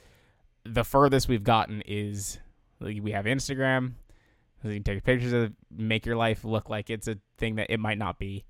The 0.65 0.85
furthest 0.85 1.29
we've 1.29 1.45
gotten 1.45 1.83
is 1.87 2.39
like, 2.81 2.99
we 3.03 3.13
have 3.13 3.25
Instagram. 3.25 3.93
so 4.63 4.69
You 4.69 4.75
can 4.75 4.85
take 4.85 5.05
pictures 5.05 5.33
of, 5.33 5.53
make 5.71 6.07
your 6.07 6.17
life 6.17 6.45
look 6.45 6.69
like 6.69 6.91
it's 6.91 7.09
a 7.09 7.19
thing 7.39 7.57
that 7.57 7.71
it 7.71 7.81
might 7.81 7.99
not 7.99 8.19
be, 8.19 8.45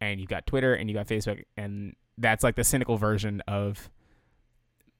and 0.00 0.20
you've 0.20 0.28
got 0.28 0.46
Twitter 0.46 0.74
and 0.74 0.88
you've 0.88 0.96
got 0.96 1.06
Facebook, 1.06 1.42
and 1.56 1.94
that's 2.16 2.42
like 2.42 2.56
the 2.56 2.64
cynical 2.64 2.96
version 2.96 3.42
of 3.46 3.90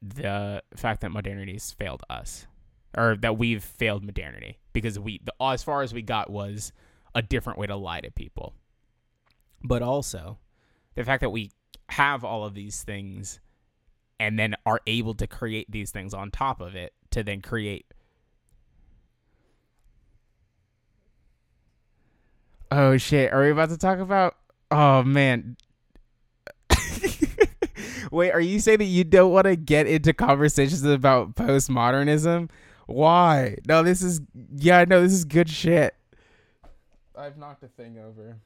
the 0.02 0.62
fact 0.76 1.00
that 1.00 1.10
modernity's 1.10 1.72
failed 1.72 2.02
us. 2.09 2.46
Or 2.96 3.16
that 3.16 3.36
we've 3.36 3.62
failed 3.62 4.02
modernity. 4.02 4.59
Because 4.72 4.98
we 4.98 5.20
the, 5.22 5.32
as 5.42 5.62
far 5.62 5.82
as 5.82 5.92
we 5.92 6.00
got 6.00 6.30
was 6.30 6.72
a 7.14 7.20
different 7.20 7.59
way 7.59 7.66
to 7.66 7.76
lie 7.76 8.00
to 8.00 8.10
people. 8.10 8.55
But 9.62 9.82
also 9.82 10.38
the 10.94 11.05
fact 11.05 11.20
that 11.20 11.30
we 11.30 11.50
have 11.90 12.24
all 12.24 12.44
of 12.44 12.55
these 12.55 12.82
things 12.82 13.40
and 14.18 14.38
then 14.38 14.55
are 14.64 14.80
able 14.86 15.14
to 15.14 15.26
create 15.26 15.70
these 15.70 15.90
things 15.90 16.14
on 16.14 16.30
top 16.30 16.60
of 16.60 16.74
it 16.74 16.94
to 17.10 17.22
then 17.22 17.42
create 17.42 17.86
oh 22.70 22.96
shit 22.96 23.32
are 23.32 23.42
we 23.42 23.50
about 23.50 23.68
to 23.70 23.76
talk 23.78 23.98
about 23.98 24.36
oh 24.70 25.02
man 25.02 25.56
Wait, 28.10 28.30
are 28.32 28.40
you 28.40 28.58
saying 28.58 28.78
that 28.78 28.84
you 28.84 29.04
don't 29.04 29.32
want 29.32 29.44
to 29.44 29.54
get 29.56 29.86
into 29.86 30.14
conversations 30.14 30.82
about 30.82 31.34
postmodernism? 31.34 32.48
Why? 32.86 33.56
No, 33.66 33.82
this 33.82 34.00
is 34.02 34.20
yeah, 34.56 34.84
no, 34.88 35.02
this 35.02 35.12
is 35.12 35.24
good 35.26 35.48
shit. 35.50 35.94
I've 37.16 37.36
knocked 37.36 37.62
a 37.64 37.68
thing 37.68 37.98
over. 37.98 38.38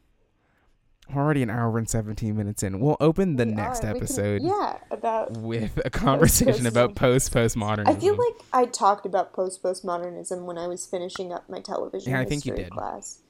We're 1.14 1.22
already 1.22 1.42
an 1.44 1.50
hour 1.50 1.78
and 1.78 1.88
seventeen 1.88 2.36
minutes 2.36 2.62
in. 2.64 2.80
We'll 2.80 2.96
open 2.98 3.36
the 3.36 3.44
We 3.46 3.52
next 3.52 3.84
are. 3.84 3.88
We 3.88 3.92
can- 3.92 3.96
episode 3.98 4.42
yeah, 4.42 4.78
about. 4.90 5.30
with 5.36 5.78
a 5.84 5.90
conversation 5.90 6.66
about 6.66 6.96
post 6.96 7.32
postmodernism. 7.32 7.86
I 7.88 7.94
feel 7.94 8.16
like 8.16 8.34
I 8.52 8.64
talked 8.66 9.06
about 9.06 9.32
post 9.32 9.62
postmodernism 9.62 10.44
when 10.44 10.58
I 10.58 10.66
was 10.66 10.86
finishing 10.86 11.32
up 11.32 11.48
my 11.48 11.60
television 11.60 12.10
Yeah, 12.12 12.20
I 12.20 12.24
think 12.24 12.44
you 12.44 12.52
history 12.52 12.64
did. 12.64 12.72
class 12.72 13.20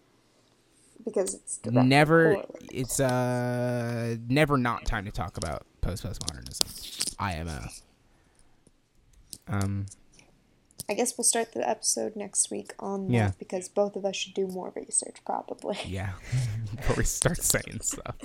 because 1.05 1.35
it's 1.35 1.61
never 1.65 2.35
correlated. 2.35 2.69
it's 2.73 3.01
uh 3.01 4.17
never 4.29 4.57
not 4.57 4.85
time 4.87 5.05
to 5.05 5.11
talk 5.11 5.37
about 5.37 5.65
post 5.81 6.05
postmodernism. 6.05 7.15
IMO. 7.19 7.67
Um 9.49 9.87
I 10.89 10.95
guess 10.95 11.17
we'll 11.17 11.25
start 11.25 11.53
the 11.53 11.67
episode 11.69 12.17
next 12.17 12.51
week 12.51 12.73
on 12.79 13.07
that 13.07 13.13
Yeah. 13.13 13.31
because 13.39 13.69
both 13.69 13.95
of 13.97 14.05
us 14.05 14.17
should 14.17 14.35
do 14.35 14.47
more 14.49 14.73
research 14.75 15.17
probably. 15.25 15.79
Yeah, 15.87 16.11
before 16.77 16.97
we 16.97 17.05
start 17.05 17.39
saying 17.39 17.81
stuff. 17.83 18.17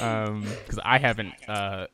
Um, 0.00 0.42
because 0.42 0.78
I 0.84 0.98
haven't 0.98 1.32
uh 1.48 1.86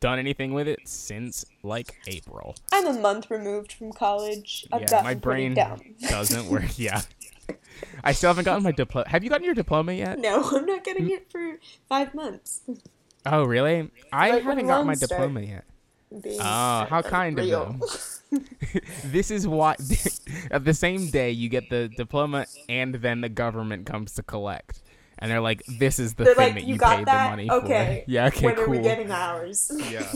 done 0.00 0.18
anything 0.18 0.54
with 0.54 0.68
it 0.68 0.78
since 0.84 1.44
like 1.62 1.96
April. 2.06 2.54
I'm 2.72 2.86
a 2.86 2.92
month 2.98 3.30
removed 3.30 3.72
from 3.72 3.92
college. 3.92 4.66
I've 4.72 4.82
yeah, 4.90 5.02
my 5.02 5.14
brain 5.14 5.54
doesn't 6.08 6.46
work. 6.46 6.64
Yeah, 6.78 7.02
I 8.04 8.12
still 8.12 8.28
haven't 8.30 8.44
gotten 8.44 8.62
my 8.62 8.72
diploma. 8.72 9.08
Have 9.08 9.24
you 9.24 9.30
gotten 9.30 9.44
your 9.44 9.54
diploma 9.54 9.92
yet? 9.92 10.18
No, 10.18 10.42
I'm 10.50 10.66
not 10.66 10.84
getting 10.84 11.10
it 11.10 11.30
for 11.30 11.58
five 11.88 12.14
months. 12.14 12.62
Oh, 13.26 13.44
really? 13.44 13.90
I 14.12 14.30
Like 14.30 14.42
haven't 14.44 14.66
gotten 14.66 14.86
my 14.86 14.94
diploma 14.94 15.40
yet. 15.40 15.64
Oh, 16.40 16.86
how 16.90 17.02
kind 17.02 17.38
of 17.38 17.44
real. 17.44 17.64
them. 17.66 17.82
this 19.04 19.30
is 19.30 19.46
why 19.46 19.76
at 20.50 20.64
the 20.64 20.74
same 20.74 21.08
day 21.10 21.30
you 21.30 21.48
get 21.48 21.68
the 21.70 21.88
diploma 21.88 22.46
and 22.68 22.94
then 22.96 23.20
the 23.20 23.28
government 23.28 23.86
comes 23.86 24.14
to 24.14 24.22
collect. 24.22 24.82
And 25.18 25.30
they're 25.30 25.40
like, 25.40 25.62
this 25.66 25.98
is 25.98 26.14
the 26.14 26.24
They're 26.24 26.34
thing 26.34 26.44
like, 26.46 26.54
that 26.54 26.64
you 26.64 26.74
you, 26.74 26.80
paid 26.80 27.06
that? 27.06 27.24
the 27.24 27.30
money 27.30 27.50
Okay. 27.50 28.04
for. 28.06 28.10
Yeah, 28.10 28.26
okay, 28.28 28.46
when 28.46 28.54
cool. 28.56 28.64
are 28.64 28.68
we 28.68 28.78
getting 28.80 29.10
ours? 29.10 29.70
Yeah. 29.90 30.06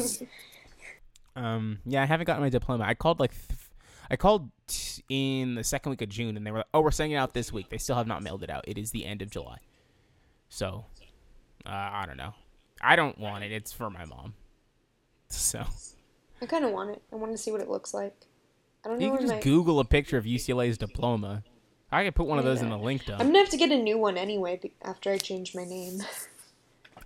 Um, 1.36 1.78
yeah, 1.84 2.02
I 2.02 2.06
haven't 2.06 2.26
gotten 2.26 2.42
my 2.42 2.48
diploma. 2.48 2.84
I 2.84 2.94
called 2.94 3.20
like, 3.20 3.32
th- 3.32 3.58
I 4.10 4.16
called 4.16 4.50
t- 4.66 5.02
in 5.08 5.54
the 5.54 5.64
second 5.64 5.90
week 5.90 6.02
of 6.02 6.08
June, 6.08 6.36
and 6.36 6.46
they 6.46 6.50
were 6.50 6.58
like, 6.58 6.68
"Oh, 6.74 6.80
we're 6.80 6.90
sending 6.90 7.12
it 7.12 7.16
out 7.18 7.34
this 7.34 7.52
week." 7.52 7.68
They 7.68 7.78
still 7.78 7.96
have 7.96 8.06
not 8.06 8.22
mailed 8.22 8.42
it 8.42 8.50
out. 8.50 8.64
It 8.66 8.78
is 8.78 8.90
the 8.90 9.04
end 9.04 9.22
of 9.22 9.30
July, 9.30 9.58
so 10.48 10.84
uh, 11.66 11.70
I 11.70 12.04
don't 12.06 12.16
know. 12.16 12.34
I 12.80 12.96
don't 12.96 13.18
want 13.18 13.44
it. 13.44 13.52
It's 13.52 13.72
for 13.72 13.90
my 13.90 14.04
mom. 14.04 14.34
So 15.28 15.64
I 16.42 16.46
kind 16.46 16.64
of 16.64 16.70
want 16.70 16.90
it. 16.90 17.02
I 17.12 17.16
want 17.16 17.32
to 17.32 17.38
see 17.38 17.50
what 17.50 17.60
it 17.60 17.68
looks 17.68 17.94
like. 17.94 18.14
I 18.84 18.88
don't 18.88 18.98
know 18.98 19.06
you 19.06 19.12
can 19.12 19.20
just 19.22 19.34
my. 19.34 19.40
Google 19.40 19.80
a 19.80 19.84
picture 19.84 20.18
of 20.18 20.24
UCLA's 20.24 20.78
diploma. 20.78 21.42
I 21.90 22.04
could 22.04 22.14
put 22.14 22.26
one 22.26 22.38
of 22.38 22.44
those 22.44 22.60
in 22.60 22.70
the 22.70 22.78
link 22.78 23.04
dump. 23.04 23.20
I'm 23.20 23.28
gonna 23.28 23.38
have 23.38 23.50
to 23.50 23.56
get 23.56 23.70
a 23.70 23.78
new 23.78 23.98
one 23.98 24.16
anyway 24.16 24.60
after 24.82 25.10
I 25.10 25.18
change 25.18 25.54
my 25.54 25.64
name. 25.64 26.02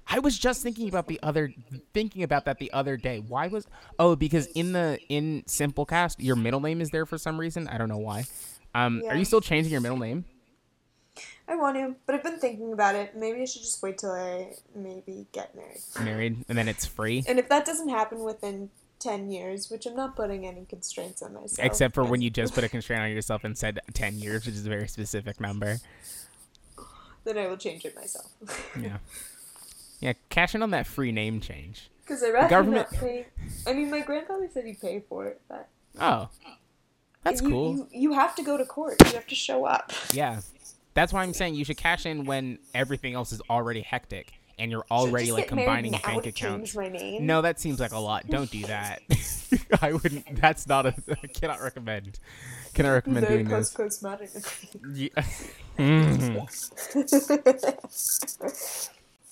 I 0.09 0.19
was 0.21 0.39
just 0.39 0.63
thinking 0.63 0.89
about 0.89 1.07
the 1.07 1.21
other 1.23 1.53
thinking 1.93 2.23
about 2.23 2.47
that 2.47 2.59
the 2.59 2.73
other 2.73 2.97
day. 2.97 3.19
Why 3.19 3.49
was 3.49 3.67
oh 3.99 4.17
because 4.17 4.47
in 4.49 4.73
the 4.73 4.99
in 5.09 5.43
Simplecast 5.47 6.17
your 6.19 6.37
middle 6.37 6.61
name 6.61 6.81
is 6.81 6.91
there 6.91 7.07
for 7.07 7.19
some 7.19 7.39
reason. 7.39 7.69
I 7.69 7.79
don't 7.79 7.89
know 7.89 7.99
why. 7.99 8.25
Um, 8.75 9.03
are 9.09 9.17
you 9.17 9.25
still 9.25 9.41
changing 9.41 9.73
your 9.73 9.81
middle 9.81 9.99
name? 9.99 10.25
I 11.49 11.57
want 11.57 11.77
to, 11.77 11.95
but 12.07 12.15
I've 12.15 12.23
been 12.23 12.39
thinking 12.39 12.73
about 12.73 12.95
it. 12.95 13.17
Maybe 13.17 13.41
I 13.41 13.45
should 13.47 13.63
just 13.63 13.83
wait 13.83 13.99
till 13.99 14.13
I 14.13 14.53
maybe 14.75 15.27
get 15.33 15.55
married. 15.55 15.81
Married 16.01 16.45
and 16.49 16.57
then 16.57 16.69
it's 16.69 16.85
free. 16.87 17.25
And 17.27 17.39
if 17.39 17.49
that 17.49 17.65
doesn't 17.65 17.89
happen 17.89 18.23
within 18.23 18.71
ten 18.99 19.31
years, 19.31 19.71
which 19.71 19.87
I'm 19.87 19.97
not 19.97 20.17
putting 20.17 20.47
any 20.47 20.65
constraints 20.67 21.23
on 21.23 21.35
myself. 21.35 21.59
Except 21.65 21.95
for 21.95 22.05
when 22.05 22.21
you 22.21 22.31
just 22.31 22.55
put 22.55 22.65
a 22.65 22.69
constraint 22.69 23.03
on 23.03 23.11
yourself 23.11 23.45
and 23.45 23.57
said 23.57 23.81
10 23.95 24.19
years, 24.19 24.45
which 24.47 24.55
is 24.55 24.67
a 24.67 24.69
very 24.69 24.89
specific 24.89 25.41
number. 25.41 25.79
then 27.25 27.39
I 27.39 27.47
will 27.47 27.57
change 27.57 27.85
it 27.85 27.95
myself. 27.95 28.31
Yeah. 28.81 28.99
Yeah, 30.01 30.13
cash 30.31 30.55
in 30.55 30.63
on 30.63 30.71
that 30.71 30.87
free 30.87 31.13
name 31.13 31.41
change. 31.41 31.91
Because 32.03 32.23
I 32.23 32.31
rather 32.31 32.49
government- 32.49 32.93
not 32.93 33.01
pay. 33.01 33.27
I 33.67 33.73
mean, 33.73 33.91
my 33.91 34.01
grandfather 34.01 34.49
said 34.53 34.65
he'd 34.65 34.81
pay 34.81 35.03
for 35.09 35.27
it, 35.27 35.41
but 35.49 35.69
Oh. 36.01 36.29
That's 37.25 37.43
you, 37.43 37.49
cool. 37.51 37.75
You, 37.77 37.89
you 37.93 38.13
have 38.13 38.35
to 38.37 38.43
go 38.43 38.57
to 38.57 38.65
court. 38.65 38.95
You 39.05 39.13
have 39.13 39.27
to 39.27 39.35
show 39.35 39.65
up. 39.65 39.93
Yeah. 40.13 40.41
That's 40.95 41.13
why 41.13 41.23
I'm 41.23 41.35
saying 41.35 41.55
you 41.57 41.65
should 41.65 41.77
cash 41.77 42.07
in 42.07 42.25
when 42.25 42.59
everything 42.75 43.15
else 43.15 43.33
is 43.33 43.43
already 43.51 43.81
hectic 43.83 44.33
and 44.59 44.71
you're 44.71 44.85
already 44.91 45.31
like 45.33 45.49
combining 45.49 45.93
bank 45.93 46.27
accounts. 46.27 46.75
My 46.75 46.89
name. 46.89 47.27
No, 47.27 47.43
that 47.43 47.61
seems 47.61 47.79
like 47.81 47.93
a 47.93 47.99
lot. 47.99 48.27
Don't 48.29 48.51
do 48.51 48.63
that. 48.67 49.03
I 49.83 49.93
wouldn't. 49.93 50.41
That's 50.41 50.67
not 50.67 50.87
a. 50.87 50.95
I 51.23 51.27
cannot 51.29 51.61
recommend. 51.61 52.19
Can 52.75 52.87
I 52.87 52.91
recommend 52.91 53.27
Very 53.27 53.43
doing 53.45 53.49
this? 53.57 53.71
post 53.71 54.03
postmodern. 54.03 54.77
Yeah. 54.95 55.25
Mhm. 55.79 56.49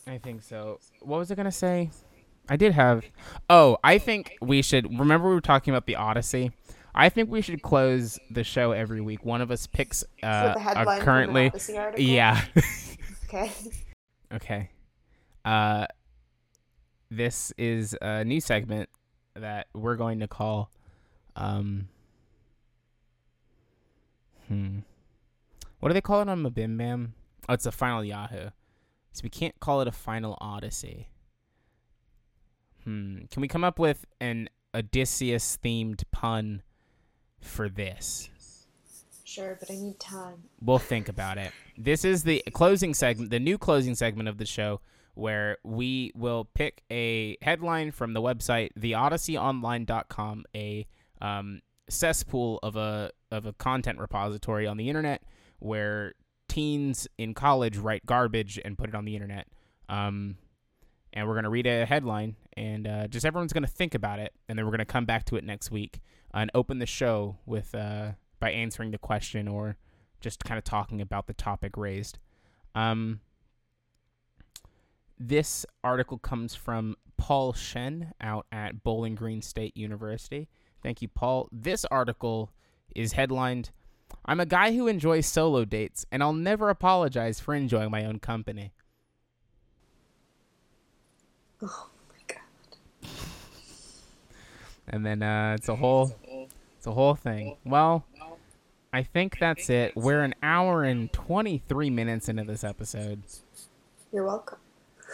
I 0.07 0.19
think 0.19 0.43
so. 0.43 0.79
What 1.01 1.19
was 1.19 1.31
I 1.31 1.35
gonna 1.35 1.51
say? 1.53 1.91
I 2.49 2.57
did 2.57 2.73
have. 2.73 3.05
Oh, 3.51 3.77
I 3.83 3.99
think 3.99 4.37
we 4.41 4.63
should. 4.63 4.99
Remember 4.99 5.29
we 5.29 5.35
were 5.35 5.41
talking 5.41 5.73
about 5.75 5.87
the 5.87 5.97
Odyssey. 5.97 6.53
I 6.95 7.09
think 7.09 7.31
we 7.31 7.43
should 7.43 7.61
close 7.63 8.19
the 8.31 8.45
show 8.45 8.73
every 8.73 9.01
week. 9.01 9.25
One 9.25 9.41
of 9.43 9.51
us 9.51 9.67
picks 9.67 10.05
uh, 10.23 10.55
a 10.57 11.01
currently. 11.01 11.51
from 11.51 11.75
an 11.75 11.77
Odyssey 11.77 11.79
article. 11.79 12.05
Yeah. 12.05 12.45
Okay. 13.29 13.51
Okay. 14.33 14.71
Uh, 15.45 15.87
this 17.11 17.53
is 17.59 17.97
a 18.01 18.25
new 18.25 18.41
segment 18.41 18.89
that 19.35 19.67
we're 19.75 19.97
going 19.97 20.21
to 20.21 20.29
call. 20.29 20.71
Um. 21.35 21.89
Hmm. 24.47 24.79
What 25.81 25.89
do 25.89 25.95
they 25.95 26.01
call 26.01 26.23
it 26.23 26.29
on 26.29 26.45
Mabim 26.45 26.79
Bam? 26.79 27.15
Oh, 27.49 27.55
it's 27.55 27.67
a 27.67 27.73
final 27.73 28.05
Yahoo. 28.05 28.51
So 29.17 29.23
we 29.25 29.31
can't 29.31 29.59
call 29.61 29.81
it 29.81 29.89
a 29.89 29.93
final 29.93 30.37
Odyssey. 30.43 31.09
Hmm. 32.85 33.21
Can 33.31 33.41
we 33.41 33.49
come 33.49 33.65
up 33.65 33.79
with 33.79 34.05
an 34.21 34.51
Odysseus 34.75 35.57
themed 35.65 36.03
pun 36.11 36.63
for 37.41 37.71
this? 37.71 38.29
Sure, 39.25 39.57
but 39.59 39.71
I 39.71 39.77
need 39.77 39.99
time. 39.99 40.43
We'll 40.61 40.79
think 40.79 41.09
about 41.09 41.39
it. 41.39 41.51
This 41.79 42.05
is 42.05 42.25
the 42.25 42.45
closing 42.53 42.93
segment, 42.93 43.31
the 43.31 43.41
new 43.41 43.57
closing 43.57 43.95
segment 43.95 44.29
of 44.29 44.37
the 44.37 44.45
show, 44.45 44.83
where 45.15 45.57
we 45.65 46.13
will 46.15 46.45
pick 46.53 46.83
a 46.93 47.39
headline 47.41 47.93
from 47.93 48.13
the 48.13 48.21
website 48.21 48.69
theodysseyonline.com, 48.79 50.45
a 50.55 50.87
um, 51.23 51.63
cesspool 51.89 52.59
of 52.63 52.77
a 52.77 53.13
of 53.31 53.47
a 53.47 53.55
content 53.55 53.99
repository 53.99 54.67
on 54.67 54.77
the 54.77 54.91
internet 54.91 55.23
where 55.59 56.13
teens 56.57 57.07
in 57.19 57.35
college 57.35 57.77
write 57.77 58.07
garbage 58.07 58.59
and 58.65 58.79
put 58.79 58.89
it 58.89 58.95
on 58.95 59.05
the 59.05 59.15
internet. 59.15 59.47
Um, 59.91 60.39
and 61.13 61.29
we're 61.29 61.35
gonna 61.35 61.51
read 61.51 61.67
a 61.67 61.85
headline, 61.85 62.37
and 62.57 62.87
uh, 62.87 63.09
just 63.09 63.27
everyone's 63.27 63.53
gonna 63.53 63.67
think 63.67 63.95
about 63.95 64.21
it, 64.21 64.33
and 64.49 64.59
then 64.59 64.65
we're 64.65 64.71
gonna 64.71 64.87
come 64.87 65.05
back 65.05 65.27
to 65.27 65.37
it 65.37 65.45
next 65.45 65.71
week 65.71 66.01
and 66.33 66.51
open 66.55 66.79
the 66.79 66.87
show 66.87 67.37
with 67.45 67.75
uh, 67.75 68.13
by 68.41 68.51
answering 68.51 68.91
the 68.91 68.99
question 68.99 69.49
or 69.49 69.77
just 70.23 70.45
kind 70.45 70.57
of 70.57 70.65
talking 70.65 71.03
about 71.03 71.27
the 71.27 71.35
topic 71.35 71.77
raised. 71.77 72.19
Um, 72.75 73.21
this 75.19 75.67
article 75.85 76.17
comes 76.17 76.55
from 76.55 76.97
Paul 77.19 77.53
Shen 77.53 78.15
out 78.19 78.47
at 78.51 78.83
Bowling 78.83 79.15
Green 79.15 79.43
State 79.43 79.77
University. 79.77 80.49
Thank 80.83 81.03
you, 81.03 81.09
Paul. 81.09 81.49
This 81.53 81.85
article 81.91 82.51
is 82.95 83.13
headlined 83.13 83.73
I'm 84.25 84.41
a 84.41 84.47
guy 84.47 84.75
who 84.75 84.89
enjoys 84.89 85.27
solo 85.27 85.65
dates, 85.65 86.05
and 86.11 86.23
I'll 86.23 86.33
never 86.33 86.69
apologize 86.69 87.39
for 87.39 87.55
enjoying 87.55 87.91
my 87.91 88.05
own 88.05 88.19
company. 88.19 88.73
Oh 91.63 91.91
my 92.09 92.35
god. 92.35 93.09
And 94.89 95.05
then 95.05 95.21
uh, 95.21 95.57
it's 95.59 95.69
a 95.69 95.75
whole 95.75 96.15
it's 96.79 96.87
a 96.87 96.93
whole 96.93 97.17
thing. 97.17 97.57
Well, 97.65 98.05
I 98.93 99.03
think 99.03 99.39
that's 99.41 99.69
it. 99.69 99.97
We're 99.97 100.23
an 100.23 100.35
hour 100.43 100.85
and 100.85 101.13
23 101.13 101.91
minutes 101.91 102.29
into 102.29 102.45
this 102.45 102.63
episode. 102.63 103.23
You're 104.13 104.25
welcome. 104.25 104.59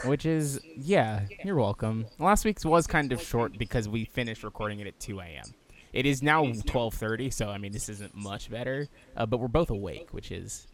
Which 0.05 0.27
is, 0.27 0.61
yeah, 0.77 1.23
you're 1.45 1.57
welcome. 1.57 2.07
Last 2.19 2.45
week's 2.45 2.65
was 2.65 2.87
kind 2.87 3.13
of 3.13 3.23
short 3.23 3.59
because 3.59 3.89
we 3.89 4.05
finished 4.05 4.45
recording 4.45 4.81
it 4.81 4.87
at 4.87 5.01
2 5.01 5.21
a.m. 5.21 5.55
It 5.93 6.07
is 6.07 6.23
now 6.23 6.45
12:30, 6.45 7.31
so 7.33 7.49
I 7.51 7.59
mean 7.59 7.73
this 7.73 7.89
isn't 7.89 8.15
much 8.15 8.51
better, 8.51 8.89
uh, 9.17 9.27
but 9.27 9.39
we're 9.39 9.49
both 9.49 9.71
awake, 9.71 10.09
which 10.13 10.31
is, 10.31 10.67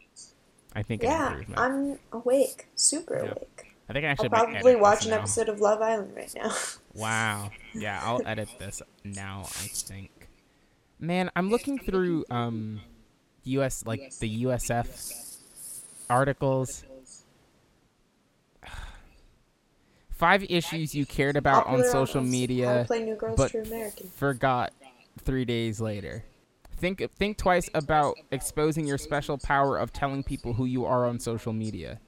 I 0.75 0.83
think, 0.83 1.03
Yeah. 1.03 1.41
I'm 1.57 1.99
awake. 2.13 2.69
Super 2.77 3.17
Yeah. 3.25 3.31
awake. 3.33 3.75
I 3.89 3.93
think 3.95 4.05
I 4.05 4.09
I'll 4.09 4.13
actually 4.13 4.29
probably 4.29 4.77
watch 4.77 5.05
an 5.07 5.11
now. 5.13 5.19
episode 5.19 5.49
of 5.49 5.61
Love 5.61 5.81
Island 5.83 6.15
right 6.17 6.33
now. 6.35 6.55
Wow. 6.95 7.51
Yeah, 7.75 8.01
I'll 8.03 8.21
edit 8.27 8.49
this 8.59 8.83
now. 9.05 9.43
I 9.45 9.69
think. 9.69 10.11
Man, 10.99 11.31
I'm 11.37 11.49
looking 11.49 11.79
through 11.79 12.25
um, 12.29 12.81
US 13.45 13.87
like 13.87 14.13
the 14.19 14.43
USF 14.45 15.39
articles. 16.11 16.85
Five 20.11 20.45
issues 20.51 20.93
you 20.97 21.07
cared 21.07 21.37
about 21.37 21.67
on 21.69 21.85
social 21.85 21.99
Almost. 21.99 22.15
How 22.15 22.21
to 22.21 22.27
media, 22.27 22.85
play 22.89 23.05
New 23.05 23.15
Girls 23.15 23.37
but 23.37 23.53
forgot 24.17 24.73
three 25.21 25.45
days 25.45 25.81
later. 25.81 26.25
Think 26.77 27.03
think 27.17 27.39
twice 27.39 27.69
about 27.75 28.17
exposing 28.31 28.87
your 28.87 28.99
special 28.99 29.37
power 29.37 29.77
of 29.77 29.93
telling 29.93 30.23
people 30.23 30.53
who 30.53 30.65
you 30.65 30.85
are 30.85 31.07
on 31.07 31.19
social 31.19 31.53
media. 31.53 32.01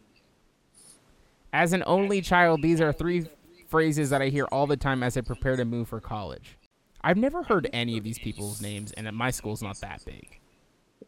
As 1.52 1.72
an 1.72 1.82
only 1.86 2.20
child, 2.20 2.62
these 2.62 2.80
are 2.80 2.92
three 2.92 3.26
phrases 3.66 4.10
that 4.10 4.22
I 4.22 4.28
hear 4.28 4.44
all 4.52 4.66
the 4.68 4.76
time 4.76 5.02
as 5.02 5.16
I 5.16 5.22
prepare 5.22 5.56
to 5.56 5.64
move 5.64 5.88
for 5.88 6.00
college. 6.00 6.56
I've 7.02 7.16
never 7.16 7.42
heard 7.42 7.68
any 7.72 7.96
of 7.98 8.04
these 8.04 8.18
people's 8.18 8.60
names, 8.60 8.92
and 8.92 9.10
my 9.16 9.30
school's 9.30 9.62
not 9.62 9.80
that 9.80 10.04
big. 10.04 10.38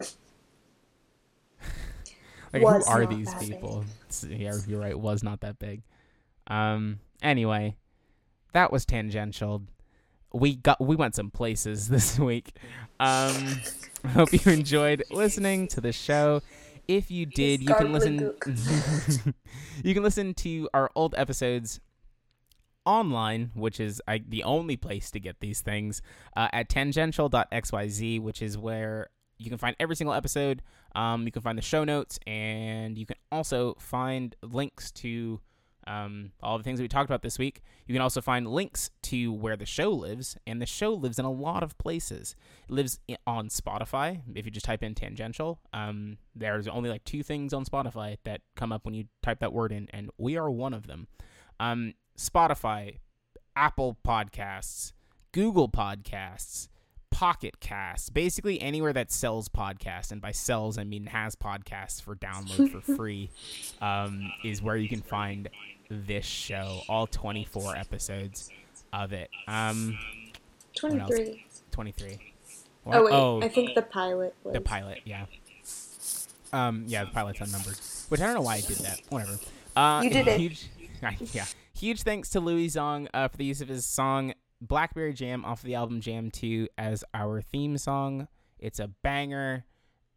like, 2.53 2.63
Was 2.63 2.87
who 2.87 2.93
are 2.93 3.07
these 3.07 3.33
people? 3.35 3.85
Yeah, 4.27 4.55
you're 4.67 4.81
right. 4.81 4.99
Was 4.99 5.23
not 5.23 5.41
that 5.43 5.59
big. 5.59 5.83
Um. 6.49 6.99
Anyway, 7.23 7.77
that 8.53 8.73
was 8.73 8.85
tangential. 8.85 9.63
We 10.33 10.57
got 10.57 10.81
we 10.81 10.97
went 10.97 11.15
some 11.15 11.31
places 11.31 11.89
this 11.91 12.19
week. 12.19 12.57
Um. 13.01 13.61
I 14.05 14.09
hope 14.09 14.33
you 14.33 14.53
enjoyed 14.53 15.05
listening 15.11 15.69
to 15.69 15.81
the 15.81 15.93
show. 15.93 16.43
If 16.89 17.11
you 17.11 17.25
did, 17.25 17.63
you 17.63 17.75
can 17.75 17.93
listen. 17.93 18.35
you 19.85 19.95
can 19.95 20.03
listen 20.03 20.35
to 20.35 20.69
our 20.75 20.91
old 20.97 21.15
episodes 21.17 21.81
online, 22.85 23.53
which 23.55 23.79
is 23.79 24.03
I, 24.09 24.23
the 24.29 24.43
only 24.43 24.77
place 24.77 25.11
to 25.13 25.21
get 25.21 25.39
these 25.39 25.61
things, 25.61 26.03
uh, 26.37 26.49
at 26.53 26.69
tangential.xyz, 26.69 28.21
which 28.21 28.43
is 28.43 28.59
where 28.59 29.09
you 29.39 29.49
can 29.49 29.59
find 29.59 29.77
every 29.79 29.95
single 29.95 30.15
episode. 30.15 30.63
Um, 30.97 31.25
you 31.25 31.31
can 31.31 31.43
find 31.43 31.57
the 31.57 31.63
show 31.63 31.85
notes, 31.85 32.19
and 32.27 32.99
you 32.99 33.07
can 33.07 33.17
also 33.31 33.75
find 33.79 34.35
links 34.43 34.91
to 34.93 35.41
um, 35.87 36.33
all 36.43 36.59
the 36.59 36.65
things 36.65 36.79
that 36.79 36.85
we 36.85 36.89
talked 36.89 37.09
about 37.09 37.23
this 37.23 37.39
week. 37.39 37.63
You 37.87 37.95
can 37.95 38.03
also 38.03 38.21
find 38.21 38.47
links 38.47 38.91
to 39.03 39.33
where 39.33 39.57
the 39.57 39.67
show 39.67 39.91
lives, 39.91 40.37
and 40.47 40.61
the 40.61 40.67
show 40.67 40.93
lives 40.93 41.19
in 41.19 41.25
a 41.25 41.31
lot 41.31 41.63
of 41.63 41.77
places. 41.79 42.35
It 42.69 42.73
lives 42.73 43.01
on 43.27 43.49
Spotify. 43.49 44.21
If 44.35 44.45
you 44.45 44.51
just 44.51 44.67
type 44.67 44.83
in 44.83 44.95
tangential, 44.95 45.61
um, 45.73 46.19
there's 46.35 46.69
only 46.69 46.91
like 46.91 47.05
two 47.05 47.23
things 47.23 47.53
on 47.53 47.65
Spotify 47.65 48.19
that 48.25 48.41
come 48.57 48.73
up 48.73 48.85
when 48.85 48.95
you 48.95 49.05
type 49.23 49.41
that 49.41 49.53
word 49.53 49.73
in, 49.73 49.89
and 49.93 50.11
we 50.19 50.37
are 50.37 50.51
one 50.51 50.75
of 50.75 50.87
them. 50.87 51.09
Um, 51.61 51.95
Spotify, 52.17 52.99
Apple 53.57 53.99
Podcasts, 54.07 54.93
Google 55.33 55.69
Podcasts, 55.69 56.69
Pocket 57.13 57.61
Casts, 57.61 58.09
basically 58.11 58.61
anywhere 58.61 58.93
that 58.95 59.13
sells 59.13 59.49
podcasts, 59.49 60.11
and 60.11 60.21
by 60.21 60.33
sells 60.33 60.79
I 60.79 60.85
mean 60.85 61.07
has 61.07 61.37
podcasts 61.37 62.03
for 62.03 62.17
download 62.17 62.73
for 62.73 62.81
free, 62.97 63.31
um, 63.81 64.33
is 64.43 64.63
where 64.63 64.77
you 64.77 64.89
can 64.89 65.03
find 65.03 65.49
this 65.93 66.25
show, 66.25 66.81
all 66.89 67.07
24 67.07 67.77
episodes 67.77 68.51
of 68.93 69.13
it. 69.13 69.31
Um, 69.47 69.99
else? 70.83 70.91
23. 71.09 71.47
23. 71.71 72.19
Oh, 72.87 73.39
wait. 73.39 73.47
I 73.47 73.49
think 73.49 73.75
the 73.75 73.83
pilot 73.83 74.35
was. 74.43 74.55
the 74.55 74.61
pilot, 74.61 75.01
yeah. 75.05 75.27
Um, 76.53 76.85
yeah, 76.87 77.05
the 77.05 77.11
pilot's 77.11 77.41
unnumbered, 77.41 77.77
which 78.09 78.21
I 78.21 78.27
don't 78.27 78.35
know 78.35 78.43
why 78.43 78.57
I 78.57 78.61
did 78.61 78.77
that. 78.79 79.01
Whatever. 79.09 79.39
Uh, 79.75 80.01
You 80.05 80.11
did 80.11 80.29
it. 80.29 80.41
Huge, 80.41 80.67
yeah. 81.33 81.47
Huge 81.75 82.03
thanks 82.03 82.29
to 82.31 82.41
Louis 82.41 82.67
Zong 82.69 83.09
uh, 83.15 83.29
for 83.29 83.37
the 83.37 83.45
use 83.45 83.61
of 83.61 83.69
his 83.69 83.87
song 83.87 84.35
"Blackberry 84.61 85.15
Jam" 85.15 85.45
off 85.45 85.61
of 85.61 85.65
the 85.65 85.75
album 85.75 86.01
Jam 86.01 86.31
2 86.31 86.69
as 86.77 87.05
our 87.15 87.41
theme 87.41 87.79
song. 87.79 88.29
It's 88.59 88.79
a 88.79 88.89
banger, 89.03 89.65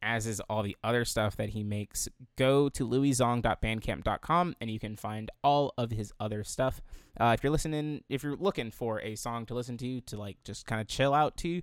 as 0.06 0.28
is 0.28 0.40
all 0.42 0.62
the 0.64 0.78
other 0.84 1.04
stuff 1.04 1.36
that 1.38 1.50
he 1.50 1.64
makes. 1.64 2.08
Go 2.38 2.70
to 2.70 2.88
louiszong.bandcamp.com 2.88 4.56
and 4.62 4.70
you 4.70 4.80
can 4.80 4.96
find 4.96 5.32
all 5.44 5.74
of 5.78 5.92
his 5.92 6.14
other 6.20 6.44
stuff. 6.44 6.80
Uh, 7.20 7.36
if 7.38 7.44
you're 7.44 7.52
listening, 7.52 8.04
if 8.08 8.24
you're 8.24 8.38
looking 8.38 8.72
for 8.72 9.02
a 9.02 9.16
song 9.16 9.46
to 9.48 9.56
listen 9.56 9.78
to, 9.78 10.00
to 10.02 10.18
like 10.18 10.38
just 10.44 10.66
kind 10.66 10.80
of 10.80 10.88
chill 10.88 11.14
out 11.14 11.36
to, 11.38 11.62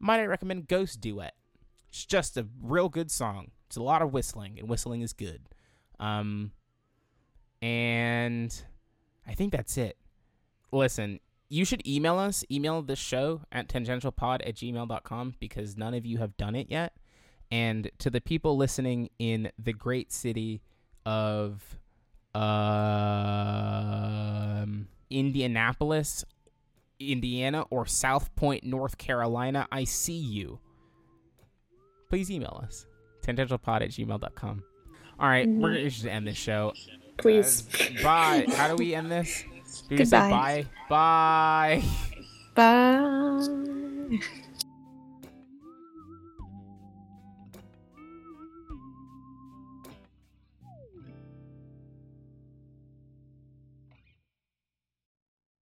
might 0.00 0.20
I 0.20 0.24
recommend 0.24 0.66
Ghost 0.66 1.00
Duet. 1.00 1.34
It's 1.88 2.04
just 2.04 2.36
a 2.36 2.46
real 2.60 2.88
good 2.88 3.10
song. 3.10 3.50
It's 3.66 3.76
a 3.76 3.82
lot 3.82 4.02
of 4.02 4.12
whistling, 4.12 4.58
and 4.58 4.68
whistling 4.68 5.02
is 5.02 5.12
good. 5.12 5.42
Um, 6.00 6.52
and 7.62 8.54
I 9.26 9.34
think 9.34 9.52
that's 9.52 9.76
it. 9.76 9.96
Listen, 10.72 11.20
you 11.48 11.64
should 11.64 11.86
email 11.86 12.18
us, 12.18 12.44
email 12.50 12.82
this 12.82 12.98
show 12.98 13.42
at 13.52 13.68
tangentialpod 13.68 14.46
at 14.46 14.56
gmail.com 14.56 15.34
because 15.38 15.76
none 15.76 15.94
of 15.94 16.04
you 16.04 16.18
have 16.18 16.36
done 16.36 16.54
it 16.54 16.68
yet. 16.68 16.94
And 17.50 17.90
to 17.98 18.10
the 18.10 18.20
people 18.20 18.56
listening 18.56 19.10
in 19.18 19.50
the 19.58 19.72
great 19.72 20.12
city 20.12 20.60
of 21.06 21.78
um, 22.34 22.42
Indianapolis, 25.10 26.24
Indiana, 26.98 27.62
or 27.70 27.86
South 27.86 28.34
Point, 28.34 28.64
North 28.64 28.98
Carolina, 28.98 29.68
I 29.70 29.84
see 29.84 30.18
you. 30.18 30.58
Please 32.08 32.30
email 32.30 32.60
us. 32.62 32.86
Tangentialpod 33.22 33.82
at 33.82 33.90
gmail.com. 33.90 34.62
All 35.18 35.28
right, 35.28 35.48
we're 35.48 35.74
going 35.74 35.90
to 35.90 36.10
end 36.10 36.26
this 36.26 36.36
show. 36.36 36.72
Please. 37.18 37.68
Uh, 37.80 38.02
bye. 38.02 38.46
How 38.56 38.68
do 38.68 38.76
we 38.76 38.94
end 38.94 39.10
this? 39.10 39.44
Do 39.88 39.96
Goodbye. 39.96 40.66
bye? 40.88 41.82
Bye. 42.54 44.18
Bye. 44.18 44.18